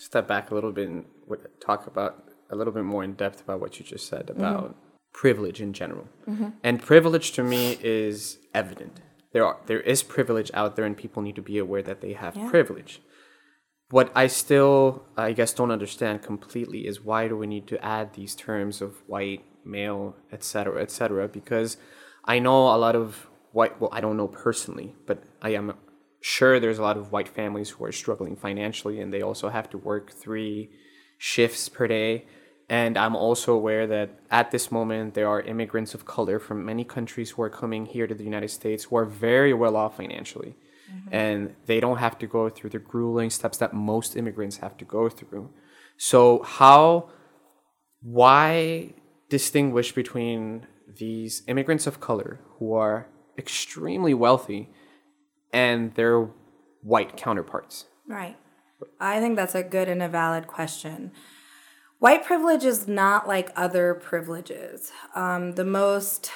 step 0.00 0.28
back 0.28 0.52
a 0.52 0.54
little 0.54 0.70
bit 0.70 0.88
and 0.88 1.04
talk 1.58 1.88
about 1.88 2.28
a 2.48 2.54
little 2.54 2.72
bit 2.72 2.84
more 2.84 3.02
in 3.02 3.14
depth 3.14 3.40
about 3.40 3.58
what 3.58 3.80
you 3.80 3.84
just 3.84 4.06
said 4.06 4.30
about 4.30 4.76
privilege 5.16 5.62
in 5.62 5.72
general. 5.72 6.06
Mm-hmm. 6.28 6.48
And 6.62 6.82
privilege 6.92 7.32
to 7.32 7.42
me 7.42 7.78
is 7.82 8.38
evident. 8.54 9.00
There 9.32 9.44
are 9.48 9.56
there 9.66 9.80
is 9.80 10.02
privilege 10.02 10.50
out 10.60 10.76
there, 10.76 10.84
and 10.84 10.96
people 11.04 11.22
need 11.22 11.36
to 11.36 11.46
be 11.52 11.58
aware 11.58 11.82
that 11.82 12.00
they 12.04 12.12
have 12.12 12.36
Yeah. 12.36 12.50
privilege. 12.54 12.92
What 13.96 14.08
I 14.22 14.26
still, 14.42 14.78
I 15.16 15.32
guess, 15.38 15.54
don't 15.58 15.70
understand 15.78 16.22
completely 16.22 16.80
is 16.90 17.04
why 17.08 17.28
do 17.28 17.36
we 17.42 17.46
need 17.46 17.66
to 17.72 17.76
add 17.96 18.06
these 18.12 18.34
terms 18.34 18.82
of 18.86 18.90
white, 19.12 19.44
male, 19.64 20.04
etc., 20.36 20.82
etc. 20.82 21.28
Because 21.28 21.70
I 22.34 22.36
know 22.38 22.60
a 22.76 22.78
lot 22.86 22.96
of 23.02 23.26
white. 23.52 23.74
Well, 23.80 23.92
I 23.98 24.00
don't 24.04 24.18
know 24.20 24.28
personally, 24.28 24.88
but 25.08 25.18
I 25.48 25.50
am 25.60 25.66
sure 26.20 26.52
there's 26.58 26.80
a 26.82 26.86
lot 26.90 26.98
of 27.00 27.12
white 27.14 27.30
families 27.40 27.70
who 27.70 27.84
are 27.86 27.92
struggling 28.02 28.36
financially, 28.36 28.96
and 29.00 29.08
they 29.14 29.22
also 29.22 29.48
have 29.48 29.68
to 29.70 29.78
work 29.78 30.06
three 30.24 30.56
shifts 31.18 31.68
per 31.76 31.86
day. 31.86 32.26
And 32.68 32.98
I'm 32.98 33.14
also 33.14 33.52
aware 33.54 33.86
that 33.86 34.10
at 34.30 34.50
this 34.50 34.72
moment 34.72 35.14
there 35.14 35.28
are 35.28 35.40
immigrants 35.40 35.94
of 35.94 36.04
color 36.04 36.40
from 36.40 36.64
many 36.64 36.82
countries 36.82 37.30
who 37.30 37.42
are 37.42 37.50
coming 37.50 37.86
here 37.86 38.06
to 38.06 38.14
the 38.14 38.24
United 38.24 38.48
States 38.48 38.84
who 38.84 38.96
are 38.96 39.04
very 39.04 39.54
well 39.54 39.76
off 39.76 39.96
financially 39.96 40.56
mm-hmm. 40.90 41.08
and 41.14 41.54
they 41.66 41.80
don't 41.80 41.98
have 41.98 42.18
to 42.18 42.26
go 42.26 42.48
through 42.48 42.70
the 42.70 42.78
grueling 42.78 43.30
steps 43.30 43.58
that 43.58 43.72
most 43.72 44.16
immigrants 44.16 44.58
have 44.58 44.76
to 44.78 44.84
go 44.84 45.08
through. 45.08 45.50
So 45.96 46.42
how 46.42 47.10
why 48.02 48.94
distinguish 49.28 49.92
between 49.92 50.66
these 50.98 51.42
immigrants 51.46 51.86
of 51.86 52.00
color 52.00 52.40
who 52.58 52.74
are 52.74 53.08
extremely 53.38 54.14
wealthy 54.14 54.70
and 55.52 55.94
their 55.94 56.28
white 56.82 57.16
counterparts? 57.16 57.86
Right. 58.06 58.36
I 59.00 59.20
think 59.20 59.36
that's 59.36 59.54
a 59.54 59.62
good 59.62 59.88
and 59.88 60.02
a 60.02 60.08
valid 60.08 60.46
question. 60.46 61.12
White 61.99 62.24
privilege 62.24 62.64
is 62.64 62.86
not 62.86 63.26
like 63.26 63.51
other 63.57 63.94
privileges. 63.94 64.92
Um, 65.14 65.53
the 65.53 65.64
most 65.64 66.30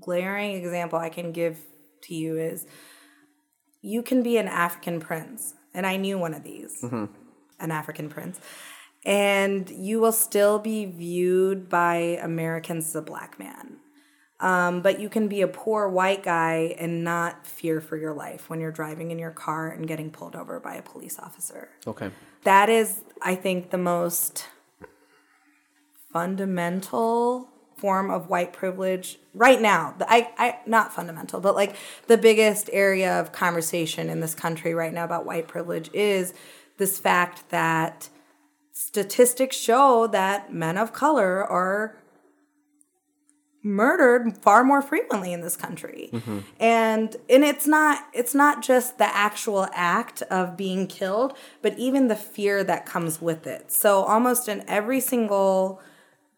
glaring 0.00 0.56
example 0.56 0.98
I 0.98 1.10
can 1.10 1.32
give 1.32 1.58
to 2.04 2.14
you 2.14 2.38
is 2.38 2.66
you 3.82 4.02
can 4.02 4.22
be 4.22 4.38
an 4.38 4.48
African 4.48 5.00
prince, 5.00 5.54
and 5.74 5.86
I 5.86 5.96
knew 5.96 6.18
one 6.18 6.32
of 6.32 6.42
these, 6.42 6.82
an 7.58 7.70
African 7.70 8.08
prince, 8.08 8.40
and 9.04 9.68
you 9.70 10.00
will 10.00 10.12
still 10.12 10.58
be 10.58 10.86
viewed 10.86 11.68
by 11.68 12.18
Americans 12.22 12.88
as 12.88 12.94
a 12.94 13.02
black 13.02 13.38
man. 13.38 13.79
Um, 14.40 14.80
but 14.80 14.98
you 14.98 15.10
can 15.10 15.28
be 15.28 15.42
a 15.42 15.48
poor 15.48 15.88
white 15.88 16.22
guy 16.22 16.74
and 16.78 17.04
not 17.04 17.46
fear 17.46 17.80
for 17.80 17.96
your 17.96 18.14
life 18.14 18.48
when 18.48 18.58
you're 18.58 18.72
driving 18.72 19.10
in 19.10 19.18
your 19.18 19.30
car 19.30 19.68
and 19.68 19.86
getting 19.86 20.10
pulled 20.10 20.34
over 20.34 20.58
by 20.58 20.74
a 20.76 20.82
police 20.82 21.18
officer. 21.18 21.68
Okay. 21.86 22.10
That 22.44 22.70
is, 22.70 23.02
I 23.20 23.34
think, 23.34 23.70
the 23.70 23.78
most 23.78 24.46
fundamental 26.10 27.48
form 27.76 28.10
of 28.10 28.28
white 28.28 28.52
privilege 28.52 29.18
right 29.34 29.60
now. 29.60 29.94
I, 30.00 30.30
I 30.36 30.58
not 30.66 30.92
fundamental, 30.92 31.40
but 31.40 31.54
like 31.54 31.76
the 32.06 32.18
biggest 32.18 32.68
area 32.72 33.18
of 33.20 33.32
conversation 33.32 34.08
in 34.08 34.20
this 34.20 34.34
country 34.34 34.74
right 34.74 34.92
now 34.92 35.04
about 35.04 35.24
white 35.24 35.48
privilege 35.48 35.90
is 35.94 36.34
this 36.76 36.98
fact 36.98 37.48
that 37.50 38.08
statistics 38.72 39.56
show 39.56 40.06
that 40.06 40.52
men 40.52 40.76
of 40.76 40.92
color 40.92 41.44
are 41.44 41.96
murdered 43.62 44.38
far 44.38 44.64
more 44.64 44.80
frequently 44.80 45.32
in 45.32 45.42
this 45.42 45.56
country. 45.56 46.10
And 46.58 47.14
and 47.28 47.44
it's 47.44 47.66
not 47.66 48.06
it's 48.14 48.34
not 48.34 48.62
just 48.62 48.96
the 48.98 49.14
actual 49.14 49.68
act 49.74 50.22
of 50.22 50.56
being 50.56 50.86
killed 50.86 51.36
but 51.60 51.78
even 51.78 52.08
the 52.08 52.16
fear 52.16 52.64
that 52.64 52.86
comes 52.86 53.20
with 53.20 53.46
it. 53.46 53.70
So 53.70 54.02
almost 54.02 54.48
in 54.48 54.64
every 54.66 55.00
single 55.00 55.80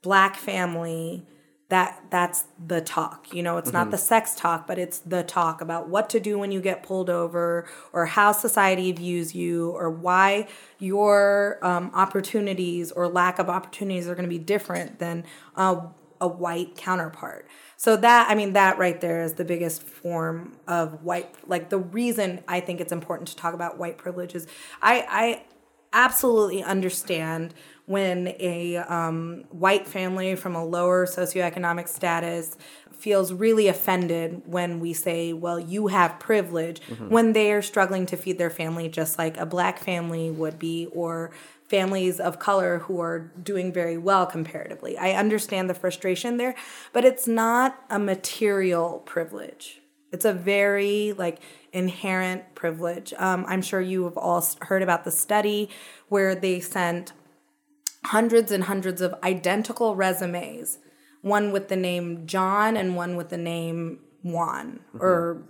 black 0.03 0.37
family 0.37 1.25
that 1.69 2.03
that's 2.11 2.45
the 2.67 2.81
talk. 2.81 3.33
You 3.33 3.43
know 3.45 3.57
it's 3.57 3.73
not 3.73 3.93
the 3.93 3.99
sex 3.99 4.35
talk 4.35 4.67
but 4.67 4.79
it's 4.79 4.99
the 4.99 5.23
talk 5.23 5.61
about 5.61 5.89
what 5.89 6.11
to 6.11 6.19
do 6.21 6.39
when 6.41 6.51
you 6.51 6.61
get 6.61 6.83
pulled 6.83 7.09
over 7.09 7.67
or 7.93 8.07
how 8.07 8.33
society 8.33 8.91
views 8.91 9.33
you 9.33 9.71
or 9.71 9.89
why 9.91 10.49
your 10.81 11.59
um, 11.63 11.93
opportunities 11.95 12.91
or 12.91 13.07
lack 13.07 13.39
of 13.39 13.49
opportunities 13.49 14.09
are 14.09 14.17
going 14.17 14.29
to 14.29 14.37
be 14.39 14.43
different 14.43 14.99
than 14.99 15.25
uh, 15.57 15.87
a 16.23 16.29
white 16.29 16.77
counterpart. 16.77 17.47
So 17.77 17.97
that 17.97 18.31
i 18.31 18.35
mean 18.37 18.53
that 18.53 18.79
right 18.79 19.01
there 19.01 19.23
is 19.23 19.35
the 19.35 19.45
biggest 19.45 19.83
form 19.83 20.57
of 20.69 21.03
white 21.03 21.35
like 21.49 21.69
the 21.69 21.79
reason 21.79 22.41
i 22.47 22.61
think 22.61 22.81
it's 22.81 22.93
important 22.93 23.29
to 23.31 23.37
talk 23.37 23.55
about 23.55 23.77
white 23.77 23.99
privilege 23.99 24.37
is 24.37 24.47
i 24.81 25.05
i 25.09 25.43
absolutely 25.93 26.63
understand 26.63 27.55
when 27.87 28.29
a 28.39 28.77
um, 28.77 29.45
white 29.51 29.87
family 29.87 30.37
from 30.37 30.55
a 30.55 30.65
lower 30.65 31.07
socioeconomic 31.07 31.89
status 31.89 32.57
feels 32.93 33.33
really 33.33 33.67
offended 33.67 34.43
when 34.47 34.79
we 34.79 34.93
say, 34.93 35.33
well, 35.33 35.59
you 35.59 35.89
have 35.89 36.21
privilege, 36.21 36.81
when 37.09 37.33
they 37.33 37.53
are 37.53 37.61
struggling 37.61 38.07
to 38.07 38.17
feed 38.17 38.39
their 38.39 38.49
family 38.49 38.89
just 38.89 39.19
like 39.19 39.37
a 39.37 39.45
black 39.45 39.81
family 39.81 40.31
would 40.31 40.59
be, 40.59 40.87
or 40.93 41.33
families 41.73 42.21
of 42.21 42.39
color 42.39 42.81
who 42.81 43.01
are 43.01 43.33
doing 43.43 43.73
very 43.73 43.97
well 43.97 44.27
comparatively. 44.27 44.99
I 44.99 45.13
understand 45.13 45.71
the 45.71 45.75
frustration 45.75 46.37
there, 46.37 46.55
but 46.93 47.03
it's 47.03 47.27
not 47.27 47.83
a 47.89 47.99
material 47.99 49.03
privilege. 49.07 49.81
It's 50.13 50.27
a 50.27 50.35
very 50.35 51.15
like 51.15 51.39
inherent 51.73 52.55
privilege. 52.55 53.15
Um, 53.17 53.47
I'm 53.49 53.63
sure 53.63 53.81
you 53.81 54.05
have 54.05 54.19
all 54.19 54.45
heard 54.61 54.83
about 54.83 55.05
the 55.05 55.11
study 55.11 55.71
where 56.11 56.35
they 56.35 56.61
sent 56.61 57.15
hundreds 58.05 58.53
and 58.53 58.65
hundreds 58.65 59.01
of 59.01 59.15
identical 59.25 59.97
resumes, 59.97 60.79
one 61.23 61.53
with 61.53 61.69
the 61.69 61.77
name 61.77 62.27
John 62.27 62.77
and 62.77 62.97
one 62.97 63.17
with 63.17 63.31
the 63.31 63.39
name 63.39 64.01
Juan 64.23 64.81
or 65.01 65.43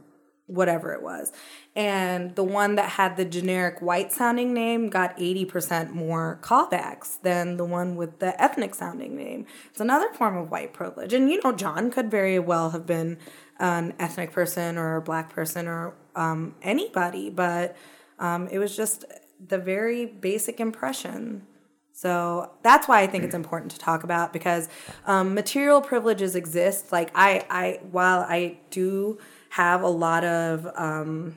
whatever 0.52 0.92
it 0.92 1.02
was. 1.02 1.32
And 1.74 2.34
the 2.36 2.44
one 2.44 2.74
that 2.74 2.90
had 2.90 3.16
the 3.16 3.24
generic 3.24 3.80
white 3.80 4.12
sounding 4.12 4.52
name 4.52 4.90
got 4.90 5.16
80% 5.16 5.92
more 5.92 6.38
callbacks 6.42 7.20
than 7.22 7.56
the 7.56 7.64
one 7.64 7.96
with 7.96 8.18
the 8.18 8.40
ethnic 8.40 8.74
sounding 8.74 9.16
name. 9.16 9.46
It's 9.70 9.80
another 9.80 10.12
form 10.12 10.36
of 10.36 10.50
white 10.50 10.72
privilege. 10.72 11.12
And 11.12 11.30
you 11.30 11.40
know, 11.42 11.52
John 11.52 11.90
could 11.90 12.10
very 12.10 12.38
well 12.38 12.70
have 12.70 12.86
been 12.86 13.18
an 13.58 13.94
ethnic 13.98 14.32
person 14.32 14.76
or 14.76 14.96
a 14.96 15.02
black 15.02 15.30
person 15.30 15.66
or 15.66 15.94
um, 16.14 16.54
anybody, 16.62 17.30
but 17.30 17.76
um, 18.18 18.48
it 18.48 18.58
was 18.58 18.76
just 18.76 19.04
the 19.48 19.58
very 19.58 20.04
basic 20.04 20.60
impression. 20.60 21.46
So 21.92 22.50
that's 22.62 22.88
why 22.88 23.00
I 23.02 23.06
think 23.06 23.24
it's 23.24 23.34
important 23.34 23.70
to 23.72 23.78
talk 23.78 24.02
about 24.02 24.32
because 24.32 24.68
um, 25.06 25.34
material 25.34 25.80
privileges 25.80 26.34
exist. 26.34 26.90
Like 26.90 27.10
I, 27.14 27.44
I, 27.48 27.80
while 27.90 28.20
I 28.20 28.58
do 28.70 29.18
have 29.52 29.82
a 29.82 29.88
lot 29.88 30.24
of 30.24 30.66
um, 30.76 31.36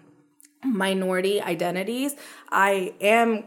minority 0.63 1.41
identities, 1.41 2.15
I 2.49 2.93
am 3.01 3.43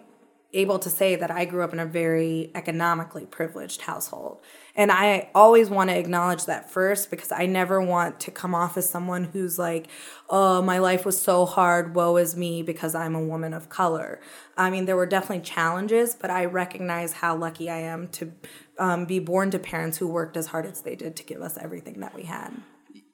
able 0.52 0.78
to 0.78 0.90
say 0.90 1.16
that 1.16 1.30
I 1.30 1.46
grew 1.46 1.64
up 1.64 1.72
in 1.72 1.78
a 1.78 1.86
very 1.86 2.50
economically 2.54 3.24
privileged 3.24 3.80
household. 3.80 4.42
And 4.74 4.92
I 4.92 5.30
always 5.34 5.70
want 5.70 5.88
to 5.88 5.98
acknowledge 5.98 6.44
that 6.44 6.70
first 6.70 7.10
because 7.10 7.32
I 7.32 7.46
never 7.46 7.80
want 7.80 8.20
to 8.20 8.30
come 8.30 8.54
off 8.54 8.76
as 8.76 8.88
someone 8.88 9.24
who's 9.24 9.58
like, 9.58 9.88
oh, 10.28 10.60
my 10.60 10.78
life 10.78 11.06
was 11.06 11.18
so 11.18 11.46
hard, 11.46 11.94
woe 11.94 12.18
is 12.18 12.36
me, 12.36 12.62
because 12.62 12.94
I'm 12.94 13.14
a 13.14 13.24
woman 13.24 13.54
of 13.54 13.70
color. 13.70 14.20
I 14.54 14.68
mean, 14.68 14.84
there 14.84 14.96
were 14.96 15.06
definitely 15.06 15.44
challenges, 15.44 16.14
but 16.14 16.30
I 16.30 16.44
recognize 16.44 17.14
how 17.14 17.34
lucky 17.36 17.70
I 17.70 17.78
am 17.78 18.08
to 18.08 18.32
um, 18.78 19.06
be 19.06 19.18
born 19.18 19.50
to 19.52 19.58
parents 19.58 19.96
who 19.96 20.08
worked 20.08 20.36
as 20.36 20.48
hard 20.48 20.66
as 20.66 20.82
they 20.82 20.94
did 20.94 21.16
to 21.16 21.24
give 21.24 21.40
us 21.40 21.56
everything 21.58 22.00
that 22.00 22.14
we 22.14 22.24
had. 22.24 22.52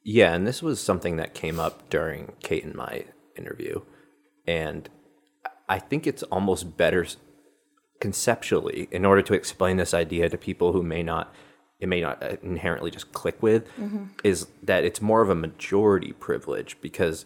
Yeah, 0.04 0.34
and 0.34 0.46
this 0.46 0.62
was 0.62 0.80
something 0.80 1.16
that 1.16 1.34
came 1.34 1.58
up 1.58 1.88
during 1.88 2.32
Kate 2.42 2.64
and 2.64 2.74
my 2.74 3.04
interview. 3.36 3.80
And 4.46 4.88
I 5.68 5.78
think 5.78 6.06
it's 6.06 6.22
almost 6.24 6.76
better 6.76 7.06
conceptually 8.00 8.86
in 8.90 9.06
order 9.06 9.22
to 9.22 9.32
explain 9.32 9.78
this 9.78 9.94
idea 9.94 10.28
to 10.28 10.36
people 10.36 10.72
who 10.72 10.82
may 10.82 11.02
not 11.02 11.34
it 11.80 11.88
may 11.88 12.00
not 12.00 12.22
uh, 12.22 12.36
inherently 12.42 12.90
just 12.90 13.12
click 13.12 13.42
with 13.42 13.68
is 14.22 14.46
that 14.62 14.84
it's 14.84 15.00
more 15.00 15.22
of 15.22 15.30
a 15.30 15.34
majority 15.34 16.12
privilege 16.12 16.76
because 16.82 17.24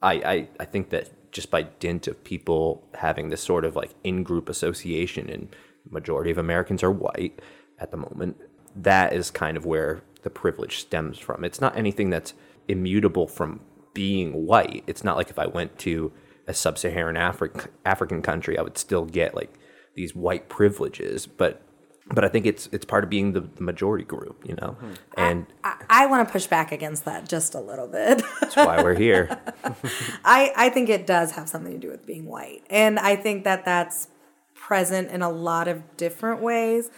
I, 0.00 0.12
I 0.12 0.48
I 0.60 0.64
think 0.64 0.90
that 0.90 1.32
just 1.32 1.50
by 1.50 1.62
dint 1.62 2.06
of 2.06 2.22
people 2.22 2.86
having 2.94 3.30
this 3.30 3.42
sort 3.42 3.64
of 3.64 3.74
like 3.74 3.94
in-group 4.04 4.48
association 4.48 5.28
and 5.28 5.48
majority 5.90 6.30
of 6.30 6.38
Americans 6.38 6.82
are 6.82 6.90
white 6.90 7.40
at 7.78 7.90
the 7.90 7.96
moment 7.96 8.36
that 8.76 9.12
is 9.12 9.30
kind 9.30 9.56
of 9.56 9.66
where 9.66 10.02
the 10.22 10.30
privilege 10.30 10.78
stems 10.78 11.18
from 11.18 11.44
it's 11.44 11.60
not 11.60 11.76
anything 11.76 12.10
that's 12.10 12.34
immutable 12.68 13.26
from 13.26 13.60
being 13.94 14.46
white 14.46 14.84
it's 14.86 15.04
not 15.04 15.16
like 15.16 15.30
if 15.30 15.38
I 15.38 15.46
went 15.46 15.78
to 15.80 16.12
a 16.46 16.54
sub-Saharan 16.54 17.16
African 17.16 17.70
African 17.84 18.22
country 18.22 18.58
I 18.58 18.62
would 18.62 18.78
still 18.78 19.04
get 19.04 19.34
like 19.34 19.52
these 19.94 20.14
white 20.14 20.48
privileges 20.48 21.26
but 21.26 21.62
but 22.08 22.24
I 22.24 22.28
think 22.28 22.46
it's 22.46 22.68
it's 22.72 22.84
part 22.84 23.04
of 23.04 23.10
being 23.10 23.32
the, 23.32 23.40
the 23.40 23.62
majority 23.62 24.04
group 24.04 24.44
you 24.46 24.56
know 24.60 24.76
hmm. 24.80 24.92
and 25.16 25.46
I, 25.62 25.76
I 25.88 26.06
want 26.06 26.26
to 26.26 26.32
push 26.32 26.46
back 26.46 26.72
against 26.72 27.04
that 27.04 27.28
just 27.28 27.54
a 27.54 27.60
little 27.60 27.88
bit. 27.88 28.22
that's 28.40 28.56
why 28.56 28.82
we're 28.82 28.94
here 28.94 29.38
I, 30.24 30.52
I 30.56 30.68
think 30.70 30.88
it 30.88 31.06
does 31.06 31.32
have 31.32 31.48
something 31.48 31.72
to 31.72 31.78
do 31.78 31.88
with 31.88 32.06
being 32.06 32.26
white. 32.26 32.64
And 32.70 32.98
I 32.98 33.16
think 33.16 33.44
that 33.44 33.64
that's 33.64 34.08
present 34.54 35.10
in 35.10 35.22
a 35.22 35.30
lot 35.30 35.68
of 35.68 35.96
different 35.96 36.40
ways. 36.40 36.90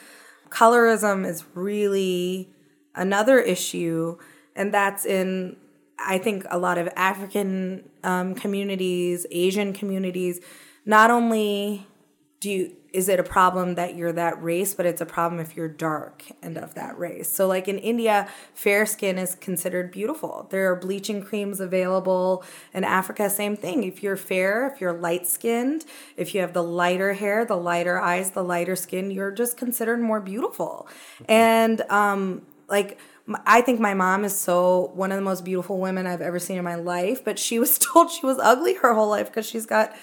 Colorism 0.48 1.26
is 1.26 1.44
really 1.54 2.53
another 2.94 3.38
issue, 3.40 4.18
and 4.54 4.72
that's 4.72 5.04
in, 5.04 5.56
I 5.98 6.18
think, 6.18 6.44
a 6.50 6.58
lot 6.58 6.78
of 6.78 6.88
African 6.96 7.88
um, 8.02 8.34
communities, 8.34 9.26
Asian 9.30 9.72
communities. 9.72 10.40
Not 10.84 11.10
only 11.10 11.86
do 12.40 12.50
you, 12.50 12.76
is 12.94 13.08
it 13.08 13.18
a 13.18 13.24
problem 13.24 13.74
that 13.74 13.96
you're 13.96 14.12
that 14.12 14.40
race, 14.40 14.72
but 14.72 14.86
it's 14.86 15.00
a 15.00 15.06
problem 15.06 15.40
if 15.40 15.56
you're 15.56 15.66
dark 15.66 16.22
and 16.42 16.56
of 16.56 16.74
that 16.74 16.96
race. 16.96 17.28
So, 17.28 17.48
like 17.48 17.66
in 17.66 17.78
India, 17.78 18.28
fair 18.54 18.86
skin 18.86 19.18
is 19.18 19.34
considered 19.34 19.90
beautiful. 19.90 20.46
There 20.50 20.70
are 20.70 20.76
bleaching 20.76 21.20
creams 21.20 21.58
available. 21.58 22.44
In 22.72 22.84
Africa, 22.84 23.28
same 23.28 23.56
thing. 23.56 23.82
If 23.82 24.00
you're 24.02 24.16
fair, 24.16 24.68
if 24.72 24.80
you're 24.80 24.92
light 24.92 25.26
skinned, 25.26 25.84
if 26.16 26.34
you 26.34 26.40
have 26.42 26.52
the 26.52 26.62
lighter 26.62 27.14
hair, 27.14 27.44
the 27.44 27.56
lighter 27.56 28.00
eyes, 28.00 28.30
the 28.30 28.44
lighter 28.44 28.76
skin, 28.76 29.10
you're 29.10 29.32
just 29.32 29.56
considered 29.56 30.00
more 30.00 30.20
beautiful. 30.20 30.86
And 31.28 31.80
um, 31.90 32.42
like, 32.74 32.98
I 33.46 33.60
think 33.60 33.78
my 33.78 33.94
mom 33.94 34.24
is 34.24 34.36
so 34.36 34.90
one 34.94 35.12
of 35.12 35.16
the 35.16 35.22
most 35.22 35.44
beautiful 35.44 35.78
women 35.78 36.08
I've 36.08 36.20
ever 36.20 36.40
seen 36.40 36.58
in 36.58 36.64
my 36.64 36.74
life, 36.74 37.24
but 37.24 37.38
she 37.38 37.60
was 37.60 37.78
told 37.92 38.10
she 38.10 38.26
was 38.26 38.38
ugly 38.42 38.74
her 38.74 38.94
whole 38.94 39.08
life 39.08 39.28
because 39.28 39.46
she's 39.46 39.64
got 39.64 39.94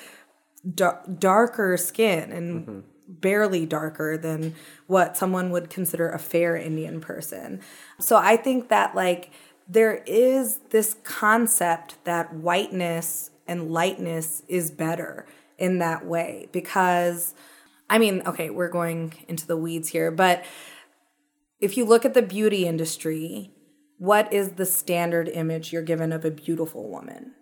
dar- 0.74 1.04
darker 1.20 1.76
skin 1.76 2.32
and 2.32 2.62
mm-hmm. 2.62 2.80
barely 3.08 3.66
darker 3.66 4.18
than 4.18 4.56
what 4.88 5.18
someone 5.18 5.52
would 5.52 5.70
consider 5.70 6.10
a 6.10 6.18
fair 6.18 6.56
Indian 6.56 7.02
person. 7.02 7.60
So 8.00 8.16
I 8.16 8.38
think 8.38 8.70
that 8.70 8.96
like 8.96 9.32
there 9.68 10.04
is 10.08 10.60
this 10.70 10.96
concept 11.04 12.04
that 12.06 12.34
whiteness 12.34 13.32
and 13.48 13.70
lightness 13.70 14.44
is 14.48 14.72
better 14.72 15.26
in 15.58 15.80
that 15.80 16.06
way 16.06 16.48
because 16.54 17.36
I 17.90 18.00
mean, 18.00 18.22
okay, 18.26 18.50
we're 18.50 18.70
going 18.70 19.14
into 19.28 19.46
the 19.46 19.58
weeds 19.58 19.90
here, 19.90 20.12
but 20.12 20.46
if 21.62 21.78
you 21.78 21.86
look 21.86 22.04
at 22.06 22.14
the 22.14 22.22
beauty 22.22 22.68
industry, 22.68 23.52
what 23.98 24.32
is 24.34 24.54
the 24.54 24.66
standard 24.66 25.30
image 25.30 25.72
you're 25.72 25.82
given 25.82 26.12
of 26.12 26.26
a 26.26 26.32
beautiful 26.32 26.90
woman? 26.90 27.34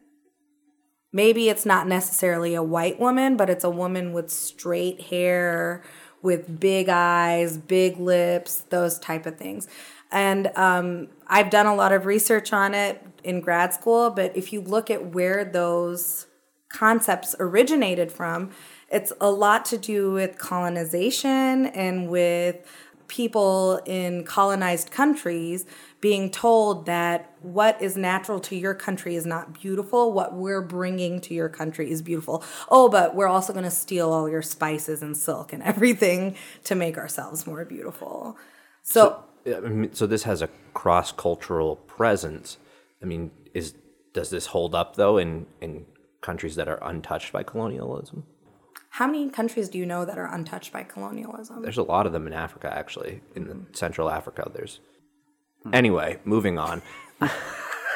maybe 1.11 1.49
it's 1.49 1.65
not 1.65 1.87
necessarily 1.87 2.55
a 2.55 2.63
white 2.63 2.99
woman, 2.99 3.37
but 3.37 3.49
it's 3.49 3.63
a 3.63 3.69
woman 3.69 4.13
with 4.13 4.29
straight 4.29 5.01
hair, 5.03 5.83
with 6.21 6.59
big 6.59 6.89
eyes, 6.89 7.57
big 7.57 7.97
lips, 7.97 8.65
those 8.69 8.99
type 8.99 9.25
of 9.25 9.37
things. 9.37 9.67
And 10.11 10.51
um, 10.55 11.09
I've 11.27 11.49
done 11.49 11.65
a 11.65 11.75
lot 11.75 11.91
of 11.91 12.05
research 12.05 12.51
on 12.51 12.73
it 12.73 13.03
in 13.23 13.41
grad 13.41 13.73
school, 13.73 14.09
but 14.09 14.35
if 14.35 14.51
you 14.51 14.61
look 14.61 14.89
at 14.89 15.13
where 15.13 15.45
those 15.45 16.25
concepts 16.69 17.35
originated 17.39 18.11
from, 18.11 18.51
it's 18.91 19.13
a 19.21 19.29
lot 19.29 19.65
to 19.65 19.77
do 19.77 20.11
with 20.11 20.37
colonization 20.37 21.67
and 21.67 22.09
with 22.09 22.67
people 23.09 23.81
in 23.85 24.23
colonized 24.23 24.91
countries 24.91 25.65
being 25.99 26.31
told 26.31 26.85
that 26.85 27.33
what 27.41 27.81
is 27.81 27.97
natural 27.97 28.39
to 28.39 28.55
your 28.55 28.73
country 28.73 29.15
is 29.15 29.25
not 29.25 29.59
beautiful. 29.59 30.13
What 30.13 30.33
we're 30.33 30.61
bringing 30.61 31.19
to 31.21 31.33
your 31.33 31.49
country 31.49 31.91
is 31.91 32.01
beautiful. 32.01 32.43
Oh, 32.69 32.87
but 32.87 33.15
we're 33.15 33.27
also 33.27 33.51
going 33.51 33.65
to 33.65 33.71
steal 33.71 34.13
all 34.13 34.29
your 34.29 34.41
spices 34.41 35.01
and 35.01 35.17
silk 35.17 35.51
and 35.51 35.61
everything 35.73 36.35
to 36.65 36.75
make 36.75 36.97
ourselves 36.97 37.45
more 37.45 37.65
beautiful. 37.65 38.37
So, 38.83 39.23
mean, 39.59 39.93
so 39.93 40.07
this 40.07 40.23
has 40.23 40.41
a 40.41 40.49
cross 40.73 41.11
cultural 41.11 41.75
presence. 41.75 42.57
I 43.01 43.05
mean, 43.05 43.31
is 43.53 43.73
does 44.13 44.29
this 44.29 44.47
hold 44.47 44.73
up 44.73 44.95
though 44.95 45.17
in 45.17 45.45
in 45.61 45.85
countries 46.21 46.55
that 46.55 46.67
are 46.67 46.79
untouched 46.81 47.31
by 47.31 47.43
colonialism? 47.43 48.23
How 48.91 49.07
many 49.07 49.29
countries 49.29 49.69
do 49.69 49.77
you 49.77 49.85
know 49.85 50.05
that 50.05 50.17
are 50.17 50.33
untouched 50.33 50.73
by 50.73 50.83
colonialism? 50.83 51.61
There's 51.61 51.77
a 51.77 51.83
lot 51.83 52.05
of 52.05 52.11
them 52.11 52.27
in 52.27 52.33
Africa, 52.33 52.71
actually. 52.75 53.21
In 53.35 53.47
the 53.47 53.77
Central 53.77 54.09
Africa, 54.09 54.49
there's 54.53 54.79
Anyway, 55.73 56.19
moving 56.23 56.57
on. 56.57 56.81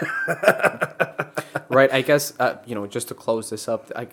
right 1.70 1.92
i 1.94 2.02
guess 2.02 2.34
uh, 2.40 2.58
you 2.66 2.76
know 2.76 2.88
just 2.88 3.08
to 3.08 3.14
close 3.14 3.50
this 3.50 3.68
up 3.68 3.92
i 3.96 4.08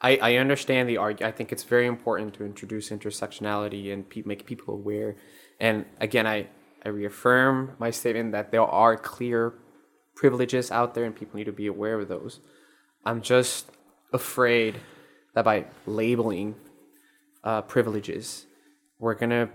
i, 0.00 0.16
I 0.16 0.36
understand 0.36 0.88
the 0.88 0.96
argument 0.96 1.32
i 1.32 1.36
think 1.36 1.52
it's 1.52 1.62
very 1.62 1.86
important 1.86 2.34
to 2.34 2.44
introduce 2.44 2.90
intersectionality 2.90 3.92
and 3.92 4.08
pe- 4.08 4.22
make 4.24 4.44
people 4.44 4.74
aware 4.74 5.16
and 5.60 5.86
again 6.00 6.26
i 6.26 6.48
i 6.84 6.88
reaffirm 6.88 7.76
my 7.78 7.90
statement 7.90 8.32
that 8.32 8.50
there 8.50 8.62
are 8.62 8.96
clear 8.96 9.54
privileges 10.14 10.70
out 10.70 10.94
there 10.94 11.04
and 11.04 11.14
people 11.14 11.36
need 11.36 11.44
to 11.44 11.52
be 11.52 11.66
aware 11.66 12.00
of 12.00 12.08
those 12.08 12.40
i'm 13.04 13.22
just 13.22 13.70
afraid 14.12 14.80
that 15.34 15.44
by 15.44 15.64
labeling 15.86 16.54
uh, 17.42 17.62
privileges 17.62 18.46
we're 18.98 19.14
going 19.14 19.30
to 19.30 19.48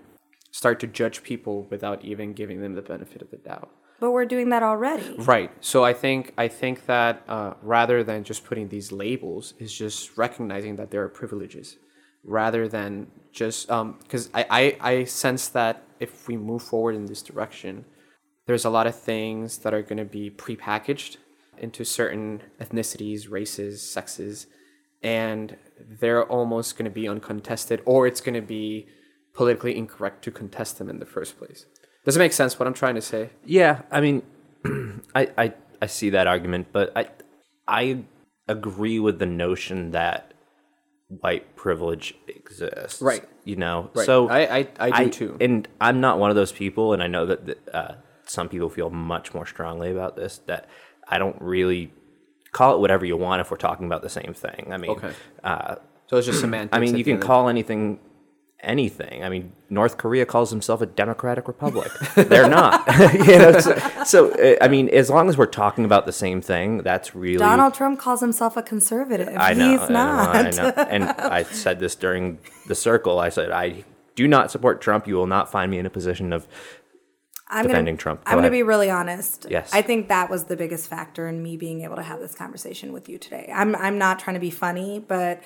start 0.52 0.80
to 0.80 0.88
judge 0.88 1.24
people 1.24 1.68
without 1.70 2.04
even 2.04 2.34
giving 2.34 2.62
them 2.62 2.74
the 2.76 2.82
benefit 2.82 3.22
of 3.22 3.30
the 3.32 3.38
doubt 3.38 3.70
But 4.00 4.12
we're 4.12 4.26
doing 4.26 4.50
that 4.50 4.64
already. 4.64 5.16
Right. 5.18 5.52
So 5.60 5.84
I 5.84 5.94
think 5.94 6.34
I 6.38 6.48
think 6.48 6.86
that 6.86 7.24
uh, 7.28 7.54
rather 7.62 8.04
than 8.04 8.24
just 8.24 8.46
putting 8.46 8.70
these 8.70 8.92
labels, 8.92 9.54
is 9.60 9.74
just 9.74 10.18
recognizing 10.18 10.78
that 10.78 10.90
there 10.92 11.04
are 11.04 11.10
privileges, 11.10 11.78
rather 12.24 12.68
than 12.68 13.08
just 13.32 13.68
because 13.68 14.30
I, 14.34 14.46
I 14.50 14.92
I 14.92 15.04
sense 15.06 15.50
that 15.50 15.84
if 16.00 16.28
we 16.28 16.38
move 16.38 16.64
forward 16.64 16.96
in 16.96 17.06
this 17.06 17.22
direction, 17.22 17.86
there's 18.48 18.66
a 18.66 18.70
lot 18.70 18.88
of 18.88 18.96
things 18.96 19.60
that 19.60 19.74
are 19.74 19.82
going 19.82 19.98
to 19.98 20.06
be 20.06 20.30
prepackaged 20.30 21.18
into 21.58 21.84
certain 21.84 22.42
ethnicities, 22.62 23.30
races, 23.30 23.82
sexes, 23.82 24.48
and 25.04 25.58
they're 25.88 26.24
almost 26.26 26.78
going 26.78 26.86
to 26.86 26.92
be 26.92 27.08
uncontested, 27.08 27.82
or 27.86 28.08
it's 28.08 28.22
going 28.22 28.36
to 28.36 28.42
be 28.42 28.88
politically 29.34 29.78
incorrect 29.78 30.24
to 30.26 30.32
contest 30.32 30.78
them 30.78 30.90
in 30.90 31.00
the 31.00 31.06
first 31.06 31.38
place. 31.38 31.66
Does 32.06 32.16
it 32.16 32.20
make 32.20 32.34
sense 32.34 32.58
what 32.58 32.68
I'm 32.68 32.74
trying 32.74 32.96
to 32.96 33.02
say? 33.02 33.30
Yeah, 33.46 33.82
I 33.92 34.02
mean, 34.02 34.24
I, 35.16 35.30
I 35.38 35.54
I 35.82 35.86
see 35.88 36.10
that 36.12 36.28
argument, 36.28 36.68
but 36.72 36.92
I 36.96 37.10
I 37.68 38.04
agree 38.48 39.00
with 39.00 39.20
the 39.20 39.26
notion 39.26 39.92
that 39.92 40.34
white 41.08 41.56
privilege 41.56 42.14
exists. 42.28 43.02
Right. 43.02 43.24
You 43.44 43.56
know. 43.56 43.90
Right. 43.94 44.06
So 44.06 44.28
I- 44.30 44.58
I- 44.60 44.68
I 44.80 45.04
do 45.06 45.10
too. 45.10 45.38
And 45.40 45.68
I'm 45.82 46.02
not 46.02 46.20
one 46.20 46.30
of 46.30 46.36
those 46.36 46.52
people, 46.52 46.94
and 46.94 47.02
I 47.04 47.08
know 47.08 47.26
that 47.26 47.46
that, 47.48 47.76
uh, 47.76 47.96
some 48.26 48.48
people 48.50 48.70
feel 48.70 48.90
much 48.90 49.34
more 49.34 49.46
strongly 49.46 49.92
about 49.92 50.16
this. 50.16 50.40
That 50.48 50.68
I 51.08 51.18
don't 51.18 51.40
really 51.42 51.92
call 52.52 52.76
it 52.76 52.80
whatever 52.80 53.06
you 53.06 53.18
want 53.18 53.42
if 53.42 53.52
we're 53.52 53.58
talking 53.58 53.86
about 53.86 54.02
the 54.02 54.10
same 54.10 54.34
thing. 54.34 54.68
I 54.72 54.78
mean, 54.78 54.92
Okay. 54.92 55.12
uh, 55.44 55.76
So 56.08 56.18
it's 56.18 56.28
just 56.28 56.40
semantics. 56.42 56.76
I 56.76 56.80
mean, 56.80 56.98
you 56.98 57.04
can 57.04 57.20
call 57.20 57.50
anything 57.50 58.00
anything. 58.62 59.24
I 59.24 59.30
mean, 59.30 59.54
North 59.70 59.98
Korea 59.98 60.26
calls 60.26 60.50
themselves 60.50 60.82
a 60.82 60.86
democratic 60.86 61.48
republic. 61.48 61.92
They're 62.16 62.50
not. 62.50 62.86
you 63.14 63.38
know, 63.40 63.60
so, 63.60 63.78
so, 64.06 64.32
uh, 64.34 64.58
I 64.62 64.68
mean, 64.68 64.90
as 64.90 65.10
long 65.10 65.30
as 65.30 65.38
we're 65.38 65.46
talking 65.46 65.86
about 65.86 66.06
the 66.06 66.12
same 66.12 66.42
thing, 66.42 66.80
that's 66.80 67.16
really 67.16 67.38
Donald 67.38 67.74
Trump 67.74 68.00
calls 68.00 68.20
himself 68.20 68.58
a 68.58 68.62
conservative. 68.64 69.30
I 69.38 69.54
know. 69.54 69.72
He's 69.72 69.82
I 69.82 69.88
know, 69.88 69.94
not. 69.94 70.36
I 70.36 70.50
know. 70.52 70.74
And 70.90 71.04
I 71.06 71.44
said 71.44 71.80
this 71.80 71.96
during 71.96 72.40
the 72.68 72.76
circle. 72.76 73.20
I 73.20 73.30
said 73.30 73.52
I 73.52 73.86
do 74.16 74.28
not 74.28 74.52
support 74.52 74.82
Trump. 74.82 75.08
You 75.08 75.16
will 75.16 75.28
not 75.28 75.50
find 75.50 75.72
me 75.72 75.78
in 75.80 75.86
a 75.86 75.90
position 75.90 76.34
of 76.34 76.46
I'm 77.50 77.66
defending 77.66 77.94
gonna, 77.96 78.02
Trump. 78.02 78.26
Go 78.26 78.32
I'm 78.32 78.36
going 78.38 78.46
to 78.46 78.52
be 78.52 78.64
really 78.64 78.90
honest. 78.90 79.48
Yes. 79.50 79.72
I 79.74 79.82
think 79.82 80.10
that 80.10 80.30
was 80.30 80.46
the 80.46 80.56
biggest 80.56 80.88
factor 80.88 81.28
in 81.28 81.42
me 81.42 81.58
being 81.58 81.82
able 81.82 81.96
to 81.96 82.04
have 82.04 82.20
this 82.20 82.36
conversation 82.36 82.94
with 82.94 83.10
you 83.10 83.18
today. 83.18 83.52
I'm 83.54 83.76
I'm 83.76 83.98
not 83.98 84.20
trying 84.20 84.36
to 84.36 84.40
be 84.40 84.52
funny, 84.52 85.00
but 85.00 85.42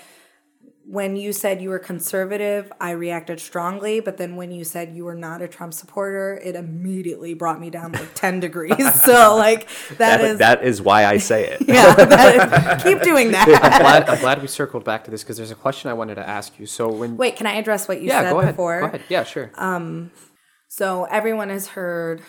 when 0.86 1.16
you 1.16 1.32
said 1.32 1.62
you 1.62 1.70
were 1.70 1.80
conservative, 1.80 2.72
I 2.80 2.92
reacted 2.92 3.40
strongly. 3.40 4.02
But 4.02 4.18
then 4.18 4.36
when 4.36 4.52
you 4.52 4.64
said 4.66 4.96
you 4.96 5.06
were 5.06 5.16
not 5.16 5.42
a 5.42 5.48
Trump 5.48 5.74
supporter, 5.74 6.40
it 6.44 6.56
immediately 6.56 7.34
brought 7.34 7.60
me 7.60 7.70
down 7.70 7.94
like 7.94 8.14
10 8.16 8.40
degrees. 8.42 8.74
So, 9.04 9.36
like, 9.36 9.68
that, 9.90 9.98
that 9.98 10.22
is. 10.22 10.38
that 10.40 10.64
is 10.64 10.82
why 10.82 11.06
I 11.06 11.18
say 11.18 11.48
it. 11.48 11.62
yeah, 11.68 11.94
that 11.94 12.78
is- 12.78 12.84
keep 12.94 13.02
doing 13.02 13.32
that. 13.32 13.48
I'm 13.48 13.82
glad, 13.82 14.10
I'm 14.10 14.20
glad 14.20 14.42
we 14.42 14.48
circled 14.48 14.84
back 14.84 15.04
to 15.06 15.12
this 15.12 15.24
because 15.24 15.38
there's 15.38 15.52
a 15.52 15.56
question 15.56 15.90
I 15.90 15.94
wanted 15.94 16.16
to 16.16 16.28
ask 16.28 16.58
you. 16.60 16.66
So 16.66 16.90
when 16.90 17.18
Wait, 17.18 17.36
can 17.36 17.48
I 17.48 17.54
address 17.54 17.88
what 17.88 18.02
you 18.02 18.08
yeah, 18.08 18.24
said 18.24 18.32
go 18.32 18.40
ahead. 18.40 18.54
before? 18.54 18.82
Go 18.82 18.86
ahead. 18.88 19.04
Yeah, 19.10 19.24
sure. 19.24 19.52
Um, 19.56 20.12
So 20.76 21.04
everyone 21.04 21.50
has 21.50 21.68
heard 21.68 22.24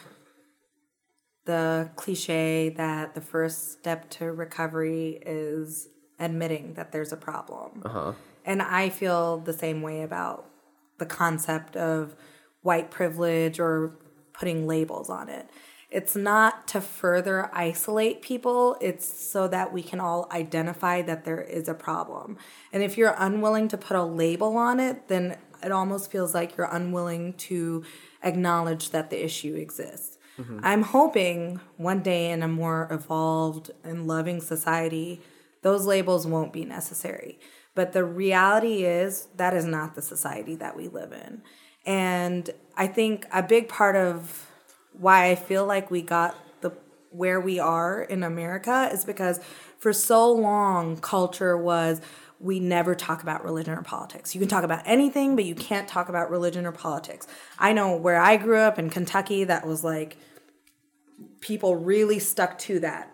the 1.47 1.89
cliche 1.97 2.75
that 2.77 3.15
the 3.15 3.23
first 3.23 3.73
step 3.73 4.11
to 4.11 4.31
recovery 4.33 5.19
is 5.25 5.89
admitting 6.19 6.75
that 6.75 6.93
there's 6.93 7.11
a 7.11 7.17
problem. 7.17 7.81
Uh-huh. 7.87 8.13
And 8.45 8.61
I 8.61 8.91
feel 8.91 9.39
the 9.39 9.55
same 9.55 9.81
way 9.81 10.03
about 10.03 10.45
the 10.99 11.07
concept 11.07 11.75
of 11.75 12.17
white 12.61 12.91
privilege 12.91 13.59
or 13.59 13.97
putting 14.35 14.67
labels 14.67 15.09
on 15.09 15.31
it. 15.31 15.49
It's 15.89 16.15
not 16.15 16.69
to 16.69 16.83
further 16.83 17.49
isolate 17.55 18.21
people, 18.21 18.77
it's 18.79 19.07
so 19.07 19.49
that 19.49 19.73
we 19.73 19.83
can 19.83 20.01
all 20.01 20.29
identify 20.31 21.01
that 21.01 21.25
there 21.25 21.41
is 21.41 21.67
a 21.67 21.75
problem. 21.75 22.37
And 22.75 22.83
if 22.83 22.99
you're 22.99 23.15
unwilling 23.17 23.69
to 23.69 23.79
put 23.79 23.97
a 23.97 24.05
label 24.05 24.59
on 24.59 24.81
it, 24.81 25.09
then 25.09 25.39
it 25.65 25.73
almost 25.73 26.11
feels 26.11 26.35
like 26.35 26.57
you're 26.57 26.69
unwilling 26.71 27.33
to 27.35 27.85
acknowledge 28.25 28.91
that 28.91 29.11
the 29.11 29.25
issue 29.25 29.55
exists. 29.55 30.19
Mm-hmm. 30.39 30.61
I'm 30.63 30.83
hoping 30.83 31.61
one 31.77 32.03
day 32.03 32.31
in 32.31 32.43
a 32.43 32.49
more 32.49 32.89
evolved 32.91 33.71
and 33.85 34.07
loving 34.07 34.41
society, 34.41 35.21
those 35.63 35.87
labels 35.87 36.27
won't 36.27 36.53
be 36.53 36.65
necessary. 36.65 37.39
But 37.75 37.93
the 37.93 38.05
reality 38.05 38.85
is 38.85 39.29
that 39.37 39.55
is 39.55 39.65
not 39.65 39.95
the 39.95 40.03
society 40.03 40.55
that 40.57 40.77
we 40.77 40.89
live 40.89 41.13
in. 41.13 41.43
And 41.87 42.51
I 42.77 42.87
think 42.87 43.27
a 43.33 43.43
big 43.43 43.69
part 43.69 43.97
of 43.97 44.49
why 44.93 45.31
I 45.31 45.35
feel 45.35 45.67
like 45.67 45.91
we 45.91 46.03
got 46.03 46.37
the 46.61 46.73
where 47.11 47.41
we 47.41 47.59
are 47.59 48.03
in 48.03 48.23
America 48.23 48.89
is 48.93 49.05
because 49.05 49.41
for 49.79 49.93
so 49.93 50.33
long 50.33 50.97
culture 50.97 51.57
was 51.57 52.01
we 52.41 52.61
never 52.61 52.95
talk 52.95 53.23
about 53.23 53.45
religion 53.45 53.75
or 53.79 53.83
politics. 53.83 54.35
You 54.35 54.41
can 54.41 54.49
talk 54.49 54.65
about 54.65 54.83
anything, 54.85 55.37
but 55.37 55.45
you 55.45 55.55
can't 55.55 55.89
talk 55.89 56.09
about 56.09 56.31
religion 56.31 56.67
or 56.67 56.73
politics. 56.73 57.27
I 57.59 57.73
know 57.73 57.97
where 57.97 58.21
I 58.21 58.37
grew 58.37 58.59
up 58.59 58.79
in 58.79 58.91
Kentucky, 58.91 59.45
that 59.45 59.67
was 59.67 59.85
like 59.85 60.17
people 61.41 61.77
really 61.77 62.19
stuck 62.19 62.59
to 62.59 62.81
that. 62.81 63.11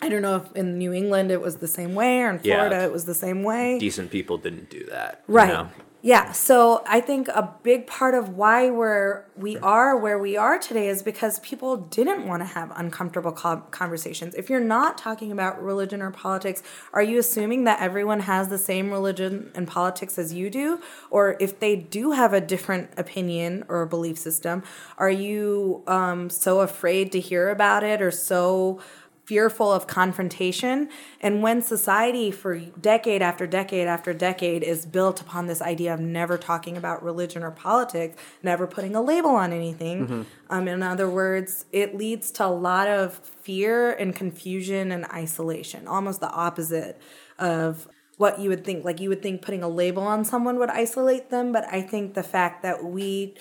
I 0.00 0.08
don't 0.08 0.22
know 0.22 0.36
if 0.36 0.52
in 0.56 0.78
New 0.78 0.92
England 0.92 1.30
it 1.32 1.40
was 1.40 1.56
the 1.56 1.66
same 1.66 1.94
way 1.94 2.20
or 2.22 2.30
in 2.30 2.40
Yeah. 2.42 2.54
Florida 2.56 2.84
it 2.84 2.92
was 2.92 3.04
the 3.04 3.14
same 3.14 3.42
way. 3.42 3.78
Decent 3.78 4.10
people 4.10 4.38
didn't 4.38 4.70
do 4.70 4.84
that. 4.86 5.24
you 5.28 5.34
Right. 5.34 5.48
know? 5.48 5.68
Yeah. 6.08 6.32
So 6.32 6.82
I 6.86 7.02
think 7.02 7.28
a 7.28 7.52
big 7.62 7.86
part 7.86 8.14
of 8.14 8.30
why 8.30 8.70
we're 8.70 9.24
we 9.36 9.58
are 9.58 9.94
where 9.94 10.18
we 10.18 10.38
are 10.38 10.58
today 10.58 10.88
is 10.88 11.02
because 11.02 11.38
people 11.40 11.76
didn't 11.76 12.26
want 12.26 12.40
to 12.40 12.46
have 12.46 12.72
uncomfortable 12.74 13.30
conversations. 13.30 14.34
If 14.34 14.48
you're 14.48 14.58
not 14.58 14.96
talking 14.96 15.30
about 15.30 15.62
religion 15.62 16.00
or 16.00 16.10
politics, 16.10 16.62
are 16.94 17.02
you 17.02 17.18
assuming 17.18 17.64
that 17.64 17.82
everyone 17.82 18.20
has 18.20 18.48
the 18.48 18.56
same 18.56 18.90
religion 18.90 19.50
and 19.54 19.68
politics 19.68 20.18
as 20.18 20.32
you 20.32 20.48
do? 20.48 20.80
Or 21.10 21.36
if 21.40 21.60
they 21.60 21.76
do 21.76 22.12
have 22.12 22.32
a 22.32 22.40
different 22.40 22.88
opinion 22.96 23.64
or 23.68 23.84
belief 23.84 24.16
system, 24.16 24.62
are 24.96 25.10
you 25.10 25.82
um, 25.86 26.30
so 26.30 26.60
afraid 26.60 27.12
to 27.12 27.20
hear 27.20 27.50
about 27.50 27.84
it 27.84 28.00
or 28.00 28.10
so 28.10 28.80
fearful 29.28 29.70
of 29.70 29.86
confrontation. 29.86 30.88
And 31.20 31.42
when 31.42 31.60
society, 31.60 32.30
for 32.30 32.58
decade 32.58 33.20
after 33.20 33.46
decade 33.46 33.86
after 33.86 34.14
decade, 34.14 34.62
is 34.62 34.86
built 34.86 35.20
upon 35.20 35.46
this 35.48 35.60
idea 35.60 35.92
of 35.92 36.00
never 36.00 36.38
talking 36.38 36.78
about 36.78 37.02
religion 37.02 37.42
or 37.42 37.50
politics, 37.50 38.16
never 38.42 38.66
putting 38.66 38.96
a 38.96 39.02
label 39.02 39.30
on 39.30 39.52
anything, 39.52 40.24
um, 40.48 40.66
in 40.66 40.82
other 40.82 41.10
words, 41.10 41.66
it 41.72 41.94
leads 41.94 42.30
to 42.30 42.46
a 42.46 42.48
lot 42.48 42.88
of 42.88 43.18
fear 43.42 43.92
and 43.92 44.16
confusion 44.16 44.90
and 44.90 45.04
isolation, 45.12 45.86
almost 45.86 46.20
the 46.20 46.30
opposite 46.30 46.98
of 47.38 47.86
what 48.16 48.40
you 48.40 48.48
would 48.48 48.64
think. 48.64 48.82
Like 48.82 48.98
you 48.98 49.10
would 49.10 49.22
think 49.22 49.42
putting 49.42 49.62
a 49.62 49.68
label 49.68 50.02
on 50.02 50.24
someone 50.24 50.58
would 50.58 50.70
isolate 50.70 51.28
them, 51.28 51.52
but 51.52 51.64
I 51.70 51.82
think 51.82 52.14
the 52.14 52.22
fact 52.22 52.62
that 52.62 52.82
we 52.82 53.34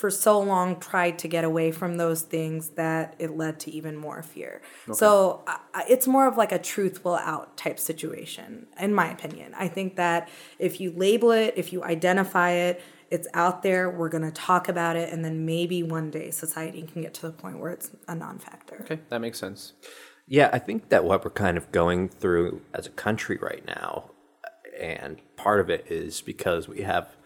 for 0.00 0.10
so 0.10 0.40
long 0.40 0.80
tried 0.80 1.18
to 1.18 1.28
get 1.28 1.44
away 1.44 1.70
from 1.70 1.96
those 1.98 2.22
things 2.22 2.70
that 2.70 3.14
it 3.18 3.36
led 3.36 3.60
to 3.60 3.70
even 3.70 3.94
more 3.96 4.22
fear. 4.22 4.62
So 4.92 5.42
I 5.46 5.58
I- 5.74 5.84
it's 5.88 6.06
more 6.06 6.26
of 6.26 6.36
like 6.36 6.52
a 6.52 6.58
truth 6.58 7.04
will 7.04 7.16
out 7.16 7.56
type 7.56 7.78
situation, 7.78 8.66
in 8.80 8.92
my 8.94 9.10
opinion. 9.12 9.54
I 9.56 9.68
think 9.68 9.96
that 9.96 10.28
if 10.58 10.80
you 10.80 10.90
label 10.92 11.30
it, 11.32 11.54
if 11.56 11.72
you 11.72 11.84
identify 11.84 12.50
it, 12.52 12.82
it's 13.10 13.28
out 13.34 13.62
there, 13.62 13.90
we're 13.90 14.08
going 14.08 14.24
to 14.24 14.30
talk 14.30 14.68
about 14.68 14.96
it, 14.96 15.12
and 15.12 15.24
then 15.24 15.44
maybe 15.44 15.82
one 15.82 16.10
day 16.10 16.30
society 16.30 16.82
can 16.82 17.02
get 17.02 17.12
to 17.14 17.22
the 17.22 17.32
point 17.32 17.58
where 17.58 17.72
it's 17.72 17.90
a 18.08 18.14
non 18.14 18.38
factor. 18.38 18.78
Okay, 18.82 19.00
that 19.10 19.20
makes 19.20 19.38
sense. 19.38 19.74
Yeah, 20.26 20.48
I 20.52 20.58
think 20.60 20.88
that 20.90 21.04
what 21.04 21.24
we're 21.24 21.30
kind 21.30 21.56
of 21.58 21.70
going 21.72 22.08
through 22.08 22.62
as 22.72 22.86
a 22.86 22.90
country 22.90 23.36
right 23.40 23.64
now, 23.66 24.10
and 24.78 25.18
part 25.36 25.60
of 25.60 25.68
it 25.68 25.86
is 25.90 26.20
because 26.20 26.68
we 26.68 26.82
have 26.82 27.16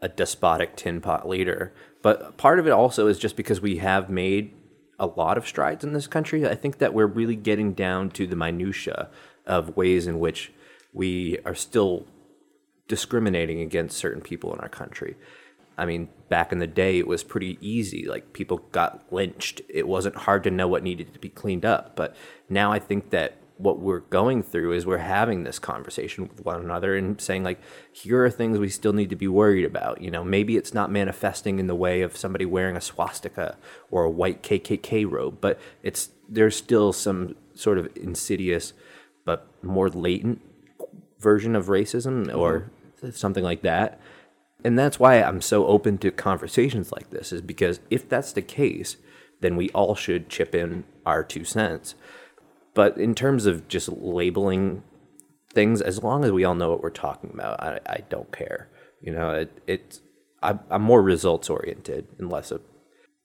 a 0.00 0.08
despotic 0.08 0.76
tin 0.76 1.00
pot 1.00 1.28
leader, 1.28 1.72
but 2.02 2.36
part 2.36 2.58
of 2.58 2.66
it 2.66 2.70
also 2.70 3.06
is 3.06 3.18
just 3.18 3.36
because 3.36 3.60
we 3.60 3.78
have 3.78 4.08
made 4.08 4.54
a 4.98 5.06
lot 5.06 5.38
of 5.38 5.46
strides 5.46 5.84
in 5.84 5.92
this 5.92 6.06
country. 6.06 6.46
I 6.46 6.54
think 6.54 6.78
that 6.78 6.94
we're 6.94 7.06
really 7.06 7.36
getting 7.36 7.72
down 7.72 8.10
to 8.10 8.26
the 8.26 8.36
minutia 8.36 9.08
of 9.46 9.76
ways 9.76 10.06
in 10.06 10.18
which 10.18 10.52
we 10.92 11.38
are 11.44 11.54
still 11.54 12.06
discriminating 12.88 13.60
against 13.60 13.96
certain 13.96 14.22
people 14.22 14.52
in 14.52 14.60
our 14.60 14.68
country. 14.68 15.16
I 15.76 15.86
mean, 15.86 16.08
back 16.28 16.50
in 16.50 16.58
the 16.58 16.66
day, 16.66 16.98
it 16.98 17.06
was 17.06 17.22
pretty 17.22 17.56
easy. 17.60 18.06
Like 18.06 18.32
people 18.32 18.58
got 18.72 19.12
lynched. 19.12 19.60
It 19.68 19.86
wasn't 19.86 20.16
hard 20.16 20.42
to 20.44 20.50
know 20.50 20.66
what 20.66 20.82
needed 20.82 21.12
to 21.12 21.20
be 21.20 21.28
cleaned 21.28 21.64
up. 21.64 21.94
But 21.94 22.16
now 22.48 22.72
I 22.72 22.80
think 22.80 23.10
that 23.10 23.36
what 23.58 23.80
we're 23.80 24.00
going 24.00 24.42
through 24.42 24.72
is 24.72 24.86
we're 24.86 24.98
having 24.98 25.42
this 25.42 25.58
conversation 25.58 26.28
with 26.28 26.44
one 26.44 26.60
another 26.60 26.96
and 26.96 27.20
saying 27.20 27.42
like 27.42 27.60
here 27.92 28.24
are 28.24 28.30
things 28.30 28.58
we 28.58 28.68
still 28.68 28.92
need 28.92 29.10
to 29.10 29.16
be 29.16 29.28
worried 29.28 29.64
about. 29.64 30.00
You 30.00 30.10
know 30.10 30.24
maybe 30.24 30.56
it's 30.56 30.72
not 30.72 30.90
manifesting 30.90 31.58
in 31.58 31.66
the 31.66 31.74
way 31.74 32.00
of 32.02 32.16
somebody 32.16 32.46
wearing 32.46 32.76
a 32.76 32.80
swastika 32.80 33.56
or 33.90 34.04
a 34.04 34.10
white 34.10 34.42
kkk 34.42 35.10
robe 35.10 35.40
but 35.40 35.58
it's 35.82 36.10
there's 36.28 36.56
still 36.56 36.92
some 36.92 37.34
sort 37.54 37.78
of 37.78 37.88
insidious 37.96 38.72
but 39.24 39.48
more 39.62 39.90
latent 39.90 40.40
version 41.18 41.56
of 41.56 41.66
racism 41.66 42.34
or 42.34 42.70
mm-hmm. 43.02 43.10
something 43.10 43.42
like 43.42 43.62
that. 43.62 44.00
And 44.64 44.78
that's 44.78 44.98
why 45.00 45.20
i'm 45.22 45.40
so 45.40 45.66
open 45.66 45.98
to 45.98 46.10
conversations 46.10 46.92
like 46.92 47.10
this 47.10 47.32
is 47.32 47.40
because 47.40 47.80
if 47.90 48.08
that's 48.08 48.32
the 48.32 48.42
case 48.42 48.96
then 49.40 49.56
we 49.56 49.70
all 49.70 49.94
should 49.94 50.28
chip 50.28 50.54
in 50.54 50.84
our 51.06 51.22
two 51.22 51.44
cents 51.44 51.94
but 52.78 52.96
in 52.96 53.12
terms 53.12 53.44
of 53.44 53.66
just 53.66 53.88
labeling 53.88 54.84
things, 55.52 55.82
as 55.82 56.00
long 56.00 56.24
as 56.24 56.30
we 56.30 56.44
all 56.44 56.54
know 56.54 56.70
what 56.70 56.80
we're 56.80 56.90
talking 56.90 57.28
about, 57.34 57.60
I, 57.60 57.80
I 57.84 58.04
don't 58.08 58.30
care. 58.30 58.68
You 59.00 59.14
know, 59.14 59.48
it, 59.66 60.00
I'm, 60.44 60.60
I'm 60.70 60.82
more 60.82 61.02
results 61.02 61.50
oriented 61.50 62.06
and 62.20 62.30
less 62.30 62.52
of 62.52 62.60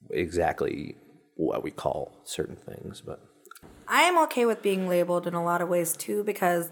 exactly 0.09 0.95
what 1.35 1.61
we 1.61 1.69
call 1.69 2.19
certain 2.23 2.55
things. 2.55 3.01
But 3.01 3.21
I 3.87 4.01
am 4.01 4.17
okay 4.23 4.47
with 4.47 4.63
being 4.63 4.89
labeled 4.89 5.27
in 5.27 5.35
a 5.35 5.43
lot 5.43 5.61
of 5.61 5.69
ways 5.69 5.95
too 5.95 6.23
because 6.23 6.71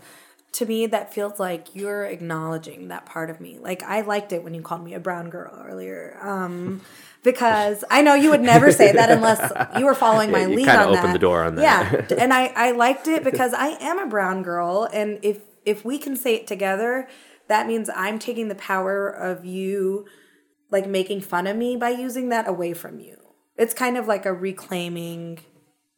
to 0.53 0.65
me 0.65 0.85
that 0.87 1.13
feels 1.13 1.39
like 1.39 1.75
you're 1.75 2.03
acknowledging 2.03 2.89
that 2.89 3.05
part 3.05 3.29
of 3.29 3.39
me. 3.39 3.57
Like 3.59 3.83
I 3.83 4.01
liked 4.01 4.33
it 4.33 4.43
when 4.43 4.53
you 4.53 4.61
called 4.61 4.83
me 4.83 4.93
a 4.93 4.99
brown 4.99 5.29
girl 5.29 5.65
earlier. 5.65 6.17
Um, 6.21 6.81
because 7.23 7.83
I 7.89 8.01
know 8.01 8.15
you 8.15 8.31
would 8.31 8.41
never 8.41 8.71
say 8.71 8.91
that 8.91 9.09
unless 9.11 9.51
you 9.77 9.85
were 9.85 9.93
following 9.93 10.31
my 10.31 10.45
Yeah, 10.45 10.55
lead 10.55 10.69
on 10.69 10.89
opened 10.89 10.95
that. 10.95 11.13
the 11.13 11.19
door 11.19 11.43
on 11.43 11.55
that. 11.55 11.61
Yeah, 12.11 12.15
and 12.21 12.33
I 12.33 12.47
I 12.47 12.71
liked 12.71 13.07
it 13.07 13.23
because 13.23 13.53
I 13.53 13.69
am 13.79 13.99
a 13.99 14.07
brown 14.07 14.43
girl, 14.43 14.89
and 14.91 15.19
if 15.21 15.41
if 15.65 15.85
we 15.85 15.97
can 15.97 16.15
say 16.15 16.35
it 16.35 16.47
together, 16.47 17.07
that 17.47 17.67
means 17.67 17.89
I'm 17.95 18.17
taking 18.19 18.47
the 18.47 18.55
power 18.55 19.07
of 19.07 19.45
you, 19.45 20.05
like 20.71 20.87
making 20.87 21.21
fun 21.21 21.47
of 21.47 21.55
me 21.55 21.77
by 21.77 21.89
using 21.91 22.29
that 22.29 22.47
away 22.47 22.73
from 22.73 22.99
you. 22.99 23.17
It's 23.57 23.73
kind 23.73 23.97
of 23.97 24.07
like 24.07 24.25
a 24.25 24.33
reclaiming 24.33 25.39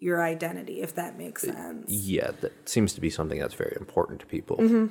your 0.03 0.21
identity, 0.21 0.81
if 0.81 0.93
that 0.95 1.17
makes 1.17 1.41
sense. 1.43 1.85
yeah, 1.89 2.31
that 2.41 2.67
seems 2.69 2.93
to 2.93 3.01
be 3.01 3.09
something 3.09 3.39
that's 3.39 3.53
very 3.53 3.75
important 3.79 4.19
to 4.19 4.25
people. 4.25 4.57
Mm-hmm. 4.57 4.87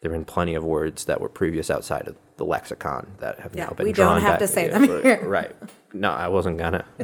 There 0.00 0.10
have 0.10 0.18
been 0.18 0.24
plenty 0.24 0.54
of 0.54 0.64
words 0.64 1.04
that 1.04 1.20
were 1.20 1.28
previous 1.28 1.70
outside 1.70 2.08
of 2.08 2.16
the 2.38 2.44
lexicon 2.44 3.06
that 3.18 3.38
have 3.40 3.54
Yeah, 3.54 3.66
now 3.66 3.70
been 3.72 3.86
we 3.86 3.92
don't 3.92 4.20
have 4.22 4.32
back- 4.32 4.38
to 4.40 4.48
say 4.48 4.66
yeah, 4.66 4.78
them 4.78 4.90
right, 4.90 5.04
here. 5.04 5.20
Right. 5.28 5.52
No, 5.92 6.10
I 6.10 6.28
wasn't 6.28 6.56
gonna. 6.58 6.84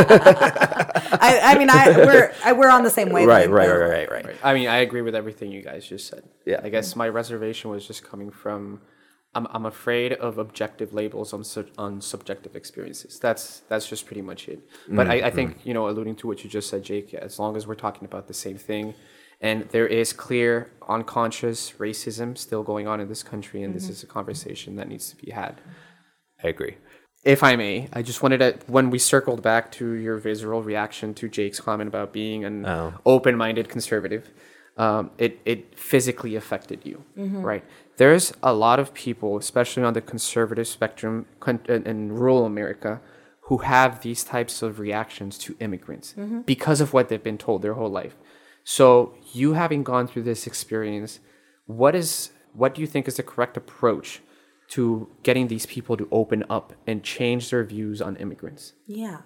I, 0.00 1.40
I 1.42 1.58
mean, 1.58 1.70
I 1.70 1.90
we're 1.96 2.32
I, 2.44 2.52
we're 2.52 2.70
on 2.70 2.84
the 2.84 2.90
same 2.90 3.10
wavelength. 3.10 3.28
right, 3.28 3.50
right, 3.50 3.66
though. 3.66 3.88
right, 3.88 4.10
right, 4.10 4.24
right. 4.26 4.36
I 4.42 4.54
mean, 4.54 4.68
I 4.68 4.78
agree 4.78 5.02
with 5.02 5.14
everything 5.14 5.50
you 5.50 5.62
guys 5.62 5.86
just 5.86 6.06
said. 6.08 6.22
Yeah. 6.44 6.60
I 6.62 6.68
guess 6.68 6.94
my 6.96 7.08
reservation 7.08 7.70
was 7.70 7.86
just 7.86 8.04
coming 8.04 8.30
from, 8.30 8.80
I'm, 9.38 9.46
I'm 9.50 9.66
afraid 9.66 10.12
of 10.14 10.38
objective 10.38 10.92
labels 10.92 11.32
on 11.32 11.44
sub, 11.44 11.66
on 11.78 12.00
subjective 12.00 12.56
experiences. 12.56 13.18
That's 13.20 13.60
that's 13.68 13.88
just 13.88 14.04
pretty 14.06 14.22
much 14.30 14.48
it. 14.48 14.60
But 14.88 15.06
mm, 15.06 15.10
I, 15.10 15.28
I 15.28 15.30
think 15.30 15.48
mm. 15.50 15.66
you 15.66 15.74
know, 15.74 15.88
alluding 15.88 16.16
to 16.16 16.26
what 16.26 16.42
you 16.42 16.50
just 16.50 16.68
said, 16.68 16.82
Jake. 16.82 17.14
As 17.14 17.38
long 17.38 17.56
as 17.56 17.66
we're 17.66 17.82
talking 17.86 18.04
about 18.04 18.26
the 18.26 18.34
same 18.34 18.58
thing, 18.58 18.94
and 19.40 19.68
there 19.70 19.86
is 19.86 20.12
clear 20.12 20.72
unconscious 20.88 21.60
racism 21.78 22.36
still 22.36 22.64
going 22.64 22.86
on 22.88 23.00
in 23.00 23.08
this 23.08 23.22
country, 23.22 23.62
and 23.62 23.74
this 23.74 23.84
mm-hmm. 23.84 23.92
is 23.92 24.02
a 24.02 24.06
conversation 24.06 24.76
that 24.76 24.88
needs 24.88 25.08
to 25.10 25.16
be 25.16 25.30
had. 25.30 25.60
I 26.42 26.48
agree. 26.48 26.76
If 27.24 27.42
I 27.42 27.56
may, 27.56 27.88
I 27.92 28.02
just 28.02 28.22
wanted 28.22 28.38
to, 28.38 28.58
when 28.66 28.90
we 28.90 28.98
circled 28.98 29.42
back 29.42 29.72
to 29.72 29.92
your 29.92 30.16
visceral 30.18 30.62
reaction 30.62 31.14
to 31.14 31.28
Jake's 31.28 31.60
comment 31.60 31.88
about 31.88 32.12
being 32.12 32.44
an 32.44 32.64
Oh. 32.64 32.94
open 33.04 33.36
minded 33.36 33.68
conservative, 33.68 34.30
um, 34.78 35.10
it, 35.18 35.40
it 35.44 35.78
physically 35.78 36.36
affected 36.36 36.80
you, 36.84 37.04
right? 37.16 37.64
There's 37.96 38.32
a 38.42 38.54
lot 38.54 38.78
of 38.78 38.94
people, 38.94 39.36
especially 39.36 39.82
on 39.82 39.92
the 39.92 40.00
conservative 40.00 40.68
spectrum 40.68 41.26
in, 41.46 41.82
in 41.84 42.12
rural 42.12 42.46
America, 42.46 43.00
who 43.42 43.58
have 43.58 44.02
these 44.02 44.22
types 44.24 44.62
of 44.62 44.78
reactions 44.78 45.36
to 45.38 45.56
immigrants 45.58 46.14
because 46.46 46.80
of 46.80 46.92
what 46.92 47.08
they've 47.08 47.22
been 47.22 47.38
told 47.38 47.62
their 47.62 47.74
whole 47.74 47.90
life. 47.90 48.16
So, 48.62 49.14
you 49.32 49.54
having 49.54 49.82
gone 49.82 50.06
through 50.06 50.24
this 50.24 50.46
experience, 50.46 51.20
what 51.66 51.94
is 51.94 52.30
what 52.52 52.74
do 52.74 52.80
you 52.80 52.86
think 52.86 53.08
is 53.08 53.16
the 53.16 53.22
correct 53.22 53.56
approach 53.56 54.20
to 54.68 55.08
getting 55.22 55.48
these 55.48 55.66
people 55.66 55.96
to 55.96 56.06
open 56.12 56.44
up 56.50 56.74
and 56.86 57.02
change 57.02 57.50
their 57.50 57.64
views 57.64 58.02
on 58.02 58.16
immigrants? 58.16 58.74
Yeah. 58.86 59.22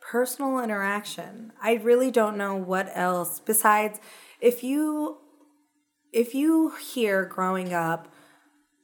Personal 0.00 0.60
interaction. 0.60 1.52
I 1.60 1.74
really 1.74 2.12
don't 2.12 2.36
know 2.36 2.54
what 2.54 2.90
else 2.94 3.40
besides 3.40 3.98
if 4.40 4.62
you 4.62 5.18
if 6.12 6.34
you 6.34 6.72
hear 6.80 7.24
growing 7.24 7.72
up 7.72 8.12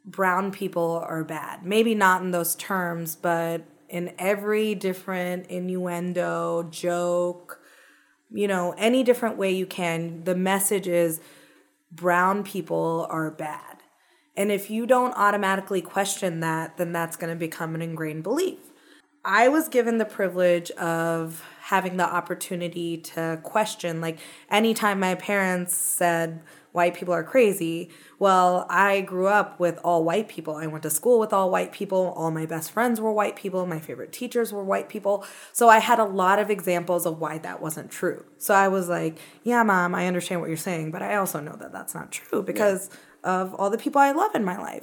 brown 0.04 0.50
people 0.50 1.02
are 1.06 1.24
bad. 1.24 1.64
Maybe 1.64 1.94
not 1.94 2.22
in 2.22 2.30
those 2.30 2.54
terms, 2.54 3.14
but 3.14 3.62
in 3.88 4.14
every 4.18 4.74
different 4.74 5.46
innuendo, 5.46 6.64
joke, 6.64 7.60
you 8.30 8.48
know, 8.48 8.74
any 8.78 9.02
different 9.02 9.36
way 9.36 9.52
you 9.52 9.66
can, 9.66 10.24
the 10.24 10.34
message 10.34 10.88
is 10.88 11.20
brown 11.90 12.42
people 12.42 13.06
are 13.10 13.30
bad. 13.30 13.78
And 14.34 14.50
if 14.50 14.70
you 14.70 14.86
don't 14.86 15.14
automatically 15.14 15.82
question 15.82 16.40
that, 16.40 16.78
then 16.78 16.92
that's 16.92 17.16
going 17.16 17.32
to 17.32 17.38
become 17.38 17.74
an 17.74 17.82
ingrained 17.82 18.22
belief. 18.22 18.58
I 19.24 19.48
was 19.48 19.68
given 19.68 19.98
the 19.98 20.06
privilege 20.06 20.70
of 20.72 21.44
having 21.72 21.96
the 21.96 22.04
opportunity 22.04 22.98
to 22.98 23.40
question. 23.42 24.02
Like, 24.02 24.18
anytime 24.50 25.00
my 25.00 25.14
parents 25.14 25.74
said 25.74 26.42
white 26.72 26.92
people 26.92 27.14
are 27.14 27.24
crazy, 27.24 27.88
well, 28.18 28.66
I 28.68 29.00
grew 29.00 29.28
up 29.28 29.58
with 29.58 29.78
all 29.82 30.04
white 30.04 30.28
people. 30.28 30.56
I 30.56 30.66
went 30.66 30.82
to 30.82 30.90
school 30.90 31.18
with 31.18 31.32
all 31.32 31.50
white 31.50 31.72
people. 31.72 32.12
All 32.14 32.30
my 32.30 32.44
best 32.44 32.72
friends 32.72 33.00
were 33.00 33.10
white 33.10 33.36
people. 33.36 33.64
My 33.64 33.80
favorite 33.80 34.12
teachers 34.12 34.52
were 34.52 34.62
white 34.62 34.90
people. 34.90 35.24
So 35.54 35.70
I 35.70 35.78
had 35.78 35.98
a 35.98 36.04
lot 36.04 36.38
of 36.38 36.50
examples 36.50 37.06
of 37.06 37.18
why 37.18 37.38
that 37.38 37.62
wasn't 37.62 37.90
true. 37.90 38.26
So 38.36 38.52
I 38.52 38.68
was 38.68 38.90
like, 38.90 39.18
yeah, 39.42 39.62
mom, 39.62 39.94
I 39.94 40.06
understand 40.06 40.42
what 40.42 40.48
you're 40.50 40.58
saying, 40.58 40.90
but 40.90 41.00
I 41.00 41.16
also 41.16 41.40
know 41.40 41.56
that 41.56 41.72
that's 41.72 41.94
not 41.94 42.12
true 42.12 42.42
because 42.42 42.90
of 43.24 43.54
all 43.54 43.70
the 43.70 43.78
people 43.78 44.02
I 44.02 44.12
love 44.12 44.34
in 44.34 44.44
my 44.44 44.58
life. 44.58 44.82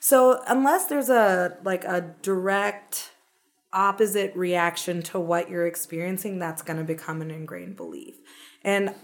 So 0.00 0.42
unless 0.48 0.86
there's 0.86 1.10
a 1.10 1.58
like 1.62 1.84
a 1.84 2.12
direct 2.22 3.13
opposite 3.74 4.34
reaction 4.34 5.02
to 5.02 5.20
what 5.20 5.50
you're 5.50 5.66
experiencing, 5.66 6.38
that's 6.38 6.62
going 6.62 6.78
to 6.78 6.84
become 6.84 7.20
an 7.20 7.30
ingrained 7.30 7.76
belief. 7.76 8.14
And 8.62 8.94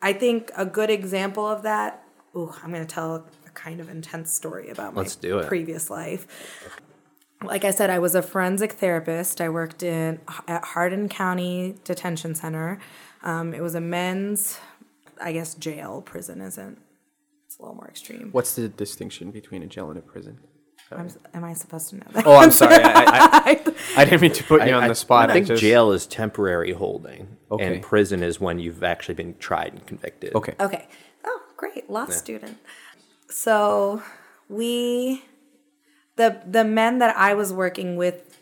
I 0.00 0.12
think 0.12 0.50
a 0.56 0.66
good 0.66 0.90
example 0.90 1.46
of 1.48 1.62
that, 1.62 2.04
ooh, 2.36 2.52
I'm 2.62 2.70
going 2.70 2.86
to 2.86 2.94
tell 2.94 3.26
a 3.46 3.50
kind 3.54 3.80
of 3.80 3.88
intense 3.88 4.32
story 4.32 4.68
about 4.68 4.94
my 4.94 5.00
Let's 5.00 5.16
do 5.16 5.38
it. 5.38 5.48
previous 5.48 5.90
life. 5.90 6.26
Like 7.42 7.64
I 7.64 7.70
said, 7.70 7.90
I 7.90 7.98
was 7.98 8.14
a 8.14 8.22
forensic 8.22 8.72
therapist. 8.72 9.40
I 9.40 9.48
worked 9.48 9.82
in 9.82 10.20
at 10.46 10.64
Hardin 10.64 11.08
County 11.08 11.76
Detention 11.84 12.34
Center. 12.34 12.78
Um, 13.22 13.52
it 13.52 13.62
was 13.62 13.74
a 13.74 13.80
men's, 13.80 14.58
I 15.20 15.32
guess, 15.32 15.54
jail. 15.54 16.02
Prison 16.02 16.40
isn't. 16.40 16.78
It's 17.46 17.58
a 17.58 17.62
little 17.62 17.76
more 17.76 17.88
extreme. 17.88 18.30
What's 18.32 18.54
the 18.54 18.68
distinction 18.68 19.30
between 19.30 19.62
a 19.62 19.66
jail 19.66 19.90
and 19.90 19.98
a 19.98 20.02
prison? 20.02 20.40
I'm, 20.96 21.08
am 21.34 21.44
I 21.44 21.52
supposed 21.54 21.90
to 21.90 21.96
know 21.96 22.06
that? 22.12 22.26
Oh, 22.26 22.36
I'm 22.36 22.50
sorry. 22.62 22.76
I, 22.82 23.04
I, 23.06 23.74
I 23.96 24.04
didn't 24.04 24.20
mean 24.20 24.32
to 24.32 24.44
put 24.44 24.66
you 24.66 24.74
on 24.74 24.84
I- 24.84 24.88
the 24.88 24.94
spot. 24.94 25.30
I 25.30 25.34
think 25.34 25.46
just, 25.46 25.60
jail 25.60 25.92
is 25.92 26.06
temporary 26.06 26.72
holding, 26.72 27.36
Okay. 27.50 27.64
and 27.76 27.82
prison 27.82 28.22
is 28.22 28.40
when 28.40 28.58
you've 28.58 28.82
actually 28.82 29.14
been 29.14 29.36
tried 29.38 29.72
and 29.72 29.86
convicted. 29.86 30.34
Okay. 30.34 30.54
Okay. 30.60 30.86
Oh, 31.24 31.40
great. 31.56 31.88
Law 31.90 32.06
student. 32.06 32.58
So 33.28 34.02
we 34.48 35.22
the 36.16 36.40
the 36.46 36.64
men 36.64 36.98
that 36.98 37.16
I 37.16 37.34
was 37.34 37.52
working 37.52 37.96
with 37.96 38.38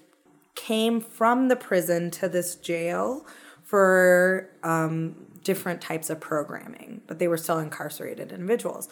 came 0.54 1.00
from 1.00 1.48
the 1.48 1.56
prison 1.56 2.10
to 2.12 2.28
this 2.28 2.54
jail 2.54 3.26
for 3.64 4.50
um, 4.62 5.16
different 5.42 5.80
types 5.80 6.10
of 6.10 6.20
programming, 6.20 7.00
but 7.06 7.18
they 7.18 7.26
were 7.26 7.38
still 7.38 7.58
incarcerated 7.58 8.30
individuals. 8.30 8.88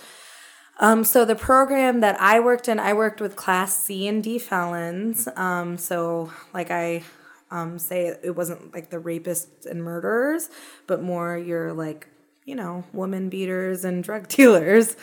Um, 0.81 1.05
so 1.05 1.27
the 1.27 1.37
program 1.37 2.01
that 2.01 2.19
I 2.21 2.41
worked 2.41 2.67
in, 2.67 2.81
I 2.81 2.95
worked 2.95 3.21
with 3.21 3.37
Class 3.37 3.77
C 3.77 4.09
and 4.09 4.25
D 4.25 4.39
felons. 4.39 5.29
Um, 5.37 5.77
so 5.77 6.33
like 6.55 6.71
I 6.71 7.05
um, 7.51 7.79
say, 7.79 8.17
it 8.23 8.35
wasn't 8.35 8.73
like 8.73 8.89
the 8.89 8.97
rapists 8.97 9.67
and 9.67 9.85
murderers, 9.85 10.49
but 10.87 11.03
more 11.03 11.37
your 11.37 11.75
like 11.75 12.09
you 12.47 12.55
know 12.55 12.85
woman 12.93 13.29
beaters 13.29 13.85
and 13.85 14.03
drug 14.03 14.27
dealers. 14.37 14.97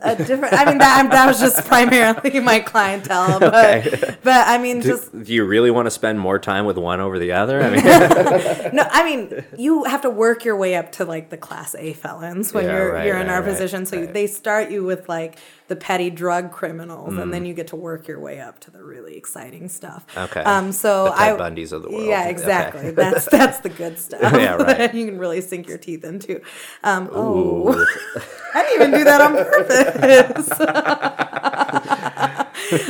A 0.00 0.16
different. 0.16 0.54
I 0.54 0.64
mean, 0.64 0.78
that 0.78 1.10
that 1.10 1.26
was 1.26 1.38
just 1.40 1.64
primarily 1.66 2.40
my 2.40 2.60
clientele, 2.60 3.38
but 3.40 3.86
Okay. 3.86 4.16
but 4.22 4.48
I 4.48 4.58
mean, 4.58 4.80
Do, 4.80 4.88
just 4.90 5.24
do 5.24 5.32
you 5.32 5.44
really 5.44 5.70
want 5.70 5.86
to 5.86 5.90
spend 5.90 6.18
more 6.18 6.38
time 6.38 6.66
with 6.66 6.76
one 6.76 7.00
over 7.00 7.18
the 7.18 7.32
other? 7.32 7.62
I 7.62 7.70
mean, 7.70 7.84
no. 8.74 8.86
I 8.90 9.04
mean, 9.04 9.44
you 9.56 9.84
have 9.84 10.02
to 10.02 10.10
work 10.10 10.44
your 10.44 10.56
way 10.56 10.74
up 10.74 10.92
to 10.92 11.04
like 11.04 11.30
the 11.30 11.36
class 11.36 11.74
A 11.78 11.92
felons 11.92 12.52
when 12.52 12.64
Yeah, 12.66 12.72
you're 12.76 12.92
right, 12.94 13.06
you're 13.06 13.16
in 13.18 13.28
right, 13.28 13.34
our 13.34 13.42
right, 13.42 13.48
position. 13.50 13.86
So 13.86 14.06
they 14.06 14.26
start 14.26 14.70
you 14.70 14.82
with 14.84 15.08
like 15.08 15.38
the 15.68 15.76
petty 15.76 16.10
drug 16.10 16.50
criminals, 16.52 17.14
and 17.16 17.28
Mm. 17.28 17.32
then 17.32 17.44
you 17.46 17.54
get 17.54 17.68
to 17.68 17.76
work 17.76 18.06
your 18.08 18.18
way 18.20 18.40
up 18.40 18.58
to 18.60 18.70
the 18.70 18.82
really 18.82 19.16
exciting 19.16 19.68
stuff. 19.68 20.04
Okay. 20.16 20.40
Um. 20.42 20.72
So 20.72 21.04
The 21.04 21.10
Ted 21.12 21.40
I. 21.40 21.50
Bundys 21.50 21.72
of 21.72 21.82
the 21.82 21.90
world. 21.90 22.04
Yeah, 22.04 22.20
Okay. 22.22 22.30
exactly. 22.30 22.90
That's 23.02 23.24
that's 23.26 23.60
the 23.60 23.68
good 23.70 23.98
stuff. 23.98 24.20
Yeah, 24.22 24.54
right. 24.54 24.92
you 24.98 25.06
can 25.06 25.18
really 25.18 25.40
sink 25.40 25.68
your 25.68 25.78
teeth 25.78 26.04
into. 26.04 26.40
Um, 26.84 27.08
oh, 27.12 27.72
Ooh. 27.72 27.86
I 28.54 28.62
didn't 28.64 28.74
even 28.82 28.90
do 28.98 29.04
that 29.04 29.20
on 29.22 29.34
purpose. 29.36 30.50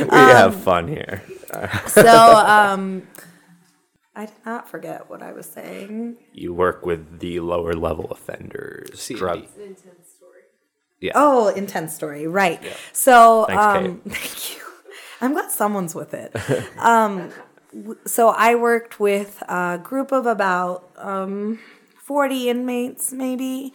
we 0.01 0.09
Um, 0.09 0.27
have 0.29 0.55
fun 0.61 0.87
here. 0.87 1.23
so 1.87 2.07
um, 2.35 3.03
I 4.15 4.25
did 4.25 4.35
not 4.45 4.67
forget 4.69 5.09
what 5.09 5.21
I 5.21 5.31
was 5.33 5.45
saying. 5.45 6.17
You 6.33 6.53
work 6.53 6.85
with 6.85 7.19
the 7.19 7.39
lower 7.39 7.73
level 7.73 8.05
offenders. 8.11 8.99
C&D. 8.99 9.47
Drug. 11.11 11.23
Oh, 11.23 11.47
intense 11.49 11.93
story, 11.93 12.27
right? 12.27 12.61
So, 12.91 13.45
Thanks, 13.47 13.63
um, 13.63 14.01
thank 14.07 14.55
you. 14.55 14.63
I'm 15.21 15.33
glad 15.33 15.51
someone's 15.51 15.95
with 15.95 16.13
it. 16.13 16.35
um, 16.77 17.31
so 18.05 18.29
I 18.29 18.55
worked 18.55 18.99
with 18.99 19.41
a 19.47 19.79
group 19.81 20.11
of 20.11 20.25
about 20.25 20.91
um, 20.97 21.59
40 22.05 22.49
inmates, 22.49 23.11
maybe, 23.11 23.73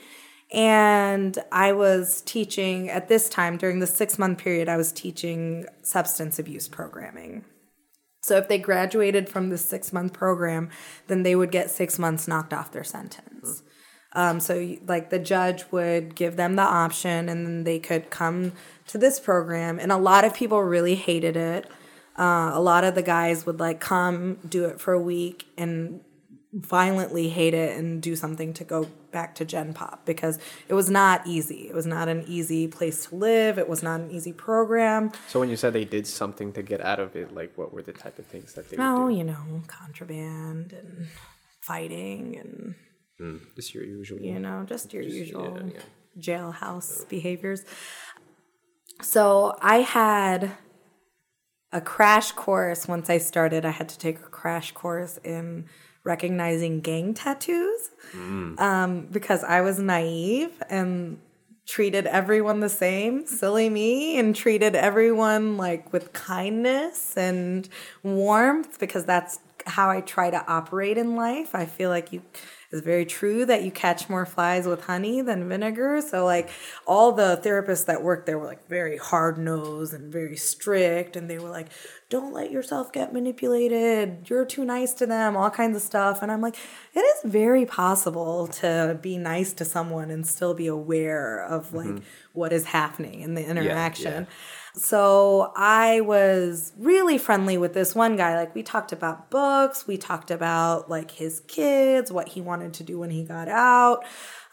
and 0.52 1.38
I 1.52 1.72
was 1.72 2.20
teaching 2.22 2.88
at 2.90 3.08
this 3.08 3.28
time 3.28 3.56
during 3.56 3.80
the 3.80 3.86
six 3.86 4.18
month 4.18 4.38
period. 4.38 4.68
I 4.68 4.76
was 4.76 4.92
teaching 4.92 5.66
substance 5.82 6.38
abuse 6.38 6.68
programming. 6.68 7.44
So 8.22 8.36
if 8.36 8.48
they 8.48 8.58
graduated 8.58 9.28
from 9.28 9.48
the 9.48 9.58
six 9.58 9.92
month 9.92 10.12
program, 10.12 10.70
then 11.06 11.22
they 11.22 11.34
would 11.34 11.50
get 11.50 11.70
six 11.70 11.98
months 11.98 12.28
knocked 12.28 12.52
off 12.52 12.72
their 12.72 12.84
sentence. 12.84 13.27
Um, 14.14 14.40
so 14.40 14.76
like 14.86 15.10
the 15.10 15.18
judge 15.18 15.64
would 15.70 16.14
give 16.14 16.36
them 16.36 16.56
the 16.56 16.62
option, 16.62 17.28
and 17.28 17.46
then 17.46 17.64
they 17.64 17.78
could 17.78 18.10
come 18.10 18.52
to 18.88 18.98
this 18.98 19.20
program. 19.20 19.78
And 19.78 19.92
a 19.92 19.98
lot 19.98 20.24
of 20.24 20.34
people 20.34 20.62
really 20.62 20.94
hated 20.94 21.36
it. 21.36 21.70
Uh, 22.18 22.50
a 22.52 22.60
lot 22.60 22.84
of 22.84 22.94
the 22.94 23.02
guys 23.02 23.46
would 23.46 23.60
like 23.60 23.80
come 23.80 24.38
do 24.48 24.64
it 24.64 24.80
for 24.80 24.92
a 24.92 25.00
week 25.00 25.46
and 25.56 26.00
violently 26.52 27.28
hate 27.28 27.54
it 27.54 27.76
and 27.76 28.02
do 28.02 28.16
something 28.16 28.54
to 28.54 28.64
go 28.64 28.88
back 29.12 29.34
to 29.36 29.44
Gen 29.44 29.74
Pop 29.74 30.04
because 30.04 30.38
it 30.66 30.74
was 30.74 30.90
not 30.90 31.26
easy. 31.26 31.68
It 31.68 31.74
was 31.74 31.86
not 31.86 32.08
an 32.08 32.24
easy 32.26 32.66
place 32.66 33.06
to 33.06 33.14
live. 33.16 33.58
It 33.58 33.68
was 33.68 33.82
not 33.82 34.00
an 34.00 34.10
easy 34.10 34.32
program. 34.32 35.12
So 35.28 35.40
when 35.40 35.50
you 35.50 35.56
said 35.56 35.72
they 35.74 35.84
did 35.84 36.06
something 36.06 36.52
to 36.54 36.62
get 36.62 36.80
out 36.80 36.98
of 36.98 37.14
it, 37.16 37.34
like 37.34 37.56
what 37.56 37.72
were 37.72 37.82
the 37.82 37.92
type 37.92 38.18
of 38.18 38.26
things 38.26 38.54
that 38.54 38.70
they 38.70 38.76
Oh, 38.78 39.08
you 39.08 39.24
know, 39.24 39.62
contraband 39.66 40.72
and 40.72 41.08
fighting 41.60 42.36
and 42.36 42.74
Just 43.56 43.74
your 43.74 43.84
usual. 43.84 44.20
you 44.20 44.38
know, 44.38 44.64
just 44.66 44.92
your 44.92 45.02
usual 45.02 45.60
yeah. 45.74 45.80
jailhouse 46.18 47.08
behaviors. 47.08 47.64
So 49.02 49.56
I 49.60 49.78
had 49.78 50.52
a 51.72 51.80
crash 51.80 52.32
course 52.32 52.88
once 52.88 53.10
I 53.10 53.18
started. 53.18 53.64
I 53.64 53.70
had 53.70 53.88
to 53.90 53.98
take 53.98 54.18
a 54.18 54.22
crash 54.30 54.72
course 54.72 55.18
in 55.24 55.66
recognizing 56.04 56.80
gang 56.80 57.12
tattoos 57.12 57.90
um, 58.58 59.08
because 59.10 59.44
I 59.44 59.60
was 59.60 59.78
naive 59.78 60.62
and 60.70 61.18
treated 61.66 62.06
everyone 62.06 62.60
the 62.60 62.68
same, 62.68 63.26
silly 63.26 63.68
me, 63.68 64.18
and 64.18 64.34
treated 64.34 64.74
everyone 64.74 65.58
like 65.58 65.92
with 65.92 66.14
kindness 66.14 67.14
and 67.16 67.68
warmth 68.02 68.80
because 68.80 69.04
that's 69.04 69.38
how 69.66 69.90
I 69.90 70.00
try 70.00 70.30
to 70.30 70.42
operate 70.50 70.96
in 70.96 71.14
life. 71.14 71.54
I 71.54 71.66
feel 71.66 71.90
like 71.90 72.10
you 72.10 72.22
it's 72.70 72.82
very 72.82 73.06
true 73.06 73.46
that 73.46 73.62
you 73.62 73.70
catch 73.70 74.10
more 74.10 74.26
flies 74.26 74.66
with 74.66 74.84
honey 74.84 75.22
than 75.22 75.48
vinegar. 75.48 76.02
So 76.06 76.26
like 76.26 76.50
all 76.86 77.12
the 77.12 77.40
therapists 77.42 77.86
that 77.86 78.02
worked 78.02 78.26
there 78.26 78.38
were 78.38 78.46
like 78.46 78.68
very 78.68 78.98
hard 78.98 79.38
nosed 79.38 79.94
and 79.94 80.12
very 80.12 80.36
strict 80.36 81.16
and 81.16 81.30
they 81.30 81.38
were 81.38 81.48
like, 81.48 81.68
Don't 82.10 82.34
let 82.34 82.50
yourself 82.50 82.92
get 82.92 83.14
manipulated. 83.14 84.28
You're 84.28 84.44
too 84.44 84.66
nice 84.66 84.92
to 84.94 85.06
them, 85.06 85.34
all 85.34 85.50
kinds 85.50 85.76
of 85.76 85.82
stuff. 85.82 86.20
And 86.20 86.30
I'm 86.30 86.42
like, 86.42 86.56
it 86.94 87.00
is 87.00 87.30
very 87.30 87.64
possible 87.64 88.48
to 88.48 88.98
be 89.00 89.16
nice 89.16 89.54
to 89.54 89.64
someone 89.64 90.10
and 90.10 90.26
still 90.26 90.52
be 90.52 90.66
aware 90.66 91.42
of 91.42 91.72
like 91.72 91.86
mm-hmm. 91.86 92.04
what 92.34 92.52
is 92.52 92.66
happening 92.66 93.22
in 93.22 93.32
the 93.32 93.46
interaction. 93.46 94.26
So 94.78 95.52
I 95.56 96.00
was 96.02 96.72
really 96.78 97.18
friendly 97.18 97.58
with 97.58 97.74
this 97.74 97.94
one 97.94 98.16
guy. 98.16 98.36
Like 98.36 98.54
we 98.54 98.62
talked 98.62 98.92
about 98.92 99.28
books, 99.30 99.86
we 99.86 99.96
talked 99.96 100.30
about 100.30 100.88
like 100.88 101.10
his 101.10 101.40
kids, 101.40 102.12
what 102.12 102.28
he 102.28 102.40
wanted 102.40 102.74
to 102.74 102.84
do 102.84 102.98
when 102.98 103.10
he 103.10 103.24
got 103.24 103.48
out. 103.48 104.04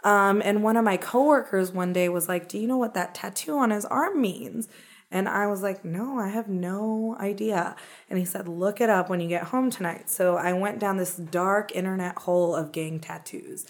Um, 0.03 0.41
and 0.43 0.63
one 0.63 0.77
of 0.77 0.83
my 0.83 0.97
coworkers 0.97 1.71
one 1.71 1.93
day 1.93 2.09
was 2.09 2.27
like, 2.27 2.47
"Do 2.47 2.57
you 2.59 2.67
know 2.67 2.77
what 2.77 2.93
that 2.93 3.15
tattoo 3.15 3.57
on 3.57 3.71
his 3.71 3.85
arm 3.85 4.21
means?" 4.21 4.67
And 5.11 5.29
I 5.29 5.47
was 5.47 5.61
like, 5.61 5.85
"No, 5.85 6.19
I 6.19 6.29
have 6.29 6.47
no 6.47 7.15
idea." 7.19 7.75
And 8.09 8.19
he 8.19 8.25
said, 8.25 8.47
"Look 8.47 8.81
it 8.81 8.89
up 8.89 9.09
when 9.09 9.19
you 9.19 9.27
get 9.27 9.43
home 9.45 9.69
tonight." 9.69 10.09
So 10.09 10.37
I 10.37 10.53
went 10.53 10.79
down 10.79 10.97
this 10.97 11.15
dark 11.15 11.71
internet 11.75 12.17
hole 12.19 12.55
of 12.55 12.71
gang 12.71 12.99
tattoos. 12.99 13.65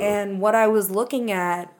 And 0.00 0.40
what 0.40 0.54
I 0.54 0.66
was 0.68 0.90
looking 0.90 1.30
at 1.30 1.72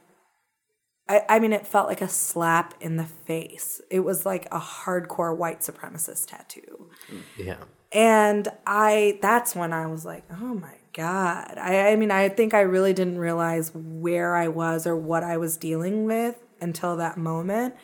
I, 1.08 1.22
I 1.28 1.38
mean, 1.38 1.52
it 1.52 1.66
felt 1.66 1.88
like 1.88 2.00
a 2.00 2.08
slap 2.08 2.74
in 2.80 2.96
the 2.96 3.04
face. 3.04 3.80
It 3.90 4.00
was 4.00 4.24
like 4.24 4.46
a 4.46 4.58
hardcore 4.58 5.36
white 5.36 5.60
supremacist 5.60 6.28
tattoo. 6.28 6.90
Yeah. 7.38 7.64
And 7.92 8.48
I, 8.66 9.18
that's 9.22 9.54
when 9.54 9.72
I 9.72 9.86
was 9.86 10.04
like, 10.04 10.24
oh 10.30 10.54
my 10.54 10.74
God. 10.94 11.58
I, 11.58 11.90
I 11.90 11.96
mean, 11.96 12.10
I 12.10 12.28
think 12.28 12.54
I 12.54 12.60
really 12.60 12.92
didn't 12.92 13.18
realize 13.18 13.70
where 13.74 14.34
I 14.34 14.48
was 14.48 14.86
or 14.86 14.96
what 14.96 15.22
I 15.22 15.36
was 15.36 15.56
dealing 15.56 16.04
with 16.04 16.42
until 16.60 16.96
that 16.96 17.18
moment. 17.18 17.74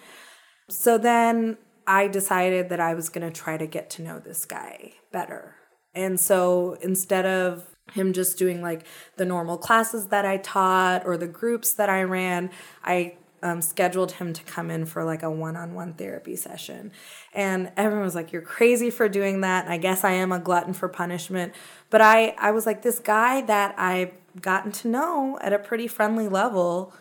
So 0.69 0.97
then 0.97 1.59
I 1.87 2.09
decided 2.09 2.69
that 2.71 2.81
I 2.81 2.95
was 2.95 3.09
going 3.09 3.31
to 3.31 3.33
try 3.33 3.57
to 3.57 3.67
get 3.67 3.91
to 3.91 4.03
know 4.03 4.19
this 4.19 4.45
guy 4.45 4.95
better. 5.13 5.57
And 5.95 6.19
so 6.19 6.77
instead 6.81 7.27
of 7.27 7.67
him 7.93 8.13
just 8.13 8.39
doing 8.39 8.63
like 8.63 8.87
the 9.17 9.25
normal 9.25 9.59
classes 9.59 10.09
that 10.09 10.25
I 10.25 10.39
taught 10.39 11.07
or 11.07 11.17
the 11.17 11.27
groups 11.27 11.73
that 11.75 11.89
I 11.89 12.03
ran, 12.03 12.51
I 12.85 13.15
um, 13.43 13.63
scheduled 13.63 14.13
him 14.13 14.33
to 14.33 14.43
come 14.45 14.71
in 14.71 14.87
for 14.87 15.05
like 15.05 15.23
a 15.23 15.31
one-on-one 15.31 15.95
therapy 15.95 16.37
session. 16.37 16.93
And 17.33 17.73
everyone 17.77 18.05
was 18.05 18.15
like 18.15 18.33
you're 18.33 18.43
crazy 18.43 18.91
for 18.91 19.09
doing 19.09 19.41
that 19.41 19.69
i 19.69 19.77
guess 19.77 20.05
i 20.05 20.13
am 20.13 20.33
a 20.33 20.39
glutton 20.39 20.75
for 20.75 20.89
punishment. 20.89 21.55
But 21.89 22.01
i 22.01 22.35
i 22.39 22.51
was 22.51 22.67
like 22.67 22.83
this 22.83 22.99
guy 22.99 23.43
that 23.43 23.75
i've 23.79 24.13
gotten 24.41 24.73
to 24.73 24.89
know 24.89 25.39
at 25.41 25.53
a 25.53 25.59
pretty 25.59 25.89
friendly 25.89 26.29
level 26.29 26.93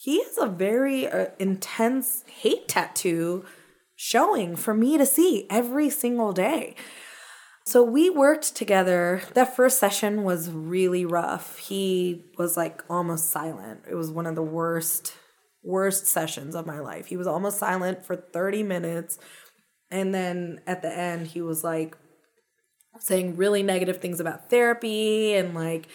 he 0.00 0.22
has 0.22 0.38
a 0.38 0.46
very 0.46 1.06
uh, 1.06 1.26
intense 1.38 2.24
hate 2.26 2.68
tattoo 2.68 3.44
showing 3.96 4.56
for 4.56 4.72
me 4.72 4.96
to 4.96 5.04
see 5.04 5.46
every 5.50 5.90
single 5.90 6.32
day 6.32 6.74
so 7.64 7.82
we 7.82 8.10
worked 8.10 8.56
together. 8.56 9.22
That 9.34 9.54
first 9.54 9.78
session 9.78 10.24
was 10.24 10.50
really 10.50 11.04
rough. 11.04 11.58
He 11.58 12.24
was 12.38 12.56
like 12.56 12.82
almost 12.88 13.30
silent. 13.30 13.82
It 13.88 13.94
was 13.94 14.10
one 14.10 14.26
of 14.26 14.34
the 14.34 14.42
worst, 14.42 15.14
worst 15.62 16.06
sessions 16.06 16.54
of 16.54 16.66
my 16.66 16.80
life. 16.80 17.06
He 17.06 17.16
was 17.16 17.26
almost 17.26 17.58
silent 17.58 18.04
for 18.04 18.16
30 18.16 18.62
minutes. 18.62 19.18
And 19.90 20.14
then 20.14 20.60
at 20.66 20.82
the 20.82 20.92
end, 20.92 21.28
he 21.28 21.42
was 21.42 21.62
like 21.62 21.96
saying 22.98 23.36
really 23.36 23.62
negative 23.62 24.00
things 24.00 24.20
about 24.20 24.50
therapy 24.50 25.34
and 25.34 25.54
like 25.54 25.88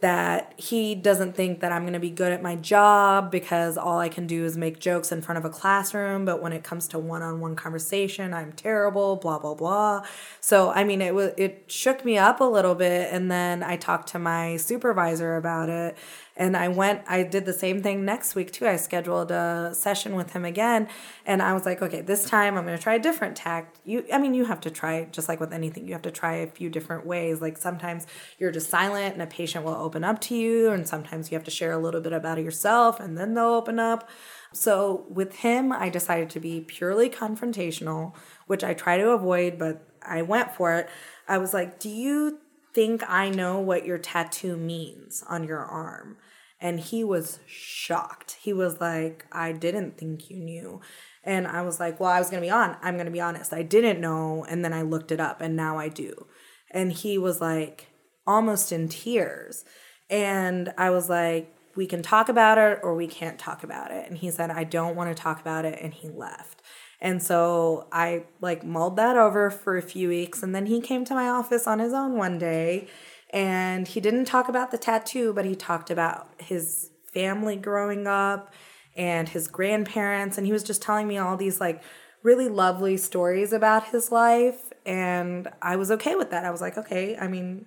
that 0.00 0.52
he 0.58 0.94
doesn't 0.94 1.34
think 1.34 1.60
that 1.60 1.72
I'm 1.72 1.82
going 1.82 1.94
to 1.94 1.98
be 1.98 2.10
good 2.10 2.30
at 2.30 2.42
my 2.42 2.54
job 2.54 3.30
because 3.30 3.78
all 3.78 3.98
I 3.98 4.10
can 4.10 4.26
do 4.26 4.44
is 4.44 4.54
make 4.54 4.78
jokes 4.78 5.10
in 5.10 5.22
front 5.22 5.38
of 5.38 5.46
a 5.46 5.50
classroom. 5.50 6.26
But 6.26 6.42
when 6.42 6.52
it 6.52 6.62
comes 6.62 6.86
to 6.88 6.98
one 6.98 7.22
on 7.22 7.40
one 7.40 7.56
conversation, 7.56 8.34
I'm 8.34 8.52
terrible, 8.52 9.16
blah, 9.16 9.38
blah, 9.38 9.54
blah. 9.54 10.02
So, 10.40 10.70
I 10.70 10.84
mean, 10.84 11.00
it 11.00 11.14
was, 11.14 11.32
it 11.38 11.64
shook 11.68 12.04
me 12.04 12.18
up 12.18 12.40
a 12.40 12.44
little 12.44 12.74
bit. 12.74 13.08
And 13.10 13.30
then 13.30 13.62
I 13.62 13.76
talked 13.76 14.08
to 14.08 14.18
my 14.18 14.58
supervisor 14.58 15.36
about 15.36 15.70
it. 15.70 15.96
And 16.36 16.54
I 16.54 16.68
went, 16.68 17.02
I 17.08 17.22
did 17.22 17.46
the 17.46 17.52
same 17.52 17.82
thing 17.82 18.04
next 18.04 18.34
week 18.34 18.52
too. 18.52 18.66
I 18.66 18.76
scheduled 18.76 19.30
a 19.30 19.70
session 19.72 20.14
with 20.14 20.32
him 20.32 20.44
again. 20.44 20.86
And 21.24 21.40
I 21.40 21.54
was 21.54 21.64
like, 21.64 21.80
okay, 21.80 22.02
this 22.02 22.28
time 22.28 22.58
I'm 22.58 22.66
going 22.66 22.76
to 22.76 22.82
try 22.82 22.94
a 22.94 22.98
different 22.98 23.36
tact. 23.36 23.78
You, 23.84 24.04
I 24.12 24.18
mean, 24.18 24.34
you 24.34 24.44
have 24.44 24.60
to 24.62 24.70
try, 24.70 25.04
just 25.10 25.28
like 25.30 25.40
with 25.40 25.54
anything, 25.54 25.86
you 25.86 25.94
have 25.94 26.02
to 26.02 26.10
try 26.10 26.34
a 26.34 26.46
few 26.46 26.68
different 26.68 27.06
ways. 27.06 27.40
Like 27.40 27.56
sometimes 27.56 28.06
you're 28.38 28.50
just 28.50 28.68
silent 28.68 29.14
and 29.14 29.22
a 29.22 29.26
patient 29.26 29.64
will 29.64 29.74
open 29.74 30.04
up 30.04 30.20
to 30.22 30.36
you. 30.36 30.70
And 30.70 30.86
sometimes 30.86 31.30
you 31.30 31.36
have 31.36 31.44
to 31.44 31.50
share 31.50 31.72
a 31.72 31.78
little 31.78 32.02
bit 32.02 32.12
about 32.12 32.38
yourself 32.38 33.00
and 33.00 33.16
then 33.16 33.32
they'll 33.32 33.46
open 33.46 33.78
up. 33.78 34.08
So 34.52 35.06
with 35.08 35.36
him, 35.36 35.72
I 35.72 35.88
decided 35.88 36.28
to 36.30 36.40
be 36.40 36.60
purely 36.60 37.08
confrontational, 37.08 38.14
which 38.46 38.62
I 38.62 38.74
try 38.74 38.98
to 38.98 39.10
avoid, 39.10 39.58
but 39.58 39.88
I 40.02 40.22
went 40.22 40.54
for 40.54 40.74
it. 40.74 40.88
I 41.28 41.38
was 41.38 41.54
like, 41.54 41.80
do 41.80 41.88
you 41.88 42.40
think 42.76 43.02
I 43.08 43.30
know 43.30 43.58
what 43.58 43.86
your 43.86 43.96
tattoo 43.96 44.54
means 44.54 45.24
on 45.30 45.44
your 45.44 45.64
arm? 45.64 46.18
And 46.60 46.78
he 46.78 47.02
was 47.02 47.38
shocked. 47.46 48.36
He 48.42 48.52
was 48.52 48.82
like, 48.82 49.24
I 49.32 49.52
didn't 49.52 49.96
think 49.96 50.28
you 50.28 50.36
knew. 50.36 50.82
And 51.24 51.46
I 51.46 51.62
was 51.62 51.80
like, 51.80 51.98
Well, 51.98 52.10
I 52.10 52.18
was 52.18 52.28
going 52.28 52.42
to 52.42 52.46
be 52.46 52.50
on. 52.50 52.76
I'm 52.82 52.94
going 52.94 53.06
to 53.06 53.12
be 53.12 53.20
honest. 53.20 53.54
I 53.54 53.62
didn't 53.62 53.98
know. 53.98 54.44
And 54.44 54.62
then 54.62 54.74
I 54.74 54.82
looked 54.82 55.10
it 55.10 55.20
up 55.20 55.40
and 55.40 55.56
now 55.56 55.78
I 55.78 55.88
do. 55.88 56.26
And 56.70 56.92
he 56.92 57.16
was 57.16 57.40
like, 57.40 57.88
almost 58.26 58.72
in 58.72 58.88
tears. 58.88 59.64
And 60.10 60.74
I 60.76 60.90
was 60.90 61.08
like, 61.08 61.56
We 61.76 61.86
can 61.86 62.02
talk 62.02 62.28
about 62.28 62.58
it 62.58 62.80
or 62.82 62.94
we 62.94 63.06
can't 63.06 63.38
talk 63.38 63.64
about 63.64 63.90
it. 63.90 64.06
And 64.06 64.18
he 64.18 64.30
said, 64.30 64.50
I 64.50 64.64
don't 64.64 64.96
want 64.96 65.16
to 65.16 65.20
talk 65.20 65.40
about 65.40 65.64
it. 65.64 65.78
And 65.80 65.94
he 65.94 66.10
left. 66.10 66.55
And 67.00 67.22
so 67.22 67.88
I 67.92 68.24
like 68.40 68.64
mulled 68.64 68.96
that 68.96 69.16
over 69.16 69.50
for 69.50 69.76
a 69.76 69.82
few 69.82 70.08
weeks. 70.08 70.42
And 70.42 70.54
then 70.54 70.66
he 70.66 70.80
came 70.80 71.04
to 71.04 71.14
my 71.14 71.28
office 71.28 71.66
on 71.66 71.78
his 71.78 71.92
own 71.92 72.16
one 72.16 72.38
day 72.38 72.88
and 73.30 73.86
he 73.86 74.00
didn't 74.00 74.24
talk 74.24 74.48
about 74.48 74.70
the 74.70 74.78
tattoo, 74.78 75.32
but 75.32 75.44
he 75.44 75.54
talked 75.54 75.90
about 75.90 76.28
his 76.38 76.90
family 77.12 77.56
growing 77.56 78.06
up 78.06 78.54
and 78.96 79.28
his 79.28 79.48
grandparents. 79.48 80.38
And 80.38 80.46
he 80.46 80.52
was 80.52 80.62
just 80.62 80.80
telling 80.80 81.06
me 81.06 81.18
all 81.18 81.36
these 81.36 81.60
like 81.60 81.82
really 82.22 82.48
lovely 82.48 82.96
stories 82.96 83.52
about 83.52 83.88
his 83.88 84.10
life. 84.10 84.72
And 84.84 85.48
I 85.60 85.76
was 85.76 85.90
okay 85.90 86.14
with 86.14 86.30
that. 86.30 86.44
I 86.44 86.50
was 86.50 86.60
like, 86.60 86.78
okay, 86.78 87.16
I 87.16 87.28
mean, 87.28 87.66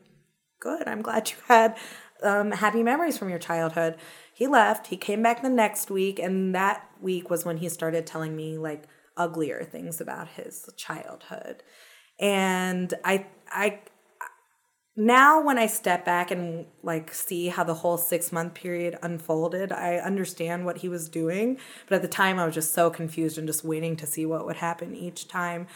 good. 0.60 0.88
I'm 0.88 1.02
glad 1.02 1.30
you 1.30 1.38
had 1.48 1.78
um, 2.24 2.52
happy 2.52 2.84
memories 2.84 3.18
from 3.18 3.30
your 3.30 3.40
childhood. 3.40 3.96
He 4.34 4.48
left. 4.48 4.88
He 4.88 4.98
came 4.98 5.22
back 5.22 5.42
the 5.42 5.50
next 5.50 5.92
week. 5.92 6.20
And 6.20 6.56
that 6.56 6.90
week 7.00 7.30
was 7.30 7.46
when 7.46 7.58
he 7.58 7.70
started 7.70 8.08
telling 8.08 8.36
me 8.36 8.58
like 8.58 8.86
uglier 9.18 9.64
things 9.64 10.00
about 10.02 10.30
his 10.30 10.70
childhood. 10.78 11.64
And 12.20 12.94
I, 13.04 13.28
I, 13.50 13.80
now 14.96 15.42
when 15.42 15.58
I 15.58 15.68
step 15.68 16.04
back 16.04 16.30
and 16.30 16.66
like 16.84 17.14
see 17.14 17.48
how 17.48 17.64
the 17.64 17.74
whole 17.74 17.98
six 17.98 18.32
month 18.32 18.54
period 18.54 19.00
unfolded, 19.02 19.72
I 19.72 19.96
understand 19.96 20.66
what 20.66 20.80
he 20.80 20.90
was 20.90 21.08
doing. 21.08 21.58
But 21.88 21.96
at 21.96 22.02
the 22.02 22.10
time, 22.10 22.38
I 22.38 22.46
was 22.46 22.56
just 22.56 22.74
so 22.74 22.90
confused 22.90 23.38
and 23.38 23.48
just 23.48 23.64
waiting 23.64 23.96
to 23.98 24.06
see 24.06 24.26
what 24.26 24.46
would 24.46 24.58
happen 24.58 24.94
each 24.94 25.28
time. 25.30 25.68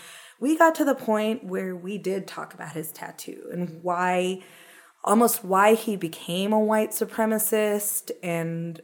We 0.42 0.58
got 0.58 0.76
to 0.76 0.86
the 0.86 0.96
point 0.96 1.46
where 1.46 1.74
we 1.74 1.98
did 1.98 2.28
talk 2.28 2.54
about 2.54 2.74
his 2.74 2.92
tattoo 2.92 3.48
and 3.54 3.82
why, 3.82 4.44
almost 5.06 5.46
why 5.46 5.76
he 5.76 5.96
became 5.96 6.52
a 6.52 6.60
white 6.60 6.92
supremacist 6.92 8.12
and 8.22 8.82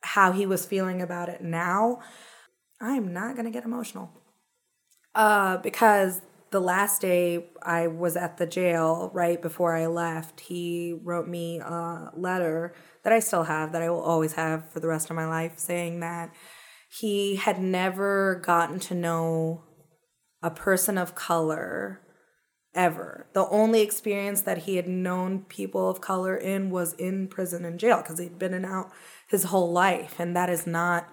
how 0.00 0.32
he 0.32 0.46
was 0.46 0.64
feeling 0.64 1.02
about 1.02 1.28
it 1.28 1.42
now. 1.42 2.00
I'm 2.80 3.12
not 3.12 3.34
going 3.34 3.46
to 3.46 3.50
get 3.50 3.64
emotional. 3.64 4.10
Uh, 5.14 5.56
because 5.58 6.20
the 6.50 6.60
last 6.60 7.00
day 7.00 7.46
I 7.62 7.86
was 7.86 8.16
at 8.16 8.36
the 8.36 8.46
jail, 8.46 9.10
right 9.12 9.40
before 9.40 9.74
I 9.74 9.86
left, 9.86 10.40
he 10.40 10.98
wrote 11.02 11.26
me 11.26 11.58
a 11.58 12.10
letter 12.14 12.74
that 13.02 13.12
I 13.12 13.20
still 13.20 13.44
have, 13.44 13.72
that 13.72 13.82
I 13.82 13.90
will 13.90 14.02
always 14.02 14.34
have 14.34 14.70
for 14.70 14.80
the 14.80 14.88
rest 14.88 15.10
of 15.10 15.16
my 15.16 15.26
life, 15.26 15.58
saying 15.58 16.00
that 16.00 16.34
he 16.88 17.36
had 17.36 17.60
never 17.60 18.40
gotten 18.44 18.78
to 18.80 18.94
know 18.94 19.64
a 20.42 20.50
person 20.50 20.98
of 20.98 21.14
color 21.14 22.00
ever. 22.74 23.26
The 23.32 23.48
only 23.48 23.80
experience 23.80 24.42
that 24.42 24.58
he 24.58 24.76
had 24.76 24.86
known 24.86 25.44
people 25.48 25.88
of 25.88 26.00
color 26.00 26.36
in 26.36 26.70
was 26.70 26.92
in 26.94 27.26
prison 27.28 27.64
and 27.64 27.80
jail 27.80 28.02
because 28.02 28.18
he'd 28.18 28.38
been 28.38 28.54
in 28.54 28.64
out 28.64 28.92
his 29.28 29.44
whole 29.44 29.72
life. 29.72 30.20
And 30.20 30.36
that 30.36 30.50
is 30.50 30.66
not 30.66 31.08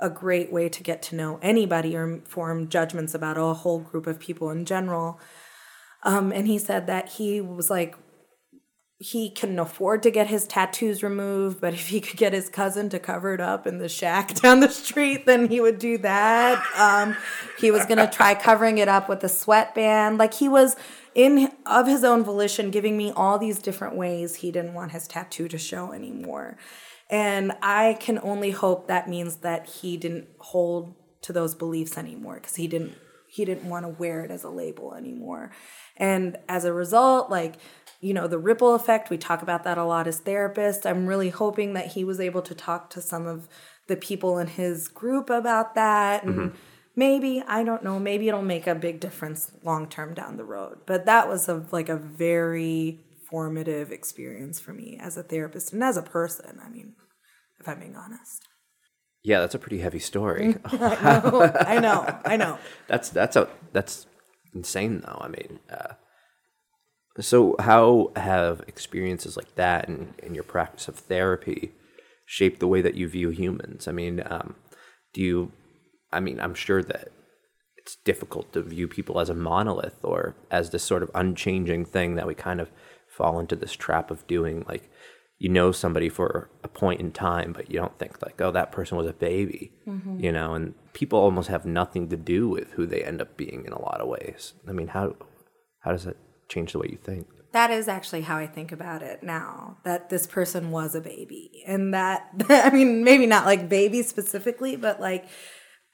a 0.00 0.10
great 0.10 0.52
way 0.52 0.68
to 0.68 0.82
get 0.82 1.02
to 1.02 1.16
know 1.16 1.38
anybody 1.42 1.96
or 1.96 2.20
form 2.24 2.68
judgments 2.68 3.14
about 3.14 3.36
a 3.36 3.54
whole 3.54 3.80
group 3.80 4.06
of 4.06 4.18
people 4.18 4.50
in 4.50 4.64
general. 4.64 5.20
Um, 6.04 6.32
and 6.32 6.46
he 6.46 6.58
said 6.58 6.86
that 6.86 7.08
he 7.10 7.40
was 7.40 7.70
like, 7.70 7.96
he 9.00 9.30
couldn't 9.30 9.58
afford 9.60 10.02
to 10.02 10.10
get 10.10 10.26
his 10.26 10.44
tattoos 10.46 11.04
removed, 11.04 11.60
but 11.60 11.72
if 11.72 11.88
he 11.88 12.00
could 12.00 12.16
get 12.16 12.32
his 12.32 12.48
cousin 12.48 12.88
to 12.88 12.98
cover 12.98 13.32
it 13.32 13.40
up 13.40 13.64
in 13.64 13.78
the 13.78 13.88
shack 13.88 14.34
down 14.42 14.60
the 14.60 14.68
street, 14.68 15.24
then 15.24 15.48
he 15.48 15.60
would 15.60 15.78
do 15.78 15.98
that. 15.98 16.64
Um, 16.76 17.16
he 17.58 17.70
was 17.70 17.86
gonna 17.86 18.10
try 18.12 18.34
covering 18.34 18.78
it 18.78 18.88
up 18.88 19.08
with 19.08 19.22
a 19.22 19.28
sweatband. 19.28 20.18
Like 20.18 20.34
he 20.34 20.48
was 20.48 20.74
in 21.14 21.52
of 21.64 21.86
his 21.86 22.02
own 22.02 22.24
volition, 22.24 22.70
giving 22.70 22.96
me 22.96 23.12
all 23.12 23.38
these 23.38 23.60
different 23.60 23.94
ways 23.94 24.36
he 24.36 24.50
didn't 24.50 24.74
want 24.74 24.90
his 24.90 25.06
tattoo 25.06 25.46
to 25.48 25.58
show 25.58 25.92
anymore. 25.92 26.56
And 27.10 27.52
I 27.62 27.96
can 28.00 28.18
only 28.22 28.50
hope 28.50 28.86
that 28.86 29.08
means 29.08 29.36
that 29.36 29.66
he 29.66 29.96
didn't 29.96 30.28
hold 30.38 30.94
to 31.22 31.32
those 31.32 31.54
beliefs 31.54 31.96
anymore 31.96 32.34
because 32.34 32.56
he 32.56 32.66
didn't 32.66 32.94
he 33.30 33.44
didn't 33.44 33.68
want 33.68 33.84
to 33.84 33.90
wear 33.90 34.24
it 34.24 34.30
as 34.30 34.42
a 34.42 34.48
label 34.48 34.94
anymore. 34.94 35.50
And 35.98 36.38
as 36.48 36.64
a 36.64 36.72
result, 36.72 37.30
like 37.30 37.56
you 38.00 38.14
know, 38.14 38.28
the 38.28 38.38
ripple 38.38 38.74
effect, 38.74 39.10
we 39.10 39.18
talk 39.18 39.42
about 39.42 39.64
that 39.64 39.76
a 39.76 39.84
lot 39.84 40.06
as 40.06 40.20
therapists. 40.20 40.86
I'm 40.86 41.06
really 41.06 41.30
hoping 41.30 41.72
that 41.74 41.88
he 41.88 42.04
was 42.04 42.20
able 42.20 42.42
to 42.42 42.54
talk 42.54 42.90
to 42.90 43.00
some 43.00 43.26
of 43.26 43.48
the 43.88 43.96
people 43.96 44.38
in 44.38 44.46
his 44.46 44.86
group 44.86 45.28
about 45.30 45.74
that 45.74 46.22
and 46.22 46.34
mm-hmm. 46.34 46.56
maybe 46.94 47.42
i 47.48 47.64
don't 47.64 47.82
know 47.82 47.98
maybe 47.98 48.28
it'll 48.28 48.42
make 48.42 48.66
a 48.66 48.74
big 48.74 49.00
difference 49.00 49.50
long 49.64 49.88
term 49.88 50.14
down 50.14 50.36
the 50.36 50.44
road 50.44 50.78
but 50.86 51.06
that 51.06 51.26
was 51.26 51.48
a 51.48 51.66
like 51.72 51.88
a 51.88 51.96
very 51.96 53.00
formative 53.30 53.92
experience 53.92 54.58
for 54.58 54.72
me 54.72 54.98
as 55.00 55.16
a 55.16 55.22
therapist 55.22 55.72
and 55.72 55.82
as 55.82 55.96
a 55.96 56.02
person. 56.02 56.60
I 56.64 56.68
mean, 56.68 56.94
if 57.60 57.68
I'm 57.68 57.80
being 57.80 57.96
honest. 57.96 58.46
Yeah, 59.22 59.40
that's 59.40 59.54
a 59.54 59.58
pretty 59.58 59.80
heavy 59.80 59.98
story. 59.98 60.56
I 60.64 61.20
know, 61.20 61.52
I 61.60 61.80
know, 61.80 62.20
I 62.24 62.36
know. 62.36 62.58
That's 62.88 63.10
that's 63.10 63.36
a 63.36 63.48
that's 63.72 64.06
insane 64.54 65.00
though. 65.00 65.18
I 65.20 65.28
mean, 65.28 65.58
uh, 65.68 65.94
so 67.20 67.56
how 67.58 68.12
have 68.16 68.62
experiences 68.66 69.36
like 69.36 69.54
that 69.56 69.88
and 69.88 70.14
in, 70.20 70.28
in 70.28 70.34
your 70.34 70.44
practice 70.44 70.88
of 70.88 70.96
therapy 70.96 71.72
shaped 72.24 72.60
the 72.60 72.68
way 72.68 72.80
that 72.80 72.94
you 72.94 73.08
view 73.08 73.30
humans? 73.30 73.88
I 73.88 73.92
mean, 73.92 74.22
um, 74.24 74.54
do 75.12 75.20
you? 75.20 75.52
I 76.12 76.20
mean, 76.20 76.40
I'm 76.40 76.54
sure 76.54 76.82
that 76.82 77.08
it's 77.76 77.96
difficult 78.04 78.52
to 78.52 78.62
view 78.62 78.86
people 78.86 79.20
as 79.20 79.28
a 79.28 79.34
monolith 79.34 79.98
or 80.02 80.36
as 80.50 80.70
this 80.70 80.84
sort 80.84 81.02
of 81.02 81.10
unchanging 81.14 81.84
thing 81.84 82.14
that 82.14 82.26
we 82.26 82.34
kind 82.34 82.60
of 82.60 82.70
fall 83.18 83.38
into 83.40 83.56
this 83.56 83.72
trap 83.72 84.10
of 84.10 84.26
doing 84.26 84.64
like 84.68 84.90
you 85.38 85.48
know 85.48 85.72
somebody 85.72 86.08
for 86.08 86.48
a 86.62 86.68
point 86.68 87.00
in 87.00 87.10
time 87.10 87.52
but 87.52 87.70
you 87.70 87.78
don't 87.78 87.98
think 87.98 88.22
like 88.22 88.40
oh 88.40 88.52
that 88.52 88.72
person 88.72 88.96
was 88.96 89.06
a 89.06 89.12
baby 89.12 89.72
mm-hmm. 89.86 90.20
you 90.20 90.32
know 90.32 90.54
and 90.54 90.74
people 90.92 91.18
almost 91.18 91.48
have 91.48 91.66
nothing 91.66 92.08
to 92.08 92.16
do 92.16 92.48
with 92.48 92.70
who 92.72 92.86
they 92.86 93.02
end 93.02 93.20
up 93.20 93.36
being 93.36 93.64
in 93.66 93.72
a 93.72 93.82
lot 93.82 94.00
of 94.00 94.08
ways 94.08 94.54
i 94.68 94.72
mean 94.72 94.88
how 94.88 95.14
how 95.80 95.90
does 95.90 96.04
that 96.04 96.16
change 96.48 96.72
the 96.72 96.78
way 96.78 96.88
you 96.90 96.98
think 97.02 97.26
that 97.52 97.70
is 97.70 97.88
actually 97.88 98.20
how 98.20 98.36
I 98.36 98.46
think 98.46 98.72
about 98.72 99.02
it 99.02 99.22
now. 99.22 99.78
That 99.82 100.10
this 100.10 100.26
person 100.26 100.70
was 100.70 100.94
a 100.94 101.00
baby, 101.00 101.64
and 101.66 101.94
that 101.94 102.28
I 102.50 102.68
mean, 102.68 103.02
maybe 103.02 103.26
not 103.26 103.46
like 103.46 103.70
baby 103.70 104.02
specifically, 104.02 104.76
but 104.76 105.00
like 105.00 105.26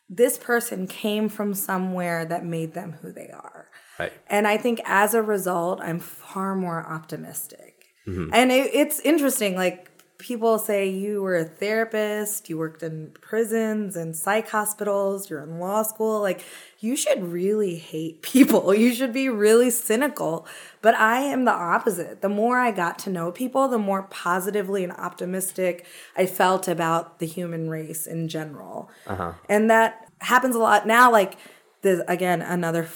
this 0.08 0.36
person 0.36 0.86
came 0.86 1.28
from 1.28 1.54
somewhere 1.54 2.24
that 2.24 2.44
made 2.44 2.74
them 2.74 2.96
who 3.00 3.12
they 3.12 3.30
are. 3.32 3.68
Right. 3.98 4.12
And 4.28 4.46
I 4.46 4.56
think 4.56 4.80
as 4.84 5.14
a 5.14 5.22
result, 5.22 5.80
I'm 5.80 6.00
far 6.00 6.54
more 6.54 6.84
optimistic. 6.86 7.86
Mm-hmm. 8.06 8.30
And 8.32 8.52
it, 8.52 8.70
it's 8.74 9.00
interesting, 9.00 9.54
like 9.56 9.90
people 10.18 10.58
say 10.58 10.88
you 10.88 11.20
were 11.20 11.36
a 11.36 11.44
therapist, 11.44 12.48
you 12.48 12.56
worked 12.56 12.82
in 12.82 13.10
prisons 13.20 13.94
and 13.94 14.16
psych 14.16 14.48
hospitals, 14.48 15.28
you're 15.28 15.42
in 15.42 15.58
law 15.58 15.82
school. 15.82 16.20
Like, 16.20 16.42
you 16.80 16.96
should 16.96 17.22
really 17.22 17.76
hate 17.76 18.22
people. 18.22 18.74
You 18.74 18.94
should 18.94 19.12
be 19.12 19.28
really 19.28 19.70
cynical. 19.70 20.46
But 20.80 20.94
I 20.94 21.20
am 21.20 21.44
the 21.44 21.52
opposite. 21.52 22.22
The 22.22 22.28
more 22.28 22.58
I 22.58 22.70
got 22.70 22.98
to 23.00 23.10
know 23.10 23.32
people, 23.32 23.68
the 23.68 23.78
more 23.78 24.04
positively 24.04 24.82
and 24.82 24.92
optimistic 24.92 25.86
I 26.16 26.26
felt 26.26 26.68
about 26.68 27.18
the 27.18 27.26
human 27.26 27.68
race 27.68 28.06
in 28.06 28.28
general. 28.28 28.90
Uh-huh. 29.06 29.32
And 29.48 29.70
that 29.70 30.08
happens 30.18 30.56
a 30.56 30.58
lot 30.58 30.86
now. 30.86 31.10
Like, 31.12 31.36
there's 31.82 32.00
again 32.08 32.40
another 32.40 32.88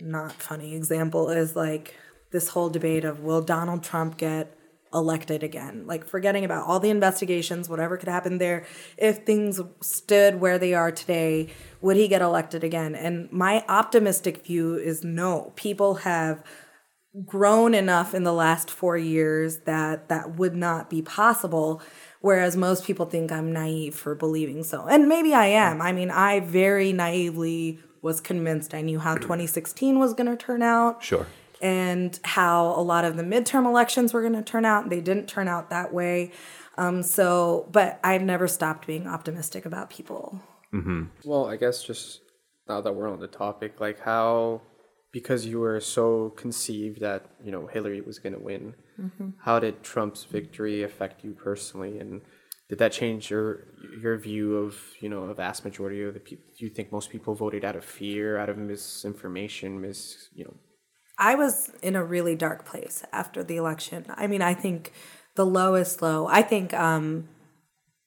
not 0.00 0.32
funny 0.32 0.74
example 0.74 1.30
is 1.30 1.56
like 1.56 1.94
this 2.30 2.48
whole 2.48 2.68
debate 2.68 3.04
of 3.04 3.20
will 3.20 3.40
Donald 3.40 3.82
Trump 3.82 4.16
get 4.16 4.54
elected 4.92 5.42
again? 5.42 5.86
Like 5.86 6.06
forgetting 6.06 6.44
about 6.44 6.66
all 6.66 6.80
the 6.80 6.90
investigations, 6.90 7.68
whatever 7.68 7.96
could 7.96 8.08
happen 8.08 8.38
there. 8.38 8.64
If 8.96 9.18
things 9.18 9.60
stood 9.80 10.40
where 10.40 10.58
they 10.58 10.74
are 10.74 10.90
today, 10.90 11.48
would 11.80 11.96
he 11.96 12.08
get 12.08 12.22
elected 12.22 12.64
again? 12.64 12.94
And 12.94 13.30
my 13.30 13.64
optimistic 13.68 14.46
view 14.46 14.76
is 14.76 15.04
no. 15.04 15.52
People 15.56 15.96
have 15.96 16.42
grown 17.24 17.74
enough 17.74 18.14
in 18.14 18.22
the 18.22 18.32
last 18.32 18.70
4 18.70 18.96
years 18.96 19.58
that 19.60 20.08
that 20.08 20.36
would 20.36 20.54
not 20.54 20.88
be 20.88 21.02
possible 21.02 21.82
whereas 22.20 22.56
most 22.56 22.84
people 22.84 23.06
think 23.06 23.30
I'm 23.30 23.52
naive 23.52 23.94
for 23.94 24.14
believing 24.14 24.64
so. 24.64 24.86
And 24.86 25.08
maybe 25.08 25.34
I 25.34 25.46
am. 25.46 25.80
I 25.80 25.92
mean, 25.92 26.10
I 26.10 26.40
very 26.40 26.92
naively 26.92 27.78
was 28.02 28.20
convinced 28.20 28.74
I 28.74 28.80
knew 28.80 28.98
how 28.98 29.14
2016 29.16 29.98
was 29.98 30.14
going 30.14 30.30
to 30.30 30.36
turn 30.36 30.62
out. 30.62 31.02
Sure. 31.02 31.26
And 31.60 32.18
how 32.22 32.66
a 32.66 32.82
lot 32.82 33.04
of 33.04 33.16
the 33.16 33.24
midterm 33.24 33.66
elections 33.66 34.12
were 34.12 34.20
going 34.20 34.34
to 34.34 34.42
turn 34.42 34.64
out. 34.64 34.90
They 34.90 35.00
didn't 35.00 35.26
turn 35.26 35.48
out 35.48 35.70
that 35.70 35.92
way. 35.92 36.30
Um, 36.76 37.02
so, 37.02 37.68
but 37.72 37.98
I've 38.04 38.22
never 38.22 38.46
stopped 38.46 38.86
being 38.86 39.08
optimistic 39.08 39.66
about 39.66 39.90
people. 39.90 40.40
Mm-hmm. 40.72 41.06
Well, 41.24 41.46
I 41.46 41.56
guess 41.56 41.82
just 41.82 42.20
now 42.68 42.80
that 42.80 42.94
we're 42.94 43.10
on 43.10 43.18
the 43.18 43.26
topic, 43.26 43.80
like 43.80 43.98
how 44.00 44.60
because 45.10 45.46
you 45.46 45.58
were 45.58 45.80
so 45.80 46.30
conceived 46.30 47.00
that 47.00 47.26
you 47.42 47.50
know 47.50 47.66
Hillary 47.66 48.00
was 48.00 48.18
going 48.20 48.34
to 48.34 48.38
win, 48.38 48.74
how 49.38 49.58
did 49.58 49.82
Trump's 49.82 50.24
victory 50.24 50.82
affect 50.82 51.24
you 51.24 51.32
personally, 51.32 51.98
and 51.98 52.20
did 52.68 52.78
that 52.78 52.92
change 52.92 53.30
your 53.30 53.64
your 54.00 54.16
view 54.18 54.56
of 54.56 54.76
you 55.00 55.08
know 55.08 55.24
a 55.24 55.34
vast 55.34 55.64
majority 55.64 56.02
of 56.02 56.14
the 56.14 56.20
people? 56.20 56.44
Do 56.58 56.64
you 56.64 56.70
think 56.70 56.92
most 56.92 57.10
people 57.10 57.34
voted 57.34 57.64
out 57.64 57.76
of 57.76 57.84
fear, 57.84 58.38
out 58.38 58.48
of 58.48 58.58
misinformation, 58.58 59.80
mis 59.80 60.28
you 60.34 60.44
know? 60.44 60.54
I 61.18 61.34
was 61.34 61.70
in 61.82 61.96
a 61.96 62.04
really 62.04 62.36
dark 62.36 62.64
place 62.64 63.04
after 63.12 63.42
the 63.42 63.56
election. 63.56 64.06
I 64.08 64.28
mean, 64.28 64.42
I 64.42 64.54
think 64.54 64.92
the 65.34 65.46
lowest 65.46 66.00
low. 66.00 66.28
I 66.28 66.42
think 66.42 66.72
um, 66.74 67.28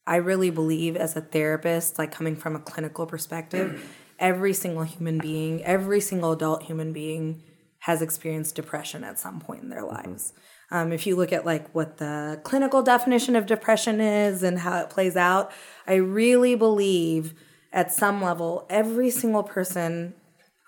I 0.07 0.17
really 0.17 0.49
believe 0.49 0.95
as 0.95 1.15
a 1.15 1.21
therapist, 1.21 1.97
like 1.97 2.11
coming 2.11 2.35
from 2.35 2.55
a 2.55 2.59
clinical 2.59 3.05
perspective, 3.05 3.83
every 4.19 4.53
single 4.53 4.83
human 4.83 5.17
being, 5.17 5.63
every 5.63 5.99
single 5.99 6.31
adult 6.31 6.63
human 6.63 6.93
being 6.93 7.43
has 7.79 8.01
experienced 8.01 8.55
depression 8.55 9.03
at 9.03 9.19
some 9.19 9.39
point 9.39 9.63
in 9.63 9.69
their 9.69 9.83
lives. 9.83 10.33
Um, 10.71 10.93
if 10.93 11.05
you 11.05 11.15
look 11.15 11.33
at 11.33 11.45
like 11.45 11.69
what 11.75 11.97
the 11.97 12.39
clinical 12.43 12.81
definition 12.81 13.35
of 13.35 13.45
depression 13.45 13.99
is 13.99 14.41
and 14.41 14.59
how 14.59 14.79
it 14.79 14.89
plays 14.89 15.17
out, 15.17 15.51
I 15.85 15.95
really 15.95 16.55
believe 16.55 17.33
at 17.73 17.91
some 17.93 18.21
level 18.21 18.65
every 18.69 19.09
single 19.09 19.43
person 19.43 20.13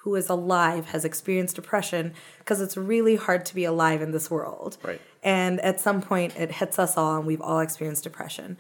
who 0.04 0.16
is 0.16 0.28
alive 0.28 0.88
has 0.88 1.06
experienced 1.06 1.56
depression 1.56 2.14
because 2.40 2.60
it's 2.60 2.76
really 2.76 3.16
hard 3.16 3.46
to 3.46 3.56
be 3.56 3.64
alive 3.64 4.02
in 4.02 4.12
this 4.12 4.30
world. 4.30 4.78
Right. 4.84 5.00
And 5.24 5.62
at 5.62 5.80
some 5.80 6.02
point 6.02 6.38
it 6.38 6.52
hits 6.52 6.78
us 6.78 6.98
all 6.98 7.18
and 7.18 7.26
we've 7.26 7.42
all 7.42 7.60
experienced 7.60 8.04
depression. 8.04 8.58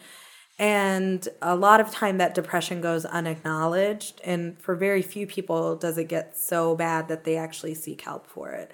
And 0.57 1.28
a 1.41 1.56
lot 1.56 1.82
of 1.82 1.91
time 1.91 2.20
that 2.20 2.34
depression 2.34 2.80
goes 2.80 3.03
unacknowledged 3.03 4.22
and 4.24 4.57
for 4.61 4.76
very 4.76 5.02
few 5.02 5.28
people 5.28 5.76
does 5.76 5.98
it 5.98 6.07
get 6.07 6.38
so 6.38 6.76
bad 6.76 7.10
that 7.10 7.26
they 7.26 7.36
actually 7.36 7.74
seek 7.74 8.02
help 8.02 8.28
for 8.28 8.52
it. 8.52 8.72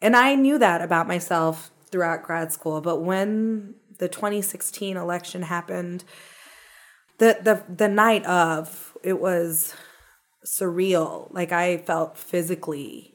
And 0.00 0.16
I 0.16 0.34
knew 0.34 0.58
that 0.58 0.80
about 0.80 1.06
myself 1.06 1.70
throughout 1.92 2.24
grad 2.24 2.52
school, 2.52 2.80
but 2.80 3.02
when 3.02 3.74
the 3.98 4.08
2016 4.08 4.96
election 4.96 5.42
happened, 5.42 6.04
the 7.18 7.38
the 7.40 7.62
the 7.72 7.88
night 7.88 8.24
of, 8.26 8.96
it 9.04 9.20
was 9.20 9.74
surreal. 10.44 11.32
Like 11.32 11.52
I 11.52 11.76
felt 11.78 12.18
physically 12.18 13.14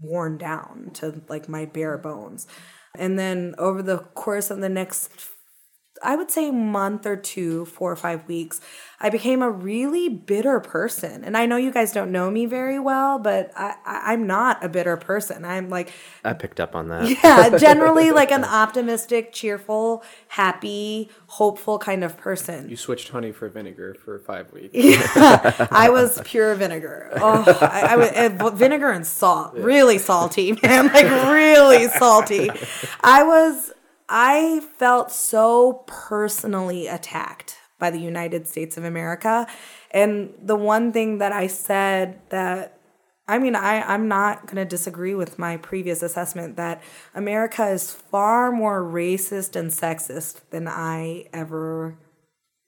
worn 0.00 0.38
down 0.38 0.90
to 0.94 1.22
like 1.28 1.48
my 1.48 1.64
bare 1.64 1.98
bones. 1.98 2.46
And 2.94 3.18
then 3.18 3.54
over 3.58 3.82
the 3.82 3.98
course 3.98 4.50
of 4.50 4.60
the 4.60 4.68
next 4.68 5.10
I 6.02 6.16
would 6.16 6.30
say 6.30 6.50
month 6.50 7.06
or 7.06 7.16
two, 7.16 7.64
four 7.66 7.90
or 7.90 7.96
five 7.96 8.26
weeks, 8.28 8.60
I 9.00 9.10
became 9.10 9.42
a 9.42 9.50
really 9.50 10.08
bitter 10.08 10.58
person. 10.58 11.22
And 11.22 11.36
I 11.36 11.46
know 11.46 11.56
you 11.56 11.70
guys 11.70 11.92
don't 11.92 12.10
know 12.10 12.30
me 12.30 12.46
very 12.46 12.80
well, 12.80 13.18
but 13.18 13.52
I, 13.56 13.76
I, 13.86 14.12
I'm 14.12 14.26
not 14.26 14.64
a 14.64 14.68
bitter 14.68 14.96
person. 14.96 15.44
I'm 15.44 15.70
like, 15.70 15.92
I 16.24 16.32
picked 16.32 16.58
up 16.58 16.74
on 16.74 16.88
that. 16.88 17.08
yeah, 17.22 17.56
generally 17.58 18.10
like 18.10 18.32
an 18.32 18.42
optimistic, 18.44 19.32
cheerful, 19.32 20.02
happy, 20.28 21.10
hopeful 21.28 21.78
kind 21.78 22.02
of 22.02 22.16
person. 22.16 22.68
You 22.68 22.76
switched 22.76 23.10
honey 23.10 23.30
for 23.30 23.48
vinegar 23.48 23.94
for 23.94 24.18
five 24.18 24.52
weeks. 24.52 24.74
I 25.16 25.88
was 25.90 26.20
pure 26.24 26.54
vinegar. 26.56 27.10
Oh, 27.16 27.44
I, 27.60 27.92
I 27.92 27.96
was 27.96 28.10
uh, 28.10 28.50
vinegar 28.50 28.90
and 28.90 29.06
salt, 29.06 29.54
really 29.54 29.98
salty, 29.98 30.58
man, 30.62 30.86
like 30.88 31.04
really 31.04 31.86
salty. 31.88 32.50
I 33.02 33.22
was, 33.22 33.72
I 34.08 34.60
felt 34.78 35.10
so 35.10 35.84
personally 35.86 36.86
attacked 36.86 37.56
by 37.78 37.90
the 37.90 38.00
United 38.00 38.48
States 38.48 38.76
of 38.76 38.84
America, 38.84 39.46
and 39.90 40.34
the 40.42 40.56
one 40.56 40.92
thing 40.92 41.18
that 41.18 41.32
I 41.32 41.46
said 41.46 42.20
that. 42.30 42.74
I 43.30 43.38
mean, 43.38 43.54
I, 43.54 43.82
I'm 43.82 44.08
not 44.08 44.46
going 44.46 44.56
to 44.56 44.64
disagree 44.64 45.14
with 45.14 45.38
my 45.38 45.58
previous 45.58 46.02
assessment 46.02 46.56
that 46.56 46.82
America 47.14 47.68
is 47.68 47.92
far 47.92 48.50
more 48.50 48.82
racist 48.82 49.54
and 49.54 49.70
sexist 49.70 50.40
than 50.48 50.66
I 50.66 51.26
ever 51.30 51.98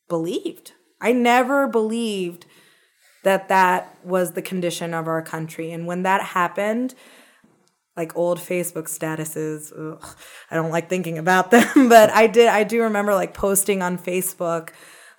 believed. 0.06 0.72
I 1.00 1.12
never 1.12 1.66
believed 1.66 2.44
that 3.22 3.48
that 3.48 3.96
was 4.04 4.32
the 4.32 4.42
condition 4.42 4.92
of 4.92 5.08
our 5.08 5.22
country. 5.22 5.72
And 5.72 5.86
when 5.86 6.02
that 6.02 6.20
happened, 6.20 6.94
like 8.00 8.16
old 8.16 8.38
Facebook 8.38 8.84
statuses, 8.84 9.72
ugh, 9.78 10.16
I 10.50 10.54
don't 10.54 10.70
like 10.70 10.88
thinking 10.88 11.18
about 11.18 11.50
them, 11.54 11.88
but 11.88 12.10
I 12.10 12.26
did. 12.26 12.48
I 12.48 12.64
do 12.64 12.82
remember 12.82 13.14
like 13.14 13.34
posting 13.34 13.82
on 13.82 13.98
Facebook 13.98 14.70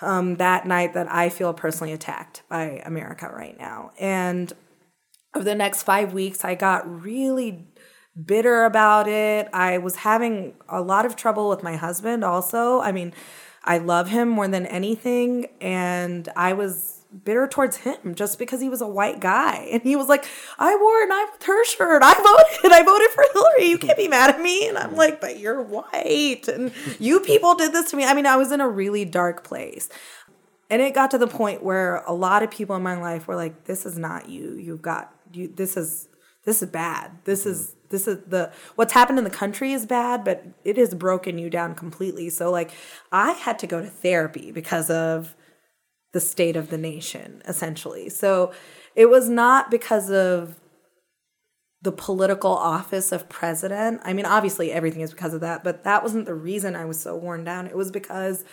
um, 0.01 0.37
that 0.37 0.65
night 0.65 0.95
that 0.95 1.11
I 1.11 1.29
feel 1.29 1.53
personally 1.53 1.93
attacked 1.93 2.41
by 2.49 2.81
America 2.83 3.31
right 3.31 3.57
now. 3.57 3.91
And 3.99 4.51
over 5.35 5.45
the 5.45 5.55
next 5.55 5.83
five 5.83 6.11
weeks, 6.11 6.43
I 6.43 6.55
got 6.55 6.89
really 7.03 7.67
bitter 8.25 8.65
about 8.65 9.07
it. 9.07 9.47
I 9.53 9.77
was 9.77 9.97
having 9.97 10.55
a 10.67 10.81
lot 10.81 11.05
of 11.05 11.15
trouble 11.15 11.47
with 11.49 11.61
my 11.61 11.75
husband 11.75 12.23
also. 12.23 12.81
I 12.81 12.91
mean, 12.91 13.13
I 13.63 13.77
love 13.77 14.09
him 14.09 14.27
more 14.27 14.47
than 14.47 14.65
anything. 14.65 15.47
And 15.61 16.27
I 16.35 16.53
was 16.53 17.00
bitter 17.23 17.47
towards 17.47 17.77
him 17.77 18.15
just 18.15 18.39
because 18.39 18.61
he 18.61 18.69
was 18.69 18.81
a 18.81 18.87
white 18.87 19.19
guy. 19.19 19.67
And 19.71 19.81
he 19.81 19.95
was 19.95 20.07
like, 20.07 20.25
I 20.57 20.75
wore 20.75 21.03
an 21.03 21.11
I 21.11 21.27
with 21.31 21.43
her 21.43 21.65
shirt. 21.65 22.01
I 22.03 22.13
voted. 22.13 22.71
I 22.71 22.83
voted 22.83 23.09
for 23.09 23.23
Hillary. 23.33 23.69
You 23.69 23.77
can't 23.77 23.97
be 23.97 24.07
mad 24.07 24.29
at 24.29 24.41
me. 24.41 24.67
And 24.67 24.77
I'm 24.77 24.95
like, 24.95 25.19
but 25.19 25.39
you're 25.39 25.61
white. 25.61 26.47
And 26.47 26.71
you 26.99 27.19
people 27.19 27.55
did 27.55 27.73
this 27.73 27.91
to 27.91 27.97
me. 27.97 28.05
I 28.05 28.13
mean, 28.13 28.25
I 28.25 28.37
was 28.37 28.51
in 28.51 28.61
a 28.61 28.69
really 28.69 29.05
dark 29.05 29.43
place. 29.43 29.89
And 30.69 30.81
it 30.81 30.93
got 30.93 31.11
to 31.11 31.17
the 31.17 31.27
point 31.27 31.63
where 31.63 31.97
a 32.07 32.13
lot 32.13 32.43
of 32.43 32.51
people 32.51 32.75
in 32.77 32.83
my 32.83 32.99
life 32.99 33.27
were 33.27 33.35
like, 33.35 33.65
this 33.65 33.85
is 33.85 33.97
not 33.97 34.29
you. 34.29 34.53
You've 34.53 34.81
got 34.81 35.13
you 35.33 35.47
this 35.47 35.75
is 35.77 36.07
this 36.45 36.63
is 36.63 36.69
bad. 36.69 37.11
This 37.25 37.45
is 37.45 37.75
this 37.89 38.07
is 38.07 38.19
the 38.25 38.51
what's 38.75 38.93
happened 38.93 39.17
in 39.17 39.25
the 39.25 39.29
country 39.29 39.73
is 39.73 39.85
bad, 39.85 40.23
but 40.23 40.45
it 40.63 40.77
has 40.77 40.95
broken 40.95 41.37
you 41.37 41.49
down 41.49 41.75
completely. 41.75 42.29
So 42.29 42.49
like 42.49 42.71
I 43.11 43.33
had 43.33 43.59
to 43.59 43.67
go 43.67 43.81
to 43.81 43.87
therapy 43.87 44.51
because 44.51 44.89
of 44.89 45.35
the 46.13 46.19
state 46.19 46.55
of 46.55 46.69
the 46.69 46.77
nation, 46.77 47.41
essentially. 47.47 48.09
So 48.09 48.51
it 48.95 49.09
was 49.09 49.29
not 49.29 49.71
because 49.71 50.11
of 50.11 50.59
the 51.81 51.91
political 51.91 52.51
office 52.51 53.11
of 53.11 53.27
president. 53.29 54.01
I 54.03 54.13
mean, 54.13 54.25
obviously 54.25 54.71
everything 54.71 55.01
is 55.01 55.11
because 55.11 55.33
of 55.33 55.41
that, 55.41 55.63
but 55.63 55.83
that 55.83 56.03
wasn't 56.03 56.25
the 56.25 56.35
reason 56.35 56.75
I 56.75 56.85
was 56.85 56.99
so 56.99 57.15
worn 57.15 57.43
down. 57.43 57.65
It 57.65 57.75
was 57.75 57.91
because 57.91 58.45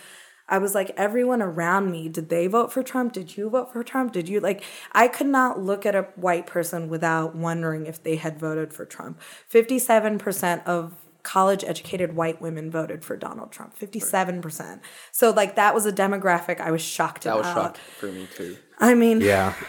I 0.47 0.57
was 0.57 0.73
like, 0.73 0.91
everyone 0.97 1.41
around 1.41 1.91
me, 1.91 2.09
did 2.09 2.29
they 2.29 2.47
vote 2.47 2.73
for 2.73 2.81
Trump? 2.81 3.13
Did 3.13 3.37
you 3.37 3.49
vote 3.49 3.71
for 3.71 3.83
Trump? 3.83 4.13
Did 4.13 4.27
you 4.27 4.39
like, 4.39 4.63
I 4.93 5.07
could 5.07 5.27
not 5.27 5.59
look 5.59 5.85
at 5.85 5.95
a 5.95 6.07
white 6.15 6.47
person 6.47 6.89
without 6.89 7.35
wondering 7.35 7.85
if 7.85 8.01
they 8.01 8.15
had 8.15 8.39
voted 8.39 8.73
for 8.73 8.85
Trump. 8.85 9.21
57% 9.53 10.65
of 10.65 10.95
college 11.23 11.63
educated 11.63 12.15
white 12.15 12.41
women 12.41 12.71
voted 12.71 13.03
for 13.03 13.15
Donald 13.17 13.51
Trump. 13.51 13.77
57%. 13.77 14.79
So, 15.11 15.31
like, 15.31 15.55
that 15.55 15.73
was 15.73 15.85
a 15.85 15.91
demographic 15.91 16.59
I 16.59 16.71
was 16.71 16.81
shocked 16.81 17.23
That 17.23 17.37
was 17.37 17.47
about. 17.47 17.77
shock 17.77 17.77
for 17.77 18.11
me 18.11 18.27
too. 18.35 18.57
I 18.79 18.93
mean, 18.95 19.21
Yeah. 19.21 19.53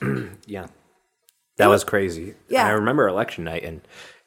yeah. 0.46 0.66
That 1.56 1.68
was 1.68 1.84
crazy. 1.84 2.34
Yeah. 2.48 2.66
I 2.66 2.70
remember 2.70 3.06
election 3.06 3.44
night 3.44 3.64
and 3.64 3.82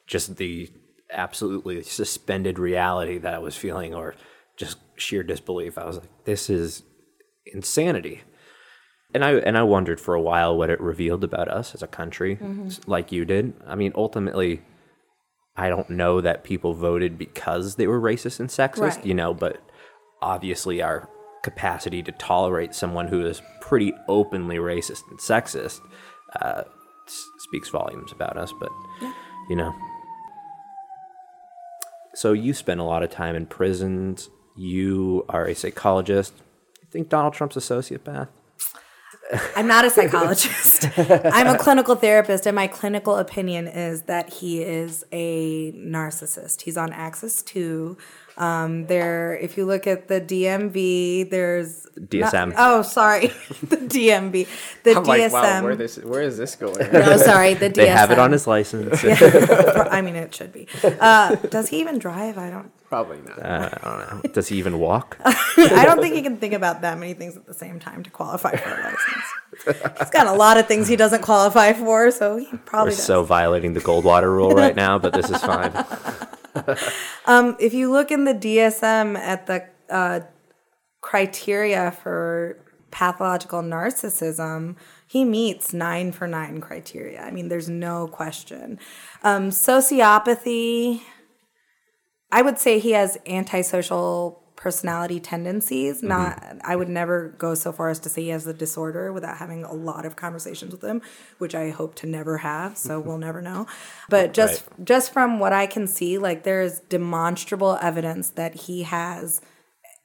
just 0.05 0.35
the 0.37 0.71
absolutely 1.11 1.81
suspended 1.81 2.59
reality 2.59 3.17
that 3.17 3.33
I 3.33 3.39
was 3.39 3.55
feeling 3.55 3.93
or 3.95 4.13
just 4.55 4.77
sheer 4.95 5.23
disbelief. 5.23 5.77
I 5.77 5.85
was 5.85 5.97
like, 5.97 6.25
this 6.25 6.49
is 6.49 6.83
insanity. 7.45 8.21
And 9.15 9.23
I 9.23 9.33
and 9.35 9.57
I 9.57 9.63
wondered 9.63 9.99
for 10.01 10.15
a 10.15 10.21
while 10.21 10.57
what 10.57 10.69
it 10.71 10.81
revealed 10.81 11.23
about 11.23 11.47
us 11.47 11.75
as 11.75 11.83
a 11.83 11.87
country, 11.87 12.35
mm-hmm. 12.35 12.65
s- 12.67 12.79
like 12.87 13.11
you 13.11 13.25
did. 13.25 13.53
I 13.65 13.75
mean, 13.75 13.91
ultimately, 13.95 14.61
I 15.55 15.69
don't 15.69 15.89
know 15.89 16.19
that 16.21 16.43
people 16.43 16.73
voted 16.73 17.17
because 17.17 17.75
they 17.75 17.85
were 17.87 18.01
racist 18.01 18.39
and 18.39 18.49
sexist, 18.49 18.79
Right. 18.97 19.05
you 19.05 19.13
know, 19.13 19.33
but 19.33 19.61
obviously 20.21 20.81
our 20.81 21.09
capacity 21.43 22.01
to 22.03 22.11
tolerate 22.13 22.73
someone 22.73 23.07
who 23.07 23.25
is 23.25 23.41
pretty 23.61 23.93
openly 24.07 24.55
racist 24.57 25.01
and 25.09 25.19
sexist 25.19 25.79
uh, 26.41 26.63
s- 27.05 27.25
speaks 27.39 27.69
volumes 27.69 28.11
about 28.11 28.37
us. 28.37 28.51
But, 28.59 28.69
you 29.49 29.55
know. 29.55 29.73
So 32.15 32.33
you 32.33 32.53
spend 32.53 32.79
a 32.79 32.83
lot 32.83 33.03
of 33.03 33.09
time 33.09 33.35
in 33.35 33.45
prisons. 33.45 34.29
You 34.55 35.25
are 35.29 35.45
a 35.45 35.55
psychologist. 35.55 36.33
You 36.81 36.87
think 36.91 37.09
Donald 37.09 37.33
Trump's 37.33 37.57
a 37.57 37.59
sociopath? 37.59 38.27
I'm 39.55 39.67
not 39.67 39.85
a 39.85 39.89
psychologist. 39.89 40.87
I'm 40.97 41.47
a 41.47 41.57
clinical 41.57 41.95
therapist, 41.95 42.45
and 42.45 42.55
my 42.55 42.67
clinical 42.67 43.15
opinion 43.17 43.67
is 43.67 44.03
that 44.03 44.31
he 44.33 44.61
is 44.61 45.03
a 45.11 45.71
narcissist. 45.73 46.61
He's 46.61 46.77
on 46.77 46.91
axis 46.93 47.41
two. 47.41 47.97
Um, 48.35 48.87
there, 48.87 49.37
if 49.37 49.57
you 49.57 49.65
look 49.65 49.85
at 49.85 50.07
the 50.07 50.19
DMV, 50.19 51.29
there's 51.29 51.85
DSM. 51.99 52.49
not- 52.49 52.55
oh, 52.57 52.81
sorry, 52.81 53.27
the 53.61 53.77
DMV, 53.77 54.47
the 54.83 54.95
I'm 54.95 55.03
DSM. 55.03 55.07
like, 55.07 55.31
wow, 55.31 55.63
where 55.63 55.75
this 55.75 55.97
where 55.97 56.21
is 56.23 56.37
this 56.37 56.55
going? 56.55 56.91
no, 56.91 57.17
sorry, 57.17 57.53
the 57.53 57.69
DSM. 57.69 57.75
They 57.75 57.87
have 57.89 58.09
it 58.09 58.17
on 58.17 58.31
his 58.31 58.47
license. 58.47 59.03
I 59.03 60.01
mean, 60.01 60.15
it 60.15 60.33
should 60.33 60.51
be. 60.51 60.67
Uh, 60.83 61.35
does 61.35 61.69
he 61.69 61.79
even 61.79 61.99
drive? 61.99 62.39
I 62.39 62.49
don't. 62.49 62.71
Probably 62.93 63.21
not. 63.21 63.39
Uh, 63.39 63.69
I 63.81 63.89
don't 63.89 64.23
know. 64.23 64.31
Does 64.33 64.49
he 64.49 64.57
even 64.57 64.77
walk? 64.77 65.17
I 65.25 65.83
don't 65.83 65.99
think 65.99 66.13
he 66.13 66.21
can 66.21 66.37
think 66.37 66.53
about 66.53 66.81
that 66.81 66.99
many 66.99 67.15
things 67.15 67.35
at 67.35 67.47
the 67.47 67.53
same 67.55 67.79
time 67.79 68.03
to 68.03 68.11
qualify 68.11 68.55
for 68.55 68.69
a 68.69 68.83
license. 68.83 69.97
He's 69.97 70.11
got 70.11 70.27
a 70.27 70.33
lot 70.33 70.57
of 70.57 70.67
things 70.67 70.87
he 70.87 70.95
doesn't 70.95 71.23
qualify 71.23 71.73
for, 71.73 72.11
so 72.11 72.37
he 72.37 72.45
probably. 72.45 72.59
We're 72.59 72.65
probably 72.65 72.91
does. 72.91 73.03
so 73.03 73.23
violating 73.23 73.73
the 73.73 73.79
Goldwater 73.79 74.27
rule 74.27 74.51
right 74.51 74.75
now, 74.75 74.99
but 74.99 75.11
this 75.11 75.27
is 75.27 75.41
fine. 75.41 75.71
if 77.59 77.73
you 77.73 77.91
look 77.91 78.11
in 78.11 78.25
the 78.25 78.35
DSM 78.35 79.17
at 79.17 79.47
the 79.47 79.65
uh, 79.89 80.19
criteria 81.01 81.89
for 81.89 82.59
pathological 82.91 83.63
narcissism, 83.63 84.75
he 85.07 85.25
meets 85.25 85.73
nine 85.73 86.11
for 86.11 86.27
nine 86.27 86.61
criteria. 86.61 87.23
I 87.23 87.31
mean, 87.31 87.47
there's 87.47 87.69
no 87.69 88.07
question. 88.07 88.77
Um, 89.23 89.49
sociopathy, 89.49 91.01
I 92.33 92.41
would 92.41 92.57
say 92.57 92.79
he 92.79 92.91
has 92.91 93.17
antisocial 93.27 94.41
personality 94.55 95.19
tendencies. 95.19 95.97
Mm-hmm. 95.97 96.07
Not, 96.07 96.55
I 96.63 96.75
would 96.75 96.89
never 96.89 97.35
go 97.37 97.53
so 97.53 97.71
far 97.71 97.89
as 97.89 97.99
to 97.99 98.09
say 98.09 98.23
he 98.23 98.29
has 98.29 98.43
the 98.43 98.53
disorder 98.53 99.13
without 99.13 99.37
having 99.37 99.63
a 99.63 99.73
lot 99.73 100.05
of 100.05 100.15
conversations 100.15 100.71
with 100.71 100.83
him, 100.83 101.01
which 101.37 101.53
I 101.53 101.69
hope 101.69 101.93
to 101.95 102.07
never 102.07 102.39
have. 102.39 102.75
So 102.77 102.99
we'll 102.99 103.19
never 103.19 103.41
know. 103.41 103.67
But 104.09 104.33
just 104.33 104.65
just 104.83 105.13
from 105.13 105.39
what 105.39 105.53
I 105.53 105.65
can 105.65 105.87
see, 105.87 106.17
like 106.17 106.43
there 106.43 106.61
is 106.61 106.79
demonstrable 106.89 107.77
evidence 107.81 108.29
that 108.29 108.53
he 108.55 108.83
has 108.83 109.41